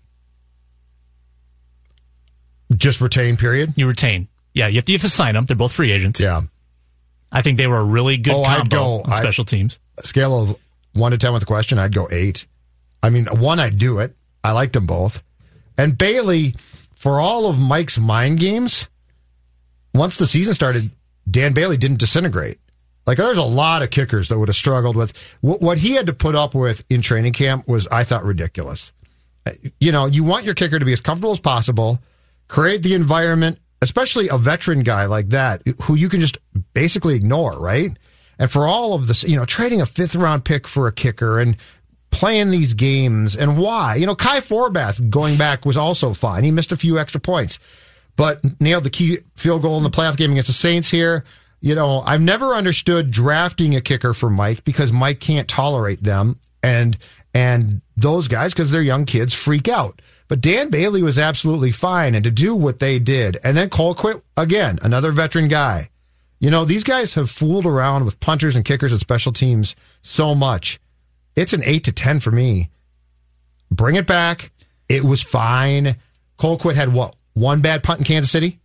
Just 2.74 3.00
retain, 3.00 3.36
period? 3.36 3.72
You 3.76 3.88
retain. 3.88 4.28
Yeah, 4.54 4.68
you 4.68 4.76
have 4.76 4.84
to, 4.84 4.92
you 4.92 4.98
have 4.98 5.02
to 5.02 5.08
sign 5.08 5.34
them. 5.34 5.46
They're 5.46 5.56
both 5.56 5.72
free 5.72 5.90
agents. 5.90 6.20
Yeah. 6.20 6.42
I 7.32 7.42
think 7.42 7.58
they 7.58 7.66
were 7.66 7.78
a 7.78 7.84
really 7.84 8.16
good 8.16 8.34
Oh, 8.34 8.42
I'd 8.42 8.58
combo 8.58 8.76
go- 8.76 9.02
on 9.04 9.16
special 9.16 9.42
I- 9.46 9.50
teams. 9.50 9.78
Scale 10.02 10.42
of 10.42 10.56
one 10.92 11.12
to 11.12 11.18
10 11.18 11.32
with 11.32 11.40
the 11.40 11.46
question, 11.46 11.78
I'd 11.78 11.94
go 11.94 12.08
eight. 12.10 12.46
I 13.02 13.10
mean, 13.10 13.26
one, 13.26 13.60
I'd 13.60 13.78
do 13.78 13.98
it. 14.00 14.16
I 14.42 14.52
liked 14.52 14.72
them 14.72 14.86
both. 14.86 15.22
And 15.78 15.96
Bailey, 15.96 16.54
for 16.94 17.20
all 17.20 17.46
of 17.46 17.58
Mike's 17.58 17.98
mind 17.98 18.38
games, 18.40 18.88
once 19.94 20.16
the 20.16 20.26
season 20.26 20.54
started, 20.54 20.90
Dan 21.30 21.52
Bailey 21.52 21.76
didn't 21.76 21.98
disintegrate. 22.00 22.58
Like 23.06 23.16
there's 23.18 23.38
a 23.38 23.42
lot 23.42 23.82
of 23.82 23.90
kickers 23.90 24.28
that 24.28 24.38
would 24.38 24.48
have 24.48 24.56
struggled 24.56 24.96
with 24.96 25.12
what, 25.40 25.60
what 25.60 25.78
he 25.78 25.92
had 25.92 26.06
to 26.06 26.12
put 26.12 26.34
up 26.34 26.54
with 26.54 26.84
in 26.90 27.02
training 27.02 27.32
camp 27.32 27.66
was, 27.66 27.86
I 27.88 28.04
thought, 28.04 28.24
ridiculous. 28.24 28.92
You 29.80 29.90
know, 29.92 30.06
you 30.06 30.22
want 30.22 30.44
your 30.44 30.54
kicker 30.54 30.78
to 30.78 30.84
be 30.84 30.92
as 30.92 31.00
comfortable 31.00 31.32
as 31.32 31.40
possible, 31.40 31.98
create 32.48 32.82
the 32.82 32.94
environment, 32.94 33.58
especially 33.82 34.28
a 34.28 34.38
veteran 34.38 34.82
guy 34.82 35.06
like 35.06 35.30
that, 35.30 35.62
who 35.82 35.94
you 35.94 36.08
can 36.08 36.20
just 36.20 36.38
basically 36.74 37.14
ignore, 37.14 37.58
right? 37.58 37.96
And 38.38 38.50
for 38.50 38.66
all 38.66 38.94
of 38.94 39.06
this, 39.06 39.22
you 39.24 39.36
know, 39.36 39.44
trading 39.44 39.80
a 39.80 39.86
fifth 39.86 40.14
round 40.14 40.44
pick 40.44 40.66
for 40.66 40.86
a 40.86 40.92
kicker 40.92 41.38
and 41.38 41.56
playing 42.10 42.50
these 42.50 42.74
games 42.74 43.36
and 43.36 43.58
why, 43.58 43.94
you 43.94 44.06
know, 44.06 44.14
Kai 44.14 44.40
Forbath 44.40 45.10
going 45.10 45.36
back 45.36 45.64
was 45.64 45.76
also 45.76 46.12
fine. 46.12 46.44
He 46.44 46.50
missed 46.50 46.72
a 46.72 46.76
few 46.76 46.98
extra 46.98 47.20
points, 47.20 47.58
but 48.16 48.40
nailed 48.60 48.84
the 48.84 48.90
key 48.90 49.18
field 49.36 49.62
goal 49.62 49.76
in 49.76 49.82
the 49.82 49.90
playoff 49.90 50.16
game 50.16 50.32
against 50.32 50.48
the 50.48 50.54
Saints 50.54 50.90
here. 50.90 51.24
You 51.60 51.74
know, 51.74 52.00
I've 52.00 52.22
never 52.22 52.54
understood 52.54 53.10
drafting 53.10 53.76
a 53.76 53.80
kicker 53.80 54.14
for 54.14 54.30
Mike 54.30 54.64
because 54.64 54.92
Mike 54.92 55.20
can't 55.20 55.46
tolerate 55.46 56.02
them 56.02 56.40
and 56.62 56.96
and 57.34 57.80
those 57.96 58.28
guys 58.28 58.52
because 58.52 58.70
they're 58.70 58.82
young 58.82 59.04
kids 59.04 59.34
freak 59.34 59.68
out. 59.68 60.00
But 60.30 60.40
Dan 60.40 60.70
Bailey 60.70 61.02
was 61.02 61.18
absolutely 61.18 61.72
fine, 61.72 62.14
and 62.14 62.22
to 62.22 62.30
do 62.30 62.54
what 62.54 62.78
they 62.78 63.00
did, 63.00 63.38
and 63.42 63.56
then 63.56 63.68
Colquitt 63.68 64.22
again, 64.36 64.78
another 64.80 65.10
veteran 65.10 65.48
guy. 65.48 65.90
You 66.38 66.52
know, 66.52 66.64
these 66.64 66.84
guys 66.84 67.14
have 67.14 67.28
fooled 67.28 67.66
around 67.66 68.04
with 68.04 68.20
punters 68.20 68.54
and 68.54 68.64
kickers 68.64 68.92
and 68.92 69.00
special 69.00 69.32
teams 69.32 69.74
so 70.02 70.36
much. 70.36 70.78
It's 71.34 71.52
an 71.52 71.62
eight 71.64 71.82
to 71.84 71.92
ten 71.92 72.20
for 72.20 72.30
me. 72.30 72.70
Bring 73.72 73.96
it 73.96 74.06
back. 74.06 74.52
It 74.88 75.02
was 75.02 75.20
fine. 75.20 75.96
Colquitt 76.38 76.76
had 76.76 76.92
what 76.92 77.16
one 77.34 77.60
bad 77.60 77.82
punt 77.82 77.98
in 77.98 78.04
Kansas 78.04 78.30
City. 78.30 78.60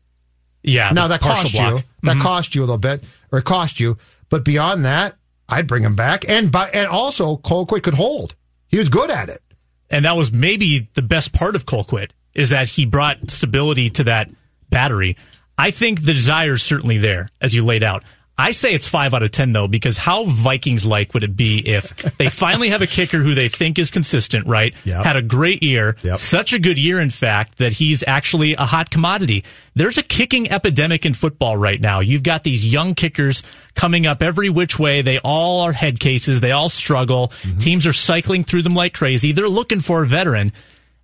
Yeah. 0.62 0.92
Now 0.92 1.08
that 1.08 1.20
cost 1.20 1.52
you. 1.52 1.60
block. 1.60 1.84
That 2.04 2.18
Mhm. 2.18 2.22
cost 2.22 2.54
you 2.54 2.62
a 2.62 2.66
little 2.66 2.78
bit, 2.78 3.04
or 3.32 3.40
it 3.40 3.46
cost 3.46 3.80
you. 3.80 3.98
But 4.30 4.46
beyond 4.46 4.86
that, 4.86 5.16
I'd 5.50 5.66
bring 5.66 5.82
him 5.82 5.96
back. 5.96 6.30
And 6.30 6.52
by 6.52 6.70
and 6.70 6.86
also 6.88 7.38
Colquitt 7.38 7.82
could 7.82 7.96
hold. 7.96 8.36
He 8.68 8.78
was 8.78 8.90
good 8.90 9.10
at 9.10 9.30
it. 9.30 9.42
And 9.90 10.06
that 10.06 10.16
was 10.16 10.32
maybe 10.32 10.90
the 10.94 11.02
best 11.02 11.34
part 11.34 11.56
of 11.56 11.66
Colquitt 11.66 12.12
is 12.34 12.50
that 12.50 12.68
he 12.68 12.86
brought 12.86 13.30
stability 13.30 13.90
to 13.92 14.04
that 14.06 14.30
battery. 14.70 15.16
I 15.58 15.72
think 15.72 16.04
the 16.04 16.14
desire 16.14 16.54
is 16.54 16.64
certainly 16.64 16.98
there, 16.98 17.28
as 17.40 17.54
you 17.54 17.64
laid 17.64 17.84
out. 17.84 18.04
I 18.38 18.52
say 18.52 18.74
it's 18.74 18.86
five 18.88 19.14
out 19.14 19.24
of 19.24 19.32
ten 19.32 19.54
though, 19.54 19.68
because 19.70 19.98
how 19.98 20.26
Vikings 20.26 20.86
like 20.86 21.14
would 21.14 21.24
it 21.24 21.38
be 21.38 21.60
if 21.60 21.96
they 22.18 22.28
finally 22.30 22.68
have 22.70 22.82
a 22.82 22.88
kicker 22.88 23.20
who 23.20 23.34
they 23.34 23.48
think 23.48 23.80
is 23.80 23.92
consistent, 23.92 24.46
right? 24.46 24.74
Yep. 24.84 25.06
Had 25.06 25.16
a 25.16 25.22
great 25.22 25.64
year, 25.64 25.96
Yep. 26.04 26.18
such 26.18 26.52
a 26.52 26.60
good 26.60 26.78
year, 26.78 27.00
in 27.00 27.10
fact, 27.10 27.60
that 27.60 27.72
he's 27.74 28.04
actually 28.06 28.54
a 28.56 28.66
hot 28.66 28.90
commodity. 28.90 29.46
There's 29.74 29.98
a 29.98 30.04
kicking 30.04 30.52
epidemic 30.52 31.06
in 31.06 31.14
football 31.14 31.56
right 31.56 31.80
now. 31.80 32.02
You've 32.02 32.24
got 32.24 32.44
these 32.44 32.66
young 32.70 32.94
kickers 32.94 33.42
coming 33.74 34.06
up 34.06 34.22
every 34.22 34.50
which 34.50 34.78
way. 34.78 35.02
They 35.02 35.20
all 35.20 35.62
are 35.62 35.72
head 35.72 36.02
cases. 36.02 36.42
They 36.42 36.52
all 36.52 36.68
struggle. 36.68 37.30
Mm-hmm. 37.30 37.60
Teams 37.60 37.88
are 37.88 37.94
cycling 37.94 38.44
through 38.44 38.64
them 38.64 38.76
like 38.76 38.94
crazy. 38.94 39.32
They're 39.32 39.48
looking 39.48 39.80
for 39.80 40.04
a 40.04 40.06
veteran. 40.06 40.52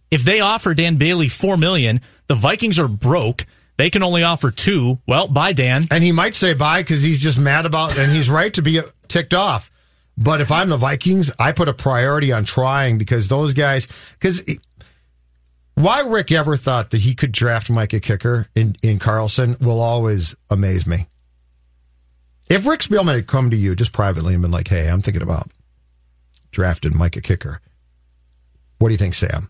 If 0.09 0.25
they 0.25 0.41
offer 0.41 0.73
Dan 0.73 0.97
Bailey 0.97 1.29
four 1.29 1.55
million, 1.55 2.01
the 2.27 2.35
Vikings 2.35 2.77
are 2.77 2.89
broke. 2.89 3.45
They 3.77 3.89
can 3.89 4.03
only 4.03 4.23
offer 4.23 4.51
two. 4.51 4.99
Well, 5.07 5.27
bye, 5.27 5.53
Dan. 5.53 5.85
And 5.89 6.03
he 6.03 6.11
might 6.11 6.35
say 6.35 6.53
bye 6.53 6.81
because 6.81 7.01
he's 7.01 7.19
just 7.19 7.39
mad 7.39 7.65
about, 7.65 7.97
and 7.97 8.11
he's 8.11 8.29
right 8.29 8.53
to 8.53 8.61
be 8.61 8.81
ticked 9.07 9.33
off. 9.33 9.71
But 10.17 10.41
if 10.41 10.51
I'm 10.51 10.69
the 10.69 10.77
Vikings, 10.77 11.31
I 11.39 11.51
put 11.51 11.67
a 11.67 11.73
priority 11.73 12.31
on 12.31 12.45
trying 12.45 12.97
because 12.97 13.27
those 13.27 13.53
guys, 13.53 13.87
because 14.19 14.43
why 15.75 16.01
Rick 16.01 16.31
ever 16.31 16.57
thought 16.57 16.91
that 16.91 16.99
he 17.01 17.15
could 17.15 17.31
draft 17.31 17.69
a 17.69 17.99
kicker 17.99 18.47
in, 18.53 18.75
in 18.83 18.99
Carlson 18.99 19.57
will 19.59 19.79
always 19.79 20.35
amaze 20.49 20.85
me. 20.85 21.07
If 22.49 22.67
Rick 22.67 22.81
Spielman 22.81 23.15
had 23.15 23.27
come 23.27 23.49
to 23.49 23.57
you 23.57 23.75
just 23.75 23.93
privately 23.93 24.33
and 24.33 24.41
been 24.41 24.51
like, 24.51 24.67
hey, 24.67 24.89
I'm 24.89 25.01
thinking 25.01 25.23
about 25.23 25.49
drafting 26.51 27.01
a 27.01 27.09
kicker, 27.09 27.61
what 28.77 28.89
do 28.89 28.93
you 28.93 28.97
think, 28.97 29.13
Sam? 29.13 29.49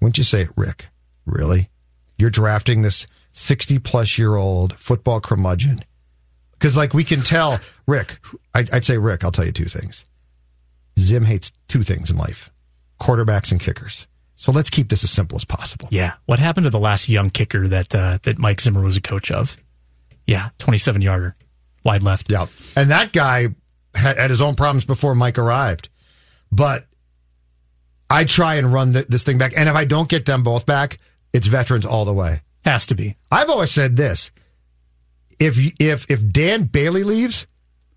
Wouldn't 0.00 0.18
you 0.18 0.24
say, 0.24 0.42
it, 0.42 0.50
Rick, 0.56 0.88
really? 1.24 1.70
You're 2.18 2.30
drafting 2.30 2.82
this 2.82 3.06
60 3.36 3.78
plus 3.80 4.16
year 4.18 4.34
old 4.34 4.78
football 4.78 5.20
curmudgeon? 5.20 5.84
Because, 6.52 6.74
like, 6.74 6.94
we 6.94 7.04
can 7.04 7.20
tell, 7.20 7.60
Rick, 7.86 8.18
I'd, 8.54 8.72
I'd 8.72 8.84
say, 8.84 8.96
Rick, 8.96 9.24
I'll 9.24 9.30
tell 9.30 9.44
you 9.44 9.52
two 9.52 9.66
things. 9.66 10.06
Zim 10.98 11.22
hates 11.22 11.52
two 11.68 11.82
things 11.82 12.10
in 12.10 12.16
life 12.16 12.50
quarterbacks 12.98 13.52
and 13.52 13.60
kickers. 13.60 14.06
So 14.36 14.52
let's 14.52 14.70
keep 14.70 14.88
this 14.88 15.04
as 15.04 15.10
simple 15.10 15.36
as 15.36 15.44
possible. 15.44 15.88
Yeah. 15.90 16.14
What 16.24 16.38
happened 16.38 16.64
to 16.64 16.70
the 16.70 16.78
last 16.78 17.10
young 17.10 17.28
kicker 17.28 17.68
that 17.68 17.94
uh, 17.94 18.18
that 18.22 18.38
Mike 18.38 18.58
Zimmer 18.62 18.82
was 18.82 18.96
a 18.96 19.02
coach 19.02 19.30
of? 19.30 19.58
Yeah, 20.26 20.48
27 20.58 21.02
yarder, 21.02 21.34
wide 21.84 22.02
left. 22.02 22.30
Yeah. 22.30 22.46
And 22.74 22.90
that 22.90 23.12
guy 23.12 23.48
had, 23.94 24.18
had 24.18 24.30
his 24.30 24.40
own 24.40 24.54
problems 24.54 24.86
before 24.86 25.14
Mike 25.14 25.38
arrived. 25.38 25.90
But 26.50 26.86
I 28.08 28.24
try 28.24 28.54
and 28.54 28.72
run 28.72 28.94
th- 28.94 29.08
this 29.08 29.24
thing 29.24 29.36
back. 29.36 29.52
And 29.56 29.68
if 29.68 29.74
I 29.74 29.84
don't 29.84 30.08
get 30.08 30.24
them 30.24 30.42
both 30.42 30.64
back, 30.64 30.98
it's 31.34 31.46
veterans 31.46 31.84
all 31.84 32.06
the 32.06 32.14
way. 32.14 32.40
Has 32.66 32.84
to 32.86 32.96
be. 32.96 33.16
I've 33.30 33.48
always 33.48 33.70
said 33.70 33.94
this. 33.96 34.32
If 35.38 35.56
if 35.78 36.04
if 36.10 36.32
Dan 36.32 36.64
Bailey 36.64 37.04
leaves, 37.04 37.46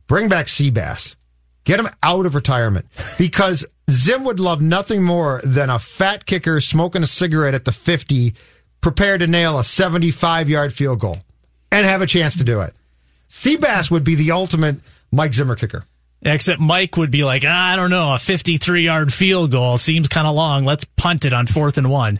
bring 0.05 0.29
back 0.29 0.45
Seabass. 0.45 1.15
Get 1.63 1.79
him 1.79 1.89
out 2.03 2.27
of 2.27 2.35
retirement. 2.35 2.85
Because 3.17 3.65
Zim 3.89 4.23
would 4.25 4.39
love 4.39 4.61
nothing 4.61 5.03
more 5.03 5.41
than 5.43 5.71
a 5.71 5.79
fat 5.79 6.27
kicker 6.27 6.61
smoking 6.61 7.01
a 7.01 7.07
cigarette 7.07 7.55
at 7.55 7.65
the 7.65 7.71
50, 7.71 8.35
prepared 8.81 9.21
to 9.21 9.27
nail 9.27 9.57
a 9.57 9.63
75 9.63 10.49
yard 10.49 10.71
field 10.71 10.99
goal 10.99 11.17
and 11.71 11.85
have 11.85 12.03
a 12.03 12.07
chance 12.07 12.37
to 12.37 12.43
do 12.43 12.61
it. 12.61 12.75
Seabass 13.27 13.89
would 13.89 14.03
be 14.03 14.13
the 14.13 14.31
ultimate 14.31 14.81
Mike 15.11 15.33
Zimmer 15.33 15.55
kicker. 15.55 15.85
Except 16.21 16.59
Mike 16.59 16.95
would 16.95 17.11
be 17.11 17.23
like, 17.23 17.43
"Ah, 17.47 17.73
I 17.73 17.75
don't 17.75 17.89
know, 17.89 18.13
a 18.13 18.19
53 18.19 18.85
yard 18.85 19.11
field 19.11 19.49
goal 19.49 19.79
seems 19.79 20.07
kind 20.07 20.27
of 20.27 20.35
long. 20.35 20.63
Let's 20.63 20.85
punt 20.95 21.25
it 21.25 21.33
on 21.33 21.47
fourth 21.47 21.79
and 21.79 21.89
one. 21.89 22.19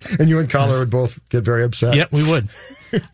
And 0.18 0.28
you 0.28 0.38
and 0.38 0.48
Coller 0.50 0.78
would 0.80 0.90
both 0.90 1.18
get 1.30 1.42
very 1.44 1.64
upset. 1.64 1.94
Yep, 1.96 2.12
we 2.12 2.28
would. 2.28 2.48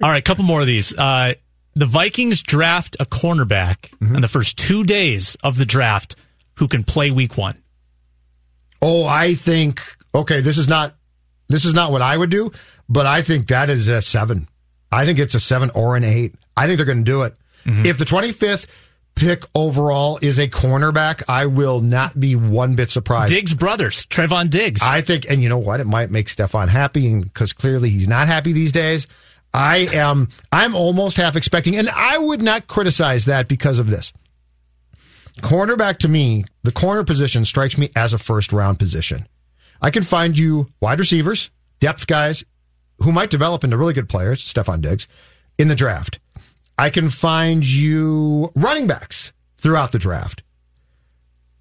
All 0.03 0.11
right, 0.11 0.19
a 0.19 0.23
couple 0.23 0.45
more 0.45 0.61
of 0.61 0.67
these. 0.67 0.97
Uh, 0.97 1.35
the 1.75 1.87
Vikings 1.87 2.43
draft 2.43 2.97
a 3.01 3.07
cornerback 3.07 3.91
Mm-hmm. 4.03 4.17
in 4.17 4.21
the 4.21 4.29
first 4.29 4.59
two 4.59 4.85
days 4.85 5.37
of 5.43 5.57
the 5.59 5.65
draft 5.65 6.17
who 6.59 6.69
can 6.69 6.83
play 6.85 7.11
week 7.11 7.39
one. 7.39 7.63
Oh, 8.81 9.05
I 9.07 9.35
think 9.35 9.81
okay. 10.15 10.41
This 10.41 10.59
is 10.59 10.69
not 10.69 10.95
this 11.49 11.65
is 11.65 11.73
not 11.73 11.93
what 11.93 12.03
I 12.03 12.17
would 12.17 12.31
do, 12.31 12.51
but 12.89 13.07
I 13.07 13.23
think 13.23 13.47
that 13.49 13.71
is 13.71 13.89
a 13.89 14.03
seven. 14.03 14.49
I 14.91 15.05
think 15.05 15.19
it's 15.19 15.35
a 15.35 15.41
seven 15.41 15.71
or 15.71 15.97
an 15.97 16.05
eight. 16.05 16.35
I 16.57 16.67
think 16.67 16.77
they're 16.79 16.87
going 16.87 17.05
to 17.05 17.11
do 17.11 17.23
it. 17.23 17.35
If 17.65 17.97
the 17.99 18.05
twenty 18.05 18.33
fifth 18.33 18.67
pick 19.15 19.45
overall 19.55 20.19
is 20.23 20.39
a 20.39 20.49
cornerback, 20.49 21.23
I 21.29 21.47
will 21.47 21.81
not 21.81 22.19
be 22.19 22.37
one 22.37 22.75
bit 22.75 22.91
surprised. 22.91 23.33
Diggs 23.33 23.55
brothers, 23.55 24.07
Trevon 24.07 24.51
Diggs. 24.51 24.83
I 24.83 25.01
think, 25.01 25.27
and 25.31 25.43
you 25.43 25.49
know 25.49 25.59
what? 25.59 25.81
It 25.81 25.87
might 25.87 26.11
make 26.11 26.27
Stefon 26.27 26.69
happy, 26.69 27.21
because 27.21 27.53
clearly 27.53 27.89
he's 27.89 28.09
not 28.09 28.27
happy 28.27 28.53
these 28.53 28.73
days. 28.73 29.07
I 29.55 29.89
am. 29.93 30.29
I'm 30.51 30.75
almost 30.75 31.17
half 31.17 31.37
expecting, 31.37 31.77
and 31.77 31.89
I 31.91 32.19
would 32.19 32.41
not 32.41 32.67
criticize 32.67 33.27
that 33.27 33.49
because 33.49 33.79
of 33.79 33.91
this. 33.91 34.13
Cornerback 35.41 35.99
to 35.99 36.09
me, 36.09 36.45
the 36.63 36.73
corner 36.73 37.05
position 37.05 37.45
strikes 37.45 37.77
me 37.79 37.91
as 37.97 38.13
a 38.13 38.19
first 38.19 38.53
round 38.53 38.79
position. 38.79 39.27
I 39.81 39.91
can 39.91 40.03
find 40.03 40.39
you 40.39 40.69
wide 40.81 41.01
receivers, 41.01 41.51
depth 41.81 42.07
guys 42.07 42.45
who 42.99 43.13
might 43.13 43.31
develop 43.31 43.65
into 43.65 43.77
really 43.77 43.95
good 43.95 44.09
players, 44.09 44.43
Stefon 44.43 44.81
Diggs, 44.81 45.09
in 45.59 45.69
the 45.69 45.75
draft. 45.75 46.19
I 46.83 46.91
can 46.91 47.11
find 47.11 47.65
you 47.65 48.51
running 48.57 48.89
backs 48.89 49.33
throughout 49.57 49.93
the 49.93 50.01
draft. 50.01 50.43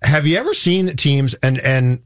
Have 0.02 0.26
you 0.26 0.36
ever 0.38 0.56
seen 0.56 0.96
teams 0.96 1.36
and 1.36 1.60
and 1.60 2.02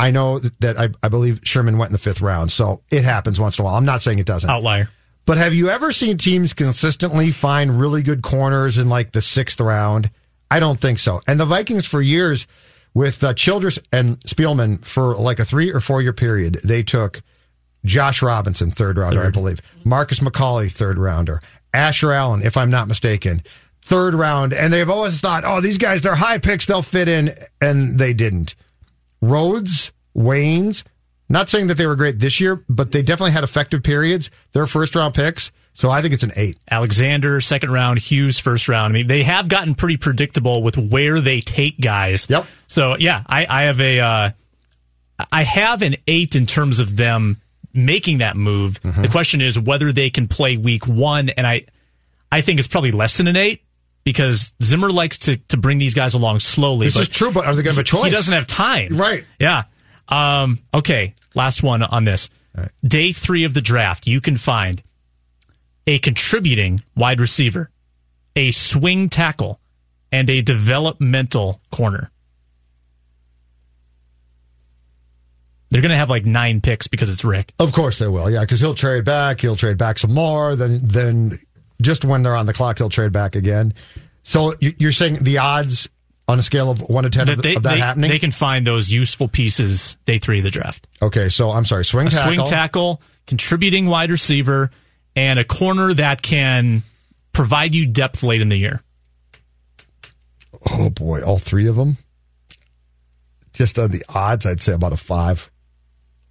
I 0.00 0.10
know 0.10 0.40
that 0.40 0.76
I, 0.76 0.88
I 1.00 1.06
believe 1.06 1.38
Sherman 1.44 1.78
went 1.78 1.90
in 1.90 1.92
the 1.92 1.98
fifth 2.00 2.20
round, 2.20 2.50
so 2.50 2.82
it 2.90 3.04
happens 3.04 3.38
once 3.38 3.56
in 3.56 3.62
a 3.62 3.66
while. 3.66 3.76
I'm 3.76 3.84
not 3.84 4.02
saying 4.02 4.18
it 4.18 4.26
doesn't. 4.26 4.50
Outlier. 4.50 4.90
But 5.26 5.38
have 5.38 5.54
you 5.54 5.68
ever 5.68 5.92
seen 5.92 6.18
teams 6.18 6.54
consistently 6.54 7.30
find 7.30 7.78
really 7.78 8.02
good 8.02 8.22
corners 8.22 8.78
in 8.78 8.88
like 8.88 9.12
the 9.12 9.22
sixth 9.22 9.60
round? 9.60 10.10
I 10.50 10.58
don't 10.58 10.80
think 10.80 10.98
so. 10.98 11.20
And 11.28 11.38
the 11.38 11.44
Vikings 11.44 11.86
for 11.86 12.02
years 12.02 12.48
with 12.94 13.22
uh, 13.22 13.32
Childress 13.34 13.78
and 13.92 14.18
Spielman 14.22 14.84
for 14.84 15.14
like 15.14 15.38
a 15.38 15.44
three 15.44 15.70
or 15.70 15.78
four 15.78 16.02
year 16.02 16.12
period, 16.12 16.58
they 16.64 16.82
took 16.82 17.22
Josh 17.86 18.20
Robinson, 18.22 18.70
third 18.72 18.98
rounder, 18.98 19.22
Third. 19.22 19.26
I 19.26 19.30
believe. 19.30 19.62
Marcus 19.84 20.20
McCauley, 20.20 20.70
third 20.70 20.98
rounder. 20.98 21.40
Asher 21.76 22.12
Allen, 22.12 22.42
if 22.42 22.56
I'm 22.56 22.70
not 22.70 22.88
mistaken, 22.88 23.42
third 23.82 24.14
round. 24.14 24.52
And 24.52 24.72
they've 24.72 24.90
always 24.90 25.20
thought, 25.20 25.44
oh, 25.44 25.60
these 25.60 25.78
guys, 25.78 26.02
they're 26.02 26.14
high 26.14 26.38
picks, 26.38 26.66
they'll 26.66 26.82
fit 26.82 27.08
in. 27.08 27.34
And 27.60 27.98
they 27.98 28.12
didn't. 28.12 28.56
Rhodes, 29.20 29.92
Waynes, 30.16 30.82
not 31.28 31.48
saying 31.48 31.68
that 31.68 31.74
they 31.74 31.86
were 31.86 31.96
great 31.96 32.18
this 32.18 32.40
year, 32.40 32.64
but 32.68 32.92
they 32.92 33.02
definitely 33.02 33.32
had 33.32 33.44
effective 33.44 33.82
periods. 33.82 34.30
They're 34.52 34.66
first 34.66 34.94
round 34.94 35.14
picks. 35.14 35.52
So 35.72 35.90
I 35.90 36.00
think 36.00 36.14
it's 36.14 36.22
an 36.22 36.32
eight. 36.36 36.58
Alexander, 36.70 37.40
second 37.42 37.70
round, 37.70 37.98
Hughes, 37.98 38.38
first 38.38 38.66
round. 38.68 38.92
I 38.92 38.94
mean, 38.94 39.06
they 39.08 39.24
have 39.24 39.48
gotten 39.48 39.74
pretty 39.74 39.98
predictable 39.98 40.62
with 40.62 40.78
where 40.78 41.20
they 41.20 41.42
take 41.42 41.78
guys. 41.78 42.26
Yep. 42.30 42.46
So 42.66 42.96
yeah, 42.96 43.22
I, 43.26 43.46
I 43.46 43.62
have 43.64 43.80
a, 43.80 44.00
uh, 44.00 44.30
I 45.30 45.42
have 45.42 45.82
an 45.82 45.96
eight 46.06 46.34
in 46.34 46.46
terms 46.46 46.78
of 46.78 46.96
them 46.96 47.42
making 47.76 48.18
that 48.18 48.36
move. 48.36 48.80
Mm-hmm. 48.82 49.02
The 49.02 49.08
question 49.08 49.40
is 49.40 49.58
whether 49.58 49.92
they 49.92 50.10
can 50.10 50.28
play 50.28 50.56
week 50.56 50.86
one, 50.86 51.28
and 51.30 51.46
I, 51.46 51.66
I 52.30 52.40
think 52.40 52.58
it's 52.58 52.68
probably 52.68 52.92
less 52.92 53.16
than 53.16 53.28
an 53.28 53.36
eight 53.36 53.62
because 54.04 54.54
Zimmer 54.62 54.90
likes 54.90 55.18
to 55.18 55.36
to 55.36 55.56
bring 55.56 55.78
these 55.78 55.94
guys 55.94 56.14
along 56.14 56.40
slowly. 56.40 56.86
This 56.86 56.96
is 56.96 57.08
true, 57.08 57.32
but 57.32 57.44
are 57.44 57.54
they 57.54 57.62
going 57.62 57.74
to 57.74 57.80
have 57.80 57.84
a 57.84 57.84
choice? 57.84 58.04
He 58.04 58.10
doesn't 58.10 58.32
have 58.32 58.46
time. 58.46 58.96
Right. 58.96 59.24
Yeah. 59.38 59.64
Um, 60.08 60.60
okay. 60.72 61.14
Last 61.34 61.62
one 61.62 61.82
on 61.82 62.04
this. 62.04 62.30
Day 62.82 63.12
three 63.12 63.44
of 63.44 63.52
the 63.52 63.60
draft, 63.60 64.06
you 64.06 64.20
can 64.20 64.38
find 64.38 64.82
a 65.86 65.98
contributing 65.98 66.80
wide 66.96 67.20
receiver, 67.20 67.70
a 68.34 68.50
swing 68.50 69.08
tackle, 69.08 69.60
and 70.10 70.30
a 70.30 70.40
developmental 70.40 71.60
corner. 71.70 72.10
They're 75.76 75.82
going 75.82 75.90
to 75.92 75.98
have 75.98 76.08
like 76.10 76.24
nine 76.24 76.60
picks 76.62 76.86
because 76.88 77.10
it's 77.10 77.24
Rick. 77.24 77.52
Of 77.58 77.72
course 77.72 77.98
they 77.98 78.08
will, 78.08 78.30
yeah, 78.30 78.40
because 78.40 78.60
he'll 78.60 78.74
trade 78.74 79.04
back. 79.04 79.40
He'll 79.40 79.56
trade 79.56 79.76
back 79.78 79.98
some 79.98 80.14
more. 80.14 80.56
Then, 80.56 80.80
then 80.82 81.38
just 81.82 82.04
when 82.04 82.22
they're 82.22 82.34
on 82.36 82.46
the 82.46 82.54
clock, 82.54 82.78
he'll 82.78 82.88
trade 82.88 83.12
back 83.12 83.36
again. 83.36 83.74
So 84.22 84.54
you- 84.60 84.74
you're 84.78 84.92
saying 84.92 85.16
the 85.22 85.38
odds 85.38 85.88
on 86.28 86.38
a 86.38 86.42
scale 86.42 86.70
of 86.70 86.80
one 86.80 87.04
to 87.04 87.10
ten 87.10 87.28
of, 87.28 87.36
That 87.36 87.42
they, 87.42 87.54
of 87.56 87.62
that 87.64 87.74
they, 87.74 87.78
happening? 87.80 88.10
they 88.10 88.18
can 88.18 88.30
find 88.32 88.66
those 88.66 88.90
useful 88.90 89.28
pieces 89.28 89.96
day 90.06 90.18
three 90.18 90.38
of 90.38 90.44
the 90.44 90.50
draft. 90.50 90.88
okay, 91.02 91.28
so 91.28 91.50
I'm 91.50 91.64
sorry, 91.64 91.84
swing 91.84 92.06
a 92.06 92.10
tackle. 92.10 92.34
swing 92.34 92.46
tackle, 92.46 93.02
contributing 93.26 93.86
wide 93.86 94.10
receiver, 94.10 94.70
and 95.14 95.38
a 95.38 95.44
corner 95.44 95.92
that 95.94 96.22
can 96.22 96.82
provide 97.32 97.74
you 97.74 97.86
depth 97.86 98.22
late 98.22 98.40
in 98.40 98.48
the 98.48 98.56
year. 98.56 98.82
Oh 100.70 100.90
boy, 100.90 101.22
all 101.22 101.38
three 101.38 101.66
of 101.68 101.76
them. 101.76 101.96
Just 103.52 103.78
on 103.78 103.90
the 103.90 104.02
odds, 104.08 104.44
I'd 104.46 104.60
say 104.60 104.72
about 104.72 104.92
a 104.92 104.96
five. 104.96 105.50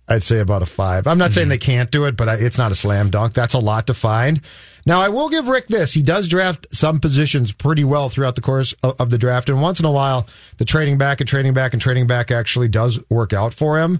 I'd 0.07 0.23
say 0.23 0.39
about 0.39 0.61
a 0.61 0.67
five. 0.67 1.07
I'm 1.07 1.17
not 1.17 1.33
saying 1.33 1.45
mm-hmm. 1.45 1.49
they 1.49 1.57
can't 1.57 1.91
do 1.91 2.05
it, 2.05 2.15
but 2.15 2.29
I, 2.29 2.35
it's 2.35 2.57
not 2.57 2.71
a 2.71 2.75
slam 2.75 3.09
dunk. 3.09 3.33
That's 3.33 3.53
a 3.53 3.59
lot 3.59 3.87
to 3.87 3.93
find. 3.93 4.39
Now, 4.85 5.01
I 5.01 5.09
will 5.09 5.29
give 5.29 5.47
Rick 5.47 5.67
this. 5.67 5.93
He 5.93 6.03
does 6.03 6.27
draft 6.27 6.67
some 6.71 6.99
positions 6.99 7.51
pretty 7.51 7.83
well 7.83 8.07
throughout 8.07 8.35
the 8.35 8.41
course 8.41 8.73
of, 8.83 9.01
of 9.01 9.09
the 9.09 9.17
draft. 9.17 9.49
And 9.49 9.61
once 9.61 9.79
in 9.79 9.85
a 9.85 9.91
while, 9.91 10.27
the 10.57 10.65
trading 10.65 10.99
back 10.99 11.21
and 11.21 11.27
trading 11.27 11.53
back 11.53 11.73
and 11.73 11.81
trading 11.81 12.05
back 12.05 12.29
actually 12.29 12.67
does 12.67 12.99
work 13.09 13.33
out 13.33 13.53
for 13.53 13.79
him. 13.79 13.99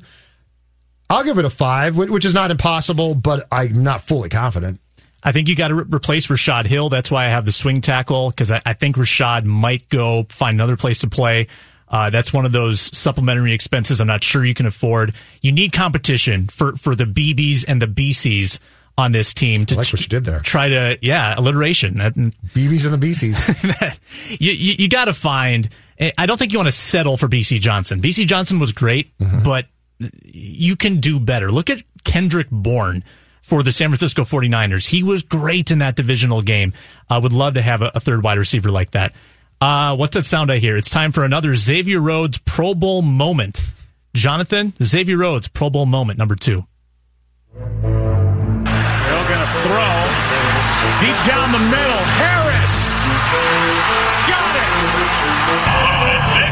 I'll 1.09 1.23
give 1.23 1.39
it 1.39 1.45
a 1.45 1.49
five, 1.49 1.97
which 1.97 2.25
is 2.25 2.33
not 2.33 2.51
impossible, 2.51 3.15
but 3.15 3.47
I'm 3.51 3.83
not 3.83 4.01
fully 4.01 4.29
confident. 4.29 4.79
I 5.23 5.31
think 5.31 5.49
you 5.49 5.55
got 5.55 5.69
to 5.69 5.75
re- 5.75 5.85
replace 5.95 6.27
Rashad 6.27 6.65
Hill. 6.65 6.89
That's 6.89 7.09
why 7.09 7.25
I 7.25 7.29
have 7.29 7.45
the 7.45 7.51
swing 7.51 7.81
tackle 7.81 8.29
because 8.29 8.51
I, 8.51 8.61
I 8.63 8.73
think 8.73 8.95
Rashad 8.95 9.43
might 9.43 9.89
go 9.89 10.27
find 10.29 10.55
another 10.55 10.77
place 10.77 10.99
to 10.99 11.09
play. 11.09 11.47
Uh, 11.88 12.09
that's 12.09 12.33
one 12.33 12.45
of 12.45 12.51
those 12.51 12.81
supplementary 12.97 13.53
expenses 13.53 14.01
I'm 14.01 14.07
not 14.07 14.23
sure 14.23 14.43
you 14.43 14.53
can 14.53 14.65
afford. 14.65 15.13
You 15.41 15.51
need 15.51 15.71
competition 15.71 16.47
for, 16.47 16.73
for 16.73 16.95
the 16.95 17.05
BBs 17.05 17.65
and 17.67 17.81
the 17.81 17.86
BCs 17.86 18.59
on 18.97 19.11
this 19.11 19.33
team 19.33 19.65
to 19.67 19.75
I 19.75 19.79
like 19.79 19.88
what 19.91 20.01
you 20.01 20.07
did 20.07 20.25
there. 20.25 20.39
try 20.39 20.69
to, 20.69 20.97
yeah, 21.01 21.36
alliteration. 21.38 21.95
That, 21.95 22.15
mm, 22.15 22.33
BBs 22.53 22.91
and 22.91 23.01
the 23.01 23.07
BCs. 23.07 24.39
you, 24.41 24.51
you, 24.51 24.75
you 24.79 24.89
got 24.89 25.05
to 25.05 25.13
find. 25.13 25.69
Eh, 25.99 26.11
I 26.17 26.25
don't 26.25 26.38
think 26.38 26.53
you 26.53 26.59
want 26.59 26.67
to 26.67 26.71
settle 26.71 27.17
for 27.17 27.27
BC 27.27 27.59
Johnson. 27.59 28.01
BC 28.01 28.25
Johnson 28.25 28.57
was 28.57 28.71
great, 28.71 29.15
mm-hmm. 29.17 29.43
but 29.43 29.65
you 30.23 30.75
can 30.75 30.97
do 30.97 31.19
better. 31.19 31.51
Look 31.51 31.69
at 31.69 31.81
Kendrick 32.03 32.49
Bourne 32.49 33.03
for 33.41 33.63
the 33.63 33.71
San 33.71 33.89
Francisco 33.89 34.23
49ers. 34.23 34.89
He 34.89 35.03
was 35.03 35.23
great 35.23 35.71
in 35.71 35.79
that 35.79 35.95
divisional 35.95 36.41
game. 36.41 36.73
I 37.09 37.17
would 37.17 37.33
love 37.33 37.53
to 37.55 37.61
have 37.61 37.81
a, 37.81 37.91
a 37.93 37.99
third 37.99 38.23
wide 38.23 38.38
receiver 38.38 38.71
like 38.71 38.91
that. 38.91 39.13
Uh, 39.61 39.95
what's 39.95 40.15
that 40.15 40.25
sound 40.25 40.51
I 40.51 40.57
hear? 40.57 40.75
It's 40.77 40.89
time 40.89 41.11
for 41.11 41.23
another 41.23 41.55
Xavier 41.55 41.99
Rhodes 41.99 42.37
Pro 42.39 42.73
Bowl 42.75 43.01
moment. 43.01 43.61
Jonathan, 44.13 44.73
Xavier 44.83 45.17
Rhodes 45.17 45.47
Pro 45.47 45.69
Bowl 45.69 45.85
moment 45.85 46.19
number 46.19 46.35
two. 46.35 46.65
They're 47.53 47.71
going 47.71 49.45
to 49.45 49.51
throw 49.63 49.91
deep 50.99 51.19
down 51.25 51.51
the 51.51 51.59
middle. 51.59 52.03
Harris 52.19 53.01
got 54.27 54.55
it. 54.55 54.71
Xavier 56.35 56.44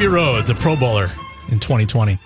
Xavier 0.00 0.14
Rhodes, 0.14 0.48
a 0.48 0.54
Pro 0.54 0.76
Bowler 0.76 1.10
in 1.50 1.60
2020. 1.60 2.18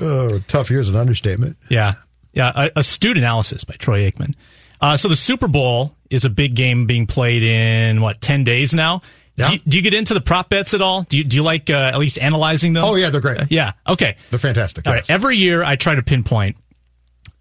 oh, 0.00 0.38
tough 0.46 0.70
year's 0.70 0.88
an 0.88 0.94
understatement. 0.94 1.56
Yeah. 1.68 1.94
Yeah. 2.32 2.52
A, 2.54 2.70
astute 2.76 3.18
analysis 3.18 3.64
by 3.64 3.74
Troy 3.74 4.08
Aikman. 4.08 4.36
Uh, 4.80 4.96
so 4.96 5.08
the 5.08 5.16
Super 5.16 5.48
Bowl 5.48 5.96
is 6.10 6.24
a 6.24 6.30
big 6.30 6.54
game 6.54 6.86
being 6.86 7.08
played 7.08 7.42
in, 7.42 8.00
what, 8.02 8.20
10 8.20 8.44
days 8.44 8.72
now? 8.72 9.02
Yeah. 9.34 9.48
Do, 9.48 9.52
you, 9.54 9.58
do 9.66 9.76
you 9.78 9.82
get 9.82 9.94
into 9.94 10.14
the 10.14 10.20
prop 10.20 10.48
bets 10.48 10.74
at 10.74 10.80
all? 10.80 11.02
Do 11.02 11.18
you, 11.18 11.24
do 11.24 11.34
you 11.34 11.42
like 11.42 11.68
uh, 11.68 11.90
at 11.92 11.98
least 11.98 12.20
analyzing 12.20 12.72
them? 12.74 12.84
Oh, 12.84 12.94
yeah, 12.94 13.10
they're 13.10 13.20
great. 13.20 13.50
yeah. 13.50 13.72
Okay. 13.88 14.14
They're 14.30 14.38
fantastic. 14.38 14.86
Yes. 14.86 14.94
right. 14.94 15.10
Every 15.10 15.38
year 15.38 15.64
I 15.64 15.74
try 15.74 15.96
to 15.96 16.04
pinpoint 16.04 16.56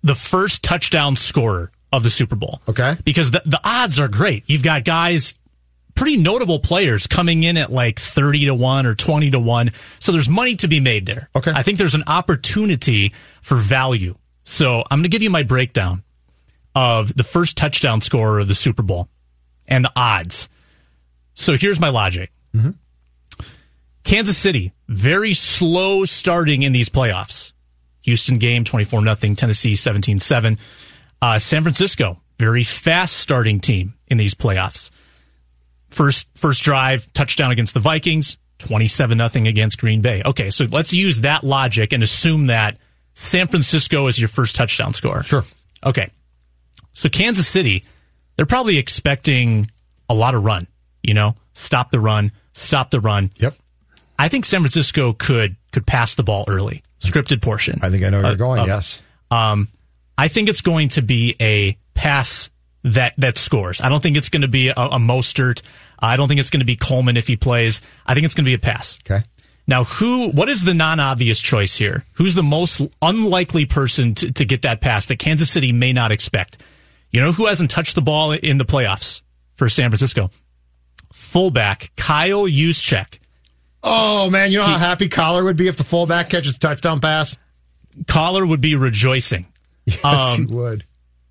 the 0.01 0.15
first 0.15 0.63
touchdown 0.63 1.15
scorer 1.15 1.71
of 1.93 2.01
the 2.01 2.09
Super 2.09 2.35
Bowl. 2.35 2.63
Okay. 2.67 2.97
Because 3.05 3.29
the, 3.29 3.43
the 3.45 3.61
odds 3.63 3.99
are 3.99 4.07
great. 4.07 4.43
You've 4.47 4.63
got 4.63 4.85
guys, 4.85 5.35
pretty 5.97 6.15
notable 6.15 6.59
players 6.59 7.07
coming 7.07 7.43
in 7.43 7.57
at 7.57 7.71
like 7.71 7.99
30 7.99 8.45
to 8.45 8.53
1 8.53 8.85
or 8.85 8.95
20 8.95 9.31
to 9.31 9.39
1. 9.39 9.71
So 9.99 10.11
there's 10.11 10.29
money 10.29 10.55
to 10.57 10.67
be 10.67 10.79
made 10.79 11.05
there. 11.05 11.29
Okay. 11.35 11.51
I 11.53 11.63
think 11.63 11.79
there's 11.79 11.95
an 11.95 12.03
opportunity 12.07 13.13
for 13.41 13.55
value. 13.55 14.15
So 14.45 14.83
I'm 14.89 14.99
going 14.99 15.03
to 15.03 15.09
give 15.09 15.23
you 15.23 15.29
my 15.29 15.43
breakdown 15.43 16.03
of 16.75 17.13
the 17.15 17.23
first 17.23 17.57
touchdown 17.57 17.99
scorer 18.01 18.39
of 18.39 18.47
the 18.47 18.55
Super 18.55 18.83
Bowl 18.83 19.09
and 19.67 19.83
the 19.83 19.91
odds. 19.95 20.47
So 21.33 21.57
here's 21.57 21.79
my 21.79 21.89
logic. 21.89 22.31
Kansas 24.03 24.37
City, 24.37 24.71
very 24.87 25.33
slow 25.33 26.05
starting 26.05 26.61
in 26.61 26.71
these 26.71 26.89
playoffs. 26.89 27.51
Houston 28.03 28.37
game 28.37 28.63
24 28.63 29.01
nothing, 29.01 29.35
Tennessee 29.35 29.73
17-7. 29.73 30.57
Uh, 31.21 31.39
San 31.39 31.63
Francisco, 31.63 32.21
very 32.39 32.63
fast 32.63 33.17
starting 33.17 33.59
team 33.59 33.95
in 34.07 34.17
these 34.17 34.33
playoffs. 34.33 34.91
First 35.89 36.27
first 36.35 36.63
drive 36.63 37.11
touchdown 37.13 37.51
against 37.51 37.73
the 37.73 37.79
Vikings, 37.79 38.37
27 38.59 39.17
nothing 39.17 39.47
against 39.47 39.79
Green 39.79 40.01
Bay. 40.01 40.21
Okay, 40.25 40.49
so 40.49 40.65
let's 40.65 40.93
use 40.93 41.21
that 41.21 41.43
logic 41.43 41.93
and 41.93 42.03
assume 42.03 42.47
that 42.47 42.77
San 43.13 43.47
Francisco 43.47 44.07
is 44.07 44.19
your 44.19 44.27
first 44.29 44.55
touchdown 44.55 44.93
score. 44.93 45.23
Sure. 45.23 45.43
Okay. 45.85 46.09
So 46.93 47.09
Kansas 47.09 47.47
City, 47.47 47.83
they're 48.35 48.45
probably 48.45 48.77
expecting 48.77 49.67
a 50.09 50.13
lot 50.13 50.35
of 50.35 50.43
run, 50.43 50.67
you 51.03 51.13
know, 51.13 51.35
stop 51.53 51.91
the 51.91 51.99
run, 51.99 52.31
stop 52.53 52.91
the 52.91 52.99
run. 52.99 53.31
Yep. 53.37 53.55
I 54.19 54.27
think 54.29 54.45
San 54.45 54.61
Francisco 54.61 55.13
could 55.13 55.55
could 55.71 55.85
pass 55.85 56.15
the 56.15 56.23
ball 56.23 56.43
early, 56.47 56.83
scripted 56.99 57.41
portion. 57.41 57.79
I 57.81 57.89
think 57.89 58.03
I 58.03 58.09
know 58.09 58.17
where 58.17 58.25
Uh, 58.25 58.29
you're 58.29 58.37
going. 58.37 58.59
of- 58.61 58.67
yes. 58.67 59.01
Um, 59.31 59.67
I 60.17 60.27
think 60.27 60.49
it's 60.49 60.61
going 60.61 60.89
to 60.89 61.01
be 61.01 61.35
a 61.39 61.77
pass 61.93 62.49
that 62.83 63.13
that 63.17 63.37
scores. 63.37 63.81
I 63.81 63.89
don't 63.89 64.01
think 64.01 64.17
it's 64.17 64.29
going 64.29 64.43
to 64.43 64.47
be 64.47 64.69
a, 64.69 64.73
a 64.75 64.97
Mostert. 64.99 65.61
I 65.99 66.15
don't 66.15 66.27
think 66.27 66.39
it's 66.39 66.49
going 66.49 66.59
to 66.61 66.65
be 66.65 66.75
Coleman 66.75 67.17
if 67.17 67.27
he 67.27 67.35
plays. 67.35 67.81
I 68.05 68.13
think 68.13 68.25
it's 68.25 68.35
going 68.35 68.45
to 68.45 68.49
be 68.49 68.53
a 68.53 68.59
pass. 68.59 68.99
Okay. 69.09 69.23
Now, 69.69 69.83
who? 69.83 70.29
What 70.29 70.47
is 70.47 70.63
the 70.63 70.73
non-obvious 70.73 71.41
choice 71.41 71.75
here? 71.75 72.05
Who's 72.13 72.35
the 72.35 72.43
most 72.43 72.81
unlikely 73.01 73.65
person 73.65 74.15
to, 74.15 74.31
to 74.31 74.45
get 74.45 74.61
that 74.61 74.79
pass 74.79 75.07
that 75.07 75.19
Kansas 75.19 75.49
City 75.49 75.73
may 75.73 75.91
not 75.91 76.11
expect? 76.11 76.61
You 77.09 77.21
know 77.21 77.31
who 77.33 77.47
hasn't 77.47 77.69
touched 77.71 77.95
the 77.95 78.01
ball 78.01 78.31
in 78.31 78.57
the 78.57 78.65
playoffs 78.65 79.21
for 79.55 79.67
San 79.69 79.89
Francisco? 79.89 80.29
Fullback 81.11 81.91
Kyle 81.95 82.43
Juszczyk. 82.43 83.19
Oh 83.83 84.29
man, 84.29 84.51
you 84.51 84.57
know 84.57 84.65
how 84.65 84.77
happy 84.77 85.07
Coller 85.09 85.43
would 85.43 85.55
be 85.57 85.67
if 85.67 85.77
the 85.77 85.83
fullback 85.83 86.29
catches 86.29 86.55
a 86.55 86.59
touchdown 86.59 86.99
pass. 86.99 87.37
Coller 88.07 88.45
would 88.45 88.61
be 88.61 88.75
rejoicing. 88.75 89.47
Yes, 89.85 90.03
Um, 90.03 90.39
he 90.49 90.53
would. 90.53 90.83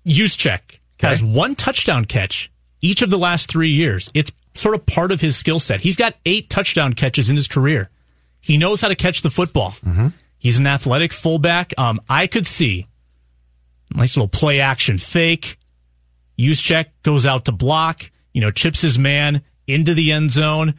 Juszczyk 0.07 0.79
has 0.99 1.21
one 1.23 1.55
touchdown 1.55 2.05
catch 2.05 2.51
each 2.81 3.01
of 3.01 3.09
the 3.09 3.17
last 3.17 3.49
three 3.49 3.69
years. 3.69 4.09
It's 4.13 4.31
sort 4.53 4.75
of 4.75 4.85
part 4.85 5.11
of 5.11 5.21
his 5.21 5.35
skill 5.37 5.59
set. 5.59 5.81
He's 5.81 5.95
got 5.95 6.15
eight 6.25 6.49
touchdown 6.49 6.93
catches 6.93 7.29
in 7.29 7.35
his 7.35 7.47
career. 7.47 7.89
He 8.39 8.57
knows 8.57 8.81
how 8.81 8.87
to 8.87 8.95
catch 8.95 9.21
the 9.21 9.29
football. 9.29 9.73
He's 10.37 10.59
an 10.59 10.67
athletic 10.67 11.11
fullback. 11.13 11.73
Um, 11.77 11.99
I 12.09 12.27
could 12.27 12.45
see 12.47 12.87
nice 13.93 14.15
little 14.15 14.27
play 14.27 14.59
action 14.59 14.97
fake. 14.97 15.57
Juszczyk 16.37 16.87
goes 17.03 17.25
out 17.25 17.45
to 17.45 17.51
block. 17.51 18.09
You 18.33 18.41
know, 18.41 18.51
chips 18.51 18.81
his 18.81 18.99
man 18.99 19.41
into 19.65 19.93
the 19.93 20.11
end 20.11 20.31
zone. 20.31 20.75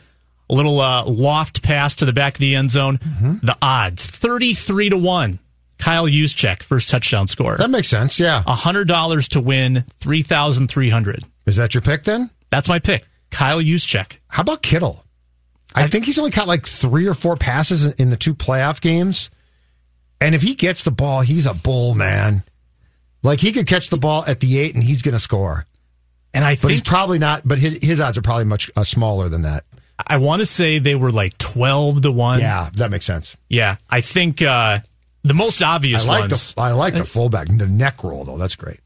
A 0.51 0.55
little 0.55 0.81
uh, 0.81 1.05
loft 1.05 1.63
pass 1.63 1.97
to 1.97 2.05
the 2.05 2.13
back 2.13 2.35
of 2.35 2.41
the 2.41 2.55
end 2.55 2.71
zone. 2.71 2.99
The 3.43 3.57
odds 3.61 4.07
thirty-three 4.07 4.91
to 4.91 4.97
one. 4.97 5.41
Kyle 5.79 6.07
Juszczyk, 6.07 6.63
first 6.63 6.89
touchdown 6.89 7.27
scorer. 7.29 7.57
That 7.57 7.71
makes 7.71 7.89
sense. 7.89 8.19
Yeah. 8.19 8.43
hundred 8.47 8.89
dollars 8.89 9.29
to 9.29 9.41
win 9.41 9.85
three 10.01 10.23
thousand 10.23 10.69
three 10.69 10.91
hundred. 10.91 11.23
Is 11.47 11.57
that 11.57 11.75
your 11.75 11.83
pick 11.83 12.03
then? 12.05 12.31
That's 12.51 12.69
my 12.69 12.79
pick. 12.79 13.05
Kyle 13.31 13.61
Juszczyk. 13.61 14.19
How 14.29 14.43
about 14.43 14.63
Kittle? 14.63 15.05
I 15.75 15.87
think 15.87 16.07
he's 16.07 16.19
only 16.19 16.31
caught 16.31 16.49
like 16.49 16.67
three 16.67 17.07
or 17.07 17.15
four 17.15 17.37
passes 17.37 17.85
in- 17.85 17.95
in 17.99 18.11
the 18.11 18.17
two 18.17 18.35
playoff 18.35 18.81
games. 18.81 19.31
And 20.21 20.35
if 20.35 20.43
he 20.43 20.55
gets 20.55 20.83
the 20.83 20.91
ball, 20.91 21.21
he's 21.21 21.47
a 21.47 21.55
bull, 21.55 21.95
man. 21.95 22.43
Like 23.23 23.41
he 23.41 23.53
could 23.53 23.67
catch 23.67 23.89
the 23.91 23.99
ball 23.99 24.25
at 24.27 24.41
the 24.41 24.59
eight 24.59 24.75
and 24.75 24.83
he's 24.83 25.03
going 25.03 25.13
to 25.13 25.19
score. 25.21 25.67
And 26.35 26.45
I 26.45 26.55
But 26.57 26.71
he's 26.71 26.81
think 26.81 26.87
probably 26.87 27.19
not, 27.19 27.43
but 27.45 27.59
his, 27.59 27.79
his 27.83 28.01
odds 28.01 28.19
are 28.19 28.23
probably 28.23 28.45
much 28.47 28.71
uh, 28.77 28.85
smaller 28.85 29.29
than 29.29 29.43
that. 29.43 29.65
I 30.05 30.17
want 30.19 30.41
to 30.41 30.47
say 30.47 30.79
they 30.79 30.95
were 30.95 31.11
like 31.11 31.37
twelve 31.39 32.03
to 32.03 32.11
one. 32.13 32.41
Yeah, 32.41 32.71
that 32.75 32.91
makes 32.91 33.05
sense. 33.05 33.37
yeah. 33.49 33.77
I 33.91 34.01
think 34.01 34.41
uh, 34.43 34.79
the 35.29 35.35
most 35.35 35.63
obvious 35.63 36.07
I 36.07 36.09
like 36.09 36.21
ones 36.23 36.55
the 36.55 36.61
I 36.61 36.73
like 36.73 36.95
the 36.95 37.05
fullback, 37.05 37.49
the 37.49 37.67
neck 37.67 38.03
roll 38.03 38.25
though. 38.25 38.39
That's 38.39 38.57
great. 38.57 38.81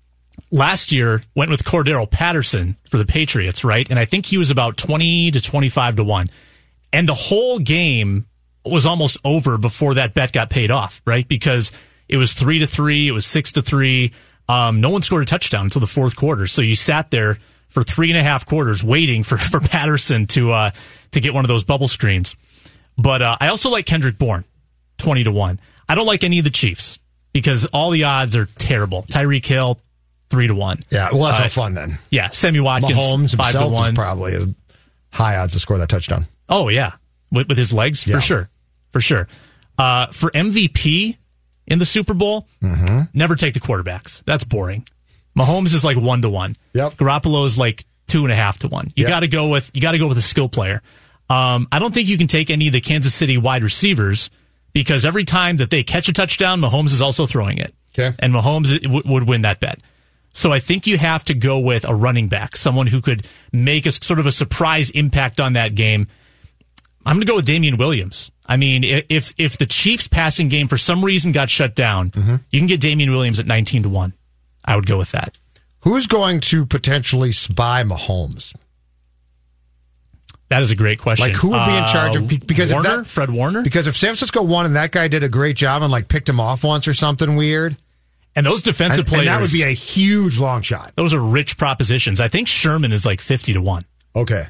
last 0.50 0.92
year 0.92 1.22
went 1.34 1.50
with 1.50 1.64
Cordarrelle 1.64 2.10
Patterson 2.10 2.76
for 2.88 2.98
the 2.98 3.06
Patriots, 3.06 3.64
right? 3.64 3.88
And 3.88 3.98
I 3.98 4.04
think 4.04 4.26
he 4.26 4.38
was 4.38 4.50
about 4.50 4.76
twenty 4.76 5.30
to 5.30 5.40
twenty-five 5.40 5.96
to 5.96 6.04
one, 6.04 6.28
and 6.92 7.08
the 7.08 7.14
whole 7.14 7.58
game 7.58 8.26
was 8.64 8.86
almost 8.86 9.18
over 9.24 9.58
before 9.58 9.94
that 9.94 10.14
bet 10.14 10.32
got 10.32 10.48
paid 10.50 10.70
off, 10.70 11.02
right? 11.04 11.26
Because 11.26 11.72
it 12.08 12.16
was 12.16 12.32
three 12.32 12.60
to 12.60 12.66
three, 12.66 13.08
it 13.08 13.12
was 13.12 13.26
six 13.26 13.52
to 13.52 13.62
three. 13.62 14.12
Um, 14.48 14.80
no 14.80 14.90
one 14.90 15.02
scored 15.02 15.22
a 15.22 15.26
touchdown 15.26 15.64
until 15.64 15.80
the 15.80 15.86
fourth 15.86 16.14
quarter, 16.16 16.46
so 16.46 16.62
you 16.62 16.76
sat 16.76 17.10
there 17.10 17.38
for 17.68 17.82
three 17.82 18.10
and 18.10 18.18
a 18.18 18.22
half 18.22 18.44
quarters 18.44 18.84
waiting 18.84 19.22
for 19.22 19.38
for 19.52 19.60
Patterson 19.60 20.26
to 20.28 20.52
uh, 20.52 20.70
to 21.12 21.20
get 21.20 21.34
one 21.34 21.44
of 21.44 21.48
those 21.48 21.64
bubble 21.64 21.88
screens. 21.88 22.36
But 22.98 23.22
uh, 23.22 23.36
I 23.40 23.48
also 23.48 23.70
like 23.70 23.86
Kendrick 23.86 24.18
Bourne, 24.18 24.44
twenty 24.98 25.24
to 25.24 25.32
one. 25.32 25.58
I 25.92 25.94
don't 25.94 26.06
like 26.06 26.24
any 26.24 26.38
of 26.38 26.44
the 26.44 26.50
Chiefs 26.50 26.98
because 27.34 27.66
all 27.66 27.90
the 27.90 28.04
odds 28.04 28.34
are 28.34 28.46
terrible. 28.46 29.02
Tyreek 29.02 29.44
Hill, 29.44 29.78
three 30.30 30.46
to 30.46 30.54
one. 30.54 30.82
Yeah, 30.90 31.10
well, 31.12 31.24
that's 31.32 31.54
Uh, 31.56 31.60
fun 31.60 31.74
then. 31.74 31.98
Yeah, 32.10 32.30
Sammy 32.30 32.60
Watkins, 32.60 32.94
Mahomes 32.96 33.36
five 33.36 33.52
to 33.52 33.66
one. 33.66 33.94
probably 33.94 34.34
a 34.36 34.46
high 35.10 35.36
odds 35.36 35.52
to 35.52 35.60
score 35.60 35.76
that 35.78 35.88
touchdown. 35.90 36.26
Oh 36.48 36.68
yeah, 36.68 36.92
with, 37.30 37.48
with 37.48 37.58
his 37.58 37.72
legs 37.74 38.06
Yeah. 38.06 38.16
for 38.16 38.20
sure, 38.22 38.50
for 38.90 39.00
sure. 39.02 39.28
Uh, 39.78 40.06
for 40.08 40.30
MVP 40.30 41.16
in 41.66 41.78
the 41.78 41.84
Super 41.86 42.14
Bowl, 42.14 42.48
Mm-hmm. 42.62 43.00
never 43.14 43.36
take 43.36 43.54
the 43.54 43.60
quarterbacks. 43.60 44.22
That's 44.24 44.44
boring. 44.44 44.86
Mahomes 45.38 45.74
is 45.74 45.84
like 45.84 45.96
one 45.96 46.22
to 46.22 46.28
one. 46.30 46.56
Yep. 46.74 46.94
Garoppolo 46.94 47.44
is 47.46 47.56
like 47.58 47.84
two 48.06 48.24
and 48.24 48.32
a 48.32 48.36
half 48.36 48.58
to 48.60 48.68
one. 48.68 48.88
You 48.96 49.02
Yep. 49.02 49.08
got 49.08 49.20
to 49.20 49.28
go 49.28 49.48
with 49.48 49.70
you 49.74 49.80
got 49.82 49.92
to 49.92 49.98
go 49.98 50.06
with 50.06 50.18
a 50.18 50.22
skill 50.22 50.48
player. 50.48 50.82
Um, 51.30 51.68
I 51.72 51.78
don't 51.78 51.92
think 51.94 52.08
you 52.08 52.18
can 52.18 52.26
take 52.26 52.50
any 52.50 52.66
of 52.66 52.72
the 52.72 52.80
Kansas 52.80 53.14
City 53.14 53.38
wide 53.38 53.62
receivers 53.62 54.28
because 54.72 55.04
every 55.04 55.24
time 55.24 55.56
that 55.58 55.70
they 55.70 55.82
catch 55.82 56.08
a 56.08 56.12
touchdown, 56.12 56.60
Mahomes 56.60 56.92
is 56.92 57.02
also 57.02 57.26
throwing 57.26 57.58
it. 57.58 57.74
Okay. 57.98 58.14
And 58.18 58.32
Mahomes 58.32 58.80
w- 58.82 59.02
would 59.04 59.28
win 59.28 59.42
that 59.42 59.60
bet. 59.60 59.78
So 60.32 60.50
I 60.52 60.60
think 60.60 60.86
you 60.86 60.96
have 60.96 61.24
to 61.24 61.34
go 61.34 61.58
with 61.58 61.84
a 61.88 61.94
running 61.94 62.28
back, 62.28 62.56
someone 62.56 62.86
who 62.86 63.02
could 63.02 63.28
make 63.52 63.84
a 63.84 63.90
sort 63.92 64.18
of 64.18 64.24
a 64.26 64.32
surprise 64.32 64.88
impact 64.90 65.40
on 65.40 65.52
that 65.54 65.74
game. 65.74 66.08
I'm 67.04 67.16
going 67.16 67.26
to 67.26 67.26
go 67.26 67.36
with 67.36 67.44
Damien 67.46 67.76
Williams. 67.76 68.30
I 68.46 68.56
mean, 68.56 68.82
if 68.84 69.34
if 69.36 69.58
the 69.58 69.66
Chiefs 69.66 70.08
passing 70.08 70.48
game 70.48 70.68
for 70.68 70.76
some 70.78 71.04
reason 71.04 71.32
got 71.32 71.50
shut 71.50 71.74
down, 71.74 72.10
Mm-hmm. 72.12 72.36
you 72.50 72.60
can 72.60 72.66
get 72.66 72.80
Damien 72.80 73.10
Williams 73.10 73.40
at 73.40 73.46
19 73.46 73.82
to 73.84 73.88
1. 73.88 74.12
I 74.64 74.76
would 74.76 74.86
go 74.86 74.96
with 74.98 75.10
that. 75.12 75.36
Who's 75.80 76.06
going 76.06 76.40
to 76.40 76.64
potentially 76.64 77.32
spy 77.32 77.82
Mahomes? 77.82 78.54
That 80.52 80.62
is 80.62 80.70
a 80.70 80.76
great 80.76 80.98
question. 80.98 81.26
Like 81.28 81.36
who 81.36 81.48
would 81.48 81.64
be 81.66 81.74
in 81.76 81.86
charge 81.86 82.14
of 82.14 82.24
Uh, 82.24 82.26
be- 82.26 82.36
because 82.38 82.70
if 82.70 82.74
Warner, 82.74 82.96
that- 82.98 83.06
Fred 83.06 83.30
Warner, 83.30 83.62
Because 83.62 83.86
if 83.86 83.96
San 83.96 84.08
Francisco 84.10 84.42
won 84.42 84.66
and 84.66 84.76
that 84.76 84.92
guy 84.92 85.08
did 85.08 85.22
a 85.22 85.28
great 85.28 85.56
job 85.56 85.82
and 85.82 85.90
like 85.90 86.08
picked 86.08 86.28
him 86.28 86.38
off 86.40 86.62
once 86.62 86.86
or 86.86 86.92
something 86.92 87.36
weird, 87.36 87.76
and 88.36 88.44
those 88.44 88.60
defensive 88.62 89.00
and, 89.04 89.08
players, 89.08 89.26
and 89.26 89.28
that 89.34 89.40
would 89.40 89.50
be 89.52 89.62
a 89.62 89.70
huge 89.72 90.38
long 90.38 90.60
shot. 90.62 90.92
those 90.94 91.14
are 91.14 91.20
rich 91.20 91.56
propositions. 91.56 92.20
I 92.20 92.28
think 92.28 92.48
Sherman 92.48 92.92
is 92.92 93.04
like 93.06 93.20
50 93.22 93.54
to 93.54 93.60
1. 93.62 93.82
Okay. 94.14 94.46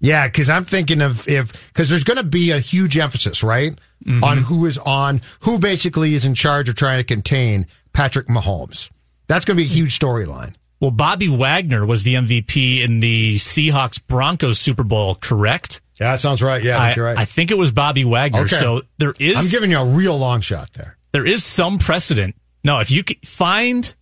Yeah, 0.00 0.26
because 0.28 0.48
I'm 0.50 0.64
thinking 0.64 1.00
of 1.02 1.26
if 1.26 1.50
because 1.68 1.88
there's 1.88 2.04
going 2.04 2.18
to 2.18 2.22
be 2.22 2.50
a 2.52 2.58
huge 2.60 2.96
emphasis, 2.98 3.42
right, 3.42 3.72
Mm-hmm. 4.06 4.22
on 4.22 4.38
who 4.38 4.64
is 4.66 4.78
on 4.78 5.22
who 5.40 5.58
basically 5.58 6.14
is 6.14 6.24
in 6.24 6.34
charge 6.34 6.68
of 6.68 6.76
trying 6.76 6.98
to 6.98 7.04
contain 7.04 7.66
Patrick 7.92 8.28
Mahomes. 8.28 8.90
That's 9.26 9.44
going 9.44 9.56
to 9.56 9.62
be 9.62 9.66
a 9.68 9.74
huge 9.74 9.98
storyline. 9.98 10.54
Well, 10.80 10.90
Bobby 10.92 11.28
Wagner 11.28 11.84
was 11.84 12.04
the 12.04 12.14
MVP 12.14 12.82
in 12.84 13.00
the 13.00 13.34
Seahawks 13.36 14.00
Broncos 14.06 14.58
Super 14.60 14.84
Bowl, 14.84 15.16
correct? 15.16 15.80
Yeah, 16.00 16.12
that 16.12 16.20
sounds 16.20 16.40
right. 16.42 16.62
Yeah, 16.62 16.78
I 16.78 16.94
you're 16.94 17.04
right. 17.04 17.18
I 17.18 17.24
think 17.24 17.50
it 17.50 17.58
was 17.58 17.72
Bobby 17.72 18.04
Wagner. 18.04 18.42
Okay. 18.42 18.54
So 18.56 18.82
there 18.98 19.12
is 19.18 19.36
I'm 19.36 19.50
giving 19.50 19.72
you 19.72 19.78
a 19.78 19.84
real 19.84 20.16
long 20.16 20.40
shot 20.40 20.72
there. 20.74 20.96
there 21.12 21.26
is 21.26 21.44
some 21.44 21.78
precedent. 21.78 22.36
No, 22.62 22.78
if 22.78 22.90
you 22.92 23.02
find 23.24 23.92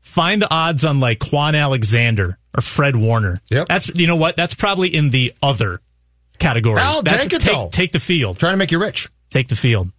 find 0.00 0.42
the 0.42 0.52
odds 0.52 0.84
on 0.84 0.98
like 0.98 1.20
Kwon 1.20 1.56
Alexander 1.56 2.38
or 2.56 2.60
Fred 2.62 2.96
Warner, 2.96 3.40
Yep. 3.50 3.68
that's 3.68 3.88
you 3.96 4.08
know 4.08 4.16
what 4.16 4.36
that's 4.36 4.54
probably 4.54 4.88
in 4.92 5.10
the 5.10 5.32
other 5.40 5.80
category. 6.40 6.80
I'll 6.80 7.02
That's- 7.02 7.22
take 7.24 7.32
it, 7.34 7.40
take, 7.42 7.52
though. 7.54 7.68
take 7.70 7.92
the 7.92 8.00
field. 8.00 8.38
Trying 8.40 8.54
to 8.54 8.56
make 8.58 8.72
you 8.72 8.80
rich. 8.80 9.08
Take 9.30 9.46
the 9.48 9.56
field. 9.56 9.92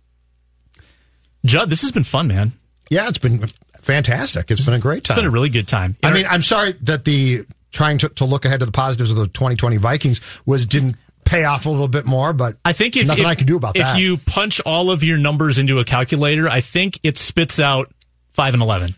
Judd, 1.45 1.69
this 1.69 1.81
has 1.81 1.91
been 1.91 2.03
fun, 2.03 2.27
man. 2.27 2.51
Yeah, 2.89 3.07
it's 3.07 3.17
been 3.17 3.49
fantastic. 3.87 4.51
It's 4.51 4.63
been 4.63 4.75
a 4.75 4.79
great 4.79 5.03
time. 5.03 5.15
It's 5.15 5.23
been 5.23 5.27
a 5.27 5.33
really 5.33 5.49
good 5.49 5.67
time. 5.67 5.95
I 6.03 6.13
mean, 6.13 6.27
I'm 6.29 6.43
sorry 6.43 6.73
that 6.83 7.05
the 7.05 7.45
trying 7.71 7.97
to, 7.99 8.09
to 8.09 8.25
look 8.25 8.45
ahead 8.45 8.59
to 8.59 8.65
the 8.65 8.71
positives 8.71 9.09
of 9.09 9.17
the 9.17 9.27
2020 9.27 9.77
Vikings 9.77 10.21
was 10.45 10.65
didn't 10.65 10.97
pay 11.25 11.45
off 11.45 11.65
a 11.65 11.69
little 11.69 11.87
bit 11.87 12.05
more, 12.05 12.33
but 12.33 12.57
I 12.63 12.73
think 12.73 12.95
if 12.95 13.07
nothing 13.07 13.23
if, 13.23 13.29
I 13.29 13.35
can 13.35 13.47
do 13.47 13.57
about 13.57 13.75
if 13.75 13.83
that. 13.83 13.95
If 13.95 14.01
you 14.01 14.17
punch 14.17 14.59
all 14.61 14.91
of 14.91 15.03
your 15.03 15.17
numbers 15.17 15.57
into 15.57 15.79
a 15.79 15.85
calculator, 15.85 16.49
I 16.49 16.61
think 16.61 16.99
it 17.03 17.17
spits 17.17 17.59
out 17.59 17.91
five 18.29 18.53
and 18.53 18.61
eleven. 18.61 18.95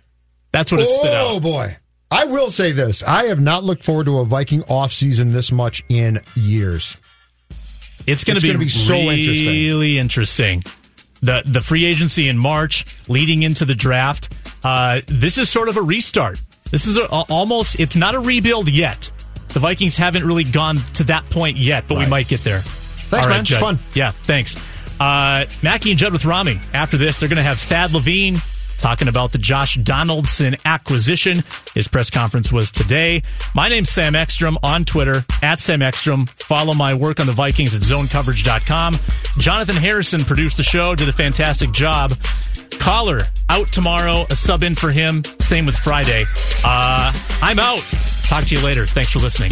That's 0.51 0.71
what 0.71 0.81
it 0.81 0.89
spit 0.89 1.13
out. 1.13 1.27
oh 1.27 1.39
boy, 1.39 1.77
I 2.09 2.25
will 2.25 2.49
say 2.49 2.71
this: 2.71 3.03
I 3.03 3.25
have 3.25 3.39
not 3.39 3.63
looked 3.63 3.83
forward 3.83 4.05
to 4.05 4.19
a 4.19 4.25
Viking 4.25 4.61
offseason 4.63 5.31
this 5.31 5.51
much 5.51 5.83
in 5.89 6.21
years. 6.35 6.97
It's 8.07 8.23
going 8.23 8.39
to 8.39 8.41
be, 8.41 8.55
be 8.55 8.69
so 8.69 8.95
interesting. 8.95 9.47
really 9.47 9.99
interesting. 9.99 10.63
The 11.21 11.41
the 11.45 11.61
free 11.61 11.85
agency 11.85 12.29
in 12.29 12.37
March, 12.37 12.85
leading 13.09 13.43
into 13.43 13.65
the 13.65 13.75
draft. 13.75 14.33
Uh, 14.63 15.01
this 15.07 15.37
is 15.37 15.49
sort 15.49 15.69
of 15.69 15.77
a 15.77 15.81
restart. 15.81 16.41
This 16.71 16.85
is 16.85 16.97
a, 16.97 17.03
a- 17.03 17.25
almost. 17.29 17.79
It's 17.79 17.95
not 17.95 18.15
a 18.15 18.19
rebuild 18.19 18.69
yet. 18.69 19.11
The 19.49 19.59
Vikings 19.59 19.97
haven't 19.97 20.23
really 20.25 20.43
gone 20.43 20.77
to 20.95 21.03
that 21.05 21.25
point 21.29 21.57
yet, 21.57 21.85
but 21.87 21.97
we 21.97 22.05
might 22.05 22.27
get 22.27 22.43
there. 22.43 22.59
Thanks, 22.61 23.13
All 23.25 23.29
right, 23.29 23.35
man. 23.37 23.39
It's 23.41 23.49
Judd. 23.49 23.59
fun. 23.59 23.79
Yeah, 23.95 24.11
thanks. 24.11 24.55
Uh, 24.99 25.45
Mackey 25.63 25.89
and 25.91 25.99
Judd 25.99 26.13
with 26.13 26.25
Rami. 26.25 26.59
After 26.73 26.97
this, 26.97 27.19
they're 27.19 27.29
going 27.29 27.37
to 27.37 27.43
have 27.43 27.57
Thad 27.59 27.91
Levine 27.93 28.35
talking 28.79 29.07
about 29.07 29.31
the 29.31 29.37
Josh 29.37 29.75
Donaldson 29.75 30.55
acquisition. 30.65 31.43
His 31.73 31.87
press 31.87 32.09
conference 32.09 32.51
was 32.51 32.71
today. 32.71 33.23
My 33.53 33.67
name's 33.67 33.89
Sam 33.89 34.15
Ekstrom 34.15 34.57
on 34.63 34.85
Twitter, 34.85 35.23
at 35.41 35.59
Sam 35.59 35.81
Ekstrom. 35.81 36.25
Follow 36.25 36.73
my 36.73 36.93
work 36.93 37.19
on 37.19 37.25
the 37.25 37.33
Vikings 37.33 37.75
at 37.75 37.81
zonecoverage.com. 37.81 38.95
Jonathan 39.37 39.75
Harrison 39.75 40.21
produced 40.21 40.57
the 40.57 40.63
show, 40.63 40.95
did 40.95 41.09
a 41.09 41.13
fantastic 41.13 41.71
job. 41.71 42.13
Coller 42.79 43.23
out 43.49 43.67
tomorrow, 43.71 44.25
a 44.29 44.35
sub 44.35 44.63
in 44.63 44.75
for 44.75 44.91
him. 44.91 45.23
Same 45.39 45.65
with 45.65 45.75
Friday. 45.75 46.25
Uh, 46.63 47.13
I'm 47.41 47.59
out. 47.59 47.81
Talk 48.27 48.45
to 48.45 48.55
you 48.55 48.63
later. 48.63 48.85
Thanks 48.85 49.11
for 49.11 49.19
listening. 49.19 49.51